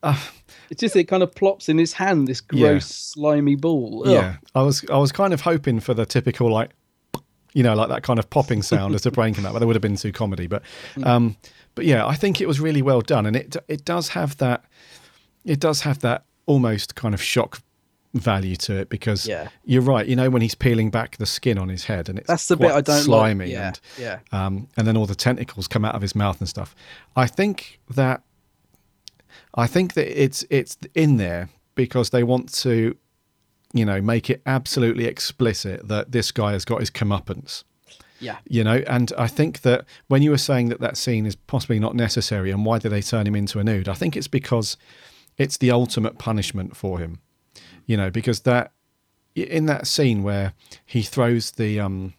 uh, 0.03 0.18
It's 0.70 0.80
just 0.80 0.97
it 0.97 1.05
kind 1.05 1.22
of 1.22 1.34
plops 1.34 1.68
in 1.68 1.78
his 1.78 1.93
hand, 1.93 2.26
this 2.28 2.41
gross, 2.41 2.61
Yeah. 2.62 2.78
slimy 2.80 3.55
ball. 3.57 4.03
Ugh. 4.07 4.12
yeah, 4.12 4.37
I 4.55 4.62
was 4.62 4.84
I 4.91 4.97
was 4.99 5.12
kind 5.12 5.32
of 5.32 5.43
hoping 5.43 5.80
for 5.80 5.95
the 5.95 6.07
typical 6.07 6.51
like, 6.51 6.70
you 7.55 7.62
know, 7.62 7.74
like 7.74 7.89
that 7.89 8.03
kind 8.03 8.18
of 8.18 8.28
popping 8.30 8.62
sound 8.62 8.95
as 8.95 9.03
the 9.03 9.11
brain 9.11 9.34
came 9.34 9.47
out, 9.47 9.53
but 9.53 9.61
that 9.61 9.66
would 9.66 9.76
have 9.76 9.82
been 9.82 9.97
too 9.97 10.12
comedy. 10.12 10.47
But, 10.47 10.62
um, 11.05 11.37
but 11.74 11.84
yeah, 11.84 12.07
I 12.07 12.14
think 12.14 12.41
it 12.41 12.49
was 12.49 12.61
really 12.61 12.82
well 12.82 13.01
done, 13.01 13.26
and 13.26 13.37
it 13.37 13.57
it 13.68 13.84
does 13.84 14.09
have 14.09 14.37
that, 14.39 14.64
it 15.45 15.61
does 15.61 15.82
have 15.82 16.01
that 16.01 16.24
almost 16.47 16.95
kind 16.95 17.14
of 17.14 17.20
shock 17.22 17.61
value 18.15 18.57
to 18.57 18.77
it 18.77 18.89
because 18.89 19.27
Yeah. 19.27 19.49
you're 19.65 19.83
right. 19.83 20.07
You 20.07 20.17
know, 20.17 20.31
when 20.31 20.43
he's 20.43 20.55
peeling 20.55 20.91
back 20.91 21.17
the 21.19 21.27
skin 21.27 21.59
on 21.59 21.69
his 21.69 21.85
head, 21.85 22.09
and 22.09 22.19
it's 22.19 22.27
That's 22.29 22.49
the 22.49 22.57
bit 22.57 22.71
I 22.71 22.81
don't 22.81 23.03
slimy 23.03 23.47
like. 23.47 23.53
Yeah, 23.53 23.67
and 23.67 23.81
yeah. 23.99 24.19
um, 24.33 24.69
and 24.77 24.87
then 24.87 24.97
all 24.97 25.07
the 25.07 25.15
tentacles 25.15 25.69
come 25.69 25.85
out 25.85 25.95
of 25.95 26.03
his 26.03 26.15
mouth 26.15 26.41
and 26.41 26.49
stuff. 26.49 26.75
I 27.15 27.27
think 27.27 27.81
that 27.95 28.23
I 29.55 29.67
think 29.67 29.95
that 29.95 30.23
it's 30.23 30.45
it's 30.51 30.77
in 30.95 31.17
there 31.17 31.49
because 31.75 32.11
they 32.11 32.23
want 32.23 32.53
to, 32.55 32.97
you 33.73 33.85
know, 33.85 34.01
make 34.01 34.31
it 34.31 34.43
absolutely 34.47 35.05
explicit 35.05 35.87
that 35.89 36.13
this 36.13 36.33
guy 36.33 36.53
has 36.53 36.65
got 36.65 36.81
his 36.81 36.91
comeuppance. 36.91 37.65
Yeah. 38.19 38.39
You 38.49 38.65
know, 38.65 38.83
and 38.87 39.13
I 39.19 39.27
think 39.27 39.61
that 39.61 39.85
when 40.09 40.23
you 40.23 40.31
were 40.31 40.39
saying 40.39 40.71
that 40.71 40.81
that 40.81 40.97
scene 40.97 41.27
is 41.27 41.37
possibly 41.37 41.79
not 41.79 41.95
necessary, 41.95 42.51
and 42.51 42.65
why 42.65 42.79
did 42.79 42.91
they 42.91 43.03
turn 43.03 43.27
him 43.27 43.37
into 43.37 43.59
an 43.59 43.69
Ood? 43.69 43.89
I 43.89 43.95
think 43.95 44.17
it's 44.17 44.29
because 44.29 44.79
it's 45.37 45.59
the 45.59 45.71
ultimate 45.71 46.19
punishment 46.19 46.75
for 46.77 46.99
him. 46.99 47.21
You 47.87 47.97
know, 47.97 48.11
because 48.11 48.41
that 48.41 48.72
in 49.34 49.66
that 49.66 49.87
scene 49.87 50.22
where 50.22 50.53
he 50.84 51.03
throws 51.03 51.53
the 51.53 51.78
um 51.80 52.14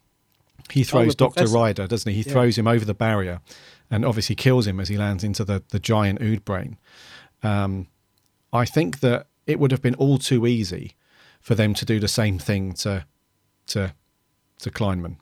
he 0.71 0.83
throws 0.83 1.15
Doctor 1.15 1.41
professor. 1.41 1.55
Ryder, 1.55 1.87
doesn't 1.87 2.11
he? 2.11 2.17
He 2.17 2.23
throws 2.23 2.57
him 2.57 2.67
over 2.67 2.83
the 2.85 2.93
barrier, 2.93 3.41
and 3.89 4.03
obviously 4.05 4.35
kills 4.35 4.67
him 4.67 4.79
as 4.79 4.87
he 4.89 4.97
lands 4.97 5.23
into 5.23 5.43
the 5.43 5.63
the 5.69 5.79
giant 5.79 6.21
ood 6.21 6.43
brain. 6.45 6.77
Um, 7.43 7.87
I 8.53 8.65
think 8.65 8.99
that 9.01 9.27
it 9.45 9.59
would 9.59 9.71
have 9.71 9.81
been 9.81 9.95
all 9.95 10.17
too 10.17 10.45
easy 10.47 10.95
for 11.41 11.55
them 11.55 11.73
to 11.73 11.85
do 11.85 11.99
the 11.99 12.07
same 12.07 12.39
thing 12.39 12.73
to 12.73 13.05
to 13.67 13.93
to 14.59 14.71
Klineman. 14.71 15.17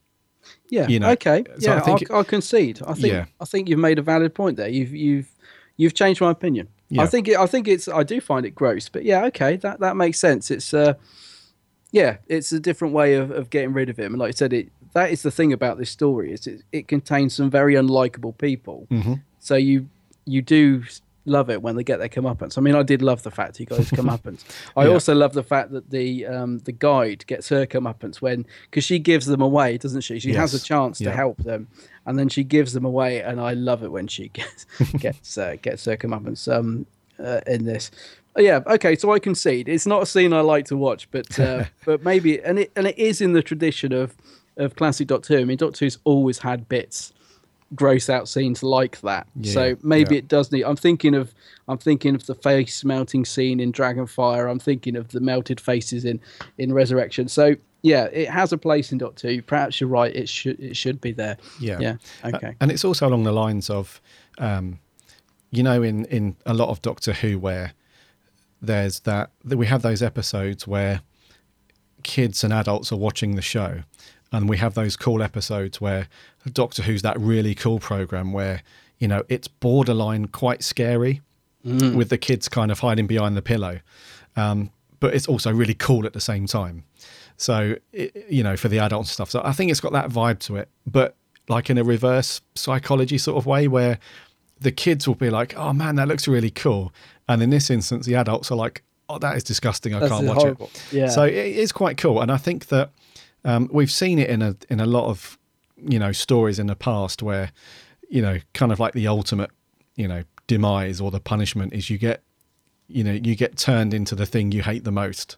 Yeah. 0.70 0.88
you 0.88 1.00
know, 1.00 1.10
okay. 1.12 1.44
so 1.60 1.72
I 1.72 1.76
Yeah. 1.76 1.82
think 1.82 2.12
I'll, 2.12 2.18
I'll 2.18 2.24
concede. 2.24 2.82
I 2.86 2.94
think. 2.94 3.08
Yeah. 3.08 3.26
I 3.40 3.46
think 3.46 3.68
you've 3.68 3.80
made 3.80 3.98
a 4.00 4.04
valid 4.04 4.34
point 4.36 4.58
there. 4.58 4.68
You've 4.70 4.94
you've 4.94 5.30
you've 5.78 5.94
changed 5.94 6.22
my 6.22 6.32
opinion. 6.32 6.68
Yeah. 6.90 7.02
I 7.02 7.08
think 7.08 7.28
it, 7.28 7.38
I 7.38 7.46
think 7.48 7.68
it's 7.68 7.88
I 7.88 8.04
do 8.04 8.22
find 8.22 8.46
it 8.46 8.54
gross, 8.54 8.90
but 8.90 9.04
yeah, 9.04 9.26
okay, 9.26 9.56
that 9.58 9.80
that 9.80 9.96
makes 9.96 10.20
sense. 10.20 10.52
It's 10.52 10.74
uh, 10.74 10.94
yeah, 11.92 12.18
it's 12.28 12.52
a 12.52 12.60
different 12.60 12.94
way 12.94 13.16
of, 13.16 13.32
of 13.32 13.50
getting 13.50 13.74
rid 13.74 13.90
of 13.90 13.98
him. 13.98 14.14
And 14.14 14.20
like 14.20 14.30
I 14.30 14.32
said, 14.32 14.54
it 14.54 14.70
that 14.94 15.12
is 15.12 15.24
the 15.24 15.32
thing 15.32 15.52
about 15.52 15.78
this 15.78 15.90
story 15.90 16.32
is 16.32 16.48
it, 16.48 16.62
it 16.72 16.88
contains 16.88 17.34
some 17.36 17.50
very 17.50 17.74
unlikable 17.74 18.38
people. 18.38 18.88
Mm-hmm. 18.92 19.16
So 19.40 19.56
you 19.56 19.90
you 20.26 20.42
do 20.42 20.84
love 21.26 21.50
it 21.50 21.62
when 21.62 21.76
they 21.76 21.84
get 21.84 21.98
their 22.00 22.10
comeuppance. 22.10 22.58
I 22.58 22.62
mean, 22.62 22.76
I 22.76 22.84
did 22.84 23.02
love 23.02 23.24
the 23.24 23.32
fact 23.32 23.58
he 23.58 23.66
got 23.66 23.80
his 23.80 23.92
comeuppance. 24.00 24.44
I 24.78 24.86
Yeah. 24.86 24.92
also 24.92 25.14
love 25.16 25.34
the 25.34 25.44
fact 25.44 25.72
that 25.72 25.90
the 25.90 26.26
um, 26.28 26.60
the 26.60 26.72
guide 26.72 27.26
gets 27.28 27.50
her 27.50 27.66
comeuppance 27.66 28.18
when 28.22 28.46
because 28.70 28.84
she 28.84 29.00
gives 29.00 29.26
them 29.26 29.42
away, 29.42 29.78
doesn't 29.78 30.02
she? 30.02 30.20
She 30.20 30.34
has 30.34 30.54
a 30.54 30.58
Yes. 30.58 30.64
chance 30.64 30.98
to 31.00 31.12
help 31.12 31.38
them, 31.44 31.68
and 32.06 32.18
then 32.20 32.30
she 32.30 32.44
gives 32.44 32.74
them 32.74 32.86
away, 32.86 33.22
and 33.22 33.40
I 33.42 33.54
love 33.54 33.84
it 33.84 33.92
when 33.92 34.08
she 34.08 34.28
gets 34.34 34.66
gets 35.00 35.38
uh, 35.38 35.56
gets 35.62 35.86
her 35.86 35.98
comeuppance 35.98 36.52
um, 36.54 36.86
uh, 37.20 37.42
in 37.48 37.66
this. 37.66 37.92
Yeah, 38.38 38.60
okay, 38.68 38.96
so 38.98 39.12
I 39.14 39.20
concede. 39.20 39.70
It's 39.70 39.86
not 39.86 40.02
a 40.04 40.06
scene 40.06 40.34
I 40.34 40.42
like 40.42 40.66
to 40.66 40.76
watch, 40.78 41.10
but 41.12 41.40
uh, 41.40 41.64
but 41.86 42.04
maybe 42.04 42.42
and 42.44 42.60
it 42.60 42.72
and 42.76 42.86
it 42.88 42.98
is 43.00 43.22
in 43.22 43.34
the 43.34 43.42
tradition 43.42 43.94
of 43.94 44.16
of 44.58 44.76
classic 44.76 45.08
Doctor 45.08 45.36
Who. 45.36 45.42
I 45.42 45.46
mean, 45.46 45.58
Doctor 45.58 45.86
Who's 45.86 45.98
always 46.04 46.40
had 46.40 46.70
bits 46.70 47.14
gross 47.74 48.10
out 48.10 48.28
scenes 48.28 48.62
like 48.62 49.02
that. 49.02 49.28
Yeah, 49.36 49.54
so 49.54 49.78
maybe 49.82 50.16
yeah. 50.16 50.20
it 50.20 50.28
does 50.28 50.52
need 50.52 50.64
I'm 50.64 50.76
thinking 50.76 51.16
of 51.16 51.34
I'm 51.68 51.78
thinking 51.78 52.14
of 52.16 52.26
the 52.26 52.36
face 52.36 52.84
melting 52.84 53.26
scene 53.26 53.60
in 53.60 53.72
Dragonfire. 53.72 54.50
I'm 54.50 54.60
thinking 54.60 54.96
of 54.96 55.10
the 55.10 55.20
melted 55.20 55.60
faces 55.60 56.06
in 56.06 56.20
in 56.58 56.74
Resurrection. 56.74 57.28
So 57.28 57.56
yeah, 57.82 58.06
it 58.06 58.30
has 58.30 58.52
a 58.52 58.58
place 58.58 58.92
in 58.92 58.98
Doctor 58.98 59.30
Who. 59.30 59.42
Perhaps 59.42 59.80
you're 59.80 59.90
right. 59.90 60.16
It 60.16 60.28
should 60.28 60.60
it 60.60 60.76
should 60.76 61.00
be 61.02 61.12
there. 61.12 61.38
Yeah. 61.60 61.78
Yeah. 61.80 61.96
Uh, 62.24 62.32
Okay. 62.36 62.56
and 62.60 62.72
it's 62.72 62.84
also 62.84 63.08
along 63.08 63.24
the 63.24 63.32
lines 63.32 63.70
of, 63.70 64.02
um, 64.38 64.80
you 65.52 65.64
know, 65.64 65.84
in 65.84 66.06
in 66.06 66.36
a 66.46 66.54
lot 66.54 66.70
of 66.70 66.82
Doctor 66.82 67.14
Who 67.14 67.38
where 67.40 67.74
there's 68.62 69.02
that 69.02 69.32
that 69.44 69.58
we 69.58 69.68
have 69.68 69.82
those 69.82 70.02
episodes 70.02 70.68
where 70.68 71.02
kids 72.02 72.44
and 72.44 72.54
adults 72.54 72.92
are 72.92 72.98
watching 72.98 73.36
the 73.36 73.42
show, 73.42 73.84
and 74.36 74.50
we 74.50 74.58
have 74.58 74.74
those 74.74 74.98
cool 74.98 75.24
episodes 75.24 75.80
where 75.80 76.08
Doctor 76.52 76.84
Who's 76.84 77.02
that 77.04 77.18
really 77.20 77.56
cool 77.56 77.80
program 77.80 78.34
where 78.34 78.64
you 79.00 79.08
know 79.08 79.24
it's 79.30 79.48
borderline 79.48 80.28
quite 80.28 80.64
scary 80.64 81.22
with 81.98 82.10
the 82.10 82.18
kids 82.18 82.48
kind 82.48 82.70
of 82.70 82.80
hiding 82.80 83.08
behind 83.08 83.36
the 83.36 83.42
pillow, 83.42 83.80
um, 84.36 84.70
but 85.00 85.16
it's 85.16 85.28
also 85.28 85.52
really 85.52 85.74
cool 85.74 86.06
at 86.06 86.14
the 86.14 86.22
same 86.22 86.46
time. 86.46 86.84
So 87.38 87.78
it, 87.92 88.26
you 88.30 88.44
know, 88.44 88.56
for 88.56 88.68
the 88.68 88.78
adult 88.78 89.08
stuff. 89.08 89.32
So 89.32 89.42
I 89.44 89.52
think 89.52 89.72
it's 89.72 89.80
got 89.80 89.92
that 89.94 90.10
vibe 90.10 90.40
to 90.42 90.58
it, 90.58 90.70
but 90.86 91.16
like 91.48 91.70
in 91.70 91.78
a 91.78 91.84
reverse 91.84 92.42
psychology 92.56 93.18
sort 93.18 93.38
of 93.38 93.46
way 93.46 93.68
where 93.68 93.98
the 94.60 94.72
kids 94.72 95.08
will 95.08 95.16
be 95.16 95.30
like, 95.30 95.58
"Oh 95.58 95.74
man, 95.74 95.96
that 95.96 96.08
looks 96.08 96.28
really 96.28 96.52
cool," 96.52 96.94
and 97.28 97.42
in 97.42 97.50
this 97.50 97.70
instance, 97.70 98.06
the 98.06 98.16
adults 98.16 98.52
are 98.52 98.56
like, 98.56 98.84
"Oh, 99.10 99.18
that 99.18 99.36
is 99.36 99.44
disgusting. 99.44 99.96
I 99.96 100.00
That's 100.00 100.12
can't 100.12 100.28
watch 100.28 100.38
horrible. 100.38 100.70
it." 100.74 100.94
Yeah. 100.94 101.10
So 101.10 101.24
it 101.24 101.34
is 101.34 101.72
quite 101.72 101.98
cool, 101.98 102.22
and 102.22 102.32
I 102.32 102.38
think 102.38 102.68
that 102.68 102.92
um, 103.46 103.70
we've 103.72 103.92
seen 103.92 104.20
it 104.20 104.30
in 104.30 104.42
a 104.42 104.58
in 104.70 104.82
a 104.82 104.86
lot 104.86 105.08
of 105.08 105.38
you 105.78 106.00
know 106.00 106.12
stories 106.12 106.60
in 106.60 106.68
the 106.68 106.76
past 106.76 107.24
where 107.24 107.52
you 108.10 108.22
know 108.22 108.40
kind 108.54 108.72
of 108.72 108.80
like 108.80 108.94
the 108.94 109.08
ultimate 109.08 109.52
you 109.96 110.08
know 110.08 110.24
demise 110.48 111.00
or 111.00 111.12
the 111.12 111.20
punishment 111.20 111.72
is 111.74 111.90
you 111.90 111.98
get 111.98 112.22
you 112.88 113.04
know 113.04 113.14
you 113.14 113.36
get 113.36 113.58
turned 113.58 113.94
into 113.94 114.16
the 114.16 114.26
thing 114.26 114.52
you 114.52 114.62
hate 114.62 114.84
the 114.84 114.92
most 114.92 115.38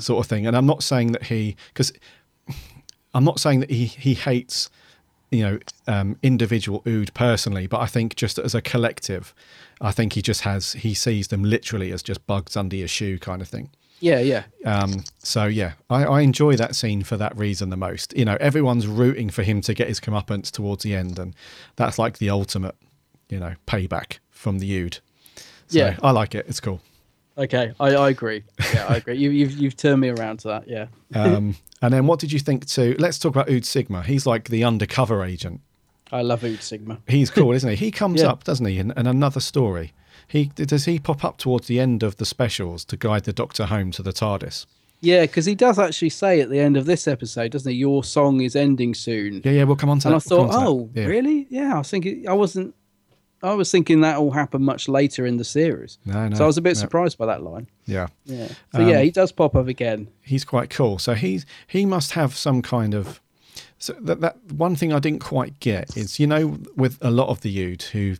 sort 0.00 0.24
of 0.24 0.28
thing. 0.28 0.46
And 0.46 0.56
i'm 0.56 0.66
not 0.66 0.82
saying 0.82 1.12
that 1.12 1.24
he 1.24 1.56
because 1.68 1.92
i'm 3.14 3.24
not 3.24 3.38
saying 3.38 3.60
that 3.60 3.70
he 3.70 3.84
he 3.84 4.14
hates 4.14 4.70
you 5.30 5.42
know 5.42 5.58
um 5.86 6.16
individual 6.22 6.82
ood 6.86 7.12
personally 7.14 7.66
but 7.66 7.80
i 7.80 7.86
think 7.86 8.16
just 8.16 8.38
as 8.38 8.54
a 8.54 8.62
collective 8.62 9.34
i 9.80 9.90
think 9.90 10.14
he 10.14 10.22
just 10.22 10.42
has 10.42 10.72
he 10.72 10.94
sees 10.94 11.28
them 11.28 11.42
literally 11.42 11.92
as 11.92 12.02
just 12.02 12.26
bugs 12.26 12.56
under 12.56 12.76
your 12.76 12.88
shoe 12.88 13.18
kind 13.18 13.42
of 13.42 13.48
thing 13.48 13.70
Yeah, 14.00 14.20
yeah. 14.20 14.44
um, 14.64 15.04
so 15.18 15.46
yeah, 15.46 15.72
I, 15.88 16.04
I 16.04 16.20
enjoy 16.20 16.56
that 16.56 16.76
scene 16.76 17.02
for 17.02 17.16
that 17.16 17.36
reason 17.36 17.70
the 17.70 17.76
most. 17.76 18.16
You 18.16 18.24
know, 18.26 18.36
everyone's 18.40 18.86
rooting 18.86 19.30
for 19.30 19.42
him 19.42 19.60
to 19.62 19.74
get 19.74 19.88
his 19.88 20.00
comeuppance 20.00 20.50
towards 20.50 20.82
the 20.82 20.94
end, 20.94 21.18
and 21.18 21.34
that's 21.76 21.98
like 21.98 22.18
the 22.18 22.28
ultimate, 22.30 22.74
you 23.30 23.38
know, 23.38 23.54
payback 23.66 24.18
from 24.30 24.58
the 24.58 24.70
Ood. 24.82 24.98
So 25.68 25.78
Yeah. 25.78 25.96
I 26.02 26.10
like 26.10 26.34
it. 26.34 26.46
It's 26.48 26.60
cool. 26.60 26.80
Okay, 27.38 27.72
I, 27.80 27.94
I 27.94 28.08
agree. 28.10 28.44
Yeah, 28.72 28.86
I 28.88 28.96
agree. 28.96 29.16
You, 29.16 29.30
you've 29.30 29.52
you've 29.52 29.76
turned 29.76 30.00
me 30.00 30.08
around 30.08 30.38
to 30.40 30.48
that. 30.48 30.68
Yeah. 30.68 30.86
Um, 31.14 31.56
and 31.82 31.92
then 31.94 32.06
what 32.06 32.18
did 32.18 32.32
you 32.32 32.38
think 32.38 32.66
to? 32.68 32.96
Let's 32.98 33.18
talk 33.18 33.30
about 33.34 33.48
Ood 33.50 33.64
Sigma. 33.66 34.02
He's 34.02 34.26
like 34.26 34.48
the 34.48 34.64
undercover 34.64 35.22
agent. 35.24 35.60
I 36.10 36.22
love 36.22 36.42
Ood 36.44 36.62
Sigma. 36.62 36.98
He's 37.06 37.30
cool, 37.30 37.52
isn't 37.58 37.68
he? 37.70 37.76
He 37.76 37.90
comes 37.90 38.22
Yeah. 38.22 38.28
up, 38.28 38.44
doesn't 38.44 38.64
he, 38.66 38.78
in, 38.78 38.90
in 38.92 39.06
another 39.06 39.40
story. 39.40 39.92
He 40.28 40.46
does 40.46 40.84
he 40.86 40.98
pop 40.98 41.24
up 41.24 41.38
towards 41.38 41.66
the 41.68 41.78
end 41.80 42.02
of 42.02 42.16
the 42.16 42.26
specials 42.26 42.84
to 42.86 42.96
guide 42.96 43.24
the 43.24 43.32
Doctor 43.32 43.66
home 43.66 43.90
to 43.92 44.02
the 44.02 44.12
TARDIS. 44.12 44.66
Yeah, 45.00 45.22
because 45.22 45.44
he 45.44 45.54
does 45.54 45.78
actually 45.78 46.08
say 46.08 46.40
at 46.40 46.48
the 46.48 46.58
end 46.58 46.76
of 46.76 46.86
this 46.86 47.06
episode, 47.06 47.52
doesn't 47.52 47.70
he? 47.70 47.76
Your 47.78 48.02
song 48.02 48.40
is 48.40 48.56
ending 48.56 48.94
soon. 48.94 49.42
Yeah, 49.44 49.52
yeah, 49.52 49.64
we'll 49.64 49.76
come 49.76 49.90
on 49.90 49.98
to 50.00 50.08
and 50.08 50.14
I 50.16 50.18
that. 50.18 50.28
We'll 50.30 50.46
thought, 50.46 50.52
come 50.52 50.62
on 50.62 50.66
oh. 50.68 50.90
Yeah. 50.94 51.04
really? 51.04 51.46
Yeah, 51.50 51.74
I 51.74 51.78
was 51.78 51.90
thinking, 51.90 52.26
I 52.28 52.32
wasn't, 52.32 52.74
I 53.42 53.52
was 53.52 53.70
thinking 53.70 54.00
that 54.00 54.16
all 54.16 54.30
happened 54.30 54.64
much 54.64 54.88
later 54.88 55.26
in 55.26 55.36
the 55.36 55.44
series. 55.44 55.98
No, 56.06 56.26
no, 56.28 56.36
So 56.36 56.44
I 56.44 56.46
was 56.46 56.56
a 56.56 56.62
bit 56.62 56.76
no. 56.76 56.80
surprised 56.80 57.18
by 57.18 57.26
that 57.26 57.42
line. 57.42 57.68
Yeah. 57.84 58.06
Yeah. 58.24 58.48
So 58.74 58.80
yeah, 58.80 58.96
Um, 58.98 59.04
he 59.04 59.10
does 59.10 59.30
pop 59.32 59.54
up 59.54 59.68
again. 59.68 60.08
he's 60.22 60.44
quite 60.44 60.70
cool. 60.70 60.98
So 60.98 61.14
he's 61.14 61.44
he 61.66 61.84
must 61.84 62.12
have 62.12 62.34
some 62.34 62.62
kind 62.62 62.94
of 62.94 63.20
so 63.78 63.92
that 64.00 64.22
that 64.22 64.38
one 64.50 64.74
thing 64.74 64.92
I 64.94 64.98
didn't 64.98 65.20
quite 65.22 65.60
get 65.60 65.94
is 65.96 66.18
you 66.18 66.26
know 66.26 66.58
with 66.74 66.96
a 67.02 67.10
lot 67.10 67.28
of 67.28 67.42
the 67.42 67.62
Ood 67.62 67.82
who 67.82 68.16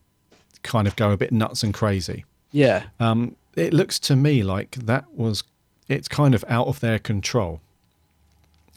kind 0.66 0.86
of 0.86 0.96
go 0.96 1.10
a 1.10 1.16
bit 1.16 1.32
nuts 1.32 1.62
and 1.62 1.72
crazy. 1.72 2.24
Yeah. 2.52 2.84
Um, 3.00 3.36
it 3.56 3.72
looks 3.72 3.98
to 4.00 4.16
me 4.16 4.42
like 4.42 4.72
that 4.72 5.04
was 5.12 5.42
it's 5.88 6.08
kind 6.08 6.34
of 6.34 6.44
out 6.48 6.66
of 6.66 6.80
their 6.80 6.98
control 6.98 7.60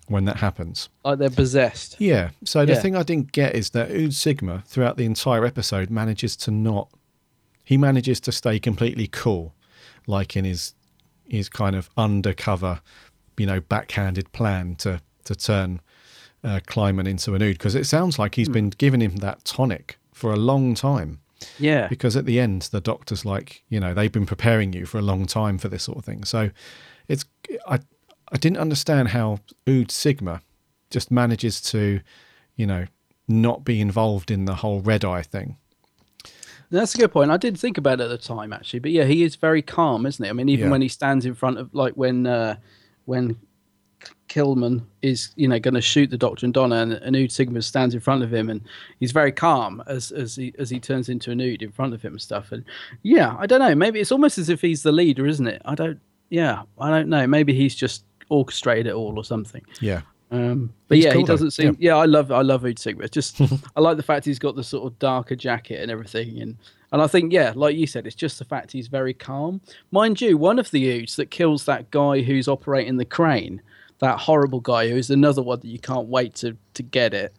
when 0.08 0.26
that 0.26 0.38
happens. 0.38 0.90
Like 1.04 1.20
they're 1.20 1.30
possessed. 1.30 1.96
Yeah. 2.00 2.30
So 2.44 2.66
the 2.66 2.74
Yeah. 2.74 2.82
thing 2.82 2.96
I 2.96 3.04
didn't 3.04 3.32
get 3.32 3.56
is 3.56 3.72
that 3.72 3.92
Ood 3.92 4.14
Sigma 4.14 4.64
throughout 4.66 4.98
the 4.98 5.06
entire 5.06 5.46
episode 5.46 5.90
manages 5.90 6.36
to 6.38 6.52
not. 6.52 6.90
He 7.64 7.78
manages 7.78 8.20
to 8.22 8.32
stay 8.32 8.60
completely 8.60 9.08
cool, 9.08 9.54
like 10.08 10.36
in 10.36 10.46
his 10.46 10.74
his 11.28 11.48
kind 11.50 11.76
of 11.76 11.90
undercover, 11.96 12.82
you 13.38 13.46
know, 13.46 13.60
backhanded 13.62 14.32
plan 14.32 14.76
to 14.78 15.02
to 15.26 15.36
turn 15.36 15.80
uh, 16.44 16.60
Klineman 16.66 17.08
into 17.08 17.36
an 17.36 17.42
Ood 17.44 17.58
because 17.58 17.76
it 17.76 17.86
sounds 17.86 18.18
like 18.18 18.36
he's 18.36 18.50
been 18.50 18.70
giving 18.72 19.02
him 19.02 19.18
that 19.18 19.46
tonic 19.46 19.98
for 20.14 20.32
a 20.32 20.38
long 20.38 20.74
time. 20.74 21.20
Yeah. 21.58 21.88
Because 21.88 22.16
at 22.16 22.26
the 22.26 22.40
end, 22.40 22.64
the 22.64 22.82
doctor's 22.82 23.24
like, 23.26 23.64
you 23.70 23.80
know, 23.80 23.94
they've 23.94 24.12
been 24.12 24.26
preparing 24.26 24.74
you 24.74 24.86
for 24.86 24.98
a 24.98 25.02
long 25.02 25.26
time 25.26 25.58
for 25.58 25.70
this 25.70 25.84
sort 25.84 25.98
of 25.98 26.06
thing. 26.06 26.24
So 26.26 26.50
it's 27.08 27.26
I 27.68 27.80
I 28.32 28.38
didn't 28.38 28.58
understand 28.58 29.10
how 29.10 29.40
Ood 29.68 29.92
Sigma 29.92 30.42
just 30.90 31.10
manages 31.12 31.62
to, 31.62 32.02
you 32.56 32.66
know, 32.68 32.86
not 33.28 33.64
be 33.64 33.80
involved 33.82 34.32
in 34.32 34.46
the 34.46 34.56
whole 34.56 34.82
red 34.82 35.06
eye 35.06 35.22
thing. 35.24 35.58
That's 36.72 36.94
a 36.94 37.00
good 37.00 37.12
point. 37.12 37.32
I 37.32 37.38
didn't 37.38 37.60
think 37.60 37.78
about 37.80 38.00
it 38.00 38.04
at 38.04 38.10
the 38.10 38.18
time 38.18 38.54
actually, 38.54 38.80
but 38.80 38.92
yeah, 38.92 39.06
he 39.06 39.24
is 39.24 39.36
very 39.36 39.62
calm, 39.64 40.06
isn't 40.06 40.24
he? 40.24 40.30
I 40.30 40.34
mean, 40.34 40.50
even 40.50 40.66
Yeah. 40.66 40.72
when 40.72 40.82
he 40.82 40.88
stands 40.88 41.26
in 41.26 41.34
front 41.34 41.58
of 41.58 41.74
like 41.74 41.94
when 41.94 42.28
uh, 42.28 42.58
when 43.06 43.38
Klineman 44.30 44.84
is 45.02 45.32
you 45.36 45.48
know 45.48 45.60
going 45.60 45.74
to 45.74 45.82
shoot 45.82 46.10
the 46.10 46.18
Doctor 46.18 46.46
and 46.46 46.54
Donna, 46.54 47.00
and, 47.02 47.16
Ood 47.16 47.32
Sigma 47.32 47.62
stands 47.62 47.94
in 47.96 48.00
front 48.02 48.24
of 48.24 48.34
him, 48.34 48.50
and 48.50 48.62
he's 49.00 49.12
very 49.12 49.32
calm 49.32 49.82
as 49.88 50.12
as 50.12 50.36
he 50.36 50.54
as 50.60 50.70
he 50.70 50.80
turns 50.80 51.10
into 51.10 51.32
an 51.32 51.42
Ood 51.42 51.62
in 51.62 51.72
front 51.72 51.94
of 51.94 52.02
him 52.02 52.14
and 52.14 52.22
stuff. 52.22 52.52
And 52.52 52.64
yeah, 53.04 53.36
I 53.40 53.48
don't 53.48 53.60
know. 53.60 53.76
Maybe 53.76 54.00
it's 54.00 54.12
almost 54.12 54.38
as 54.38 54.50
if 54.50 54.62
he's 54.62 54.84
the 54.84 54.92
leader, 54.92 55.26
isn't 55.26 55.48
it? 55.48 55.62
I 55.66 55.76
don't. 55.76 56.00
Yeah, 56.30 56.62
I 56.80 56.90
don't 56.92 57.10
know. 57.10 57.26
Maybe 57.26 57.54
he's 57.54 57.76
just 57.76 58.04
orchestrated 58.30 58.88
it 58.88 58.94
all 58.94 59.18
or 59.18 59.24
something. 59.24 59.66
Yeah. 59.82 60.02
Um, 60.32 60.72
but 60.88 60.98
He's 60.98 61.06
yeah, 61.06 61.14
cool 61.14 61.22
he 61.22 61.26
doesn't 61.26 61.52
seem. 61.52 61.76
yeah. 61.80 61.94
Yeah. 61.94 61.98
I 61.98 62.06
love 62.06 62.32
I 62.32 62.42
love 62.44 62.64
Ood 62.64 62.78
Sigma. 62.78 63.06
It's 63.06 63.14
just 63.14 63.42
I 63.76 63.80
like 63.82 63.98
the 63.98 64.04
fact 64.04 64.26
he's 64.26 64.38
got 64.38 64.56
the 64.56 64.64
sort 64.64 64.86
of 64.86 65.00
darker 65.00 65.36
jacket 65.36 65.82
and 65.82 65.90
everything, 65.90 66.40
and 66.40 66.56
and 66.92 67.02
I 67.02 67.08
think 67.08 67.34
yeah, 67.34 67.52
like 67.56 67.76
you 67.76 67.88
said, 67.88 68.06
it's 68.06 68.16
just 68.16 68.38
the 68.38 68.46
fact 68.46 68.72
he's 68.72 68.88
very 68.88 69.14
calm. 69.16 69.60
Mind 69.92 70.22
you, 70.22 70.38
one 70.38 70.60
of 70.60 70.70
the 70.70 70.86
Oods 71.02 71.16
that 71.16 71.32
kills 71.32 71.66
that 71.66 71.90
guy 71.90 72.22
who's 72.22 72.48
operating 72.48 72.98
the 72.98 73.06
crane, 73.06 73.60
that 74.00 74.20
horrible 74.20 74.60
guy 74.62 74.90
who's 74.90 75.10
another 75.10 75.42
one 75.42 75.60
that 75.60 75.68
you 75.68 75.80
can't 75.80 76.08
wait 76.08 76.36
to 76.36 76.56
to 76.76 76.84
get 76.84 77.14
it. 77.14 77.34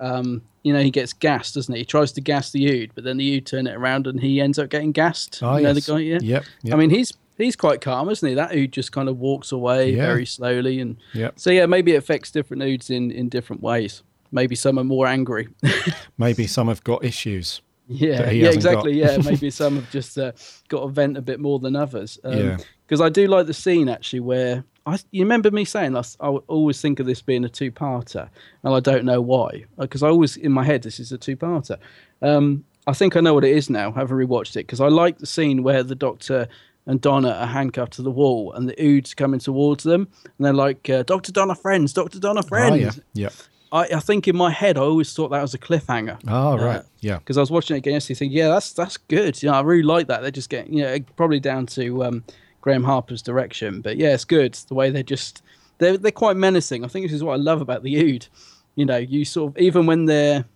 Um, 0.00 0.42
you 0.62 0.72
know, 0.72 0.80
he 0.80 0.90
gets 0.90 1.12
gassed, 1.12 1.54
doesn't 1.54 1.72
he? 1.72 1.80
He 1.80 1.84
tries 1.84 2.10
to 2.12 2.20
gas 2.20 2.50
the 2.50 2.66
Ood, 2.66 2.92
but 2.94 3.04
then 3.04 3.16
the 3.16 3.36
Ood 3.36 3.46
turn 3.46 3.66
it 3.66 3.74
around 3.76 4.06
and 4.06 4.20
he 4.20 4.40
ends 4.40 4.58
up 4.58 4.68
getting 4.70 4.92
gassed. 4.92 5.40
Oh, 5.42 5.56
you 5.56 5.62
know 5.64 5.70
yes. 5.72 5.86
the 5.86 5.92
guy, 5.92 5.98
yeah. 6.00 6.18
Yep, 6.22 6.44
yep. 6.62 6.74
I 6.74 6.76
mean, 6.76 6.90
he's 6.90 7.12
he's 7.38 7.54
quite 7.56 7.80
calm, 7.80 8.08
isn't 8.10 8.26
he? 8.28 8.34
That 8.34 8.54
Ood 8.54 8.72
just 8.72 8.90
kind 8.92 9.08
of 9.08 9.18
walks 9.18 9.52
away 9.52 9.92
Yeah. 9.92 10.06
very 10.06 10.26
slowly, 10.26 10.80
and 10.80 10.96
Yep. 11.14 11.38
so 11.38 11.50
yeah, 11.50 11.66
maybe 11.66 11.92
it 11.94 11.96
affects 11.98 12.30
different 12.30 12.62
Oods 12.62 12.90
in 12.90 13.10
in 13.10 13.28
different 13.28 13.62
ways. 13.62 14.02
Maybe 14.32 14.56
some 14.56 14.78
are 14.80 14.84
more 14.84 15.06
angry. 15.06 15.46
Maybe 16.18 16.48
some 16.48 16.66
have 16.66 16.82
got 16.82 17.04
issues. 17.04 17.60
yeah, 17.86 18.30
yeah, 18.30 18.48
exactly. 18.50 18.94
Yeah, 18.98 19.18
maybe 19.24 19.48
some 19.50 19.76
have 19.76 19.88
just 19.92 20.18
uh, 20.18 20.32
got 20.68 20.80
to 20.80 20.88
vent 20.88 21.16
a 21.16 21.22
bit 21.22 21.38
more 21.38 21.60
than 21.60 21.76
others. 21.76 22.18
Yeah. 22.24 22.56
Because 22.84 23.00
I 23.00 23.10
do 23.10 23.28
like 23.28 23.46
the 23.46 23.54
scene 23.54 23.88
actually 23.88 24.20
where 24.20 24.64
I 24.86 24.98
you 25.10 25.22
remember 25.22 25.50
me 25.50 25.64
saying 25.64 25.92
last 25.92 26.16
I 26.20 26.28
would 26.28 26.42
always 26.46 26.80
think 26.80 27.00
of 27.00 27.06
this 27.06 27.22
being 27.22 27.44
a 27.44 27.48
two-parter, 27.48 28.28
and 28.62 28.74
I 28.74 28.80
don't 28.80 29.04
know 29.04 29.20
why. 29.20 29.64
Because 29.78 30.02
I 30.02 30.08
always 30.08 30.36
in 30.36 30.52
my 30.52 30.64
head 30.64 30.82
this 30.82 31.00
is 31.00 31.12
a 31.12 31.18
two-parter. 31.18 31.78
Um, 32.22 32.64
I 32.86 32.92
think 32.92 33.16
I 33.16 33.20
know 33.20 33.34
what 33.34 33.44
it 33.44 33.56
is 33.56 33.70
now, 33.70 33.92
having 33.92 34.16
rewatched 34.16 34.56
it, 34.56 34.66
because 34.66 34.80
I 34.80 34.88
like 34.88 35.18
the 35.18 35.26
scene 35.26 35.62
where 35.62 35.82
the 35.82 35.94
Doctor 35.94 36.48
and 36.86 37.00
Donna 37.00 37.30
are 37.30 37.46
handcuffed 37.46 37.94
to 37.94 38.02
the 38.02 38.10
wall, 38.10 38.52
and 38.52 38.68
the 38.68 38.74
Oods 38.74 39.14
coming 39.14 39.40
towards 39.40 39.84
them, 39.84 40.08
and 40.24 40.44
they're 40.44 40.52
like, 40.52 40.90
uh, 40.90 41.02
"Doctor 41.02 41.32
Donna, 41.32 41.54
friends, 41.54 41.92
Doctor 41.94 42.20
Donna, 42.20 42.42
friends." 42.42 42.98
Oh, 42.98 43.02
yeah. 43.14 43.30
I, 43.72 43.88
I 43.96 44.00
think 44.00 44.28
in 44.28 44.36
my 44.36 44.50
head 44.50 44.78
I 44.78 44.82
always 44.82 45.12
thought 45.12 45.30
that 45.30 45.42
was 45.42 45.54
a 45.54 45.58
cliffhanger. 45.58 46.20
Oh, 46.28 46.56
right. 46.56 46.82
Yeah. 47.00 47.18
Because 47.18 47.36
I 47.36 47.40
was 47.40 47.50
watching 47.50 47.74
it 47.74 47.78
again 47.78 47.94
yesterday, 47.94 48.18
thinking, 48.18 48.38
yeah, 48.38 48.48
that's 48.48 48.72
that's 48.72 48.96
good. 48.96 49.42
You 49.42 49.50
know, 49.50 49.56
I 49.56 49.62
really 49.62 49.82
like 49.82 50.06
that. 50.06 50.22
They're 50.22 50.30
just 50.30 50.48
getting, 50.48 50.74
you 50.74 50.84
know, 50.84 50.98
probably 51.16 51.40
down 51.40 51.66
to 51.66 52.04
um, 52.04 52.24
Graeme 52.64 52.82
Harper's 52.82 53.20
direction, 53.20 53.82
but 53.82 53.98
yeah, 53.98 54.14
it's 54.14 54.24
good. 54.24 54.54
The 54.54 54.74
way 54.74 54.88
they're 54.88 55.02
just 55.02 55.42
they're 55.76 55.98
they're 55.98 56.10
quite 56.10 56.34
menacing. 56.36 56.82
I 56.82 56.88
think 56.88 57.04
this 57.04 57.12
is 57.12 57.22
what 57.22 57.34
I 57.34 57.36
love 57.36 57.60
about 57.60 57.82
the 57.82 57.94
Ood. 57.98 58.26
You 58.74 58.86
know, 58.86 58.96
you 58.96 59.26
sort 59.26 59.52
of 59.54 59.58
even 59.62 59.84
when 59.84 60.06
they're 60.06 60.46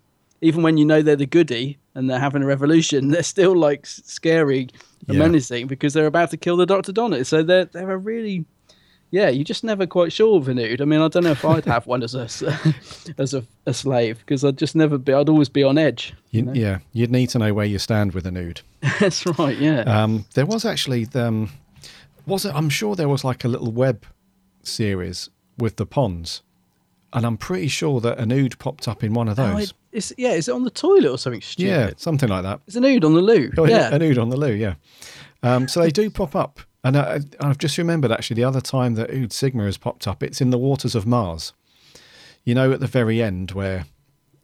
even 0.40 0.62
when 0.62 0.78
you 0.78 0.86
know 0.86 1.02
they're 1.02 1.16
the 1.16 1.26
goody 1.26 1.76
and 1.94 2.08
they're 2.08 2.18
having 2.18 2.42
a 2.42 2.46
revolution, 2.46 3.08
they're 3.12 3.22
still 3.22 3.54
like 3.54 3.84
scary 3.84 4.68
and 5.06 5.16
Yeah. 5.18 5.22
menacing 5.26 5.66
because 5.66 5.92
they're 5.92 6.06
about 6.06 6.30
to 6.30 6.38
kill 6.38 6.56
the 6.56 6.64
Doctor 6.64 6.92
Donna. 6.92 7.22
So 7.26 7.42
they're 7.42 7.66
they're 7.66 7.90
a 7.90 7.98
really 7.98 8.46
yeah, 9.10 9.28
you're 9.30 9.44
just 9.44 9.64
never 9.64 9.86
quite 9.86 10.10
sure 10.12 10.38
with 10.38 10.48
an 10.48 10.58
Ood. 10.58 10.80
I 10.80 10.84
mean, 10.86 11.00
I 11.02 11.08
don't 11.08 11.24
know 11.24 11.30
if 11.32 11.44
I'd 11.44 11.64
have 11.66 11.86
one 11.86 12.02
as 12.02 12.14
a 12.14 12.22
as 13.18 13.34
a, 13.34 13.44
a 13.66 13.74
slave 13.74 14.18
because 14.20 14.44
I'd 14.46 14.56
just 14.56 14.74
never 14.74 14.96
be. 14.96 15.12
I'd 15.12 15.28
always 15.28 15.50
be 15.50 15.62
on 15.62 15.76
edge. 15.76 16.14
You, 16.30 16.42
know? 16.42 16.52
Yeah, 16.54 16.78
you'd 16.94 17.10
need 17.10 17.28
to 17.30 17.38
know 17.38 17.52
where 17.52 17.66
you 17.66 17.78
stand 17.78 18.12
with 18.14 18.26
an 18.26 18.36
Ood. 18.38 18.62
That's 19.00 19.26
right. 19.38 19.56
Yeah. 19.58 19.80
Um, 19.82 20.24
there 20.34 20.46
was 20.46 20.64
actually 20.64 21.06
um, 21.14 21.50
was 22.28 22.44
it? 22.44 22.54
I'm 22.54 22.68
sure 22.68 22.94
there 22.94 23.08
was 23.08 23.24
like 23.24 23.44
a 23.44 23.48
little 23.48 23.72
web 23.72 24.04
series 24.62 25.30
with 25.58 25.76
the 25.76 25.86
ponds, 25.86 26.42
and 27.12 27.24
I'm 27.26 27.36
pretty 27.36 27.68
sure 27.68 28.00
that 28.00 28.18
an 28.18 28.30
Ood 28.32 28.58
popped 28.58 28.86
up 28.88 29.02
in 29.02 29.14
one 29.14 29.28
of 29.28 29.38
Oh, 29.38 29.54
those. 29.54 29.70
it- 29.70 29.74
it's, 29.90 30.12
yeah, 30.18 30.32
is 30.32 30.48
it 30.48 30.54
on 30.54 30.64
the 30.64 30.70
toilet 30.70 31.10
or 31.10 31.16
something 31.18 31.40
stupid? 31.40 31.68
yeah, 31.70 31.90
something 31.96 32.28
like 32.28 32.42
that. 32.42 32.60
It's 32.66 32.76
an 32.76 32.84
Ood 32.84 33.04
on 33.04 33.14
the 33.14 33.22
loo. 33.22 33.50
Oh, 33.56 33.64
yeah. 33.64 33.92
an 33.92 34.02
Ood 34.02 34.18
on 34.18 34.28
the 34.28 34.36
loo. 34.36 34.52
Yeah. 34.52 34.74
Um, 35.42 35.66
so 35.66 35.80
they 35.80 35.90
do 35.90 36.10
pop 36.10 36.36
up, 36.36 36.60
and 36.84 36.96
I, 36.96 37.20
I've 37.40 37.58
just 37.58 37.78
remembered 37.78 38.12
actually 38.12 38.34
the 38.36 38.44
other 38.44 38.60
time 38.60 38.94
that 38.96 39.10
Ood 39.10 39.32
Sigma 39.32 39.64
has 39.64 39.78
popped 39.78 40.06
up. 40.06 40.22
It's 40.22 40.40
in 40.40 40.50
the 40.50 40.58
waters 40.58 40.94
of 40.94 41.06
Mars. 41.06 41.52
You 42.44 42.54
know, 42.54 42.72
at 42.72 42.80
the 42.80 42.86
very 42.86 43.22
end 43.22 43.52
where. 43.52 43.86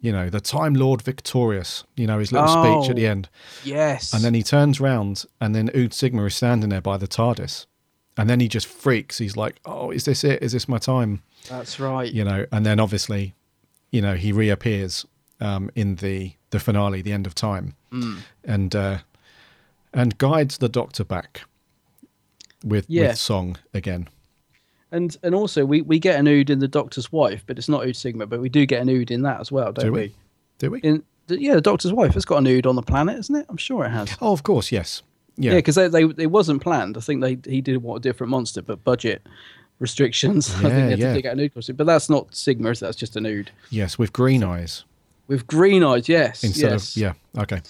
You 0.01 0.13
know, 0.13 0.29
the 0.29 0.39
Time 0.39 0.75
Lord 0.75 1.01
victorious, 1.01 1.83
you 1.97 2.07
know, 2.07 2.19
his 2.19 2.31
little 2.31 2.47
speech 2.47 2.91
at 2.91 2.97
the 2.97 3.07
Oh. 3.07 3.11
end. 3.11 3.31
Yes. 3.65 4.13
And 4.13 4.23
then 4.23 4.35
he 4.35 4.43
turns 4.43 4.79
round, 4.79 5.25
and 5.41 5.55
then 5.55 5.71
Ood 5.75 5.95
Sigma 5.95 6.27
is 6.27 6.35
standing 6.35 6.69
there 6.69 6.83
by 6.83 6.99
the 6.99 7.09
TARDIS. 7.09 7.65
And 8.17 8.31
then 8.31 8.39
he 8.41 8.49
just 8.49 8.67
freaks. 8.67 9.19
He's 9.19 9.37
like, 9.37 9.57
"Oh, 9.65 9.91
is 9.91 10.05
this 10.05 10.23
it? 10.25 10.43
Is 10.43 10.53
this 10.53 10.69
my 10.69 10.79
time?" 10.79 11.23
That's 11.49 11.81
right. 11.81 12.13
You 12.13 12.25
know. 12.25 12.47
And 12.53 12.65
then 12.65 12.79
obviously, 12.79 13.35
you 13.91 14.01
know, 14.01 14.15
he 14.15 14.31
reappears 14.33 15.05
um, 15.41 15.71
in 15.75 15.97
the 15.97 16.33
the 16.51 16.61
finale, 16.61 17.03
the 17.03 17.13
end 17.13 17.27
of 17.27 17.35
time, 17.35 17.75
Mm. 17.93 18.19
and 18.45 18.75
uh, 18.77 18.99
and 19.93 20.17
guides 20.19 20.59
the 20.59 20.69
Doctor 20.69 21.03
back 21.05 21.43
with 22.65 22.87
Yeah. 22.89 23.09
with 23.09 23.19
song 23.19 23.57
again. 23.73 24.09
And 24.93 25.17
and 25.25 25.35
also 25.35 25.65
we, 25.65 25.83
we 25.83 25.99
get 25.99 26.19
an 26.21 26.29
ood 26.29 26.51
in 26.51 26.61
the 26.61 26.69
Doctor's 26.69 27.11
wife, 27.11 27.43
but 27.47 27.59
it's 27.59 27.69
not 27.69 27.85
Ood 27.85 27.97
Sigma, 27.97 28.27
but 28.27 28.41
we 28.41 28.49
do 28.49 28.65
get 28.65 28.81
an 28.81 28.89
ood 28.89 29.11
in 29.11 29.23
that 29.23 29.41
as 29.41 29.51
well, 29.51 29.73
don't 29.73 29.87
Do 29.87 29.93
we? 29.93 29.99
we? 30.01 30.15
Do 30.59 30.71
we? 30.71 30.81
In 30.81 31.03
yeah, 31.27 31.55
the 31.55 31.61
Doctor's 31.61 31.93
wife 31.93 32.15
has 32.15 32.25
got 32.25 32.37
an 32.39 32.47
ood 32.47 32.67
on 32.67 32.77
the 32.77 32.83
planet, 32.83 33.19
isn't 33.19 33.35
it? 33.35 33.47
I'm 33.49 33.57
sure 33.57 33.85
it 33.85 33.91
has. 33.91 34.17
oh, 34.21 34.33
of 34.33 34.45
course, 34.45 34.71
yes. 34.71 35.03
Yeah, 35.37 35.51
Yeah. 35.53 35.57
because 35.59 35.75
they, 35.75 35.89
they 35.89 36.03
it 36.23 36.31
wasn't 36.31 36.63
planned. 36.63 36.97
I 36.97 37.01
think 37.01 37.21
they 37.23 37.39
he 37.51 37.61
did 37.61 37.79
want 37.83 37.99
a 38.05 38.09
different 38.09 38.31
monster, 38.31 38.63
but 38.63 38.85
budget 38.85 39.23
restrictions. 39.81 40.51
I 40.55 40.59
think 40.59 40.63
Yeah, 40.65 40.71
they 40.85 40.91
had 40.91 40.99
yeah. 40.99 41.09
to 41.09 41.15
dig 41.15 41.27
out 41.27 41.33
an 41.35 41.41
ood 41.41 41.55
costume. 41.55 41.77
But 41.77 41.87
that's 41.87 42.09
not 42.09 42.35
Sigma, 42.35 42.75
that's 42.75 42.97
just 42.97 43.17
an 43.17 43.27
Ood. 43.27 43.51
yes, 43.71 43.99
with 43.99 44.13
green 44.13 44.43
eyes 44.45 44.85
With 45.27 45.47
green 45.47 45.83
eyes, 45.83 46.09
yes. 46.09 46.45
instead 46.45 46.71
yes. 46.73 46.97
of 46.97 47.03
yeah. 47.03 47.13
Okay. 47.43 47.61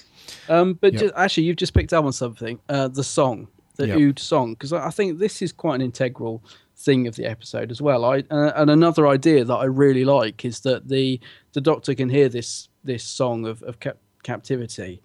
Um, 0.48 0.74
but 0.74 0.92
Yep. 0.92 1.02
ju- 1.02 1.12
actually, 1.16 1.44
you've 1.44 1.56
just 1.56 1.74
picked 1.74 1.92
up 1.92 2.04
on 2.04 2.12
something. 2.12 2.58
Uh, 2.68 2.88
the 2.88 3.04
song, 3.04 3.48
the 3.76 3.86
Yep. 3.88 3.98
Ood 3.98 4.18
song, 4.18 4.52
because 4.54 4.72
I 4.72 4.86
I 4.86 4.90
think 4.90 5.18
this 5.18 5.40
is 5.42 5.52
quite 5.52 5.76
an 5.76 5.80
integral 5.82 6.42
thing 6.76 7.06
of 7.06 7.14
the 7.16 7.24
episode 7.24 7.70
as 7.70 7.80
well. 7.80 8.04
I 8.04 8.24
uh, 8.30 8.52
and 8.56 8.70
another 8.70 9.06
idea 9.06 9.44
that 9.44 9.54
I 9.54 9.64
really 9.64 10.04
like 10.04 10.44
is 10.44 10.60
that 10.60 10.88
the 10.88 11.20
the 11.52 11.60
Doctor 11.60 11.94
can 11.94 12.08
hear 12.10 12.28
this 12.28 12.68
this 12.84 13.04
song 13.04 13.46
of 13.46 13.62
of 13.62 13.80
cap- 13.80 13.98
captivity. 14.22 15.00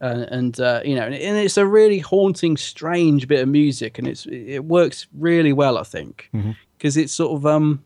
Uh, 0.00 0.26
and 0.30 0.60
uh, 0.60 0.80
you 0.84 0.94
know, 0.94 1.02
and, 1.02 1.14
and 1.14 1.36
it's 1.36 1.56
a 1.56 1.66
really 1.66 1.98
haunting, 1.98 2.56
strange 2.56 3.26
bit 3.26 3.40
of 3.40 3.48
music, 3.48 3.98
and 3.98 4.06
it's 4.06 4.26
it 4.26 4.60
works 4.60 5.06
really 5.12 5.52
well, 5.52 5.76
I 5.76 5.82
think, 5.82 6.30
because 6.76 6.96
it's 6.96 7.12
sort 7.12 7.32
of 7.36 7.44
um, 7.46 7.82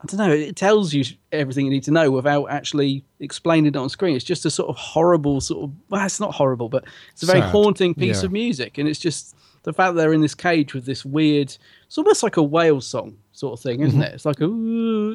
I 0.00 0.06
don't 0.06 0.18
know. 0.18 0.30
It 0.32 0.54
tells 0.54 0.94
you 0.94 1.04
everything 1.32 1.64
you 1.64 1.70
need 1.72 1.82
to 1.84 1.90
know 1.90 2.12
without 2.12 2.46
actually 2.46 3.02
explaining 3.18 3.66
it 3.74 3.76
on 3.76 3.88
screen. 3.88 4.14
It's 4.14 4.24
just 4.24 4.44
a 4.46 4.50
sort 4.50 4.68
of 4.68 4.76
horrible 4.76 5.40
sort 5.40 5.64
of. 5.64 5.72
Well, 5.88 6.06
it's 6.06 6.20
not 6.20 6.32
horrible, 6.34 6.68
but 6.68 6.84
it's 7.12 7.24
a 7.24 7.26
very 7.26 7.40
Sad. 7.40 7.50
haunting 7.50 7.94
piece 7.94 8.20
Yeah. 8.20 8.26
of 8.26 8.32
music, 8.32 8.78
and 8.78 8.88
it's 8.88 9.00
just 9.00 9.34
the 9.64 9.72
fact 9.72 9.94
that 9.94 10.00
they're 10.00 10.12
in 10.12 10.20
this 10.20 10.34
cage 10.36 10.74
with 10.74 10.84
this 10.86 11.04
weird. 11.04 11.56
It's 11.86 11.98
almost 11.98 12.22
like 12.22 12.36
a 12.36 12.42
whale 12.42 12.80
song 12.80 13.16
sort 13.32 13.58
of 13.58 13.62
thing, 13.64 13.80
isn't 13.80 14.00
it? 14.00 14.14
It's 14.14 14.24
like 14.24 14.40
a 14.40 14.46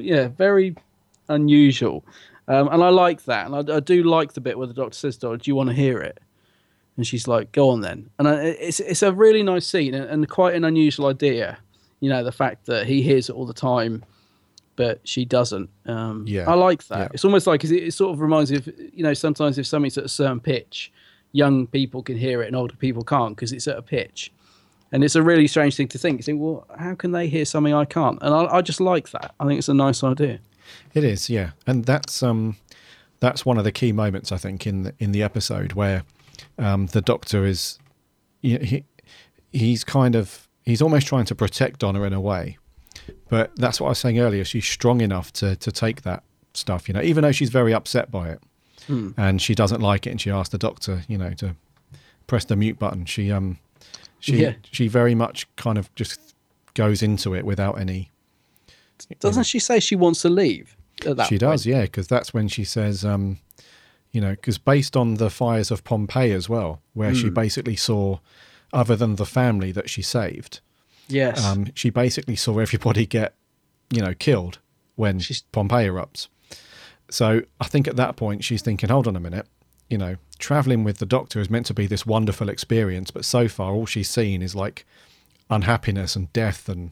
yeah, 0.02 0.28
very 0.28 0.76
unusual, 1.30 2.04
um, 2.52 2.68
and 2.72 2.84
I 2.84 2.90
like 2.90 3.24
that, 3.26 3.46
and 3.46 3.56
I, 3.56 3.78
I 3.78 3.80
do 3.80 4.04
like 4.04 4.34
the 4.34 4.42
bit 4.42 4.58
where 4.58 4.68
the 4.68 4.74
doctor 4.74 4.98
says, 4.98 5.18
"Dora, 5.18 5.38
do 5.38 5.50
you 5.50 5.56
want 5.56 5.70
to 5.70 5.76
hear 5.76 6.00
it?" 6.00 6.20
And 6.98 7.08
she's 7.08 7.28
like, 7.28 7.52
"Go 7.52 7.70
on 7.70 7.82
then." 7.82 8.10
And 8.20 8.28
I, 8.28 8.34
it's 8.44 8.80
it's 8.80 9.04
a 9.04 9.14
really 9.14 9.44
nice 9.44 9.66
scene 9.66 9.94
and, 9.94 10.06
and 10.06 10.30
quite 10.30 10.56
an 10.56 10.66
unusual 10.66 11.08
idea. 11.08 11.58
You 12.02 12.10
know, 12.10 12.24
the 12.24 12.32
fact 12.32 12.66
that 12.66 12.88
he 12.88 13.02
hears 13.02 13.30
it 13.30 13.36
all 13.36 13.46
the 13.46 13.54
time, 13.54 14.04
but 14.76 15.00
she 15.08 15.24
doesn't. 15.24 15.70
Um, 15.86 16.26
Yeah. 16.28 16.50
I 16.50 16.56
like 16.56 16.88
that. 16.88 17.00
Yeah. 17.00 17.08
It's 17.14 17.24
almost 17.24 17.48
like 17.48 17.64
it, 17.64 17.72
it 17.72 17.94
sort 17.94 18.14
of 18.14 18.20
reminds 18.22 18.52
me 18.52 18.58
of 18.58 18.68
you 18.68 19.04
know 19.04 19.14
sometimes 19.14 19.58
if 19.58 19.66
something's 19.66 19.98
at 19.98 20.06
a 20.06 20.10
certain 20.10 20.40
pitch, 20.40 20.92
young 21.32 21.68
people 21.68 22.04
can 22.04 22.18
hear 22.18 22.42
it 22.42 22.48
and 22.48 22.56
older 22.56 22.76
people 22.76 23.04
can't 23.04 23.36
because 23.36 23.54
it's 23.54 23.68
at 23.68 23.78
a 23.78 23.82
pitch. 23.82 24.32
And 24.94 25.06
it's 25.06 25.16
a 25.16 25.24
really 25.24 25.48
strange 25.48 25.78
thing 25.78 25.88
to 25.88 25.98
think. 25.98 26.20
You 26.20 26.24
think, 26.24 26.42
well, 26.42 26.68
how 26.78 26.96
can 26.96 27.14
they 27.14 27.30
hear 27.30 27.46
something 27.46 27.74
I 27.74 27.86
can't? 27.86 28.20
And 28.22 28.34
I, 28.34 28.58
I 28.58 28.62
just 28.62 28.82
like 28.82 29.12
that. 29.12 29.34
I 29.40 29.46
think 29.46 29.58
it's 29.58 29.70
a 29.70 29.74
nice 29.74 30.04
idea. 30.04 30.40
It 30.94 31.04
is, 31.04 31.30
yeah, 31.30 31.52
and 31.66 31.86
that's 31.86 32.22
um, 32.24 32.58
that's 33.20 33.46
one 33.46 33.58
of 33.58 33.64
the 33.64 33.72
key 33.72 33.92
moments 33.92 34.32
I 34.32 34.38
think 34.38 34.66
in 34.68 34.84
the, 34.84 34.94
in 35.00 35.12
the 35.12 35.24
episode 35.24 35.74
where 35.74 36.04
um, 36.58 36.88
the 36.88 37.02
Doctor 37.02 37.46
is, 37.46 37.80
he, 38.42 38.58
he 38.58 38.84
he's 39.52 39.84
kind 39.84 40.16
of 40.16 40.48
he's 40.66 40.82
almost 40.82 41.08
trying 41.08 41.26
to 41.26 41.36
protect 41.36 41.80
Donna 41.80 42.02
in 42.04 42.14
a 42.14 42.22
way, 42.22 42.58
but 43.30 43.52
that's 43.56 43.80
what 43.80 43.88
I 43.88 43.90
was 43.92 44.00
saying 44.00 44.20
earlier. 44.20 44.44
She's 44.44 44.66
strong 44.66 45.02
enough 45.02 45.32
to 45.34 45.56
to 45.56 45.72
take 45.72 46.02
that 46.04 46.24
stuff, 46.54 46.88
you 46.90 46.94
know, 46.94 47.02
even 47.02 47.22
though 47.24 47.32
she's 47.32 47.50
very 47.50 47.74
upset 47.74 48.12
by 48.12 48.30
it, 48.30 48.42
and 49.18 49.42
she 49.42 49.56
doesn't 49.56 49.80
like 49.82 50.06
it, 50.06 50.10
and 50.12 50.20
she 50.20 50.30
asks 50.32 50.50
the 50.52 50.58
Doctor, 50.58 51.04
you 51.08 51.18
know, 51.18 51.34
to 51.36 51.56
press 52.28 52.44
the 52.46 52.56
mute 52.58 52.78
button. 52.78 53.06
She 53.06 53.32
um, 53.32 53.58
she 54.20 54.42
Yeah. 54.44 54.54
she 54.72 54.88
very 54.90 55.16
much 55.16 55.48
kind 55.56 55.78
of 55.78 55.94
just 55.96 56.20
goes 56.74 57.02
into 57.02 57.34
it 57.36 57.46
without 57.46 57.80
any 57.80 58.11
Doesn't 59.20 59.44
she 59.44 59.60
say 59.60 59.80
she 59.80 59.96
wants 59.96 60.22
to 60.24 60.30
leave? 60.30 60.76
At 61.06 61.18
that 61.18 61.28
she 61.28 61.36
point? 61.36 61.40
does, 61.42 61.66
yeah, 61.66 61.82
because 61.84 62.08
that's 62.08 62.34
when 62.34 62.48
she 62.48 62.64
says, 62.64 63.04
um, 63.06 63.40
you 64.12 64.22
know, 64.22 64.32
because 64.32 64.58
based 64.58 64.96
on 64.98 65.16
the 65.16 65.30
fires 65.30 65.72
of 65.72 65.84
Pompeii 65.84 66.32
as 66.32 66.48
well, 66.50 66.82
where 66.94 67.16
she 67.16 67.30
basically 67.30 67.76
saw, 67.76 68.20
other 68.74 68.96
than 68.96 69.16
the 69.16 69.26
family 69.26 69.72
that 69.72 69.90
she 69.90 70.02
saved, 70.02 70.60
Yes. 71.08 71.44
um, 71.44 71.68
she 71.76 71.90
basically 71.90 72.36
saw 72.36 72.60
everybody 72.60 73.06
get, 73.06 73.36
you 73.90 74.02
know, 74.02 74.14
killed 74.14 74.60
when 74.96 75.20
She's- 75.20 75.44
Pompeii 75.52 75.88
erupts. 75.88 76.28
So 77.10 77.42
I 77.60 77.68
think 77.68 77.88
at 77.88 77.96
that 77.98 78.16
point 78.16 78.44
she's 78.44 78.62
thinking, 78.62 78.90
hold 78.90 79.08
on 79.08 79.16
a 79.16 79.20
minute, 79.20 79.48
you 79.90 79.98
know, 79.98 80.16
traveling 80.40 80.84
with 80.86 81.00
the 81.00 81.06
Doctor 81.06 81.40
is 81.42 81.50
meant 81.50 81.66
to 81.66 81.74
be 81.74 81.86
this 81.88 82.06
wonderful 82.06 82.48
experience, 82.48 83.12
but 83.12 83.26
so 83.26 83.48
far 83.50 83.74
all 83.74 83.86
she's 83.86 84.10
seen 84.10 84.42
is 84.42 84.56
like 84.56 84.86
unhappiness 85.50 86.16
and 86.16 86.32
death 86.34 86.70
and 86.70 86.92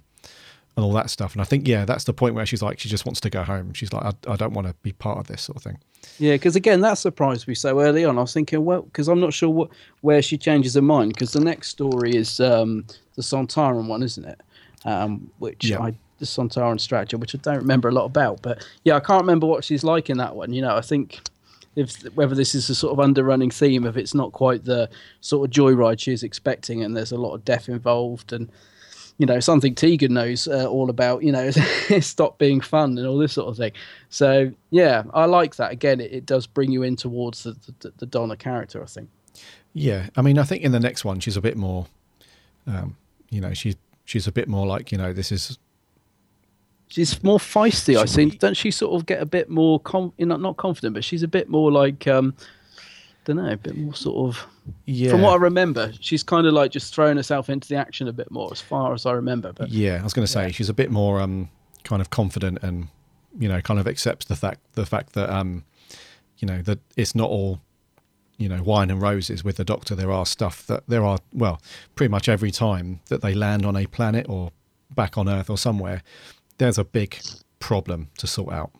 and 0.76 0.86
all 0.86 0.94
that 0.94 1.10
stuff. 1.10 1.34
And 1.34 1.42
I 1.42 1.46
think, 1.46 1.68
yeah, 1.68 1.86
that's 1.86 2.06
the 2.06 2.14
point 2.14 2.36
where 2.36 2.46
she's 2.46 2.62
like, 2.62 2.80
she 2.80 2.90
just 2.90 3.06
wants 3.06 3.20
to 3.22 3.30
go 3.30 3.44
home. 3.44 3.74
She's 3.74 3.92
like, 3.92 4.04
I, 4.06 4.32
I 4.32 4.36
don't 4.36 4.54
want 4.54 4.68
to 4.68 4.74
be 4.82 4.94
part 4.94 5.18
of 5.18 5.28
this 5.28 5.42
sort 5.42 5.58
of 5.58 5.64
thing. 5.64 5.78
Yeah, 6.18 6.34
because 6.34 6.56
again, 6.56 6.82
that 6.82 6.98
surprised 6.98 7.48
me 7.48 7.56
so 7.56 7.80
early 7.82 8.06
on. 8.06 8.18
I 8.18 8.22
was 8.22 8.34
thinking, 8.34 8.64
well, 8.64 8.84
because 8.84 9.08
I'm 9.08 9.20
not 9.20 9.34
sure 9.34 9.50
what 9.50 9.70
where 10.02 10.22
she 10.22 10.38
changes 10.38 10.76
her 10.76 10.82
mind. 10.82 11.14
Because 11.14 11.34
the 11.34 11.42
next 11.42 11.70
story 11.70 12.16
is 12.16 12.40
um, 12.40 12.86
the 13.16 13.22
Sontaran 13.22 13.88
one, 13.88 14.04
isn't 14.04 14.26
it? 14.26 14.42
Um, 14.86 15.30
which 15.40 15.66
Yeah. 15.66 15.82
I 15.82 15.96
the 16.20 16.26
Sontaran 16.26 16.80
strategy, 16.80 17.16
which 17.16 17.34
I 17.34 17.38
don't 17.40 17.58
remember 17.58 17.88
a 17.88 17.94
lot 17.94 18.06
about. 18.06 18.42
But 18.42 18.66
yeah, 18.84 18.96
I 18.96 19.00
can't 19.00 19.22
remember 19.22 19.48
what 19.48 19.64
she's 19.64 19.84
like 19.84 20.10
in 20.10 20.18
that 20.18 20.36
one. 20.36 20.54
You 20.54 20.62
know, 20.62 20.76
I 20.76 20.82
think 20.82 21.20
if 21.76 22.02
whether 22.16 22.36
this 22.36 22.54
is 22.54 22.70
a 22.70 22.76
sort 22.76 22.98
of 22.98 23.06
underrunning 23.06 23.52
theme 23.54 23.86
of 23.86 23.98
it's 23.98 24.14
not 24.14 24.34
quite 24.34 24.66
the 24.66 24.90
sort 25.22 25.48
of 25.50 25.54
joyride 25.54 26.00
she's 26.00 26.24
expecting, 26.24 26.84
and 26.84 26.96
there's 26.96 27.12
a 27.12 27.18
lot 27.18 27.34
of 27.34 27.46
death 27.46 27.70
involved 27.70 28.34
and 28.34 28.52
you 29.20 29.28
know 29.28 29.40
something 29.40 29.76
Tegan 29.76 30.14
knows 30.16 30.48
uh, 30.48 30.66
all 30.66 30.90
about. 30.90 31.24
You 31.24 31.32
know, 31.32 31.52
stop 32.00 32.40
being 32.40 32.60
fun 32.62 32.98
and 32.98 33.06
all 33.06 33.20
this 33.20 33.34
sort 33.34 33.50
of 33.50 33.58
thing. 33.58 33.74
So 34.10 34.52
yeah, 34.72 35.04
I 35.14 35.26
like 35.26 35.56
that. 35.58 35.72
Again, 35.72 36.00
it, 36.02 36.12
it 36.12 36.26
does 36.26 36.48
bring 36.48 36.72
you 36.72 36.82
in 36.82 36.96
towards 36.96 37.44
the, 37.44 37.56
the, 37.82 37.94
the 37.98 38.06
Donna 38.08 38.36
character. 38.36 38.82
I 38.82 38.88
think. 38.88 39.10
Yeah. 39.74 40.08
I 40.16 40.24
mean, 40.24 40.40
I 40.40 40.44
think 40.44 40.64
in 40.64 40.72
the 40.72 40.80
next 40.80 41.06
one, 41.06 41.20
she's 41.20 41.38
a 41.38 41.42
bit 41.42 41.56
more, 41.56 41.86
um, 42.66 42.98
you 43.30 43.40
know, 43.40 43.54
she's, 43.54 43.76
she's 44.04 44.26
a 44.26 44.32
bit 44.32 44.48
more 44.48 44.66
like, 44.66 44.92
you 44.92 44.98
know, 44.98 45.14
this 45.14 45.32
is, 45.32 45.60
She's 46.88 47.24
more 47.24 47.38
feisty, 47.38 47.96
I 47.96 48.06
She- 48.06 48.16
think. 48.16 48.40
Don't 48.40 48.58
she 48.58 48.72
sort 48.72 49.00
of 49.00 49.06
get 49.06 49.22
a 49.22 49.26
bit 49.26 49.48
more, 49.48 49.80
com- 49.80 50.12
you 50.18 50.26
know, 50.26 50.38
not 50.38 50.58
confident, 50.58 50.96
but 50.96 51.04
she's 51.04 51.22
a 51.22 51.28
bit 51.28 51.48
more 51.48 51.72
like, 51.72 52.08
um, 52.08 52.34
don't 53.34 53.46
know, 53.46 53.52
a 53.52 53.58
bit 53.58 53.78
more 53.78 53.94
sort 53.94 54.30
of. 54.30 54.46
yeah. 54.86 55.12
From 55.12 55.22
what 55.22 55.34
I 55.34 55.38
remember, 55.38 55.92
she's 56.00 56.24
kind 56.24 56.48
of 56.48 56.54
like 56.54 56.72
just 56.72 56.94
throwing 56.94 57.18
herself 57.18 57.50
into 57.50 57.68
the 57.68 57.76
action 57.76 58.08
a 58.08 58.14
bit 58.14 58.32
more, 58.32 58.50
as 58.52 58.62
far 58.62 58.94
as 58.94 59.06
I 59.06 59.12
remember. 59.12 59.54
But 59.54 59.70
Yeah, 59.70 60.00
I 60.00 60.04
was 60.04 60.14
going 60.14 60.26
to 60.26 60.32
say 60.32 60.52
she's 60.52 60.70
a 60.70 60.74
bit 60.74 60.92
more 60.92 61.22
um, 61.22 61.50
kind 61.84 62.02
of 62.02 62.10
confident 62.10 62.60
and 62.62 62.88
you 63.38 63.48
know 63.48 63.62
kind 63.62 63.80
of 63.80 63.88
accepts 63.88 64.26
the 64.26 64.36
fact 64.36 64.60
the 64.74 64.86
fact 64.86 65.14
that 65.14 65.30
um, 65.30 65.64
you 66.40 66.48
know 66.48 66.62
that 66.64 66.80
it's 66.98 67.14
not 67.14 67.30
all 67.30 67.62
you 68.38 68.50
know 68.50 68.64
wine 68.64 68.90
and 68.90 69.02
roses 69.02 69.44
with 69.44 69.58
the 69.58 69.66
Doctor. 69.66 69.96
There 69.96 70.12
are 70.12 70.26
stuff 70.26 70.66
that 70.68 70.84
there 70.88 71.06
are 71.06 71.20
well 71.34 71.62
pretty 71.96 72.10
much 72.10 72.28
every 72.28 72.52
time 72.52 73.00
that 73.10 73.22
they 73.22 73.34
land 73.34 73.66
on 73.66 73.76
a 73.76 73.86
planet 73.86 74.26
or 74.28 74.52
back 74.96 75.18
on 75.18 75.30
Earth 75.30 75.50
or 75.50 75.58
somewhere, 75.58 76.02
there's 76.58 76.78
a 76.78 76.84
big 76.84 77.20
problem 77.60 78.10
to 78.18 78.26
sort 78.26 78.54
out. 78.54 78.72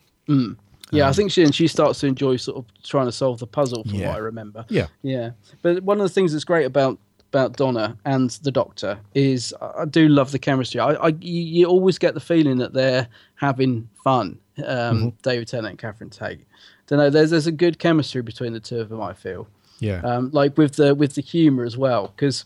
Yeah, 0.92 1.04
I 1.04 1.08
Um, 1.08 1.14
think 1.14 1.30
she 1.30 1.42
and 1.42 1.54
she 1.54 1.66
starts 1.68 2.00
to 2.00 2.06
enjoy 2.06 2.36
sort 2.36 2.58
of 2.58 2.64
trying 2.82 3.06
to 3.06 3.12
solve 3.12 3.38
the 3.38 3.46
puzzle, 3.46 3.84
from 3.84 3.94
Yeah. 3.94 4.08
what 4.08 4.16
I 4.16 4.18
remember. 4.18 4.64
Yeah. 4.68 4.86
Yeah, 5.02 5.30
but 5.62 5.82
one 5.82 5.98
of 6.00 6.02
the 6.04 6.12
things 6.14 6.32
that's 6.32 6.44
great 6.44 6.66
about 6.66 6.98
about 7.32 7.56
Donna 7.56 7.96
and 8.04 8.30
the 8.42 8.50
Doctor 8.50 8.98
is 9.14 9.54
I 9.60 9.82
I 9.82 9.84
do 9.84 10.08
love 10.08 10.32
the 10.32 10.38
chemistry. 10.38 10.80
I, 10.80 10.94
I 10.94 11.08
you, 11.20 11.42
you 11.42 11.66
always 11.66 11.96
get 11.98 12.14
the 12.14 12.20
feeling 12.20 12.58
that 12.58 12.72
they're 12.72 13.06
having 13.36 13.88
fun. 14.04 14.38
Um, 14.58 14.64
Mm-hmm. 14.66 15.08
David 15.22 15.48
Tennant 15.48 15.68
and 15.70 15.78
Catherine 15.78 16.10
Tate. 16.10 16.40
Don't 16.88 16.98
know. 16.98 17.08
There's 17.08 17.30
there's 17.30 17.46
a 17.46 17.52
good 17.52 17.78
chemistry 17.78 18.20
between 18.22 18.52
the 18.52 18.60
two 18.60 18.80
of 18.80 18.88
them. 18.88 19.00
I 19.00 19.12
feel. 19.14 19.46
Yeah. 19.78 20.00
Um, 20.02 20.30
like 20.32 20.58
with 20.58 20.74
the 20.74 20.94
with 20.94 21.14
the 21.14 21.22
humor 21.22 21.64
as 21.64 21.76
well, 21.78 22.12
because 22.16 22.44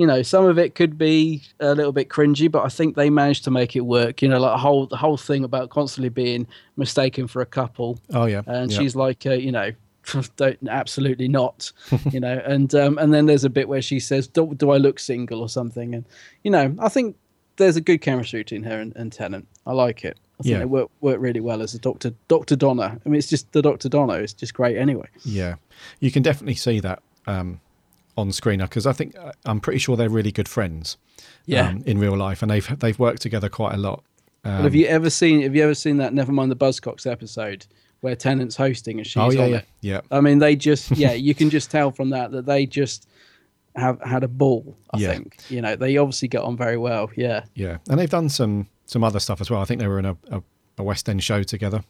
you 0.00 0.06
know 0.06 0.22
some 0.22 0.46
of 0.46 0.58
it 0.58 0.74
could 0.74 0.96
be 0.96 1.42
a 1.60 1.74
little 1.74 1.92
bit 1.92 2.08
cringy, 2.08 2.50
but 2.50 2.64
I 2.64 2.70
think 2.70 2.96
they 2.96 3.10
managed 3.10 3.44
to 3.44 3.50
make 3.50 3.76
it 3.76 3.82
work. 3.82 4.22
You 4.22 4.28
know, 4.28 4.40
like 4.40 4.54
the 4.54 4.58
whole 4.58 4.86
the 4.86 4.96
whole 4.96 5.18
thing 5.18 5.44
about 5.44 5.68
constantly 5.68 6.08
being 6.08 6.46
mistaken 6.78 7.26
for 7.26 7.42
a 7.42 7.46
couple 7.46 8.00
oh 8.14 8.24
yeah. 8.24 8.40
and 8.46 8.72
yeah. 8.72 8.78
she's 8.78 8.96
like, 8.96 9.26
uh, 9.26 9.32
you 9.32 9.52
know, 9.52 9.72
don't 10.36 10.56
absolutely 10.70 11.28
not, 11.28 11.70
you 12.12 12.18
know, 12.18 12.40
and 12.46 12.74
um, 12.74 12.96
and 12.96 13.12
then 13.12 13.26
there's 13.26 13.44
a 13.44 13.50
bit 13.50 13.68
where 13.68 13.82
she 13.82 14.00
says, 14.00 14.26
do, 14.26 14.54
"Do 14.54 14.70
I 14.70 14.78
look 14.78 14.98
single 14.98 15.42
or 15.42 15.50
something?" 15.50 15.94
And 15.94 16.06
you 16.44 16.50
know, 16.50 16.74
I 16.78 16.88
think 16.88 17.14
there's 17.56 17.76
a 17.76 17.82
good 17.82 17.98
chemistry 17.98 18.40
between 18.40 18.62
her 18.62 18.80
and, 18.80 18.96
and 18.96 19.12
Tennant. 19.12 19.46
I 19.66 19.74
like 19.74 20.02
it. 20.02 20.16
I 20.38 20.42
think 20.44 20.52
Yeah. 20.52 20.58
they 20.60 20.64
work 20.64 20.88
work 21.02 21.20
really 21.20 21.40
well 21.40 21.60
as 21.60 21.74
a 21.74 21.78
Doctor 21.78 22.14
Doctor 22.26 22.56
Donna. 22.56 22.98
I 23.04 23.08
mean, 23.10 23.18
it's 23.18 23.28
just 23.28 23.52
the 23.52 23.60
Doctor 23.60 23.90
Donna. 23.90 24.14
It's 24.14 24.32
just 24.32 24.54
great 24.54 24.78
anyway. 24.78 25.08
Yeah, 25.26 25.56
you 25.98 26.10
can 26.10 26.22
definitely 26.22 26.54
see 26.54 26.80
that 26.80 27.02
um, 27.26 27.60
on 28.20 28.32
screen 28.32 28.60
because 28.60 28.86
I 28.86 28.92
think 28.92 29.16
uh, 29.18 29.32
I'm 29.44 29.60
pretty 29.60 29.78
sure 29.78 29.96
they're 29.96 30.08
really 30.08 30.32
good 30.32 30.48
friends. 30.48 30.96
Yeah. 31.46 31.68
um, 31.70 31.82
in 31.86 31.98
real 31.98 32.16
life, 32.16 32.42
and 32.42 32.50
they've 32.50 32.78
they've 32.78 32.98
worked 32.98 33.22
together 33.22 33.48
quite 33.48 33.74
a 33.74 33.78
lot. 33.78 34.04
Um, 34.44 34.62
have 34.62 34.74
you 34.74 34.86
ever 34.86 35.10
seen 35.10 35.42
Have 35.42 35.54
you 35.56 35.62
ever 35.64 35.74
seen 35.74 35.96
that 35.96 36.12
Nevermind 36.12 36.48
the 36.48 36.56
Buzzcocks 36.56 37.10
episode 37.10 37.66
where 38.00 38.14
Tennant's 38.16 38.56
hosting 38.56 38.98
and 38.98 39.06
she's 39.06 39.16
oh 39.20 39.30
yeah, 39.30 39.42
on 39.42 39.50
yeah, 39.50 39.56
it? 39.56 39.64
yeah, 39.80 40.00
I 40.10 40.20
mean, 40.20 40.38
they 40.38 40.54
just 40.56 40.90
yeah, 40.96 41.12
you 41.12 41.34
can 41.34 41.50
just 41.50 41.70
tell 41.70 41.90
from 41.90 42.10
that 42.10 42.30
that 42.32 42.46
they 42.46 42.66
just 42.66 43.08
have 43.76 44.00
had 44.02 44.22
a 44.22 44.28
ball. 44.28 44.76
I 44.92 44.98
Yeah. 44.98 45.12
think 45.12 45.36
you 45.48 45.60
know 45.60 45.76
they 45.76 45.96
obviously 45.96 46.28
get 46.28 46.42
on 46.42 46.56
very 46.56 46.76
well. 46.76 47.10
Yeah. 47.16 47.44
yeah, 47.54 47.78
and 47.88 47.98
they've 47.98 48.08
done 48.10 48.28
some 48.28 48.68
some 48.86 49.02
other 49.02 49.20
stuff 49.20 49.40
as 49.40 49.50
well. 49.50 49.60
I 49.60 49.64
think 49.64 49.80
they 49.80 49.88
were 49.88 49.98
in 49.98 50.06
a, 50.06 50.16
a, 50.30 50.42
a 50.78 50.82
West 50.82 51.08
End 51.08 51.22
show 51.22 51.42
together. 51.42 51.82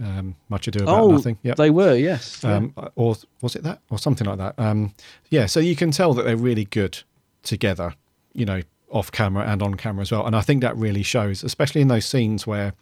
Um, 0.00 0.36
much 0.48 0.68
ado 0.68 0.84
about 0.84 1.00
oh, 1.00 1.10
nothing. 1.10 1.38
Yeah, 1.42 1.54
they 1.54 1.68
were 1.70 1.94
yes. 1.94 2.40
yeah. 2.42 2.56
um, 2.56 2.74
or 2.94 3.16
was 3.42 3.56
it 3.56 3.62
that 3.64 3.80
or 3.90 3.98
something 3.98 4.26
like 4.26 4.38
that? 4.38 4.54
Um, 4.58 4.94
yeah, 5.28 5.46
so 5.46 5.60
you 5.60 5.76
can 5.76 5.90
tell 5.90 6.14
that 6.14 6.24
they're 6.24 6.36
really 6.36 6.64
good 6.64 7.02
together. 7.42 7.94
You 8.32 8.46
know, 8.46 8.62
off 8.90 9.12
camera 9.12 9.44
and 9.46 9.62
on 9.62 9.74
camera 9.74 10.02
as 10.02 10.10
well, 10.10 10.24
and 10.26 10.34
I 10.34 10.40
think 10.40 10.62
that 10.62 10.76
really 10.76 11.02
shows, 11.02 11.44
especially 11.44 11.80
in 11.80 11.88
those 11.88 12.06
scenes 12.06 12.46
where. 12.46 12.72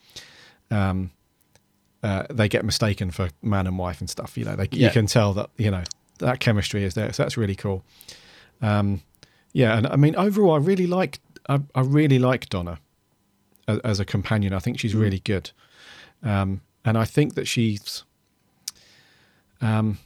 Um, 0.70 1.10
uh, 2.02 2.24
they 2.30 2.48
get 2.48 2.64
mistaken 2.64 3.10
for 3.10 3.28
man 3.42 3.66
and 3.66 3.76
wife 3.78 4.00
and 4.00 4.08
stuff. 4.08 4.38
You 4.38 4.46
know, 4.46 4.56
they, 4.56 4.68
Yeah. 4.70 4.86
you 4.86 4.92
can 4.92 5.06
tell 5.06 5.34
that 5.34 5.50
you 5.58 5.70
know 5.70 5.82
that 6.18 6.40
chemistry 6.40 6.84
is 6.84 6.94
there. 6.94 7.12
So 7.12 7.22
that's 7.22 7.36
really 7.36 7.54
cool. 7.54 7.84
Um, 8.62 9.02
yeah, 9.52 9.76
and 9.76 9.86
I 9.86 9.96
mean 9.96 10.16
overall, 10.16 10.54
I 10.54 10.58
really 10.58 10.86
like 10.86 11.18
I, 11.48 11.60
I 11.74 11.80
really 11.82 12.18
like 12.18 12.48
Donna 12.48 12.78
as, 13.68 13.78
as 13.80 14.00
a 14.00 14.04
companion. 14.04 14.52
I 14.54 14.60
think 14.60 14.78
she's 14.78 14.94
really 14.94 15.18
good, 15.18 15.50
um, 16.22 16.60
and 16.84 16.96
I 16.98 17.04
think 17.04 17.34
that 17.34 17.46
she's. 17.46 18.04
Um, 19.60 19.98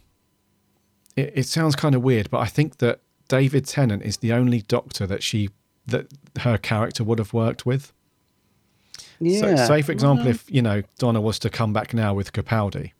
it, 1.16 1.32
it 1.34 1.46
sounds 1.46 1.76
kind 1.76 1.94
of 1.94 2.02
weird, 2.02 2.30
but 2.30 2.38
I 2.38 2.46
think 2.46 2.78
that 2.78 3.00
David 3.28 3.66
Tennant 3.66 4.02
is 4.02 4.18
the 4.18 4.32
only 4.32 4.62
Doctor 4.62 5.06
that 5.06 5.22
she 5.22 5.50
that 5.86 6.06
her 6.40 6.58
character 6.58 7.04
would 7.04 7.18
have 7.18 7.32
worked 7.32 7.66
with. 7.66 7.92
yeah. 9.20 9.40
So, 9.40 9.56
say 9.66 9.82
for 9.82 9.92
example, 9.92 10.26
if 10.26 10.50
you 10.50 10.62
know 10.62 10.82
Donna 10.98 11.20
was 11.20 11.38
to 11.40 11.50
come 11.50 11.72
back 11.72 11.94
now 11.94 12.14
with 12.14 12.32
Capaldi, 12.32 12.92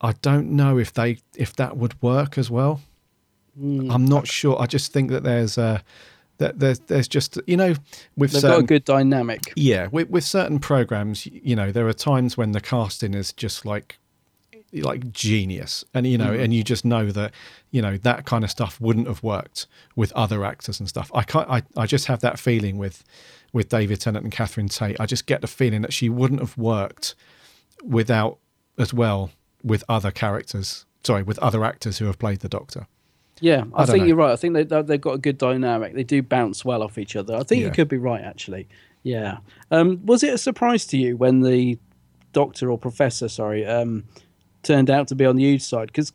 I 0.00 0.12
don't 0.22 0.50
know 0.50 0.78
if 0.78 0.92
they 0.92 1.18
if 1.34 1.54
that 1.56 1.76
would 1.76 2.00
work 2.02 2.36
as 2.36 2.50
well. 2.50 2.80
Hmm. 3.58 3.90
I'm 3.90 4.04
not 4.04 4.26
sure. 4.26 4.60
I 4.60 4.66
just 4.66 4.92
think 4.92 5.10
that 5.10 5.22
there's 5.22 5.56
uh 5.56 5.78
that 5.78 5.84
there's 6.38 6.78
there's 6.80 7.08
just 7.08 7.38
you 7.46 7.56
know 7.56 7.74
with 8.16 8.32
They've 8.32 8.42
got 8.42 8.60
a 8.60 8.62
good 8.62 8.84
dynamic. 8.84 9.52
yeah 9.56 9.88
with 9.90 10.10
with 10.10 10.24
certain 10.24 10.58
programs 10.58 11.26
you 11.26 11.56
know 11.56 11.72
there 11.72 11.86
are 11.88 11.92
times 11.92 12.36
when 12.36 12.52
the 12.52 12.60
casting 12.60 13.14
is 13.14 13.32
just 13.32 13.64
like 13.64 13.98
like 14.72 15.10
genius 15.12 15.84
and 15.94 16.06
you 16.06 16.18
know 16.18 16.26
Mm-hmm. 16.32 16.42
and 16.42 16.54
you 16.54 16.62
just 16.64 16.84
know 16.84 17.10
that 17.12 17.32
you 17.70 17.80
know 17.80 17.96
that 17.98 18.26
kind 18.26 18.44
of 18.44 18.50
stuff 18.50 18.80
wouldn't 18.80 19.06
have 19.06 19.22
worked 19.22 19.66
with 19.94 20.12
other 20.12 20.44
actors 20.44 20.80
and 20.80 20.88
stuff 20.88 21.10
i 21.14 21.22
can't 21.22 21.48
i, 21.48 21.62
I 21.76 21.86
just 21.86 22.06
have 22.06 22.20
that 22.20 22.38
feeling 22.38 22.76
with 22.76 23.02
with 23.52 23.68
david 23.68 24.00
tennant 24.00 24.24
and 24.24 24.32
catherine 24.32 24.68
tate 24.68 25.00
i 25.00 25.06
just 25.06 25.24
get 25.26 25.40
the 25.40 25.46
feeling 25.46 25.82
that 25.82 25.92
she 25.92 26.08
wouldn't 26.08 26.40
have 26.40 26.58
worked 26.58 27.14
without 27.84 28.38
as 28.76 28.92
well 28.92 29.30
with 29.62 29.82
other 29.88 30.10
characters 30.10 30.84
sorry 31.04 31.22
with 31.22 31.38
other 31.38 31.64
actors 31.64 31.98
who 31.98 32.06
have 32.06 32.18
played 32.18 32.40
the 32.40 32.48
doctor 32.48 32.86
Yeah, 33.40 33.64
I, 33.74 33.82
I 33.82 33.86
think 33.86 33.98
know. 34.00 34.04
you're 34.06 34.16
right. 34.16 34.32
I 34.32 34.36
think 34.36 34.54
they 34.54 34.64
they- 34.64 34.82
they've 34.82 35.00
got 35.00 35.14
a 35.14 35.18
good 35.18 35.38
dynamic. 35.38 35.94
They 35.94 36.04
do 36.04 36.22
bounce 36.22 36.64
well 36.64 36.82
off 36.82 36.96
each 36.98 37.16
other. 37.16 37.34
I 37.36 37.42
think 37.42 37.60
Yeah. 37.60 37.66
you 37.66 37.72
could 37.72 37.88
be 37.88 37.98
right 37.98 38.22
actually. 38.22 38.66
Yeah. 39.02 39.38
Um, 39.70 40.04
was 40.06 40.22
it 40.22 40.34
a 40.34 40.38
surprise 40.38 40.84
to 40.86 40.96
you 40.96 41.16
when 41.16 41.40
the 41.42 41.78
doctor 42.32 42.70
or 42.70 42.78
professor, 42.78 43.28
sorry, 43.28 43.64
um, 43.64 44.04
turned 44.62 44.90
out 44.90 45.08
to 45.08 45.14
be 45.14 45.24
on 45.24 45.36
the 45.36 45.44
huge 45.44 45.62
side? 45.62 45.88
Because 45.88 46.12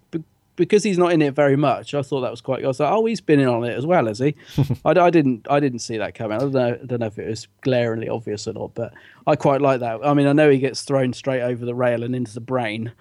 because 0.58 0.84
he's 0.84 0.98
not 0.98 1.14
in 1.14 1.22
it 1.22 1.34
very 1.34 1.56
much, 1.56 1.94
I 1.94 2.02
thought 2.02 2.22
that 2.22 2.30
was 2.30 2.42
quite. 2.42 2.64
I 2.64 2.68
was 2.68 2.80
like, 2.80 2.92
oh, 2.92 3.06
he's 3.06 3.22
been 3.22 3.40
in 3.40 3.48
on 3.48 3.64
it 3.64 3.76
as 3.76 3.86
well, 3.86 4.06
has 4.08 4.20
he? 4.20 4.36
I, 4.86 4.92
I 4.92 5.10
didn't 5.10 5.48
I 5.50 5.60
didn't 5.60 5.80
see 5.80 5.98
that 5.98 6.14
coming. 6.16 6.36
I 6.38 6.40
don't 6.42 6.52
know. 6.54 6.78
I 6.82 6.86
don't 6.86 7.00
know 7.00 7.06
if 7.06 7.18
it 7.18 7.28
was 7.30 7.48
glaringly 7.62 8.10
obvious 8.10 8.48
or 8.48 8.54
not, 8.54 8.74
but 8.76 8.94
I 9.26 9.36
quite 9.38 9.62
like 9.62 9.80
that. 9.80 10.02
I 10.04 10.14
mean, 10.14 10.28
I 10.28 10.34
know 10.34 10.50
he 10.50 10.58
gets 10.60 10.82
thrown 10.82 11.14
straight 11.14 11.42
over 11.42 11.66
the 11.66 11.74
rail 11.76 12.04
and 12.04 12.16
into 12.16 12.34
the 12.34 12.42
brain. 12.42 12.92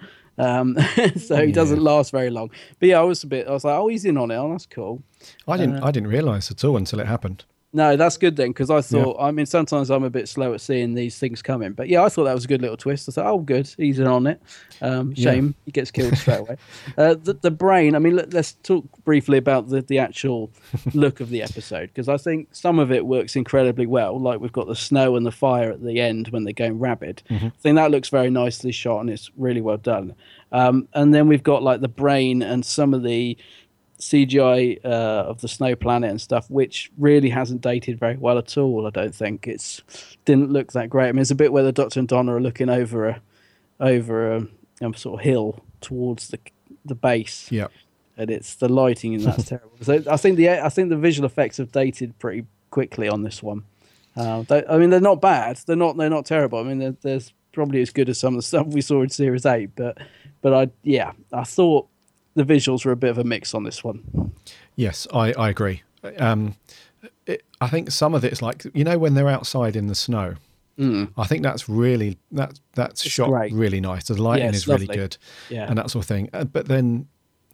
Um, 0.40 0.76
so 1.16 1.44
he 1.44 1.52
doesn't 1.52 1.82
last 1.82 2.10
very 2.10 2.30
long. 2.30 2.50
But 2.78 2.88
yeah, 2.88 3.00
I 3.00 3.04
was 3.04 3.22
a 3.22 3.26
bit. 3.26 3.46
I 3.46 3.50
was 3.50 3.64
like, 3.64 3.74
"Oh, 3.74 3.88
he's 3.88 4.04
in 4.04 4.16
on 4.16 4.30
it. 4.30 4.36
Oh, 4.36 4.50
that's 4.50 4.66
cool." 4.66 5.02
i 5.46 5.56
didn't 5.56 5.82
i 5.82 5.90
didn't 5.90 6.08
realize 6.08 6.50
at 6.50 6.64
all 6.64 6.78
until 6.78 6.98
it 6.98 7.06
happened 7.06 7.44
No, 7.72 7.94
that's 7.94 8.16
good 8.16 8.34
then, 8.34 8.48
because 8.48 8.68
I 8.68 8.80
thought. 8.80 9.16
I 9.20 9.30
mean, 9.30 9.46
sometimes 9.46 9.90
I'm 9.90 10.02
a 10.02 10.10
bit 10.10 10.28
slow 10.28 10.54
at 10.54 10.60
seeing 10.60 10.94
these 10.94 11.18
things 11.18 11.40
coming, 11.40 11.72
but 11.72 11.88
yeah, 11.88 12.02
I 12.02 12.08
thought 12.08 12.24
that 12.24 12.34
was 12.34 12.44
a 12.44 12.48
good 12.48 12.60
little 12.62 12.76
twist. 12.76 13.08
I 13.08 13.12
thought, 13.12 13.26
"Oh, 13.26 13.38
good, 13.38 13.72
he's 13.76 14.00
in 14.00 14.08
on 14.08 14.26
it." 14.26 14.42
Um, 14.82 15.14
shame 15.14 15.54
he 15.66 15.70
gets 15.70 15.90
killed 15.92 16.16
straight 16.16 16.40
away. 16.40 16.56
Uh, 16.98 17.14
the, 17.14 17.34
the 17.34 17.50
brain. 17.50 17.94
I 17.94 17.98
mean, 17.98 18.16
let, 18.16 18.32
let's 18.34 18.52
talk 18.64 18.84
briefly 19.04 19.38
about 19.38 19.68
the 19.68 19.82
the 19.82 19.98
actual 19.98 20.50
look 20.94 21.20
of 21.20 21.30
the 21.30 21.42
episode, 21.42 21.90
because 21.90 22.08
I 22.08 22.16
think 22.16 22.48
some 22.52 22.78
of 22.80 22.90
it 22.90 23.06
works 23.06 23.36
incredibly 23.36 23.86
well. 23.86 24.18
Like 24.18 24.40
we've 24.40 24.52
got 24.52 24.66
the 24.66 24.74
snow 24.74 25.14
and 25.14 25.24
the 25.24 25.30
fire 25.30 25.70
at 25.70 25.82
the 25.82 26.00
end 26.00 26.28
when 26.28 26.42
they're 26.42 26.52
going 26.52 26.80
rabid. 26.80 27.22
I 27.30 27.52
think 27.60 27.76
that 27.76 27.92
looks 27.92 28.08
very 28.08 28.30
nicely 28.30 28.72
shot 28.72 29.00
and 29.00 29.10
it's 29.10 29.30
really 29.36 29.60
well 29.60 29.76
done. 29.76 30.14
Um, 30.52 30.88
and 30.94 31.14
then 31.14 31.28
we've 31.28 31.42
got 31.42 31.62
like 31.62 31.80
the 31.80 31.88
brain 31.88 32.42
and 32.42 32.64
some 32.64 32.92
of 32.94 33.02
the 33.02 33.36
CGI 34.00 34.84
uh, 34.84 34.88
of 34.88 35.40
the 35.40 35.48
snow 35.48 35.76
planet 35.76 36.10
and 36.10 36.20
stuff, 36.20 36.50
which 36.50 36.90
really 36.98 37.30
hasn't 37.30 37.60
dated 37.60 37.98
very 37.98 38.16
well 38.16 38.38
at 38.38 38.58
all. 38.58 38.86
I 38.86 38.90
don't 38.90 39.14
think 39.14 39.46
it's 39.46 39.82
didn't 40.24 40.50
look 40.50 40.72
that 40.72 40.90
great. 40.90 41.08
I 41.08 41.12
mean, 41.12 41.16
there's 41.16 41.30
a 41.30 41.36
bit 41.36 41.52
where 41.52 41.62
the 41.62 41.72
Doctor 41.72 42.00
and 42.00 42.08
Donna 42.08 42.34
are 42.34 42.40
looking 42.40 42.68
over 42.68 43.08
a 43.08 43.22
over 43.78 44.36
a, 44.36 44.46
sort 44.96 45.20
of 45.20 45.24
hill 45.24 45.62
towards 45.80 46.28
the 46.28 46.38
the 46.84 46.94
base, 46.94 47.50
yeah 47.50 47.68
and 48.20 48.30
it's 48.30 48.56
the 48.56 48.68
lighting 48.68 49.14
and 49.14 49.24
that's 49.24 49.44
terrible. 49.48 49.72
So 49.80 50.02
I 50.08 50.16
think 50.18 50.36
the 50.36 50.50
I 50.50 50.68
think 50.68 50.90
the 50.90 50.96
visual 50.96 51.26
effects 51.26 51.56
have 51.56 51.72
dated 51.72 52.18
pretty 52.18 52.44
quickly 52.70 53.08
on 53.08 53.22
this 53.22 53.42
one. 53.42 53.64
Uh, 54.14 54.42
they, 54.42 54.62
I 54.68 54.76
mean, 54.76 54.90
they're 54.90 55.00
not 55.00 55.22
bad. 55.22 55.58
They're 55.66 55.74
not. 55.74 55.96
They're 55.96 56.10
not 56.10 56.26
terrible. 56.26 56.58
I 56.58 56.64
mean, 56.64 56.78
they're, 56.78 56.96
there's 57.00 57.32
probably 57.52 57.80
as 57.80 57.90
good 57.90 58.10
as 58.10 58.20
some 58.20 58.34
of 58.34 58.38
the 58.38 58.42
stuff 58.42 58.66
we 58.66 58.82
saw 58.82 59.02
in 59.02 59.08
Series 59.08 59.46
Eight. 59.46 59.70
But, 59.74 59.98
but 60.42 60.52
I 60.52 60.70
yeah, 60.82 61.12
I 61.32 61.44
thought 61.44 61.88
the 62.34 62.44
visuals 62.44 62.84
were 62.84 62.92
a 62.92 62.96
bit 62.96 63.10
of 63.10 63.18
a 63.18 63.24
mix 63.24 63.54
on 63.54 63.64
this 63.64 63.82
one. 63.84 64.32
Yes, 64.76 65.06
I, 65.12 65.32
I 65.32 65.48
agree. 65.50 65.82
Um, 66.18 66.56
it, 67.26 67.44
I 67.60 67.68
think 67.68 67.90
some 67.90 68.14
of 68.14 68.24
it's 68.24 68.40
like 68.42 68.64
you 68.74 68.84
know 68.84 68.98
when 68.98 69.14
they're 69.14 69.28
outside 69.28 69.76
in 69.76 69.86
the 69.88 69.94
snow. 69.94 70.34
I 70.82 71.26
think 71.26 71.42
that's 71.42 71.68
really 71.68 72.16
that 72.32 72.58
that's 72.72 73.02
shot 73.02 73.28
great. 73.28 73.52
really 73.52 73.82
nice. 73.82 74.04
The 74.08 74.14
lighting 74.22 74.44
Yeah, 74.44 74.48
it's 74.48 74.58
is 74.60 74.68
really 74.68 74.86
good, 74.86 75.18
Yeah. 75.50 75.66
and 75.68 75.76
that 75.76 75.90
sort 75.90 76.04
of 76.06 76.08
thing. 76.08 76.30
Uh, 76.32 76.44
But 76.44 76.68
then, 76.68 77.06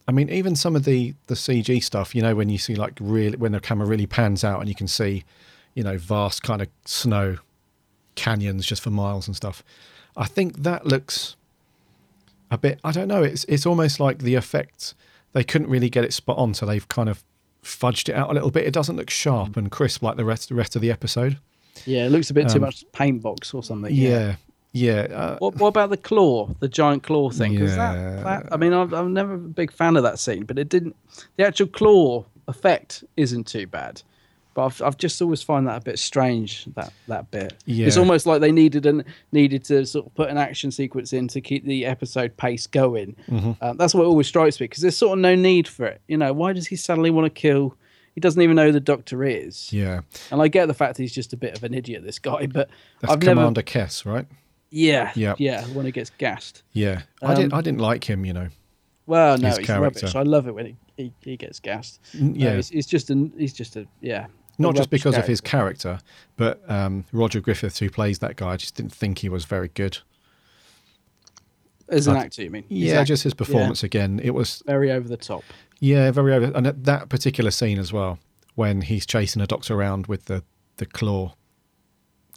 I 0.06 0.12
mean, 0.12 0.28
even 0.30 0.54
some 0.54 0.76
of 0.76 0.84
the 0.84 1.12
the 1.26 1.34
CG 1.34 1.82
stuff, 1.82 2.14
you 2.14 2.22
know, 2.22 2.36
when 2.36 2.48
you 2.50 2.58
see 2.58 2.76
like 2.76 2.92
really 3.00 3.36
when 3.36 3.50
the 3.50 3.58
camera 3.58 3.84
really 3.84 4.06
pans 4.06 4.44
out 4.44 4.60
and 4.60 4.68
you 4.68 4.76
can 4.76 4.86
see, 4.86 5.24
you 5.74 5.82
know, 5.82 5.98
vast 5.98 6.44
kind 6.44 6.62
of 6.62 6.68
snow 6.84 7.38
canyons 8.14 8.64
just 8.64 8.80
for 8.80 8.90
miles 8.90 9.26
and 9.26 9.34
stuff. 9.34 9.64
I 10.16 10.26
think 10.26 10.62
that 10.62 10.86
looks 10.86 11.34
a 12.50 12.58
bit. 12.58 12.80
I 12.84 12.92
don't 12.92 13.08
know. 13.08 13.22
It's 13.22 13.44
it's 13.44 13.66
almost 13.66 14.00
like 14.00 14.18
the 14.20 14.34
effect 14.34 14.94
they 15.32 15.44
couldn't 15.44 15.68
really 15.68 15.90
get 15.90 16.04
it 16.04 16.12
spot 16.12 16.38
on, 16.38 16.54
so 16.54 16.64
they've 16.66 16.86
kind 16.88 17.08
of 17.08 17.22
fudged 17.62 18.08
it 18.08 18.14
out 18.14 18.30
a 18.30 18.34
little 18.34 18.50
bit. 18.50 18.64
It 18.66 18.72
doesn't 18.72 18.96
look 18.96 19.10
sharp 19.10 19.56
and 19.56 19.70
crisp 19.70 20.02
like 20.02 20.16
the 20.16 20.24
rest 20.24 20.48
the 20.48 20.54
rest 20.54 20.76
of 20.76 20.82
the 20.82 20.90
episode. 20.90 21.38
Yeah, 21.84 22.06
it 22.06 22.10
looks 22.10 22.30
a 22.30 22.34
bit 22.34 22.48
too 22.48 22.56
Um, 22.56 22.62
much 22.62 22.84
paint 22.92 23.22
box 23.22 23.52
or 23.52 23.62
something. 23.62 23.92
Yeah, 23.94 24.36
yeah. 24.72 25.00
uh, 25.12 25.36
What, 25.38 25.56
what 25.56 25.68
about 25.68 25.90
the 25.90 25.96
claw, 25.98 26.48
the 26.60 26.68
giant 26.68 27.02
claw 27.02 27.28
thing? 27.30 27.58
'Cause 27.58 27.76
Yeah. 27.76 27.92
that, 27.92 28.24
that, 28.24 28.52
I 28.52 28.56
mean, 28.56 28.72
I'm, 28.72 28.94
I'm 28.94 29.12
never 29.12 29.34
a 29.34 29.38
big 29.38 29.70
fan 29.72 29.96
of 29.96 30.02
that 30.04 30.18
scene, 30.18 30.44
but 30.44 30.58
it 30.58 30.68
didn't. 30.70 30.96
The 31.36 31.46
actual 31.46 31.66
claw 31.66 32.24
effect 32.48 33.04
isn't 33.16 33.46
too 33.46 33.66
bad. 33.66 34.00
But 34.56 34.64
I've, 34.64 34.82
I've 34.82 34.96
just 34.96 35.20
always 35.20 35.42
find 35.42 35.68
that 35.68 35.76
a 35.76 35.84
bit 35.84 35.98
strange 35.98 36.64
that 36.76 36.90
that 37.08 37.30
bit. 37.30 37.52
Yeah. 37.66 37.86
It's 37.86 37.98
almost 37.98 38.24
like 38.24 38.40
they 38.40 38.50
needed 38.50 38.86
an 38.86 39.04
needed 39.30 39.62
to 39.64 39.84
sort 39.84 40.06
of 40.06 40.14
put 40.14 40.30
an 40.30 40.38
action 40.38 40.70
sequence 40.70 41.12
in 41.12 41.28
to 41.28 41.42
keep 41.42 41.66
the 41.66 41.84
episode 41.84 42.34
pace 42.38 42.66
going. 42.66 43.16
Mm-hmm. 43.28 43.52
Uh, 43.60 43.74
that's 43.74 43.94
what 43.94 44.06
always 44.06 44.26
strikes 44.26 44.58
me 44.58 44.64
because 44.64 44.80
there's 44.80 44.96
sort 44.96 45.18
of 45.18 45.22
no 45.22 45.34
need 45.34 45.68
for 45.68 45.84
it. 45.84 46.00
You 46.08 46.16
know, 46.16 46.32
why 46.32 46.54
does 46.54 46.66
he 46.66 46.74
suddenly 46.76 47.10
want 47.10 47.26
to 47.26 47.30
kill? 47.40 47.76
He 48.14 48.20
doesn't 48.22 48.40
even 48.40 48.56
know 48.56 48.64
who 48.64 48.72
the 48.72 48.80
Doctor 48.80 49.24
is. 49.24 49.70
Yeah, 49.74 50.00
And 50.30 50.40
I 50.40 50.48
get 50.48 50.68
the 50.68 50.74
fact 50.74 50.96
he's 50.96 51.12
just 51.12 51.34
a 51.34 51.36
bit 51.36 51.54
of 51.54 51.62
an 51.62 51.74
idiot, 51.74 52.02
this 52.02 52.18
guy. 52.18 52.46
But 52.46 52.70
that's 53.02 53.12
I've 53.12 53.20
Commander 53.20 53.42
never. 53.42 53.62
Kess, 53.62 54.06
right? 54.06 54.26
Yeah, 54.70 55.12
Yeah. 55.14 55.34
yeah. 55.36 55.64
When 55.66 55.84
he 55.84 55.92
gets 55.92 56.08
gassed. 56.16 56.62
Yeah, 56.72 57.02
I 57.22 57.34
didn't. 57.34 57.52
Um, 57.52 57.58
I 57.58 57.60
didn't 57.60 57.80
like 57.80 58.04
him. 58.08 58.24
You 58.24 58.32
know. 58.32 58.48
Well, 59.04 59.36
no, 59.36 59.48
he's 59.48 59.58
character. 59.58 60.06
rubbish. 60.06 60.14
I 60.16 60.22
love 60.22 60.48
it 60.48 60.54
when 60.54 60.66
he, 60.66 60.76
he, 60.96 61.12
he 61.20 61.36
gets 61.36 61.60
gassed. 61.60 62.00
No, 62.14 62.32
yeah. 62.34 62.56
he's, 62.56 62.70
he's 62.70 62.86
just 62.86 63.10
an 63.10 63.32
he's 63.36 63.52
just 63.52 63.76
a 63.76 63.86
yeah. 64.00 64.26
Not 64.58 64.74
just 64.76 64.90
because 64.90 65.16
of 65.16 65.26
his 65.26 65.40
character. 65.40 65.98
character, 65.98 66.04
but 66.36 66.70
um, 66.70 67.04
Roger 67.12 67.40
Griffith, 67.40 67.78
who 67.78 67.90
plays 67.90 68.18
that 68.20 68.36
guy, 68.36 68.50
I 68.52 68.56
just 68.56 68.74
didn't 68.74 68.92
think 68.92 69.18
he 69.18 69.28
was 69.28 69.44
very 69.44 69.68
good. 69.68 69.98
as 71.88 72.06
an 72.06 72.14
Like- 72.14 72.26
actor. 72.26 72.42
You 72.42 72.50
mean? 72.50 72.64
Yeah, 72.68 73.04
just 73.04 73.22
his 73.22 73.34
performance 73.34 73.82
again. 73.84 74.20
It 74.22 74.30
was 74.34 74.62
very 74.66 74.90
over 74.90 75.06
the 75.08 75.16
top. 75.16 75.44
yeah, 75.78 76.10
very 76.10 76.32
over. 76.34 76.46
And 76.54 76.66
at 76.66 76.84
that 76.84 77.08
particular 77.08 77.50
scene 77.50 77.78
as 77.78 77.92
well, 77.92 78.18
when 78.54 78.80
he's 78.82 79.06
chasing 79.06 79.40
a 79.42 79.46
doctor 79.46 79.74
around 79.74 80.06
with 80.06 80.24
the 80.24 80.42
the 80.78 80.86
claw 80.86 81.34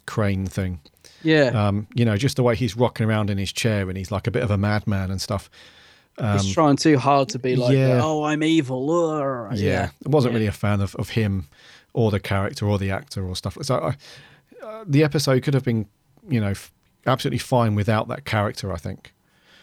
crane 0.06 0.46
thing. 0.46 0.80
Yeah, 1.22 1.46
Um, 1.68 1.86
you 1.94 2.04
know, 2.04 2.16
just 2.16 2.36
the 2.36 2.42
way 2.42 2.54
he's 2.56 2.76
rocking 2.76 3.06
around 3.06 3.28
in 3.30 3.38
his 3.38 3.52
chair 3.52 3.88
and 3.88 3.98
he's 3.98 4.10
like 4.10 4.26
a 4.26 4.30
bit 4.30 4.42
of 4.42 4.50
a 4.50 4.56
madman 4.56 5.10
and 5.10 5.20
stuff. 5.20 5.50
he's 6.18 6.52
trying 6.52 6.76
too 6.76 6.98
hard 6.98 7.28
to 7.30 7.38
be 7.38 7.56
like, 7.56 7.70
um, 7.70 7.76
yeah. 7.76 8.00
oh, 8.02 8.24
I'm 8.24 8.42
evil. 8.42 8.90
Ugh. 8.90 9.56
yeah, 9.56 9.90
I 10.04 10.08
wasn't 10.08 10.32
Yeah. 10.32 10.36
really 10.36 10.46
a 10.46 10.52
fan 10.52 10.80
of, 10.80 10.94
of 10.96 11.10
him 11.10 11.48
or 11.92 12.10
the 12.10 12.20
character 12.20 12.66
or 12.66 12.78
the 12.78 12.90
actor 12.90 13.26
or 13.26 13.34
stuff. 13.36 13.56
So 13.62 13.76
I, 13.76 14.64
uh, 14.64 14.84
the 14.86 15.02
episode 15.04 15.42
could 15.42 15.54
have 15.54 15.64
been, 15.64 15.86
you 16.28 16.40
know, 16.40 16.50
f- 16.50 16.72
absolutely 17.06 17.38
fine 17.38 17.74
without 17.74 18.08
that 18.08 18.24
character. 18.24 18.72
I 18.72 18.76
think. 18.76 19.12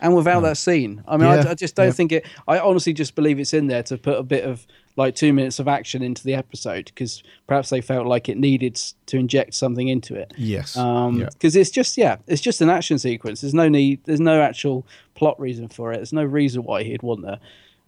and 0.02 0.16
without 0.16 0.42
that 0.42 0.58
scene, 0.58 1.04
I 1.08 1.18
mean, 1.18 1.28
Yeah, 1.30 1.44
I, 1.48 1.52
I 1.52 1.54
just 1.56 1.76
don't 1.76 1.88
yeah. 1.88 1.92
think 1.92 2.12
it. 2.12 2.26
I 2.48 2.60
honestly 2.60 2.94
just 2.94 3.16
believe 3.16 3.40
it's 3.40 3.54
in 3.54 3.68
there 3.68 3.84
to 3.84 3.98
put 3.98 4.18
a 4.18 4.24
bit 4.24 4.44
of 4.44 4.66
like 4.96 5.14
two 5.16 5.32
minutes 5.32 5.60
of 5.60 5.68
action 5.68 6.02
into 6.02 6.24
the 6.24 6.34
episode 6.34 6.86
because 6.86 7.22
perhaps 7.46 7.70
they 7.70 7.82
felt 7.82 8.08
like 8.08 8.30
it 8.30 8.38
needed 8.38 8.76
to 9.06 9.18
inject 9.18 9.54
something 9.54 9.88
into 9.88 10.16
it. 10.16 10.34
Yes. 10.38 10.76
Um, 10.76 11.20
yeah. 11.20 11.30
because 11.34 11.56
it's 11.56 11.70
just 11.70 11.98
yeah, 11.98 12.18
it's 12.28 12.42
just 12.42 12.62
an 12.62 12.70
action 12.70 12.98
sequence. 13.00 13.42
There's 13.42 13.54
no 13.54 13.70
need. 13.70 14.04
There's 14.06 14.20
no 14.20 14.42
actual 14.42 14.86
plot 15.14 15.40
reason 15.40 15.68
for 15.68 15.94
it. 15.94 15.98
There's 15.98 16.14
no 16.14 16.24
reason 16.24 16.64
why 16.64 16.84
he'd 16.84 17.04
want 17.04 17.22
that. 17.24 17.40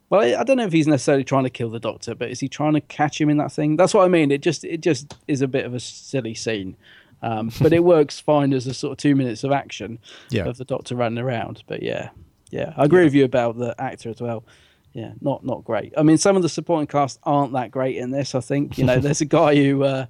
Well, 0.09 0.21
I 0.21 0.39
I 0.39 0.43
don't 0.43 0.57
know 0.57 0.65
if 0.65 0.73
he's 0.73 0.87
necessarily 0.87 1.23
trying 1.23 1.43
to 1.43 1.49
kill 1.49 1.69
the 1.69 1.79
doctor, 1.79 2.15
but 2.15 2.29
is 2.29 2.39
he 2.39 2.47
trying 2.47 2.73
to 2.73 2.81
catch 2.81 3.19
him 3.19 3.29
in 3.29 3.37
that 3.37 3.51
thing? 3.51 3.75
That's 3.75 3.93
what 3.93 4.05
I 4.05 4.07
mean. 4.07 4.31
It 4.31 4.41
just 4.41 4.63
it 4.63 4.81
just 4.81 5.15
is 5.27 5.41
a 5.41 5.47
bit 5.47 5.65
of 5.65 5.73
a 5.73 5.79
silly 5.79 6.33
scene, 6.33 6.75
um, 7.21 7.51
but 7.61 7.73
it 7.73 7.83
works 7.83 8.19
fine 8.19 8.53
as 8.53 8.67
a 8.67 8.73
sort 8.73 8.93
of 8.93 8.97
two 8.97 9.15
minutes 9.15 9.43
of 9.43 9.51
action 9.51 9.99
Yeah. 10.29 10.45
of 10.45 10.57
the 10.57 10.65
doctor 10.65 10.95
running 10.95 11.19
around. 11.23 11.63
But 11.67 11.83
yeah, 11.83 12.09
yeah, 12.49 12.73
I 12.77 12.85
agree 12.85 13.03
with 13.03 13.13
you 13.13 13.25
about 13.25 13.57
the 13.57 13.79
actor 13.79 14.09
as 14.09 14.21
well. 14.21 14.43
Yeah, 14.93 15.11
not 15.21 15.45
not 15.45 15.63
great. 15.63 15.93
I 15.95 16.01
mean, 16.03 16.17
some 16.17 16.35
of 16.35 16.41
the 16.41 16.49
supporting 16.49 16.87
cast 16.87 17.19
aren't 17.23 17.53
that 17.53 17.69
great 17.69 17.97
in 17.97 18.09
this. 18.09 18.33
I 18.33 18.39
think 18.39 18.77
you 18.77 18.85
know, 18.85 18.99
there's 18.99 19.21
a 19.21 19.25
guy 19.25 19.55
who. 19.55 19.83
Uh, 19.83 20.05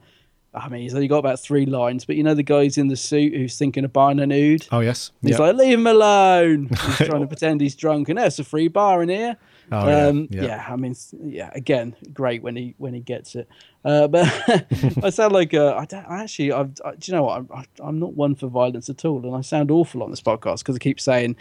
I 0.51 0.67
mean, 0.67 0.81
he's 0.81 0.95
only 0.95 1.07
got 1.07 1.19
about 1.19 1.39
three 1.39 1.67
lines, 1.67 2.05
but 2.05 2.15
you 2.15 2.23
know 2.23 2.33
the 2.33 2.41
guy's 2.41 2.75
in 2.79 2.87
the 2.87 2.95
suit 2.95 3.33
who's 3.35 3.55
thinking 3.55 3.85
of 3.85 3.93
buying 3.93 4.19
an 4.19 4.31
ood. 4.31 4.65
Oh 4.71 4.79
yes. 4.79 5.11
He's 5.21 5.31
yeah. 5.31 5.37
like, 5.37 5.55
leave 5.57 5.77
him 5.77 5.85
alone. 5.85 6.69
He's 6.69 6.95
trying 7.07 7.21
to 7.21 7.27
pretend 7.27 7.61
he's 7.61 7.75
drunk, 7.75 8.09
and 8.09 8.17
there's 8.17 8.39
a 8.39 8.43
free 8.43 8.67
bar 8.67 9.03
in 9.03 9.09
here. 9.09 9.37
Oh, 9.71 9.87
yeah, 9.87 10.07
um, 10.07 10.27
yeah. 10.31 10.65
I 10.67 10.75
mean, 10.75 10.95
yeah. 11.23 11.51
Again, 11.53 11.95
great 12.13 12.41
when 12.41 12.55
he 12.55 12.75
when 12.77 12.93
he 12.93 13.01
gets 13.01 13.35
it. 13.35 13.47
Uh, 13.85 14.07
but 14.07 14.25
I 15.03 15.09
sound 15.09 15.33
like 15.33 15.53
uh, 15.53 15.75
I, 15.75 15.85
don't, 15.85 16.05
I 16.05 16.23
actually. 16.23 16.51
I've, 16.51 16.71
I, 16.83 16.95
do 16.95 17.11
you 17.11 17.17
know 17.17 17.23
what? 17.23 17.37
I'm, 17.37 17.49
I, 17.53 17.65
I'm 17.79 17.99
not 17.99 18.13
one 18.13 18.35
for 18.35 18.47
violence 18.47 18.89
at 18.89 19.05
all, 19.05 19.25
and 19.25 19.35
I 19.35 19.41
sound 19.41 19.71
awful 19.71 20.03
on 20.03 20.09
this 20.09 20.21
podcast 20.21 20.59
because 20.59 20.75
I 20.75 20.79
keep 20.79 20.99
saying 20.99 21.35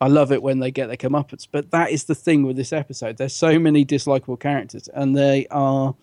I 0.00 0.08
love 0.08 0.32
it 0.32 0.42
when 0.42 0.58
they 0.58 0.70
get 0.70 0.88
their 0.88 0.96
comeuppance. 0.96 1.46
But 1.50 1.70
that 1.70 1.90
is 1.90 2.04
the 2.04 2.14
thing 2.14 2.44
with 2.44 2.56
this 2.56 2.72
episode. 2.72 3.16
There's 3.16 3.34
so 3.34 3.58
many 3.58 3.84
dislikable 3.84 4.38
characters, 4.38 4.88
and 4.88 5.16
they 5.16 5.46
are 5.50 5.94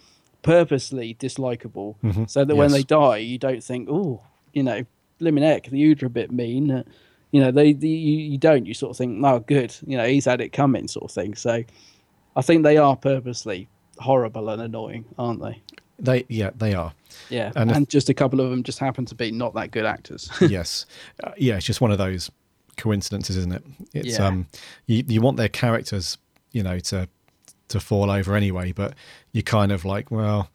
purposely 0.41 1.15
dislikable, 1.15 1.95
so 2.29 2.45
that 2.45 2.55
when 2.55 2.71
they 2.71 2.83
die, 2.83 3.17
you 3.17 3.37
don't 3.37 3.63
think, 3.63 3.87
oh, 3.89 4.21
you 4.53 4.63
know, 4.63 4.83
blimmin' 5.19 5.43
heck, 5.43 5.65
the 5.69 5.83
Ood 5.85 6.03
are 6.03 6.07
a 6.07 6.09
bit 6.09 6.31
mean. 6.31 6.83
You 7.33 7.41
know, 7.41 7.51
they, 7.51 7.73
the, 7.73 7.89
you, 7.89 8.17
you 8.31 8.37
don't. 8.37 8.65
You 8.65 8.73
sort 8.73 8.91
of 8.91 8.97
think, 8.97 9.19
oh, 9.25 9.39
good. 9.39 9.75
You 9.85 9.97
know, 9.97 10.05
he's 10.05 10.25
had 10.25 10.39
it 10.39 10.49
coming, 10.53 10.87
sort 10.87 11.05
of 11.05 11.11
thing. 11.11 11.33
So, 11.35 11.63
I 12.35 12.41
think 12.41 12.63
they 12.63 12.77
are 12.77 12.95
purposely 12.95 13.67
horrible 13.97 14.49
and 14.49 14.61
annoying, 14.61 15.03
aren't 15.17 15.41
they? 15.41 15.61
They 15.99 16.25
yeah 16.27 16.49
they 16.55 16.73
are. 16.73 16.93
Yeah, 17.29 17.51
And 17.55 17.71
and, 17.71 17.83
if- 17.83 17.89
just 17.89 18.09
a 18.09 18.13
couple 18.13 18.39
of 18.41 18.49
them 18.49 18.63
just 18.63 18.79
happen 18.79 19.05
to 19.05 19.15
be 19.15 19.31
not 19.31 19.53
that 19.55 19.71
good 19.71 19.85
actors. 19.85 20.29
yes. 20.41 20.85
Uh, 21.23 21.31
yeah, 21.37 21.57
it's 21.57 21.65
just 21.65 21.81
one 21.81 21.91
of 21.91 21.97
those 21.99 22.31
coincidences, 22.77 23.37
isn't 23.37 23.51
it? 23.53 23.63
It's 23.93 24.17
Yeah. 24.17 24.27
um 24.27 24.47
you 24.87 25.03
you 25.07 25.21
want 25.21 25.37
their 25.37 25.49
characters, 25.49 26.17
you 26.51 26.63
know, 26.63 26.79
to 26.79 27.07
to 27.69 27.79
fall 27.79 28.09
over 28.11 28.35
anyway, 28.35 28.71
but 28.71 28.93
you're 29.31 29.43
kind 29.43 29.71
of 29.71 29.85
like, 29.85 30.09
well, 30.11 30.49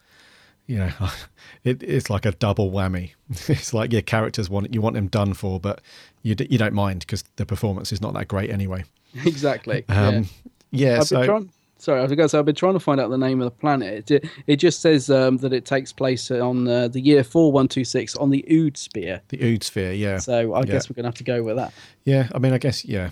you 0.67 0.79
know, 0.79 0.93
it, 1.65 1.83
it's 1.83 2.11
like 2.11 2.27
a 2.27 2.33
double 2.33 2.71
whammy. 2.73 3.13
It's 3.49 3.73
like 3.73 3.93
your 3.93 4.03
characters 4.03 4.51
want 4.51 4.75
you 4.75 4.81
want 4.81 4.95
them 4.97 5.07
done 5.07 5.35
for, 5.35 5.61
but 5.61 5.81
you 6.23 6.35
d- 6.35 6.47
you 6.51 6.59
don't 6.59 6.75
mind 6.75 7.01
because 7.01 7.25
the 7.37 7.47
performance 7.47 7.93
is 7.93 8.01
not 8.01 8.15
that 8.15 8.29
great 8.29 8.51
anyway. 8.51 8.85
exactly. 9.25 9.85
Um, 9.89 10.29
yeah. 10.71 10.91
yeah, 10.93 10.97
I've 11.01 11.07
so 11.09 11.17
been 11.19 11.27
trying. 11.27 11.51
Sorry, 11.81 12.01
I 12.01 12.03
was 12.03 12.11
going 12.11 12.25
to 12.25 12.29
say 12.29 12.39
I've 12.41 12.45
been 12.45 12.57
trying 12.57 12.73
to 12.73 12.81
find 12.81 13.01
out 13.01 13.09
the 13.09 13.17
name 13.17 13.41
of 13.41 13.45
the 13.45 13.53
planet. 13.53 14.11
It, 14.11 14.29
it 14.49 14.57
just 14.57 14.81
says 14.81 15.09
um, 15.11 15.37
that 15.39 15.53
it 15.53 15.65
takes 15.65 15.93
place 15.93 16.29
on 16.29 16.67
uh, 16.67 16.89
the 16.89 17.01
year 17.01 17.23
four 17.23 17.53
one 17.53 17.69
two 17.69 17.85
six 17.85 18.17
on 18.17 18.31
the 18.31 18.45
Ood 18.51 18.77
sphere. 18.77 19.21
the 19.29 19.41
Ood 19.41 19.63
sphere, 19.63 19.93
yeah, 19.93 20.19
So 20.19 20.55
I 20.55 20.61
Yeah. 20.61 20.65
guess 20.65 20.91
we're 20.91 20.95
going 20.95 21.05
to 21.05 21.09
have 21.09 21.15
to 21.15 21.25
go 21.25 21.43
with 21.45 21.55
that. 21.57 21.73
yeah. 22.05 22.29
I 22.35 22.39
mean, 22.41 22.53
I 22.53 22.59
guess 22.59 22.85
yeah, 22.85 23.11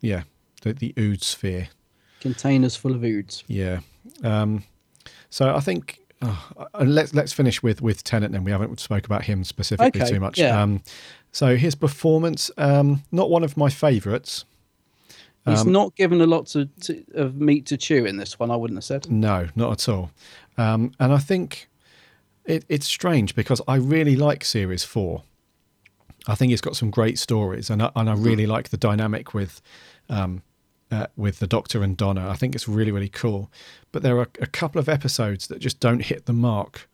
yeah, 0.00 0.22
the 0.62 0.72
the 0.74 0.94
Ood 0.96 1.22
sphere. 1.24 1.68
Containers 2.20 2.76
full 2.76 2.92
of 2.94 3.00
Oods. 3.02 3.42
Yeah. 3.48 3.80
Um, 4.22 4.62
so 5.30 5.52
I 5.52 5.58
think 5.58 5.98
oh, 6.22 6.52
and 6.74 6.94
let's 6.94 7.12
let's 7.14 7.32
finish 7.32 7.64
with 7.64 7.82
with 7.82 8.04
Tennant. 8.04 8.32
Then 8.32 8.44
we 8.44 8.52
haven't 8.52 8.78
spoke 8.78 9.06
about 9.06 9.24
him 9.24 9.42
specifically 9.42 10.00
Okay, 10.02 10.08
too 10.12 10.20
much. 10.20 10.38
yeah. 10.38 10.62
Um, 10.62 10.82
so 11.32 11.56
his 11.56 11.74
performance, 11.74 12.50
um, 12.58 13.02
not 13.10 13.30
one 13.30 13.42
of 13.42 13.56
my 13.56 13.68
favourites. 13.70 14.44
He's 15.44 15.62
Um, 15.62 15.72
not 15.72 15.96
given 15.96 16.20
a 16.20 16.26
lot 16.26 16.46
to, 16.48 16.66
to, 16.82 17.04
of 17.14 17.34
meat 17.34 17.66
to 17.66 17.76
chew 17.76 18.04
in 18.04 18.16
this 18.16 18.38
one. 18.38 18.50
I 18.52 18.56
wouldn't 18.56 18.76
have 18.76 18.84
said. 18.84 19.10
No, 19.10 19.48
not 19.56 19.72
at 19.72 19.88
all. 19.88 20.12
Um, 20.56 20.92
and 21.00 21.12
I 21.12 21.18
think 21.18 21.68
it, 22.44 22.64
it's 22.68 22.86
strange 22.86 23.34
because 23.34 23.60
I 23.66 23.74
really 23.76 24.14
like 24.14 24.44
Series 24.44 24.84
Four. 24.84 25.24
I 26.28 26.36
think 26.36 26.52
it's 26.52 26.60
got 26.60 26.76
some 26.76 26.90
great 26.90 27.18
stories, 27.18 27.70
and 27.70 27.82
I, 27.82 27.90
and 27.96 28.08
I 28.08 28.14
really 28.14 28.46
like 28.46 28.68
the 28.68 28.76
dynamic 28.76 29.34
with 29.34 29.60
um, 30.08 30.42
uh, 30.92 31.06
with 31.16 31.40
the 31.40 31.48
Doctor 31.48 31.82
and 31.82 31.96
Donna. 31.96 32.28
I 32.30 32.34
think 32.36 32.54
it's 32.54 32.68
really 32.68 32.92
really 32.92 33.08
cool. 33.08 33.50
But 33.90 34.02
there 34.02 34.16
are 34.18 34.28
a 34.40 34.46
couple 34.46 34.78
of 34.80 34.88
episodes 34.88 35.48
that 35.48 35.58
just 35.58 35.80
don't 35.80 36.04
hit 36.04 36.26
the 36.26 36.32
mark 36.32 36.88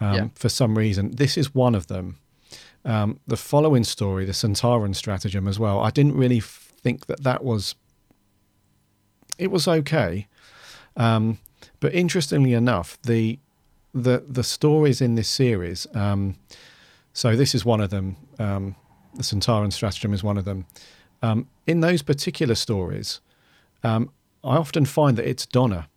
um, 0.00 0.14
Yeah. 0.14 0.28
for 0.34 0.48
some 0.48 0.78
reason. 0.78 1.10
This 1.16 1.36
is 1.36 1.54
one 1.54 1.74
of 1.74 1.88
them. 1.88 2.16
Um, 2.86 3.18
the 3.26 3.36
following 3.36 3.84
story, 3.84 4.24
the 4.24 4.32
Sontaran 4.32 4.94
stratagem, 4.94 5.48
as 5.48 5.58
well. 5.58 5.80
I 5.80 5.90
didn't 5.90 6.16
really 6.16 6.38
f- 6.38 6.72
think 6.80 7.06
that 7.06 7.24
that 7.24 7.44
was. 7.44 7.74
It 9.38 9.50
was 9.50 9.68
okay, 9.68 10.28
um, 10.96 11.38
but 11.80 11.92
interestingly 11.92 12.54
enough, 12.54 12.96
the 13.02 13.38
the 13.92 14.24
the 14.28 14.44
stories 14.44 15.00
in 15.00 15.16
this 15.16 15.28
series. 15.28 15.86
Um, 15.94 16.36
so 17.12 17.34
this 17.34 17.54
is 17.54 17.64
one 17.64 17.80
of 17.80 17.90
them. 17.90 18.16
Um, 18.38 18.76
the 19.14 19.22
Sontaran 19.22 19.72
stratagem 19.72 20.12
is 20.12 20.22
one 20.22 20.38
of 20.38 20.44
them. 20.44 20.66
Um, 21.22 21.48
in 21.66 21.80
those 21.80 22.02
particular 22.02 22.54
stories, 22.54 23.20
um, 23.82 24.10
I 24.44 24.56
often 24.56 24.84
find 24.84 25.16
that 25.18 25.26
it's 25.26 25.46
Donna 25.46 25.88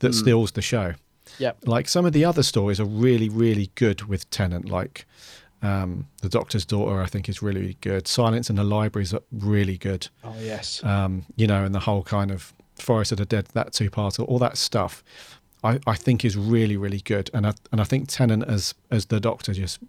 that 0.00 0.14
steals 0.14 0.52
the 0.52 0.62
show. 0.62 0.94
Yep. 1.38 1.58
Like 1.66 1.88
some 1.88 2.06
of 2.06 2.12
the 2.12 2.24
other 2.24 2.42
stories 2.42 2.80
are 2.80 2.84
really, 2.84 3.28
really 3.28 3.70
good 3.74 4.02
with 4.02 4.28
Tennant. 4.30 4.68
Like 4.68 5.06
um, 5.62 6.06
the 6.22 6.28
Doctor's 6.28 6.64
Daughter, 6.64 7.00
I 7.00 7.06
think 7.06 7.28
is 7.28 7.42
really, 7.42 7.60
really 7.60 7.78
good. 7.80 8.06
Silence 8.06 8.50
in 8.50 8.56
the 8.56 8.64
Libraries 8.64 9.14
are 9.14 9.22
really 9.32 9.78
good 9.78 10.08
Oh 10.22 10.34
yes. 10.40 10.82
um, 10.84 11.24
you 11.36 11.46
know, 11.46 11.64
and 11.64 11.74
the 11.74 11.80
whole 11.80 12.02
kind 12.02 12.30
of 12.30 12.52
Forest 12.76 13.12
of 13.12 13.18
the 13.18 13.24
Dead, 13.24 13.46
that 13.54 13.72
two 13.72 13.90
part, 13.90 14.18
all 14.18 14.38
that 14.38 14.58
stuff, 14.58 15.02
I, 15.64 15.80
I 15.86 15.94
think 15.94 16.24
is 16.24 16.36
really, 16.36 16.76
really 16.76 17.00
good. 17.00 17.30
And 17.32 17.46
I 17.46 17.54
and 17.72 17.80
I 17.80 17.84
think 17.84 18.08
Tennant 18.08 18.44
as 18.44 18.74
as 18.90 19.06
the 19.06 19.18
Doctor 19.18 19.52
just 19.54 19.80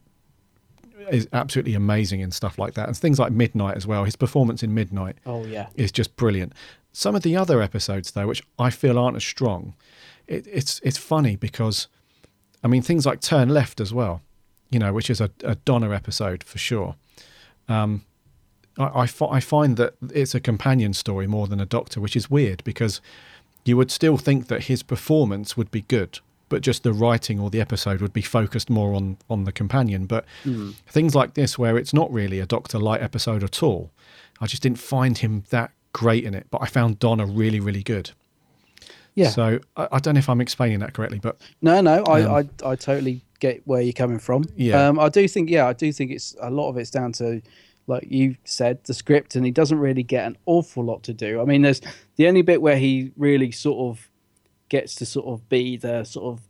is 1.12 1.28
absolutely 1.32 1.74
amazing 1.74 2.20
in 2.22 2.32
stuff 2.32 2.58
like 2.58 2.74
that, 2.76 2.88
and 2.88 2.98
things 2.98 3.20
like 3.20 3.32
Midnight 3.32 3.78
as 3.78 3.86
well. 3.86 4.04
His 4.06 4.16
performance 4.16 4.64
in 4.64 4.74
Midnight 4.74 5.18
oh 5.26 5.46
yeah. 5.46 5.68
is 5.76 5.92
just 5.92 6.16
brilliant. 6.16 6.54
Some 6.92 7.16
of 7.16 7.22
the 7.22 7.36
other 7.36 7.62
episodes, 7.62 8.12
though, 8.12 8.28
which 8.28 8.42
I 8.58 8.70
feel 8.70 8.98
aren't 8.98 9.18
as 9.18 9.24
strong, 9.24 9.76
it, 10.28 10.48
it's 10.48 10.80
it's 10.84 10.98
funny 10.98 11.36
because, 11.36 11.88
I 12.64 12.68
mean, 12.68 12.82
things 12.82 13.06
like 13.06 13.22
Turn 13.22 13.50
Left 13.50 13.80
as 13.80 13.94
well, 13.94 14.22
you 14.70 14.80
know, 14.80 14.94
which 14.94 15.10
is 15.10 15.22
a, 15.22 15.30
a 15.44 15.56
Donna 15.56 15.92
episode 15.92 16.44
for 16.44 16.58
sure. 16.58 16.96
Um, 17.70 18.04
I, 18.78 19.02
I, 19.02 19.08
fi- 19.08 19.30
I 19.32 19.40
find 19.40 19.78
that 19.78 19.96
it's 20.14 20.36
a 20.36 20.40
companion 20.40 20.94
story 20.94 21.28
more 21.28 21.48
than 21.48 21.60
a 21.60 21.66
Doctor, 21.66 22.00
which 22.02 22.16
is 22.16 22.30
weird 22.30 22.64
because 22.64 23.02
you 23.66 23.76
would 23.78 23.92
still 23.92 24.18
think 24.18 24.48
that 24.48 24.64
his 24.66 24.84
performance 24.84 25.58
would 25.58 25.72
be 25.72 25.82
good 25.82 26.20
but 26.50 26.62
just 26.62 26.84
the 26.84 26.94
writing 26.94 27.42
or 27.42 27.50
the 27.50 27.60
episode 27.60 28.00
would 28.00 28.14
be 28.14 28.22
focused 28.22 28.70
more 28.70 28.94
on 28.94 29.18
on 29.30 29.44
the 29.44 29.52
companion. 29.52 30.06
But 30.06 30.24
Hmm. 30.44 30.70
things 30.88 31.14
like 31.14 31.34
this, 31.34 31.60
where 31.60 31.78
it's 31.78 31.94
not 31.94 32.10
really 32.10 32.40
a 32.40 32.46
Doctor 32.46 32.80
Light 32.80 33.02
episode 33.02 33.44
at 33.44 33.62
all, 33.62 33.92
I 34.40 34.48
just 34.48 34.64
didn't 34.64 34.80
find 34.80 35.18
him 35.18 35.44
that 35.50 35.72
great 35.92 36.24
in 36.24 36.34
it. 36.34 36.48
But 36.50 36.62
I 36.62 36.68
found 36.68 37.00
Donna 37.00 37.26
really, 37.26 37.60
really 37.60 37.84
good. 37.84 38.12
Yeah. 39.18 39.30
So 39.30 39.60
I, 39.76 39.88
I 39.94 40.00
don't 40.00 40.14
know 40.14 40.20
if 40.20 40.30
I'm 40.30 40.42
explaining 40.42 40.80
that 40.80 40.94
correctly, 40.94 41.18
but 41.20 41.42
No, 41.62 41.82
no, 41.82 42.04
I, 42.04 42.22
Um, 42.22 42.50
I, 42.64 42.70
I 42.70 42.76
totally 42.76 43.22
get 43.40 43.64
where 43.66 43.82
you're 43.82 43.92
coming 43.92 44.20
from. 44.20 44.46
Yeah. 44.56 44.88
Um, 44.88 45.00
I 45.00 45.10
do 45.10 45.28
think, 45.28 45.50
yeah, 45.50 45.66
I 45.66 45.74
do 45.74 45.92
think 45.92 46.12
it's 46.12 46.36
a 46.40 46.52
lot 46.52 46.70
of 46.70 46.78
it's 46.78 46.92
down 46.92 47.14
to, 47.14 47.42
like 47.88 48.06
you 48.10 48.36
said, 48.44 48.84
the 48.84 48.94
script, 48.94 49.36
and 49.36 49.44
he 49.44 49.52
doesn't 49.52 49.80
really 49.80 50.04
get 50.04 50.28
an 50.28 50.38
awful 50.46 50.84
lot 50.84 51.02
to 51.04 51.14
do. 51.14 51.42
I 51.42 51.46
mean, 51.46 51.64
there's 51.64 51.82
the 52.18 52.28
only 52.28 52.44
bit 52.44 52.62
where 52.62 52.78
he 52.78 53.12
really 53.18 53.52
sort 53.52 53.80
of 53.90 54.08
gets 54.70 54.94
to 54.96 55.06
sort 55.06 55.26
of 55.26 55.50
be 55.50 55.78
the 55.78 56.04
sort 56.04 56.34
of, 56.34 56.47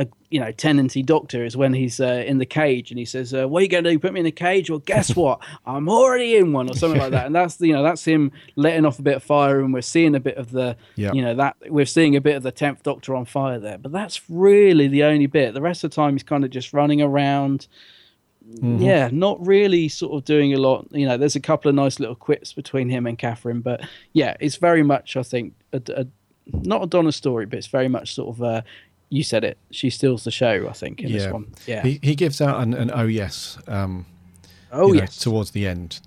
a, 0.00 0.06
you 0.30 0.40
know, 0.40 0.50
tenancy 0.52 1.02
doctor 1.02 1.44
is 1.44 1.56
when 1.56 1.74
he's 1.74 2.00
uh, 2.00 2.24
in 2.26 2.38
the 2.38 2.46
cage 2.46 2.90
and 2.90 2.98
he 2.98 3.04
says, 3.04 3.34
uh, 3.34 3.46
"What 3.46 3.60
are 3.60 3.62
you 3.62 3.68
going 3.68 3.84
to 3.84 3.90
do? 3.90 3.98
Put 3.98 4.12
me 4.12 4.20
in 4.20 4.26
a 4.26 4.30
cage?" 4.32 4.70
Well, 4.70 4.78
guess 4.80 5.14
what? 5.22 5.40
I'm 5.66 5.88
already 5.88 6.36
in 6.36 6.52
one, 6.52 6.70
or 6.70 6.74
something 6.74 6.98
like 6.98 7.10
that. 7.12 7.26
And 7.26 7.34
that's 7.34 7.60
you 7.60 7.72
know 7.72 7.82
that's 7.82 8.04
him 8.04 8.32
letting 8.56 8.84
off 8.86 8.98
a 8.98 9.02
bit 9.02 9.16
of 9.16 9.22
fire, 9.22 9.60
and 9.60 9.74
we're 9.74 9.82
seeing 9.82 10.14
a 10.14 10.20
bit 10.20 10.36
of 10.36 10.50
the 10.52 10.76
Yeah. 10.96 11.12
you 11.12 11.22
know 11.22 11.34
that 11.34 11.56
we're 11.68 11.86
seeing 11.86 12.16
a 12.16 12.20
bit 12.20 12.36
of 12.36 12.42
the 12.42 12.52
tenth 12.52 12.82
Doctor 12.82 13.14
on 13.14 13.24
fire 13.26 13.58
there. 13.58 13.78
But 13.78 13.92
that's 13.92 14.22
really 14.30 14.88
the 14.88 15.04
only 15.04 15.26
bit. 15.26 15.54
The 15.54 15.60
rest 15.60 15.84
of 15.84 15.90
the 15.90 15.94
time 15.96 16.14
he's 16.14 16.22
kind 16.22 16.44
of 16.44 16.50
just 16.50 16.72
running 16.72 17.02
around. 17.02 17.68
Yeah, 18.62 19.10
not 19.12 19.44
really 19.46 19.88
sort 19.88 20.12
of 20.14 20.24
doing 20.24 20.54
a 20.54 20.58
lot. 20.58 20.88
You 20.90 21.06
know, 21.06 21.16
there's 21.16 21.36
a 21.36 21.40
couple 21.40 21.68
of 21.68 21.74
nice 21.76 22.00
little 22.00 22.16
quips 22.16 22.52
between 22.52 22.88
him 22.88 23.06
and 23.06 23.16
Catherine, 23.16 23.60
but 23.60 23.82
yeah, 24.12 24.36
it's 24.40 24.56
very 24.56 24.82
much 24.82 25.16
I 25.16 25.22
think 25.22 25.54
a, 25.72 25.80
a 25.94 26.06
not 26.52 26.82
a 26.82 26.86
Donna 26.86 27.12
story, 27.12 27.46
but 27.46 27.58
it's 27.58 27.68
very 27.68 27.86
much 27.88 28.14
sort 28.14 28.36
of 28.36 28.42
uh 28.42 28.62
you 29.10 29.24
said 29.24 29.44
it. 29.44 29.58
She 29.70 29.90
steals 29.90 30.24
the 30.24 30.30
show. 30.30 30.68
I 30.68 30.72
think 30.72 31.02
in 31.02 31.12
this 31.12 31.30
one. 31.30 31.52
Yeah. 31.66 31.82
He, 31.82 31.98
he 32.02 32.14
gives 32.14 32.40
out 32.40 32.62
an, 32.62 32.72
an 32.72 32.90
oh 32.94 33.06
yes. 33.06 33.58
Um, 33.66 34.06
oh 34.72 34.88
you 34.88 34.94
know, 34.94 35.00
yes. 35.00 35.18
towards 35.18 35.50
the 35.50 35.66
end, 35.66 36.00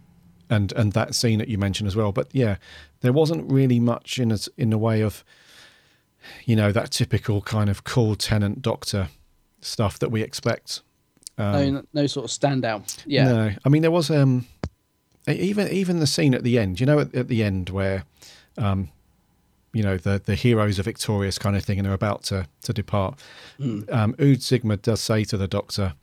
and 0.50 0.72
and 0.72 0.94
that 0.94 1.14
scene 1.14 1.38
that 1.40 1.50
you 1.50 1.58
mentioned 1.58 1.88
as 1.88 1.96
well. 1.96 2.12
But 2.12 2.30
yeah, 2.32 2.56
there 3.02 3.14
wasn't 3.14 3.52
really 3.52 3.80
much 3.80 4.18
in 4.18 4.32
as 4.32 4.50
in 4.58 4.70
the 4.70 4.78
way 4.78 5.02
of, 5.02 5.24
you 6.46 6.56
know, 6.56 6.72
that 6.72 6.92
typical 6.92 7.42
kind 7.42 7.70
of 7.70 7.84
cool 7.84 8.16
Tennant 8.16 8.62
doctor 8.62 9.10
stuff 9.60 10.00
that 10.00 10.10
we 10.10 10.22
expect. 10.22 10.82
no, 11.38 11.84
no 11.94 12.08
sort 12.08 12.24
of 12.26 12.32
standout. 12.32 13.04
Yeah. 13.06 13.26
No, 13.26 13.52
I 13.66 13.70
mean 13.70 13.82
there 13.82 13.92
was 13.92 14.10
um, 14.10 14.48
even 15.28 15.68
even 15.68 16.00
the 16.00 16.08
scene 16.08 16.34
at 16.34 16.44
the 16.44 16.58
end. 16.58 16.80
You 16.80 16.86
know, 16.86 17.00
at, 17.00 17.14
at 17.14 17.28
the 17.28 17.44
end 17.44 17.70
where, 17.70 18.06
um, 18.58 18.90
you 19.74 19.84
know, 19.84 19.98
the 19.98 20.22
the 20.24 20.36
heroes 20.36 20.80
are 20.80 20.84
victorious 20.84 21.38
kind 21.40 21.56
of 21.56 21.64
thing, 21.66 21.80
and 21.80 21.86
they're 21.86 21.94
about 21.94 22.24
to 22.26 22.48
to 22.62 22.74
depart. 22.74 23.20
Um, 23.60 24.16
Ood 24.22 24.42
Sigma 24.44 24.78
does 24.78 25.02
say 25.02 25.24
to 25.26 25.38
the 25.38 25.48
Doctor, 25.48 25.94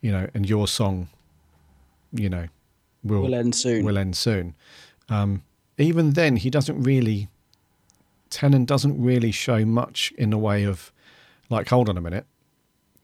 you 0.00 0.10
know, 0.10 0.28
and 0.34 0.48
your 0.48 0.66
song, 0.66 1.08
you 2.12 2.28
know, 2.28 2.48
will 3.04 3.22
Will 3.22 3.34
end 3.34 3.54
soon. 3.54 3.84
Will 3.84 3.96
end 3.98 4.16
soon. 4.16 4.54
Um, 5.08 5.42
even 5.78 6.12
then, 6.12 6.36
he 6.36 6.50
doesn't 6.50 6.82
really. 6.82 7.28
Tennant 8.30 8.68
doesn't 8.68 9.00
really 9.02 9.32
show 9.32 9.64
much 9.64 10.12
in 10.16 10.30
the 10.30 10.38
way 10.38 10.62
of, 10.62 10.92
like, 11.48 11.68
hold 11.68 11.88
on 11.88 11.96
a 11.96 12.00
minute. 12.00 12.26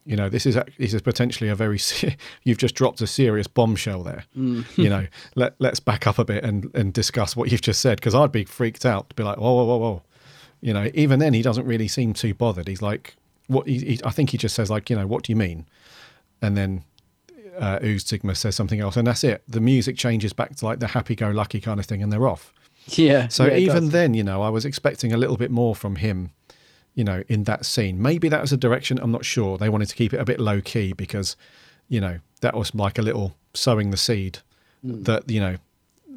You 0.04 0.14
know, 0.14 0.28
this 0.28 0.46
is 0.46 0.56
this 0.78 0.94
is 0.94 1.02
potentially 1.02 1.50
a 1.50 1.56
very 1.56 1.78
se- 1.90 2.16
you've 2.44 2.58
just 2.58 2.74
dropped 2.76 3.00
a 3.00 3.06
serious 3.08 3.46
bombshell 3.48 4.02
there. 4.04 4.24
You 4.34 4.88
know, 4.88 5.06
let 5.34 5.54
let's 5.58 5.80
back 5.80 6.06
up 6.06 6.18
a 6.18 6.24
bit 6.24 6.44
and 6.44 6.70
and 6.74 6.92
discuss 6.92 7.34
what 7.34 7.50
you've 7.50 7.62
just 7.62 7.80
said 7.80 7.98
because 7.98 8.14
I'd 8.14 8.30
be 8.32 8.44
freaked 8.44 8.86
out 8.86 9.08
to 9.10 9.16
be 9.16 9.22
like, 9.24 9.38
whoa, 9.38 9.52
whoa, 9.52 9.64
whoa, 9.64 9.76
whoa. 9.78 10.02
You 10.60 10.72
know, 10.72 10.90
even 10.94 11.18
then 11.18 11.34
he 11.34 11.42
doesn't 11.42 11.66
really 11.66 11.88
seem 11.88 12.12
too 12.12 12.34
bothered. 12.34 12.66
He's 12.68 12.82
like, 12.82 13.16
what? 13.46 13.66
He, 13.66 13.78
he, 13.78 14.00
I 14.04 14.10
think 14.10 14.30
he 14.30 14.38
just 14.38 14.54
says 14.54 14.70
like, 14.70 14.88
you 14.90 14.96
know, 14.96 15.06
what 15.06 15.22
do 15.24 15.32
you 15.32 15.36
mean? 15.36 15.66
And 16.42 16.56
then 16.56 16.84
uh, 17.58 17.78
Ood 17.82 18.02
Sigma 18.02 18.34
says 18.34 18.54
something 18.56 18.80
else, 18.80 18.96
and 18.96 19.06
that's 19.06 19.24
it. 19.24 19.42
The 19.48 19.60
music 19.60 19.96
changes 19.96 20.32
back 20.32 20.56
to 20.56 20.64
like 20.64 20.80
the 20.80 20.88
happy-go-lucky 20.88 21.60
kind 21.60 21.80
of 21.80 21.86
thing, 21.86 22.02
and 22.02 22.12
they're 22.12 22.28
off. 22.28 22.52
Yeah. 22.90 23.26
So 23.26 23.46
yeah, 23.46 23.56
even 23.56 23.88
then, 23.88 24.14
you 24.14 24.22
know, 24.22 24.42
I 24.42 24.48
was 24.48 24.64
expecting 24.64 25.12
a 25.12 25.16
little 25.16 25.36
bit 25.36 25.50
more 25.50 25.74
from 25.74 25.96
him, 25.96 26.30
you 26.94 27.02
know, 27.02 27.24
in 27.26 27.42
that 27.42 27.66
scene. 27.66 28.00
Maybe 28.00 28.28
that 28.28 28.40
was 28.40 28.52
a 28.52 28.56
direction. 28.56 29.00
I'm 29.02 29.10
not 29.10 29.24
sure. 29.24 29.58
They 29.58 29.68
wanted 29.68 29.88
to 29.88 29.96
keep 29.96 30.14
it 30.14 30.20
a 30.20 30.24
bit 30.24 30.38
low 30.38 30.60
key 30.60 30.92
because, 30.92 31.36
you 31.88 32.00
know, 32.00 32.20
that 32.42 32.54
was 32.54 32.72
like 32.76 32.96
a 32.96 33.02
little 33.02 33.34
sowing 33.54 33.90
the 33.90 33.96
seed 33.96 34.38
Hmm. 34.82 35.02
that 35.02 35.28
you 35.28 35.40
know, 35.40 35.56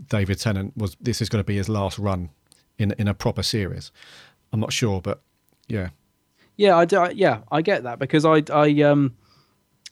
David 0.09 0.39
Tennant 0.39 0.77
was. 0.77 0.95
This 1.01 1.23
is 1.23 1.29
going 1.29 1.43
to 1.43 1.47
be 1.47 1.55
his 1.55 1.69
last 1.69 1.97
run 1.97 2.29
in 2.77 2.93
in 2.99 3.07
a 3.07 3.15
proper 3.15 3.41
series. 3.41 3.91
I'm 4.51 4.59
not 4.59 4.73
sure, 4.73 5.01
but 5.01 5.21
yeah, 5.67 5.89
Yeah, 6.57 6.75
I 6.75 6.85
do. 6.85 6.97
I, 6.97 7.09
yeah, 7.11 7.41
I 7.51 7.61
get 7.61 7.83
that 7.83 7.99
because 7.99 8.25
I, 8.25 8.43
I, 8.51 8.81
um, 8.81 9.15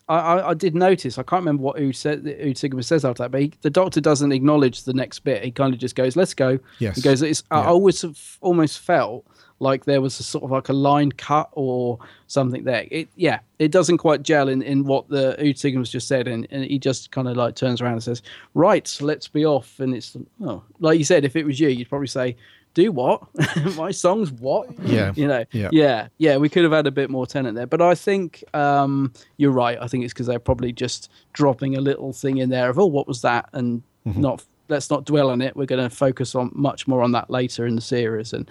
I, 0.10 0.18
I, 0.18 0.50
I 0.50 0.54
did 0.54 0.76
notice. 0.76 1.18
I 1.18 1.24
can't 1.24 1.42
remember 1.42 1.64
what 1.64 1.80
Ood 1.80 1.96
said. 1.96 2.26
Ood 2.26 2.58
Sigma 2.58 2.84
says 2.84 3.06
after 3.06 3.24
that, 3.24 3.32
but 3.32 3.42
he, 3.42 3.54
the 3.62 3.70
doctor 3.70 4.02
doesn't 4.02 4.32
acknowledge 4.32 4.84
the 4.84 4.94
next 4.94 5.20
bit. 5.20 5.44
He 5.44 5.52
kind 5.52 5.74
of 5.74 5.80
just 5.80 5.96
goes, 5.96 6.16
"Let's 6.16 6.34
go." 6.34 6.60
Yes. 6.80 6.96
He 6.96 7.02
goes. 7.02 7.22
It's, 7.22 7.44
I 7.52 7.64
always 7.64 8.02
have 8.02 8.38
almost 8.42 8.80
felt 8.80 9.26
like 9.60 9.86
there 9.86 10.02
was 10.02 10.20
a 10.20 10.24
sort 10.24 10.44
of 10.44 10.52
like 10.52 10.70
a 10.70 10.74
line 10.74 11.12
cut 11.12 11.50
or 11.54 11.98
something 12.28 12.64
there. 12.64 12.86
It, 12.92 13.10
yeah, 13.16 13.40
it 13.60 13.72
doesn't 13.72 13.98
quite 13.98 14.22
gel 14.22 14.50
in, 14.50 14.62
in 14.62 14.84
what 14.84 15.10
the 15.10 15.42
Ood 15.42 15.58
Sigma's 15.58 15.90
just 15.90 16.08
said, 16.08 16.28
and, 16.28 16.48
and 16.52 16.64
he 16.64 16.78
just 16.78 17.12
kind 17.12 17.28
of 17.28 17.36
like 17.36 17.56
turns 17.56 17.82
around 17.82 17.94
and 17.94 18.04
says, 18.04 18.22
"Right, 18.54 18.98
let's 19.02 19.28
be 19.28 19.46
off." 19.46 19.80
And 19.80 19.96
it's 19.96 20.16
oh, 20.42 20.64
like 20.80 20.98
you 20.98 21.06
said, 21.06 21.26
if 21.26 21.36
it 21.36 21.46
was 21.46 21.60
you, 21.60 21.70
you'd 21.70 21.90
probably 21.90 22.08
say. 22.08 22.36
Do 22.78 22.92
what? 22.92 23.24
My 23.76 23.90
song's 23.90 24.32
what? 24.32 24.70
Yeah. 24.84 25.12
you 25.16 25.28
know, 25.28 25.44
Yeah. 25.52 25.70
yeah, 25.72 26.08
yeah, 26.20 26.38
we 26.38 26.48
could 26.48 26.62
have 26.62 26.72
had 26.72 26.86
a 26.86 26.92
bit 26.92 27.10
more 27.10 27.26
Tennant 27.26 27.56
there, 27.56 27.66
but 27.66 27.82
I 27.82 27.96
think 27.96 28.44
um, 28.54 29.12
you're 29.38 29.52
right. 29.52 29.80
I 29.82 29.88
think 29.88 30.04
it's 30.04 30.14
because 30.14 30.28
they're 30.28 30.38
probably 30.38 30.72
just 30.72 31.10
dropping 31.34 31.76
a 31.76 31.82
little 31.82 32.14
thing 32.14 32.38
in 32.38 32.50
there 32.50 32.70
of 32.70 32.78
oh, 32.78 32.86
what 32.86 33.08
was 33.08 33.22
that, 33.24 33.50
and 33.54 33.82
Mm-hmm. 34.08 34.22
not 34.22 34.46
let's 34.70 34.92
not 34.92 35.06
dwell 35.06 35.32
on 35.32 35.42
it. 35.42 35.56
We're 35.56 35.66
going 35.66 35.90
to 35.90 35.94
focus 35.94 36.36
on 36.36 36.52
much 36.54 36.88
more 36.88 37.02
on 37.02 37.14
that 37.14 37.30
later 37.32 37.66
in 37.66 37.74
the 37.76 37.82
series, 37.82 38.32
and 38.32 38.48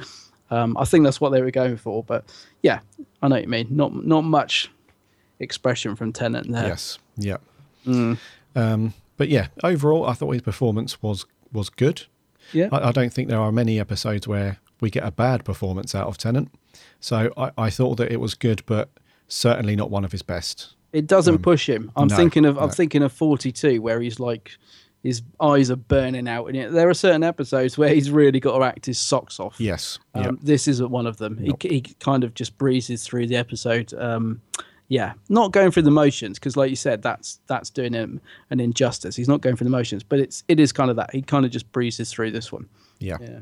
um, 0.50 0.76
I 0.76 0.84
think 0.84 1.04
that's 1.04 1.20
what 1.20 1.30
they 1.30 1.40
were 1.40 1.52
going 1.52 1.76
for. 1.76 2.02
But 2.02 2.24
yeah, 2.62 2.80
I 3.22 3.28
know 3.28 3.36
what 3.36 3.42
you 3.42 3.48
mean. 3.48 3.68
Not 3.70 3.94
not 4.04 4.22
much 4.24 4.70
expression 5.38 5.94
from 5.96 6.12
Tennant 6.12 6.50
there. 6.50 6.66
yes, 6.66 6.98
yeah. 7.16 7.36
Mm. 7.86 8.18
Um, 8.56 8.92
but 9.16 9.28
yeah, 9.28 9.46
overall, 9.62 10.04
I 10.04 10.14
thought 10.14 10.32
his 10.32 10.42
performance 10.42 11.00
was 11.00 11.24
was 11.52 11.70
good. 11.70 12.02
Yeah, 12.52 12.68
I, 12.72 12.88
I 12.88 12.92
don't 12.92 13.12
think 13.12 13.28
there 13.28 13.40
are 13.40 13.52
many 13.52 13.78
episodes 13.80 14.26
where 14.28 14.58
we 14.80 14.90
get 14.90 15.04
a 15.04 15.10
bad 15.10 15.44
performance 15.44 15.94
out 15.94 16.06
of 16.06 16.18
Tennant. 16.18 16.50
So 17.00 17.32
I, 17.36 17.50
I 17.56 17.70
thought 17.70 17.96
that 17.96 18.12
it 18.12 18.20
was 18.20 18.34
good, 18.34 18.62
but 18.66 18.90
certainly 19.28 19.76
not 19.76 19.90
one 19.90 20.04
of 20.04 20.12
his 20.12 20.22
best. 20.22 20.74
it 20.92 21.06
doesn't 21.06 21.38
push 21.38 21.68
him. 21.68 21.90
I'm 21.96 22.04
um, 22.04 22.08
no, 22.08 22.16
thinking 22.16 22.44
of 22.44 22.58
I'm 22.58 22.70
thinking 22.70 23.02
of 23.02 23.12
42 23.12 23.80
where 23.82 24.00
he's 24.00 24.20
like 24.20 24.52
his 25.02 25.22
eyes 25.40 25.70
are 25.70 25.76
burning 25.76 26.26
out, 26.26 26.46
and 26.46 26.74
there 26.74 26.88
are 26.88 26.94
certain 26.94 27.22
episodes 27.22 27.78
where 27.78 27.90
he's 27.94 28.10
really 28.10 28.40
got 28.40 28.58
to 28.58 28.64
act 28.64 28.86
his 28.86 28.98
socks 28.98 29.38
off. 29.38 29.54
Yes. 29.60 29.98
Um, 30.14 30.24
yeah. 30.24 30.30
This 30.42 30.66
isn't 30.66 30.90
one 30.90 31.06
of 31.06 31.18
them. 31.18 31.38
He, 31.38 31.52
he 31.60 31.80
kind 32.00 32.24
of 32.24 32.34
just 32.34 32.58
breezes 32.58 33.04
through 33.04 33.28
the 33.28 33.36
episode. 33.36 33.94
Um, 33.94 34.42
yeah, 34.88 35.14
not 35.28 35.52
going 35.52 35.70
through 35.70 35.82
the 35.82 35.90
motions 35.90 36.38
because, 36.38 36.56
like 36.56 36.70
you 36.70 36.76
said, 36.76 37.02
that's 37.02 37.40
that's 37.46 37.70
doing 37.70 37.92
him 37.92 38.20
an 38.50 38.60
injustice. 38.60 39.16
He's 39.16 39.28
not 39.28 39.40
going 39.40 39.56
through 39.56 39.64
the 39.66 39.70
motions, 39.76 40.02
but 40.02 40.18
it's 40.20 40.44
it 40.48 40.60
is 40.60 40.72
kind 40.72 40.90
of 40.90 40.96
that. 40.96 41.10
He 41.12 41.22
kind 41.22 41.44
of 41.44 41.50
just 41.50 41.70
breezes 41.72 42.12
through 42.12 42.30
this 42.30 42.52
one. 42.52 42.68
Yeah. 43.00 43.16
Yeah, 43.20 43.40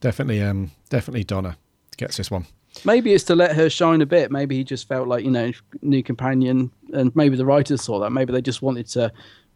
Definitely. 0.00 0.42
Um. 0.42 0.70
Definitely 0.90 1.24
Donna 1.24 1.56
gets 1.96 2.16
this 2.16 2.30
one. 2.30 2.46
maybe 2.84 3.12
it's 3.14 3.24
to 3.24 3.34
let 3.34 3.56
her 3.56 3.68
shine 3.70 4.00
a 4.02 4.06
bit. 4.06 4.30
Maybe 4.30 4.56
he 4.56 4.62
just 4.64 4.86
felt 4.86 5.08
like 5.08 5.24
you 5.24 5.30
know 5.30 5.50
new 5.82 6.02
companion, 6.02 6.70
and 6.92 7.14
maybe 7.16 7.36
the 7.36 7.46
writers 7.46 7.82
saw 7.82 7.98
that. 8.00 8.10
Maybe 8.10 8.32
they 8.32 8.42
just 8.42 8.62
wanted 8.62 8.86
to 8.88 9.10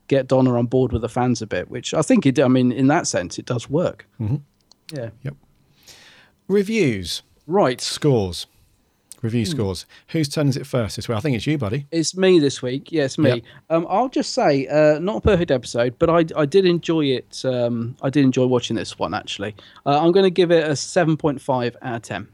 get 0.09 0.27
Donna 0.27 0.59
on 0.59 0.67
board 0.67 0.93
with 0.93 1.03
the 1.03 1.09
fans 1.09 1.41
a 1.43 1.47
bit, 1.47 1.71
which 1.71 1.95
I 1.95 2.03
think 2.03 2.27
it. 2.27 2.41
I 2.41 2.49
mean, 2.49 2.73
in 2.73 2.89
that 2.89 3.07
sense, 3.07 3.39
it 3.39 3.47
does 3.47 3.71
work. 3.71 4.07
Mm-hmm. 4.21 4.37
Yeah. 4.93 5.11
Yep. 5.23 5.35
Reviews, 6.49 7.23
Right. 7.47 7.81
scores, 7.81 8.47
review 9.23 9.45
Hmm. 9.45 9.51
scores. 9.51 9.87
Whose 10.09 10.29
turn 10.29 10.49
is 10.49 10.57
it 10.57 10.67
first 10.67 10.97
this 10.97 11.09
week? 11.09 11.19
I 11.19 11.21
think 11.21 11.37
it's 11.37 11.47
you, 11.47 11.59
buddy. 11.59 11.87
It's 11.91 12.17
me 12.17 12.39
this 12.39 12.63
week. 12.63 12.91
Yes, 12.93 13.19
me. 13.19 13.29
Yep. 13.31 13.43
Um, 13.71 13.87
I'll 13.89 14.09
just 14.09 14.33
say, 14.35 14.67
uh, 14.67 14.99
not 14.99 15.17
a 15.17 15.21
perfect 15.21 15.51
episode, 15.51 15.97
but 15.99 16.09
I, 16.11 16.25
I 16.41 16.47
did 16.47 16.65
enjoy 16.67 17.05
it. 17.07 17.43
Um, 17.45 17.97
I 18.03 18.11
did 18.11 18.25
enjoy 18.25 18.47
watching 18.47 18.77
this 18.77 18.99
one 18.99 19.15
actually. 19.15 19.55
Uh, 19.87 20.01
I'm 20.01 20.13
going 20.13 20.25
to 20.25 20.31
give 20.31 20.51
it 20.51 20.69
a 20.69 20.75
seven 20.77 21.17
point 21.17 21.41
five 21.41 21.77
out 21.83 21.97
of 21.97 22.03
ten. 22.03 22.29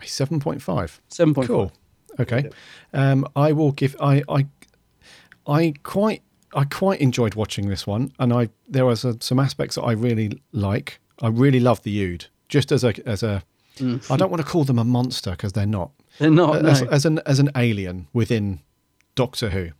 A 0.00 0.06
seven 0.06 0.40
point 0.40 0.62
five. 0.62 1.00
Seven 1.08 1.34
Cool. 1.34 1.72
Okay. 2.18 2.50
Um. 2.92 3.26
I 3.36 3.52
will 3.52 3.72
give. 3.72 3.96
I. 4.00 4.22
I. 4.28 4.46
I 5.46 5.74
quite. 5.82 6.22
I 6.52 6.64
quite 6.64 7.00
enjoyed 7.00 7.34
watching 7.36 7.68
this 7.68 7.86
one, 7.86 8.12
and 8.18 8.32
I 8.32 8.48
there 8.68 8.84
was 8.84 9.04
a, 9.04 9.16
some 9.20 9.38
aspects 9.38 9.76
that 9.76 9.82
I 9.82 9.92
really 9.92 10.42
like. 10.52 10.98
I 11.22 11.28
really 11.28 11.60
love 11.60 11.82
the 11.84 12.02
Ood, 12.04 12.26
just 12.48 12.72
as 12.72 12.82
a 12.84 12.92
as 13.08 13.22
a. 13.22 13.42
I 14.10 14.16
don't 14.16 14.30
want 14.30 14.42
to 14.44 14.46
call 14.46 14.64
them 14.64 14.78
a 14.78 14.84
monster 14.84 15.30
because 15.30 15.52
they're 15.54 15.64
not. 15.64 15.92
They're 16.28 16.30
not. 16.30 16.64
as, 16.64 16.82
no. 16.82 16.88
as 16.88 17.04
an 17.06 17.20
as 17.26 17.38
an 17.38 17.50
alien 17.56 18.06
within 18.12 18.60
Doctor 19.14 19.50
Who. 19.50 19.70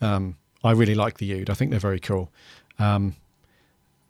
Um, 0.00 0.36
I 0.64 0.72
really 0.72 0.94
like 0.94 1.18
the 1.18 1.32
Ood. 1.32 1.50
I 1.50 1.54
think 1.54 1.70
they're 1.70 1.80
very 1.80 2.00
cool. 2.00 2.30
Um, 2.78 3.14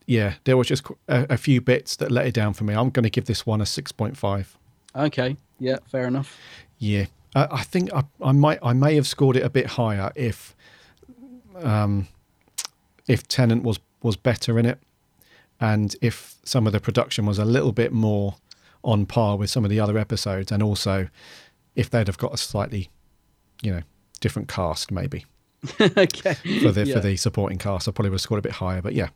yeah, 0.07 0.35
there 0.45 0.57
was 0.57 0.67
just 0.67 0.85
a, 1.09 1.27
a 1.35 1.37
few 1.37 1.61
bits 1.61 1.97
that 1.97 2.11
let 2.11 2.27
it 2.27 2.33
down 2.35 2.55
for 2.55 2.65
me. 2.65 2.73
I'm 2.75 2.89
going 2.91 3.05
to 3.05 3.11
give 3.11 3.27
this 3.27 3.45
one 3.47 3.61
a 3.61 3.67
six 3.67 3.93
point 3.93 4.17
five. 4.17 4.57
Okay. 4.97 5.37
Yeah. 5.61 5.77
Fair 5.87 6.07
enough. 6.07 6.39
Yeah, 6.79 7.07
Uh, 7.35 7.47
I 7.51 7.63
think 7.65 7.93
I, 7.93 8.05
I 8.23 8.33
might 8.33 8.59
I 8.63 8.73
may 8.73 8.95
have 8.95 9.07
scored 9.07 9.37
it 9.37 9.43
a 9.45 9.51
bit 9.51 9.67
higher 9.67 10.11
if 10.15 10.55
um, 11.57 12.09
if 13.07 13.27
Tennant 13.29 13.63
was 13.63 13.79
was 14.03 14.17
better 14.17 14.59
in 14.59 14.65
it, 14.67 14.79
and 15.61 15.95
if 16.01 16.37
some 16.45 16.67
of 16.67 16.73
the 16.73 16.81
production 16.81 17.27
was 17.27 17.39
a 17.39 17.45
little 17.45 17.73
bit 17.73 17.93
more 17.93 18.37
on 18.83 19.07
par 19.07 19.37
with 19.37 19.51
some 19.51 19.65
of 19.65 19.71
the 19.71 19.81
other 19.81 19.99
episodes, 19.99 20.53
and 20.53 20.63
also 20.63 21.09
if 21.79 21.89
they'd 21.91 22.07
have 22.09 22.19
got 22.19 22.35
a 22.35 22.37
slightly, 22.37 22.91
you 23.63 23.71
know, 23.73 23.83
different 24.21 24.49
cast 24.49 24.91
maybe 24.91 25.25
okay. 25.81 26.35
for 26.63 26.73
the 26.73 26.85
Yeah. 26.85 26.95
for 26.95 27.01
the 27.01 27.17
supporting 27.17 27.59
cast, 27.59 27.89
I 27.89 27.93
probably 27.93 28.11
would 28.11 28.17
have 28.17 28.21
scored 28.23 28.41
a 28.41 28.43
bit 28.43 28.53
higher. 28.53 28.83
But 28.83 28.95
yeah, 28.95 29.09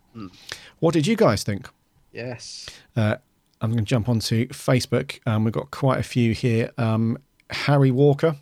what 0.80 0.94
did 0.94 1.06
you 1.06 1.16
guys 1.16 1.42
think? 1.42 1.68
Yes. 2.12 2.68
Uh, 2.96 3.16
I'm 3.60 3.70
going 3.70 3.84
to 3.84 3.88
jump 3.88 4.08
onto 4.08 4.48
Facebook. 4.48 5.18
Um, 5.26 5.44
we've 5.44 5.52
got 5.54 5.70
quite 5.70 5.98
a 5.98 6.02
few 6.02 6.32
here. 6.34 6.70
Um, 6.78 7.16
Harry 7.50 7.90
Walker 7.90 8.36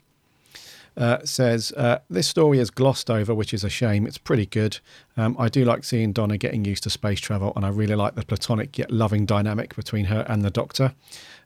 uh, 0.97 1.19
says 1.25 1.73
uh, 1.77 1.99
this 2.09 2.27
story 2.27 2.59
is 2.59 2.71
glossed 2.71 3.11
over, 3.11 3.35
which 3.35 3.53
is 3.55 3.63
a 3.65 3.69
shame. 3.71 4.07
It's 4.07 4.19
pretty 4.19 4.47
good. 4.47 4.79
Um, 5.17 5.37
I 5.39 5.49
do 5.49 5.65
like 5.65 5.85
seeing 5.85 6.13
Donna 6.13 6.37
getting 6.39 6.65
used 6.65 6.83
to 6.85 6.91
space 6.91 7.21
travel, 7.21 7.53
and 7.57 7.65
I 7.65 7.69
really 7.69 7.95
like 7.95 8.15
the 8.15 8.25
platonic 8.25 8.79
yet 8.79 8.91
loving 8.91 9.25
dynamic 9.27 9.77
between 9.77 10.07
her 10.07 10.25
and 10.29 10.43
the 10.45 10.51
Doctor. 10.51 10.95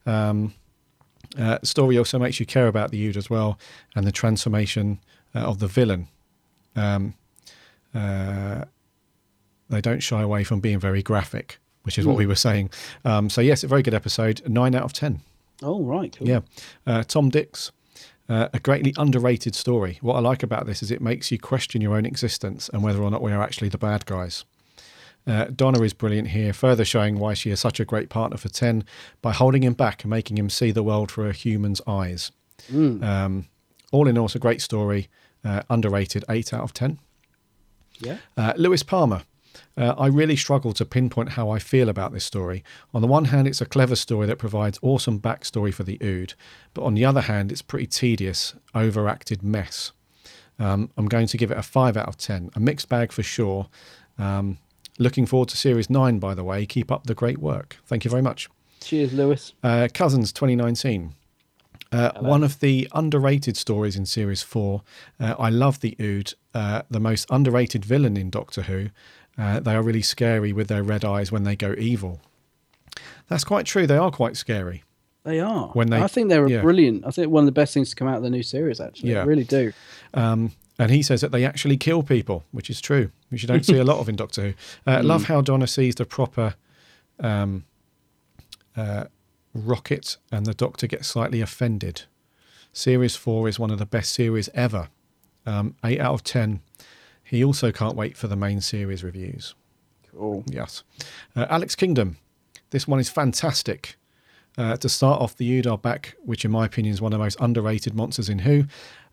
Um, 0.06 0.54
uh, 1.38 1.58
story 1.62 1.98
also 1.98 2.18
makes 2.18 2.40
you 2.40 2.46
care 2.46 2.66
about 2.66 2.90
the 2.90 3.06
Ood 3.06 3.16
as 3.16 3.30
well, 3.30 3.58
and 3.94 4.06
the 4.06 4.12
transformation 4.12 4.98
uh, 5.34 5.40
of 5.40 5.58
the 5.58 5.66
villain. 5.66 6.08
Um, 6.76 7.14
uh, 7.94 8.64
they 9.70 9.80
don't 9.80 10.00
shy 10.00 10.22
away 10.22 10.44
from 10.44 10.60
being 10.60 10.78
very 10.78 11.02
graphic, 11.02 11.58
which 11.82 11.98
is 11.98 12.06
what 12.06 12.16
we 12.16 12.26
were 12.26 12.34
saying. 12.34 12.70
Um, 13.04 13.30
so 13.30 13.40
yes, 13.40 13.64
a 13.64 13.68
very 13.68 13.82
good 13.82 13.94
episode. 13.94 14.42
Nine 14.48 14.74
out 14.74 14.84
of 14.84 14.92
ten. 14.92 15.20
Oh, 15.62 15.82
right. 15.82 16.14
Cool. 16.18 16.28
Yeah. 16.28 16.40
Uh, 16.86 17.02
Tom 17.04 17.30
Dix, 17.30 17.70
uh, 18.28 18.48
a 18.52 18.58
greatly 18.58 18.92
underrated 18.96 19.54
story. 19.54 19.98
What 20.02 20.16
I 20.16 20.20
like 20.20 20.42
about 20.42 20.66
this 20.66 20.82
is 20.82 20.90
it 20.90 21.00
makes 21.00 21.30
you 21.30 21.38
question 21.38 21.80
your 21.80 21.96
own 21.96 22.06
existence 22.06 22.68
and 22.72 22.82
whether 22.82 23.02
or 23.02 23.10
not 23.10 23.22
we 23.22 23.32
are 23.32 23.42
actually 23.42 23.68
the 23.68 23.78
bad 23.78 24.06
guys. 24.06 24.44
Uh, 25.26 25.46
Donna 25.46 25.80
is 25.82 25.92
brilliant 25.92 26.28
here, 26.28 26.52
further 26.52 26.84
showing 26.84 27.18
why 27.18 27.34
she 27.34 27.50
is 27.50 27.60
such 27.60 27.80
a 27.80 27.84
great 27.84 28.08
partner 28.10 28.36
for 28.36 28.48
10 28.48 28.84
by 29.22 29.32
holding 29.32 29.62
him 29.62 29.72
back 29.72 30.04
and 30.04 30.10
making 30.10 30.36
him 30.36 30.50
see 30.50 30.70
the 30.70 30.82
world 30.82 31.10
through 31.10 31.28
a 31.28 31.32
human's 31.32 31.80
eyes. 31.86 32.30
Um, 33.02 33.46
all 33.90 34.06
in 34.06 34.18
all, 34.18 34.26
it's 34.26 34.34
a 34.34 34.38
great 34.38 34.60
story. 34.60 35.08
Uh, 35.44 35.62
underrated, 35.70 36.24
8 36.28 36.52
out 36.52 36.62
of 36.62 36.74
10. 36.74 36.98
Yeah. 38.00 38.18
Uh, 38.36 38.52
Lewis 38.56 38.82
Palmer. 38.82 39.22
Uh, 39.76 39.94
I 39.98 40.06
really 40.06 40.36
struggle 40.36 40.72
to 40.74 40.84
pinpoint 40.84 41.30
how 41.30 41.50
I 41.50 41.58
feel 41.58 41.88
about 41.88 42.12
this 42.12 42.24
story. 42.24 42.62
On 42.92 43.00
the 43.00 43.08
one 43.08 43.26
hand, 43.26 43.48
it's 43.48 43.60
a 43.60 43.66
clever 43.66 43.96
story 43.96 44.26
that 44.26 44.38
provides 44.38 44.78
awesome 44.82 45.20
backstory 45.20 45.72
for 45.72 45.82
the 45.84 45.98
Ood, 46.02 46.34
but 46.74 46.82
on 46.82 46.94
the 46.94 47.04
other 47.04 47.22
hand, 47.22 47.50
it's 47.50 47.62
pretty 47.62 47.86
tedious, 47.86 48.54
overacted 48.74 49.42
mess. 49.42 49.92
Um, 50.58 50.90
I'm 50.96 51.06
going 51.06 51.26
to 51.26 51.36
give 51.36 51.50
it 51.50 51.58
a 51.58 51.62
5 51.62 51.96
out 51.96 52.08
of 52.08 52.16
10. 52.16 52.50
A 52.54 52.60
mixed 52.60 52.88
bag 52.88 53.10
for 53.10 53.22
sure. 53.22 53.68
Um, 54.18 54.58
looking 54.98 55.26
forward 55.26 55.48
to 55.50 55.56
Series 55.56 55.90
9, 55.90 56.18
by 56.18 56.34
the 56.34 56.44
way. 56.44 56.66
Keep 56.66 56.90
up 56.92 57.06
the 57.06 57.14
great 57.14 57.38
work. 57.38 57.76
Thank 57.86 58.04
you 58.04 58.10
very 58.10 58.22
much. 58.22 58.48
Cheers, 58.80 59.12
Lewis. 59.12 59.52
Uh, 59.62 59.88
Cousins 59.92 60.32
2019. 60.32 61.14
Uh, 61.92 62.10
one 62.20 62.42
of 62.42 62.58
the 62.60 62.88
underrated 62.92 63.56
stories 63.56 63.94
in 63.96 64.04
Series 64.04 64.42
4. 64.42 64.82
Uh, 65.20 65.34
I 65.38 65.48
love 65.48 65.80
the 65.80 65.96
Ood, 66.00 66.34
uh, 66.52 66.82
the 66.90 66.98
most 67.00 67.26
underrated 67.30 67.84
villain 67.84 68.16
in 68.16 68.30
Doctor 68.30 68.62
Who. 68.62 68.88
Uh, 69.38 69.60
they 69.60 69.74
are 69.74 69.82
really 69.82 70.02
scary 70.02 70.52
with 70.52 70.68
their 70.68 70.82
red 70.82 71.04
eyes 71.04 71.30
when 71.30 71.44
they 71.44 71.54
go 71.56 71.74
evil. 71.78 72.20
That's 73.28 73.44
quite 73.44 73.66
true. 73.66 73.86
They 73.86 73.96
are 73.96 74.10
quite 74.10 74.36
scary. 74.36 74.82
They 75.24 75.40
are. 75.40 75.68
When 75.68 75.88
they- 75.88 76.00
I 76.02 76.06
think 76.08 76.28
they're 76.28 76.48
yeah. 76.48 76.60
brilliant. 76.60 77.04
I 77.06 77.10
think 77.10 77.30
one 77.30 77.42
of 77.44 77.46
the 77.46 77.52
best 77.52 77.72
things 77.74 77.90
to 77.90 77.96
come 77.96 78.08
out 78.08 78.16
of 78.18 78.22
the 78.22 78.30
new 78.30 78.42
series, 78.42 78.80
actually. 78.80 79.12
Yeah. 79.12 79.22
I 79.22 79.24
really 79.24 79.44
do. 79.44 79.72
Um, 80.12 80.52
and 80.78 80.90
he 80.90 81.02
says 81.02 81.20
that 81.20 81.32
they 81.32 81.44
actually 81.44 81.76
kill 81.76 82.02
people, 82.02 82.44
which 82.50 82.68
is 82.68 82.80
true, 82.80 83.10
which 83.28 83.42
you 83.42 83.48
don't 83.48 83.64
see 83.64 83.78
a 83.78 83.84
lot 83.84 83.98
of 83.98 84.08
in 84.08 84.16
Doctor 84.16 84.42
Who. 84.42 84.54
Uh, 84.86 85.02
Love 85.04 85.24
how 85.24 85.40
Donna 85.40 85.66
sees 85.66 85.94
the 85.94 86.04
proper 86.04 86.54
um, 87.20 87.64
uh, 88.76 89.04
rocket 89.54 90.16
and 90.32 90.46
the 90.46 90.54
Doctor 90.54 90.86
gets 90.86 91.06
slightly 91.06 91.40
offended. 91.40 92.02
Series 92.72 93.14
4 93.14 93.48
is 93.48 93.58
one 93.58 93.70
of 93.70 93.78
the 93.78 93.86
best 93.86 94.12
series 94.12 94.48
ever. 94.52 94.88
Um, 95.46 95.76
8 95.84 96.00
out 96.00 96.14
of 96.14 96.24
10. 96.24 96.60
He 97.22 97.44
also 97.44 97.70
can't 97.70 97.94
wait 97.96 98.16
for 98.16 98.26
the 98.26 98.36
main 98.36 98.60
series 98.60 99.04
reviews. 99.04 99.54
Cool. 100.10 100.44
Yes. 100.46 100.82
Uh, 101.36 101.46
Alex 101.48 101.76
Kingdom. 101.76 102.16
This 102.70 102.88
one 102.88 102.98
is 102.98 103.08
fantastic. 103.08 103.96
Uh, 104.56 104.76
to 104.76 104.88
start 104.88 105.20
off, 105.20 105.36
the 105.36 105.58
Ood 105.58 105.66
are 105.66 105.78
back, 105.78 106.14
which 106.24 106.44
in 106.44 106.50
my 106.50 106.66
opinion 106.66 106.92
is 106.92 107.00
one 107.00 107.12
of 107.12 107.18
the 107.18 107.24
most 107.24 107.36
underrated 107.40 107.94
monsters 107.94 108.28
in 108.28 108.40
Who. 108.40 108.64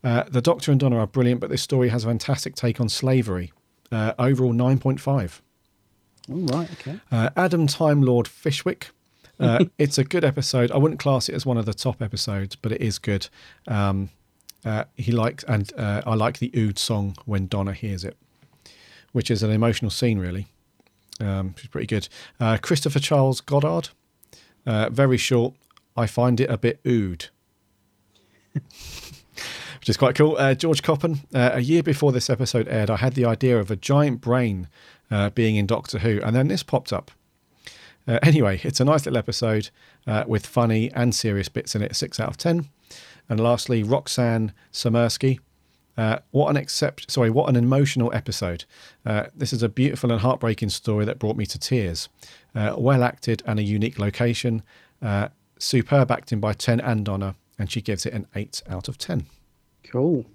Uh, 0.03 0.23
the 0.23 0.41
Doctor 0.41 0.72
and 0.72 0.80
Donna 0.80 0.98
are 0.98 1.07
brilliant, 1.07 1.41
but 1.41 1.49
this 1.49 1.61
story 1.61 1.90
has 1.90 2.03
a 2.03 2.07
fantastic 2.07 2.56
take 2.56 2.80
on 2.82 2.90
slavery. 2.90 3.52
Uh, 3.91 4.14
overall, 4.18 4.53
9.5. 4.53 5.41
All 6.30 6.36
right. 6.57 6.72
Okay. 6.73 6.99
Uh, 7.11 7.30
Adam 7.36 7.68
Time 7.68 8.02
Lord 8.02 8.28
Fishwick. 8.28 8.90
Uh, 9.40 9.65
it's 9.78 9.98
a 9.98 10.03
good 10.03 10.23
episode. 10.23 10.72
I 10.72 10.78
wouldn't 10.78 10.99
class 10.99 11.30
it 11.30 11.36
as 11.36 11.45
one 11.45 11.57
of 11.57 11.65
the 11.65 11.73
top 11.73 12.02
episodes, 12.02 12.56
but 12.56 12.72
it 12.72 12.82
is 12.82 12.99
good. 12.99 13.28
Um, 13.68 14.10
uh, 14.64 14.86
he 14.95 15.11
likes, 15.11 15.44
and 15.45 15.72
uh, 15.78 16.02
I 16.06 16.15
like 16.15 16.40
the 16.40 16.52
Ood 16.56 16.78
song 16.78 17.15
when 17.26 17.48
Donna 17.48 17.73
hears 17.73 18.03
it, 18.03 18.15
which 19.11 19.32
is 19.32 19.44
an 19.44 19.52
emotional 19.52 19.91
scene, 19.91 20.19
really. 20.19 20.48
Um, 21.19 21.49
which 21.49 21.64
is 21.65 21.69
pretty 21.69 21.88
good. 21.88 22.07
Uh, 22.40 22.57
Christopher 22.60 22.99
Charles 22.99 23.41
Goddard. 23.41 23.90
Uh, 24.65 24.90
very 24.90 25.18
short. 25.18 25.53
I 25.95 26.07
find 26.07 26.40
it 26.40 26.49
a 26.49 26.57
bit 26.57 26.80
Ood. 26.86 27.28
which 29.82 29.90
is 29.90 29.98
quite 29.98 30.14
cool. 30.14 30.38
Uh, 30.38 30.53
George 30.53 30.84
Coppen, 30.84 31.22
uh, 31.34 31.49
a 31.53 31.60
year 31.60 31.82
before 31.82 32.12
this 32.12 32.30
episode 32.30 32.68
aired, 32.68 32.91
I 32.91 32.98
had 32.98 33.16
the 33.16 33.26
idea 33.26 33.60
of 33.60 33.72
a 33.72 33.76
giant 33.76 34.22
brain 34.22 34.68
uh, 35.10 35.32
being 35.32 35.56
in 35.56 35.66
Doctor 35.66 35.98
Who, 35.98 36.22
and 36.22 36.36
then 36.36 36.49
this 36.49 36.62
popped 36.62 36.94
up. 36.94 37.10
Uh, 38.08 38.20
anyway, 38.22 38.62
it's 38.64 38.80
a 38.80 38.86
nice 38.86 39.08
little 39.08 39.18
episode 39.18 39.72
uh, 40.06 40.24
with 40.28 40.45
funny 40.45 40.91
and 40.91 41.16
serious 41.16 41.49
bits 41.49 41.74
in 41.74 41.82
it, 41.82 41.95
6 41.95 42.20
out 42.20 42.30
of 42.30 42.38
10. 42.38 42.70
And 43.28 43.40
lastly, 43.40 43.82
Roxanne 43.82 44.53
Samersky. 44.72 45.40
Uh, 45.98 46.20
what 46.30 46.52
an 46.52 46.58
accept, 46.58 47.10
sorry, 47.10 47.32
what 47.32 47.49
an 47.49 47.56
emotional 47.56 48.14
episode. 48.14 48.66
This 49.03 49.52
is 49.52 49.64
a 49.64 49.70
beautiful 49.70 50.12
and 50.12 50.22
heartbreaking 50.22 50.70
story 50.70 51.06
that 51.06 51.18
brought 51.18 51.38
me 51.38 51.48
to 51.48 51.58
tears. 51.58 52.08
Well 52.53 53.03
acted 53.03 53.41
and 53.48 53.60
a 53.60 53.64
unique 53.64 53.98
location. 53.98 54.62
Superb 55.58 56.12
acting 56.12 56.40
by 56.40 56.53
10 56.53 56.80
and 56.80 57.03
Donna, 57.03 57.34
and 57.58 57.72
she 57.72 57.82
gives 57.82 58.06
it 58.06 58.14
an 58.14 58.28
8 58.36 58.62
out 58.70 58.88
of 58.88 58.99
10. 58.99 59.26
Cool. 59.92 60.26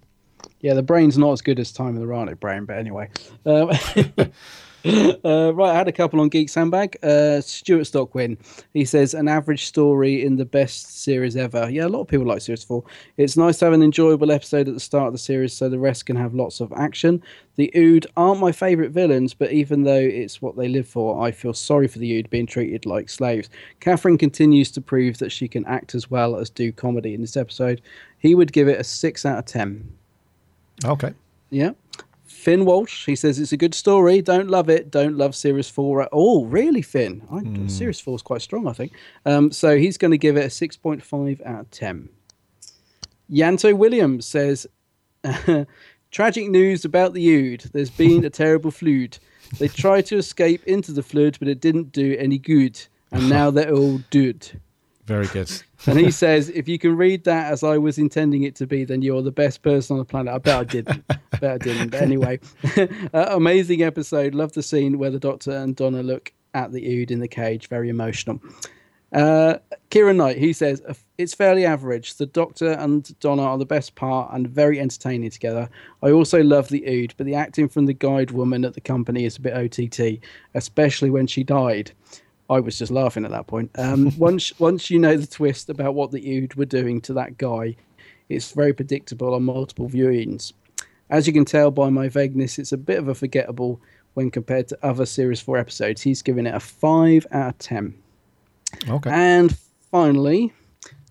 Yeah, 0.60 0.74
the 0.74 0.82
brain's 0.82 1.16
not 1.16 1.32
as 1.32 1.40
good 1.40 1.58
as 1.58 1.72
Time 1.72 1.94
of 1.96 2.00
the 2.00 2.06
Ranic 2.06 2.38
brain, 2.40 2.66
but 2.66 2.76
anyway. 2.76 3.10
Um, 3.46 3.70
uh, 5.24 5.52
right, 5.52 5.70
I 5.70 5.74
had 5.74 5.88
a 5.88 5.92
couple 5.92 6.20
on 6.20 6.28
Geek 6.28 6.48
Sandbag. 6.48 6.96
Uh, 7.02 7.40
Stuart 7.40 7.82
Stockwin, 7.82 8.38
he 8.72 8.84
says, 8.84 9.14
an 9.14 9.26
average 9.26 9.64
story 9.64 10.24
in 10.24 10.36
the 10.36 10.44
best 10.44 11.02
series 11.02 11.36
ever. 11.36 11.68
Yeah, 11.68 11.86
a 11.86 11.88
lot 11.88 12.02
of 12.02 12.08
people 12.08 12.26
like 12.26 12.40
Series 12.40 12.62
4. 12.62 12.84
It's 13.16 13.36
nice 13.36 13.58
to 13.58 13.64
have 13.64 13.74
an 13.74 13.82
enjoyable 13.82 14.30
episode 14.30 14.68
at 14.68 14.74
the 14.74 14.80
start 14.80 15.08
of 15.08 15.12
the 15.12 15.18
series 15.18 15.54
so 15.54 15.68
the 15.68 15.78
rest 15.78 16.06
can 16.06 16.14
have 16.14 16.34
lots 16.34 16.60
of 16.60 16.72
action. 16.76 17.20
The 17.56 17.72
Ood 17.74 18.06
aren't 18.16 18.40
my 18.40 18.52
favourite 18.52 18.92
villains, 18.92 19.34
but 19.34 19.50
even 19.50 19.82
though 19.82 19.94
it's 19.96 20.40
what 20.40 20.56
they 20.56 20.68
live 20.68 20.86
for, 20.86 21.20
I 21.20 21.32
feel 21.32 21.54
sorry 21.54 21.88
for 21.88 21.98
the 21.98 22.18
Ood 22.18 22.30
being 22.30 22.46
treated 22.46 22.86
like 22.86 23.08
slaves. 23.08 23.50
Catherine 23.80 24.18
continues 24.18 24.70
to 24.72 24.80
prove 24.80 25.18
that 25.18 25.32
she 25.32 25.48
can 25.48 25.66
act 25.66 25.96
as 25.96 26.10
well 26.10 26.36
as 26.36 26.48
do 26.48 26.70
comedy 26.70 27.12
in 27.12 27.22
this 27.22 27.36
episode. 27.36 27.80
He 28.18 28.36
would 28.36 28.52
give 28.52 28.68
it 28.68 28.78
a 28.78 28.84
6 28.84 29.26
out 29.26 29.38
of 29.38 29.46
10. 29.46 29.92
Okay. 30.84 31.12
Yeah. 31.50 31.72
Finn 32.46 32.64
Walsh, 32.64 33.06
he 33.06 33.16
says 33.16 33.40
it's 33.40 33.50
a 33.50 33.56
good 33.56 33.74
story. 33.74 34.22
Don't 34.22 34.46
love 34.46 34.70
it. 34.70 34.88
Don't 34.88 35.16
love 35.16 35.34
Series 35.34 35.68
4 35.68 36.02
at 36.02 36.08
all. 36.12 36.46
Really, 36.46 36.80
Finn? 36.80 37.26
I, 37.28 37.66
Series 37.66 37.98
4 37.98 38.14
is 38.14 38.22
quite 38.22 38.40
strong, 38.40 38.68
I 38.68 38.72
think. 38.72 38.92
Um, 39.24 39.50
so 39.50 39.76
he's 39.76 39.98
going 39.98 40.12
to 40.12 40.16
give 40.16 40.36
it 40.36 40.44
a 40.44 40.68
6.5 40.68 41.44
out 41.44 41.60
of 41.62 41.70
10. 41.72 42.08
Ianto 43.32 43.76
Williams 43.76 44.26
says 44.26 44.64
tragic 46.12 46.48
news 46.48 46.84
about 46.84 47.14
the 47.14 47.26
Ood. 47.34 47.64
There's 47.72 47.90
been 47.90 48.24
a 48.24 48.30
terrible 48.44 48.70
flood. 48.70 49.18
They 49.58 49.66
tried 49.66 50.06
to 50.06 50.16
escape 50.16 50.62
into 50.68 50.92
the 50.92 51.02
flood, 51.02 51.38
but 51.40 51.48
it 51.48 51.60
didn't 51.60 51.90
do 51.90 52.14
any 52.16 52.38
good. 52.38 52.80
And 53.10 53.28
now 53.28 53.50
they're 53.50 53.74
all 53.74 53.98
dead. 54.12 54.60
Very 55.06 55.26
good. 55.28 55.50
And 55.88 56.00
he 56.00 56.10
says, 56.10 56.48
if 56.48 56.66
you 56.66 56.80
can 56.80 56.96
read 56.96 57.22
that 57.24 57.52
as 57.52 57.62
I 57.62 57.78
was 57.78 57.96
intending 57.96 58.42
it 58.42 58.56
to 58.56 58.66
be, 58.66 58.82
then 58.82 59.02
you're 59.02 59.22
the 59.22 59.30
best 59.30 59.62
person 59.62 59.94
on 59.94 59.98
the 59.98 60.04
planet. 60.04 60.34
I 60.34 60.38
bet 60.38 60.58
I 60.58 60.64
didn't. 60.64 61.04
I 61.08 61.38
bet 61.38 61.52
I 61.52 61.58
didn't. 61.58 61.90
But 61.90 62.02
anyway, 62.02 62.40
uh, 63.14 63.26
amazing 63.28 63.82
episode. 63.82 64.34
Love 64.34 64.52
the 64.52 64.64
scene 64.64 64.98
where 64.98 65.10
the 65.10 65.20
Doctor 65.20 65.52
and 65.52 65.76
Donna 65.76 66.02
look 66.02 66.32
at 66.54 66.72
the 66.72 66.84
Ood 66.84 67.12
in 67.12 67.20
the 67.20 67.28
cage. 67.28 67.68
Very 67.68 67.88
emotional. 67.88 68.40
Uh, 69.12 69.58
Kieran 69.90 70.16
Knight, 70.16 70.38
he 70.38 70.52
says, 70.52 70.82
it's 71.18 71.34
fairly 71.34 71.64
average. 71.64 72.14
The 72.14 72.26
Doctor 72.26 72.72
and 72.72 73.16
Donna 73.20 73.42
are 73.42 73.58
the 73.58 73.66
best 73.66 73.94
part 73.94 74.32
and 74.32 74.48
very 74.48 74.80
entertaining 74.80 75.30
together. 75.30 75.68
I 76.02 76.10
also 76.10 76.42
love 76.42 76.68
the 76.68 76.84
Ood, 76.86 77.14
but 77.16 77.26
the 77.26 77.34
acting 77.34 77.68
from 77.68 77.86
the 77.86 77.94
guide 77.94 78.32
woman 78.32 78.64
at 78.64 78.74
the 78.74 78.80
company 78.80 79.24
is 79.24 79.36
a 79.36 79.40
bit 79.40 79.54
OTT, 79.54 80.18
especially 80.54 81.10
when 81.10 81.28
she 81.28 81.44
died. 81.44 81.92
I 82.48 82.60
was 82.60 82.78
just 82.78 82.92
laughing 82.92 83.24
at 83.24 83.30
that 83.30 83.46
point. 83.46 83.70
Um, 83.76 84.12
once 84.18 84.58
once 84.58 84.90
you 84.90 84.98
know 84.98 85.16
the 85.16 85.26
twist 85.26 85.68
about 85.68 85.94
what 85.94 86.12
the 86.12 86.38
Ood 86.38 86.54
were 86.54 86.64
doing 86.64 87.00
to 87.02 87.12
that 87.14 87.38
guy, 87.38 87.76
It's 88.28 88.52
very 88.52 88.72
predictable 88.72 89.34
on 89.34 89.44
multiple 89.44 89.88
viewings. 89.88 90.52
As 91.10 91.26
you 91.26 91.32
can 91.32 91.44
tell 91.44 91.70
by 91.70 91.90
my 91.90 92.08
vagueness, 92.08 92.58
it's 92.58 92.72
a 92.72 92.76
bit 92.76 92.98
of 92.98 93.08
a 93.08 93.14
forgettable 93.14 93.80
when 94.14 94.30
compared 94.30 94.66
to 94.68 94.78
other 94.82 95.06
Series 95.06 95.40
4 95.40 95.58
episodes. 95.58 96.02
He's 96.02 96.22
giving 96.22 96.46
it 96.46 96.54
a 96.54 96.60
5 96.60 97.26
out 97.30 97.50
of 97.50 97.58
10. 97.58 97.94
Okay. 98.88 99.10
And 99.10 99.56
finally, 99.90 100.52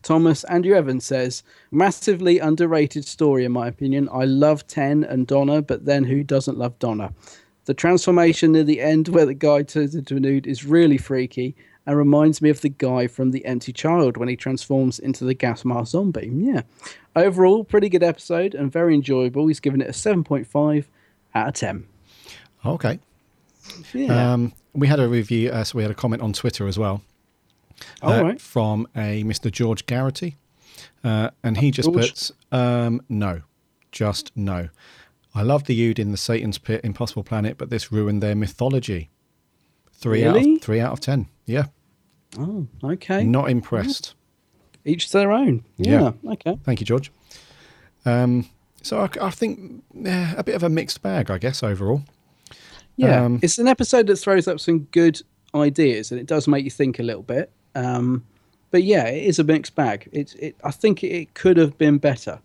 Thomas 0.05 0.43
Andrew 0.45 0.75
Evans 0.75 1.05
says, 1.05 1.41
massively 1.71 2.39
underrated 2.39 3.05
story 3.05 3.45
in 3.45 3.51
my 3.51 3.67
opinion. 3.67 4.09
I 4.11 4.25
love 4.25 4.67
Ten 4.67 5.03
and 5.03 5.25
Donna, 5.25 5.63
but 5.63 5.85
then 5.85 6.03
who 6.03 6.23
doesn't 6.23 6.57
love 6.57 6.77
Donna? 6.77 7.11
The 7.65 7.73
transformation 7.73 8.51
near 8.51 8.63
the 8.63 8.81
end 8.81 9.07
where 9.07 9.25
the 9.25 9.33
guy 9.33 9.63
turns 9.63 9.95
into 9.95 10.15
an 10.15 10.25
Ood 10.25 10.47
is 10.47 10.65
really 10.65 10.97
freaky 10.97 11.55
and 11.85 11.97
reminds 11.97 12.41
me 12.41 12.49
of 12.49 12.61
the 12.61 12.69
guy 12.69 13.07
from 13.07 13.31
The 13.31 13.45
Empty 13.45 13.73
Child 13.73 14.17
when 14.17 14.29
he 14.29 14.35
transforms 14.35 14.99
into 14.99 15.25
the 15.25 15.33
gas 15.33 15.65
mask 15.65 15.91
zombie. 15.91 16.31
Yeah. 16.33 16.61
Overall, 17.15 17.63
pretty 17.63 17.89
good 17.89 18.03
episode 18.03 18.55
and 18.55 18.71
very 18.71 18.93
enjoyable. 18.93 19.47
He's 19.47 19.59
given 19.59 19.81
it 19.81 19.87
a 19.87 19.93
7.5 19.93 20.85
out 21.33 21.47
of 21.47 21.53
10. 21.53 21.87
okay. 22.65 22.99
Yeah. 23.93 24.33
Um, 24.33 24.53
we 24.73 24.87
had 24.87 24.99
a 24.99 25.07
review, 25.07 25.49
uh, 25.49 25.63
so 25.63 25.77
we 25.77 25.83
had 25.83 25.91
a 25.91 25.95
comment 25.95 26.21
on 26.21 26.33
Twitter 26.33 26.67
as 26.67 26.77
well. 26.77 27.01
All 28.01 28.13
uh, 28.13 28.23
right. 28.23 28.41
From 28.41 28.87
a 28.95 29.23
Mr. 29.23 29.51
George 29.51 29.85
Garrity. 29.85 30.37
Uh, 31.03 31.29
and 31.43 31.57
he 31.57 31.71
just 31.71 31.91
George. 31.91 32.09
puts, 32.09 32.31
um, 32.51 33.01
no, 33.09 33.41
just 33.91 34.31
no. 34.35 34.69
I 35.35 35.41
love 35.41 35.65
the 35.65 35.79
Ood 35.89 35.99
in 35.99 36.11
the 36.11 36.17
Satan's 36.17 36.57
Pit, 36.57 36.81
Impossible 36.83 37.23
Planet, 37.23 37.57
but 37.57 37.69
this 37.69 37.91
ruined 37.91 38.23
their 38.23 38.35
mythology. 38.35 39.09
Three 39.93 40.23
out 40.25 40.35
Really? 40.35 40.55
of 40.55 40.61
three 40.61 40.79
out 40.79 40.93
of 40.93 40.99
ten. 41.01 41.27
Yeah, 41.45 41.65
Oh, 42.39 42.67
okay. 42.83 43.23
not 43.23 43.49
impressed. 43.49 44.13
Each 44.85 45.07
to 45.07 45.17
their 45.17 45.31
own. 45.31 45.63
Yeah. 45.77 46.11
Okay. 46.25 46.57
Thank 46.63 46.79
you, 46.79 46.85
George. 46.85 47.11
Um, 48.05 48.47
so 48.81 48.99
I, 48.99 49.09
I 49.25 49.29
think 49.31 49.83
eh, 50.05 50.33
a 50.37 50.43
bit 50.43 50.55
of 50.55 50.63
a 50.63 50.69
mixed 50.69 51.01
bag, 51.01 51.31
I 51.31 51.37
guess, 51.37 51.63
overall. 51.63 52.03
Yeah, 52.97 53.25
Um, 53.25 53.39
it's 53.41 53.57
an 53.57 53.67
episode 53.67 54.07
that 54.07 54.17
throws 54.17 54.47
up 54.47 54.59
some 54.59 54.79
good 54.91 55.21
ideas, 55.53 56.11
and 56.11 56.19
it 56.19 56.27
does 56.27 56.47
make 56.47 56.63
you 56.63 56.71
think 56.71 56.99
a 56.99 57.03
little 57.03 57.23
bit. 57.23 57.51
Um, 57.73 58.25
but 58.71 58.83
yeah, 58.83 59.05
it 59.07 59.23
is 59.25 59.39
a 59.39 59.43
mixed 59.43 59.75
bag. 59.75 60.07
It's, 60.11 60.33
it, 60.35 60.55
I 60.63 60.71
think 60.71 61.03
it, 61.03 61.07
it 61.07 61.33
could 61.33 61.57
have 61.57 61.77
been 61.77 61.97
better. 61.97 62.39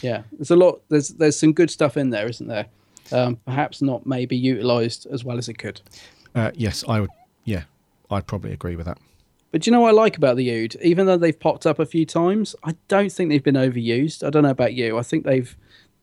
Yeah, 0.00 0.22
there's 0.32 0.50
a 0.50 0.56
lot. 0.56 0.80
There's 0.88 1.08
there's 1.10 1.38
some 1.38 1.52
good 1.52 1.70
stuff 1.70 1.96
in 1.96 2.10
there, 2.10 2.28
isn't 2.28 2.46
there? 2.46 2.66
Um, 3.10 3.36
perhaps 3.46 3.80
not 3.82 4.06
maybe 4.06 4.36
utilised 4.36 5.06
as 5.06 5.24
well 5.24 5.38
as 5.38 5.48
it 5.48 5.54
could. 5.54 5.80
Uh, 6.34 6.50
yes, 6.54 6.84
I 6.86 7.00
would. 7.00 7.10
Yeah, 7.44 7.64
I'd 8.10 8.26
probably 8.26 8.52
agree 8.52 8.76
with 8.76 8.86
that. 8.86 8.98
But 9.50 9.62
do 9.62 9.70
you 9.70 9.72
know 9.72 9.80
what 9.80 9.88
I 9.88 9.92
like 9.92 10.18
about 10.18 10.36
the 10.36 10.50
Ood? 10.50 10.76
Even 10.82 11.06
though 11.06 11.16
they've 11.16 11.38
popped 11.38 11.66
up 11.66 11.78
a 11.78 11.86
few 11.86 12.04
times, 12.04 12.54
I 12.64 12.74
don't 12.88 13.10
think 13.10 13.30
they've 13.30 13.42
been 13.42 13.54
overused. 13.54 14.22
I 14.26 14.28
don't 14.30 14.42
know 14.42 14.50
about 14.50 14.74
you. 14.74 14.98
I 14.98 15.02
think 15.02 15.24
they've, 15.24 15.56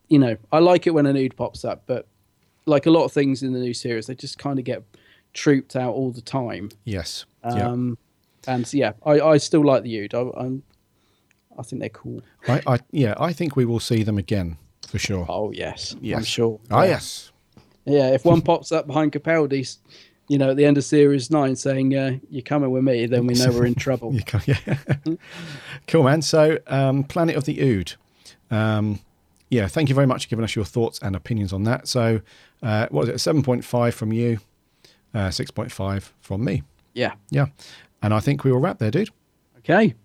you 0.07 0.17
know, 0.17 0.35
I 0.51 0.57
like 0.57 0.87
it 0.87 0.91
when 0.95 1.05
an 1.05 1.15
Ood 1.15 1.35
pops 1.37 1.63
up, 1.63 1.83
but 1.85 2.07
like 2.65 2.87
a 2.87 2.89
lot 2.89 3.05
of 3.05 3.11
things 3.11 3.43
in 3.43 3.53
the 3.53 3.59
new 3.59 3.75
series, 3.75 4.07
they 4.07 4.15
just 4.15 4.39
kind 4.39 4.57
of 4.57 4.65
get 4.65 4.83
trooped 5.33 5.75
out 5.75 5.93
all 5.93 6.09
the 6.11 6.21
time. 6.21 6.69
Yes. 6.85 7.25
yeah. 7.43 7.69
Um, 7.69 7.99
And 8.47 8.71
yeah, 8.73 8.93
I, 9.05 9.19
I 9.21 9.37
still 9.37 9.63
like 9.63 9.83
the 9.83 9.95
Ood. 9.99 10.15
I, 10.15 10.21
I'm, 10.39 10.63
I 11.57 11.63
think 11.63 11.79
they're 11.79 11.89
cool. 11.89 12.21
I, 12.47 12.61
I, 12.67 12.79
yeah, 12.91 13.15
I 13.17 13.33
think 13.33 13.55
we 13.55 13.65
will 13.65 13.79
see 13.79 14.03
them 14.03 14.17
again 14.17 14.57
for 14.87 14.99
sure. 14.99 15.25
Oh 15.29 15.51
yes, 15.51 15.95
yes. 16.01 16.17
I'm 16.17 16.23
sure. 16.23 16.59
Ah, 16.71 16.83
yeah. 16.83 16.89
yes. 16.89 17.31
Yeah, 17.85 18.11
if 18.11 18.25
one 18.25 18.41
pops 18.43 18.71
up 18.71 18.87
behind 18.87 19.11
Capaldi's, 19.11 19.79
you 20.27 20.37
know, 20.37 20.51
at 20.51 20.57
the 20.57 20.65
end 20.65 20.77
of 20.77 20.83
series 20.83 21.29
nine, 21.29 21.55
saying 21.55 21.95
uh, 21.95 22.17
"You're 22.29 22.41
coming 22.41 22.71
with 22.71 22.83
me," 22.83 23.05
then 23.05 23.27
we 23.27 23.35
know 23.35 23.51
we're 23.51 23.65
in 23.65 23.75
trouble. 23.75 24.13
You 24.15 24.23
yeah. 24.45 24.77
cool, 25.87 26.03
man. 26.03 26.21
So, 26.21 26.59
um, 26.67 27.03
Planet 27.03 27.35
of 27.35 27.45
the 27.45 27.61
Ood. 27.61 27.93
Um, 28.51 28.99
yeah, 29.49 29.67
thank 29.67 29.89
you 29.89 29.95
very 29.95 30.07
much 30.07 30.25
for 30.25 30.29
giving 30.29 30.43
us 30.43 30.55
your 30.55 30.65
thoughts 30.65 30.99
and 30.99 31.15
opinions 31.15 31.53
on 31.53 31.63
that. 31.63 31.87
So, 31.87 32.21
uh, 32.63 32.87
what 32.89 33.01
was 33.01 33.09
it? 33.09 33.19
Seven 33.19 33.43
point 33.43 33.63
five 33.63 33.93
from 33.93 34.11
you, 34.11 34.39
uh, 35.13 35.29
six 35.29 35.51
point 35.51 35.71
five 35.71 36.13
from 36.21 36.43
me. 36.43 36.63
Yeah. 36.93 37.13
Yeah, 37.29 37.47
and 38.01 38.13
I 38.13 38.19
think 38.19 38.43
we 38.43 38.51
will 38.51 38.59
wrap 38.59 38.79
there, 38.79 38.91
dude. 38.91 39.09
Okay. 39.59 39.95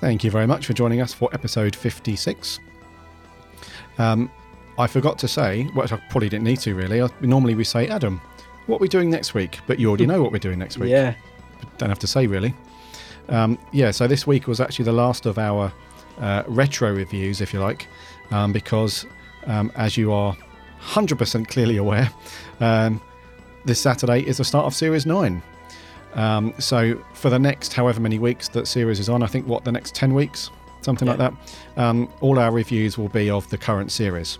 Thank 0.00 0.24
you 0.24 0.30
very 0.30 0.46
much 0.46 0.66
for 0.66 0.72
joining 0.72 1.00
us 1.00 1.12
for 1.12 1.28
episode 1.32 1.74
56. 1.74 2.60
Um, 3.98 4.30
I 4.78 4.86
forgot 4.86 5.18
to 5.18 5.28
say, 5.28 5.64
which 5.74 5.92
I 5.92 5.96
probably 6.08 6.28
didn't 6.28 6.44
need 6.44 6.60
to 6.60 6.74
really. 6.74 7.02
I, 7.02 7.08
normally 7.20 7.56
we 7.56 7.64
say, 7.64 7.88
Adam, 7.88 8.20
what 8.66 8.76
are 8.76 8.80
we 8.80 8.88
doing 8.88 9.10
next 9.10 9.34
week? 9.34 9.58
But 9.66 9.80
you 9.80 9.88
already 9.88 10.06
know 10.08 10.22
what 10.22 10.30
we're 10.30 10.38
doing 10.38 10.58
next 10.58 10.78
week. 10.78 10.90
Yeah. 10.90 11.14
Don't 11.78 11.88
have 11.88 11.98
to 11.98 12.06
say 12.06 12.26
really. 12.26 12.54
Um, 13.28 13.58
yeah, 13.72 13.90
so 13.90 14.06
this 14.06 14.26
week 14.26 14.46
was 14.46 14.60
actually 14.60 14.86
the 14.86 14.92
last 14.92 15.26
of 15.26 15.38
our 15.38 15.72
uh, 16.20 16.42
retro 16.46 16.92
reviews, 16.92 17.40
if 17.40 17.52
you 17.52 17.60
like, 17.60 17.86
um, 18.30 18.52
because 18.52 19.06
um, 19.46 19.70
as 19.76 19.96
you 19.96 20.12
are 20.12 20.36
100% 20.80 21.48
clearly 21.48 21.76
aware, 21.76 22.10
um, 22.60 23.00
this 23.64 23.80
Saturday 23.80 24.26
is 24.26 24.38
the 24.38 24.44
start 24.44 24.66
of 24.66 24.74
Series 24.74 25.06
9. 25.06 25.42
Um, 26.14 26.54
so 26.58 27.02
for 27.12 27.30
the 27.30 27.38
next 27.38 27.74
however 27.74 28.00
many 28.00 28.18
weeks 28.18 28.48
that 28.48 28.66
series 28.66 28.98
is 28.98 29.08
on, 29.08 29.22
I 29.22 29.26
think 29.26 29.46
what 29.46 29.64
the 29.64 29.72
next 29.72 29.94
10 29.94 30.14
weeks, 30.14 30.50
something 30.80 31.06
like 31.06 31.18
that, 31.18 31.34
um, 31.76 32.08
all 32.20 32.38
our 32.38 32.50
reviews 32.50 32.96
will 32.96 33.08
be 33.08 33.30
of 33.30 33.48
the 33.50 33.58
current 33.58 33.92
series. 33.92 34.38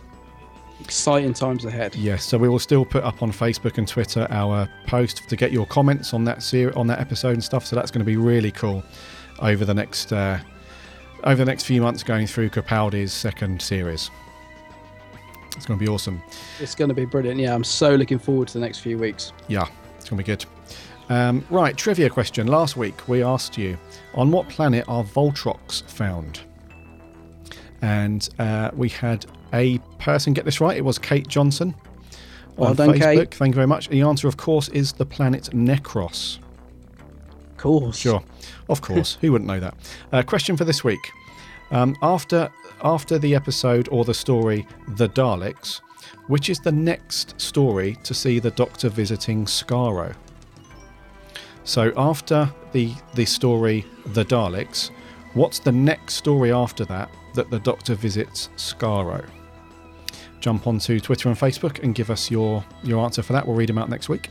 Exciting 0.81 1.35
times 1.35 1.65
ahead. 1.65 1.95
Yes, 1.97 2.25
so 2.25 2.39
we 2.39 2.49
will 2.49 2.59
still 2.59 2.85
put 2.85 3.03
up 3.05 3.23
on 3.23 3.33
Facebook 3.33 3.79
and 3.79 3.87
Twitter 3.87 4.27
our 4.31 4.69
post 4.87 5.29
to 5.29 5.37
get 5.37 5.51
your 5.53 5.67
comments 5.67 6.15
on 6.15 6.25
that 6.25 6.43
ser- 6.43 6.73
on 6.77 6.87
that 6.87 7.01
episode 7.01 7.33
and 7.35 7.43
stuff. 7.45 7.67
So 7.67 7.75
that's 7.77 7.91
going 7.91 8.01
to 8.01 8.07
be 8.07 8.17
really 8.17 8.53
cool 8.53 8.85
over 9.41 9.65
the 9.65 9.75
next 9.75 10.13
uh, 10.13 10.39
over 11.25 11.37
the 11.37 11.45
next 11.45 11.65
few 11.65 11.83
months 11.83 12.03
going 12.03 12.27
through 12.27 12.51
Capaldi's 12.51 13.13
second 13.13 13.61
series. 13.61 14.11
It's 15.57 15.67
going 15.67 15.79
to 15.79 15.85
be 15.85 15.91
awesome. 15.91 16.23
It's 16.61 16.77
going 16.77 16.89
to 16.89 16.95
be 16.95 17.05
brilliant. 17.05 17.41
Yeah, 17.41 17.55
I'm 17.55 17.65
so 17.65 17.95
looking 17.97 18.19
forward 18.19 18.47
to 18.49 18.55
the 18.55 18.61
next 18.61 18.79
few 18.79 18.97
weeks. 18.97 19.33
Yeah, 19.49 19.67
it's 19.97 20.09
going 20.09 20.23
to 20.23 20.25
be 20.25 20.25
good. 20.25 20.45
Um, 21.09 21.45
right, 21.51 21.77
trivia 21.77 22.09
question. 22.11 22.47
Last 22.47 22.77
week 22.77 23.09
we 23.09 23.25
asked 23.25 23.59
you 23.59 23.77
on 24.15 24.31
what 24.31 24.49
planet 24.49 24.85
are 24.87 25.03
Voltrox 25.03 25.83
found? 25.91 26.41
And 27.83 28.29
uh, 28.39 28.71
we 28.75 28.89
had 28.89 29.27
a 29.53 29.79
person 29.99 30.33
get 30.33 30.45
this 30.45 30.61
right. 30.61 30.77
It 30.77 30.85
was 30.85 30.99
Kate 30.99 31.27
Johnson 31.27 31.75
Well 32.57 32.71
on 32.71 32.77
done, 32.77 32.89
Facebook. 32.91 33.01
Kate. 33.01 33.35
Thank 33.35 33.53
you 33.53 33.57
very 33.57 33.67
much. 33.67 33.89
The 33.89 34.03
answer, 34.03 34.29
of 34.29 34.37
course, 34.37 34.69
is 34.69 34.93
the 34.93 35.07
planet 35.07 35.51
Necros. 35.53 36.39
Of 37.51 37.57
course. 37.57 37.99
Sure, 37.99 38.23
of 38.69 38.81
course. 38.83 39.19
Who 39.21 39.33
wouldn't 39.33 39.49
know 39.49 39.61
that? 39.61 39.75
Uh, 40.13 40.23
question 40.23 40.57
for 40.57 40.65
this 40.65 40.85
week: 40.85 41.01
um, 41.71 41.97
After 42.03 42.51
after 42.83 43.19
the 43.19 43.35
episode 43.35 43.89
or 43.91 44.05
the 44.05 44.15
story, 44.15 44.67
the 44.97 45.09
Daleks, 45.09 45.81
which 46.29 46.49
is 46.49 46.61
the 46.61 46.73
next 46.73 47.41
story 47.41 47.97
to 48.05 48.15
see 48.15 48.39
the 48.39 48.53
Doctor 48.53 48.89
visiting 48.89 49.45
Skaro? 49.45 50.15
So 51.65 51.93
after 51.97 52.51
the 52.73 52.95
the 53.15 53.25
story, 53.25 53.85
the 54.07 54.25
Daleks, 54.25 54.91
what's 55.35 55.59
the 55.59 55.73
next 55.73 56.15
story 56.15 56.53
after 56.53 56.85
that 56.87 57.11
that 57.35 57.51
the 57.51 57.59
Doctor 57.61 57.95
visits 57.95 58.49
Skaro? 58.57 59.25
Jump 60.41 60.67
onto 60.67 61.01
Twitter 61.01 61.29
and 61.29 61.39
Facebook 61.39 61.83
and 61.83 61.95
give 61.95 62.11
us 62.11 62.31
your 62.31 62.65
your 62.83 63.05
answer 63.05 63.23
for 63.23 63.33
that. 63.33 63.47
We'll 63.47 63.57
read 63.57 63.69
them 63.69 63.79
out 63.79 63.89
next 63.89 64.09
week. 64.09 64.31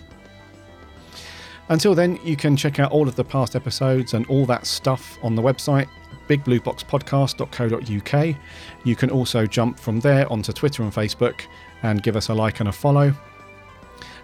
Until 1.70 1.94
then, 1.94 2.18
you 2.24 2.38
can 2.38 2.56
check 2.56 2.80
out 2.80 2.92
all 2.92 3.08
of 3.08 3.16
the 3.16 3.24
past 3.24 3.56
episodes 3.56 4.14
and 4.14 4.26
all 4.28 4.46
that 4.46 4.66
stuff 4.66 5.20
on 5.22 5.36
the 5.36 5.42
website, 5.42 5.88
bigblueboxpodcast.co.uk. 6.30 8.36
You 8.86 8.96
can 8.96 9.10
also 9.10 9.46
jump 9.46 9.78
from 9.78 10.00
there 10.00 10.32
onto 10.32 10.54
Twitter 10.54 10.84
and 10.84 10.94
Facebook 10.94 11.42
and 11.84 12.02
give 12.02 12.16
us 12.16 12.30
a 12.30 12.34
like 12.34 12.62
and 12.62 12.70
a 12.70 12.72
follow. 12.72 13.14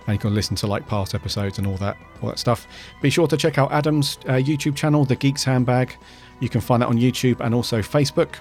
And 0.06 0.16
you 0.16 0.20
can 0.20 0.34
listen 0.34 0.56
to 0.58 0.68
like 0.68 0.86
past 0.88 1.16
episodes 1.16 1.58
and 1.58 1.66
all 1.68 1.78
that, 1.78 1.98
all 2.22 2.30
that 2.30 2.40
stuff. 2.40 2.68
Be 3.02 3.10
sure 3.10 3.28
to 3.28 3.36
check 3.36 3.58
out 3.58 3.74
Adam's 3.74 4.20
uh, 4.26 4.34
YouTube 4.34 4.76
channel, 4.76 5.06
The 5.06 5.16
Geeks 5.16 5.44
Handbag. 5.44 5.98
You 6.40 6.50
can 6.50 6.62
find 6.62 6.82
that 6.82 6.88
on 6.88 6.98
YouTube 6.98 7.42
and 7.42 7.54
also 7.54 7.80
Facebook. 7.80 8.36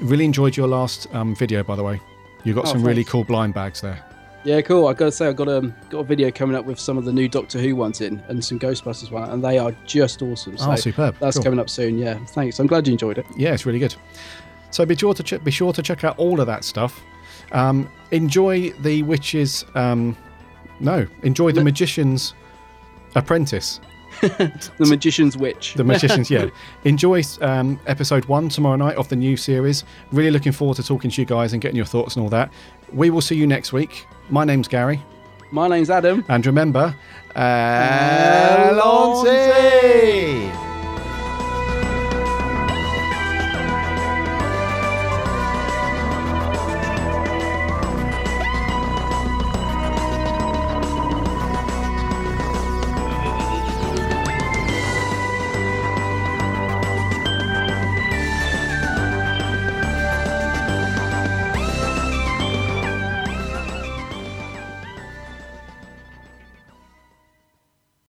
Really 0.00 0.24
enjoyed 0.24 0.56
your 0.56 0.66
last 0.66 1.14
um, 1.14 1.34
video, 1.34 1.62
by 1.62 1.76
the 1.76 1.82
way. 1.82 2.00
You 2.44 2.54
got 2.54 2.66
Oh, 2.66 2.72
some 2.72 2.82
really 2.84 3.04
cool 3.04 3.24
blind 3.24 3.54
bags 3.54 3.80
there. 3.80 3.98
Yeah, 4.44 4.60
cool. 4.60 4.86
I 4.88 4.92
got 4.92 5.06
to 5.06 5.12
say, 5.12 5.26
I've 5.26 5.36
got 5.36 5.48
a 5.48 5.72
got 5.88 6.00
a 6.00 6.04
video 6.04 6.30
coming 6.30 6.54
up 6.54 6.66
with 6.66 6.78
some 6.78 6.98
of 6.98 7.06
the 7.06 7.12
new 7.12 7.28
Doctor 7.28 7.58
Who 7.58 7.74
ones 7.74 8.02
in, 8.02 8.22
and 8.28 8.44
some 8.44 8.58
Ghostbusters 8.58 9.10
one, 9.10 9.30
and 9.30 9.42
they 9.42 9.56
are 9.58 9.72
just 9.86 10.20
awesome. 10.20 10.58
So 10.58 10.70
Oh, 10.72 10.76
superb. 10.76 11.16
That's 11.18 11.36
Cool. 11.38 11.44
coming 11.44 11.58
up 11.58 11.70
soon. 11.70 11.96
Yeah, 11.98 12.18
thanks. 12.28 12.58
I'm 12.60 12.66
glad 12.66 12.86
you 12.86 12.92
enjoyed 12.92 13.16
it. 13.18 13.24
yeah, 13.36 13.54
it's 13.54 13.64
really 13.64 13.78
good. 13.78 13.94
So 14.70 14.84
be 14.84 14.94
sure 14.96 15.14
to 15.14 15.22
check, 15.22 15.42
be 15.44 15.50
sure 15.50 15.72
to 15.72 15.82
check 15.82 16.04
out 16.04 16.18
all 16.18 16.40
of 16.40 16.46
that 16.46 16.64
stuff. 16.64 17.00
Um, 17.52 17.90
enjoy 18.10 18.70
the 18.80 19.02
witches. 19.04 19.64
Um, 19.74 20.14
no, 20.80 21.06
enjoy 21.22 21.52
the 21.52 21.64
magician's 21.64 22.34
apprentice. 23.14 23.80
the 24.78 24.86
Magician's 24.86 25.36
Witch. 25.36 25.74
The 25.74 25.84
Magicians, 25.84 26.30
yeah. 26.30 26.48
Enjoy 26.84 27.22
um, 27.40 27.78
episode 27.86 28.24
one 28.26 28.48
tomorrow 28.48 28.76
night 28.76 28.96
of 28.96 29.08
the 29.08 29.16
new 29.16 29.36
series. 29.36 29.84
Really 30.12 30.30
looking 30.30 30.52
forward 30.52 30.76
to 30.76 30.82
talking 30.82 31.10
to 31.10 31.20
you 31.20 31.26
guys 31.26 31.52
and 31.52 31.60
getting 31.60 31.76
your 31.76 31.84
thoughts 31.84 32.16
and 32.16 32.22
all 32.22 32.30
that. 32.30 32.52
We 32.92 33.10
will 33.10 33.20
see 33.20 33.36
you 33.36 33.46
next 33.46 33.72
week. 33.72 34.06
My 34.30 34.44
name's 34.44 34.68
Gary. 34.68 35.02
My 35.50 35.68
name's 35.68 35.90
Adam. 35.90 36.24
And 36.28 36.46
remember, 36.46 36.94
Allons-y! 37.36 38.74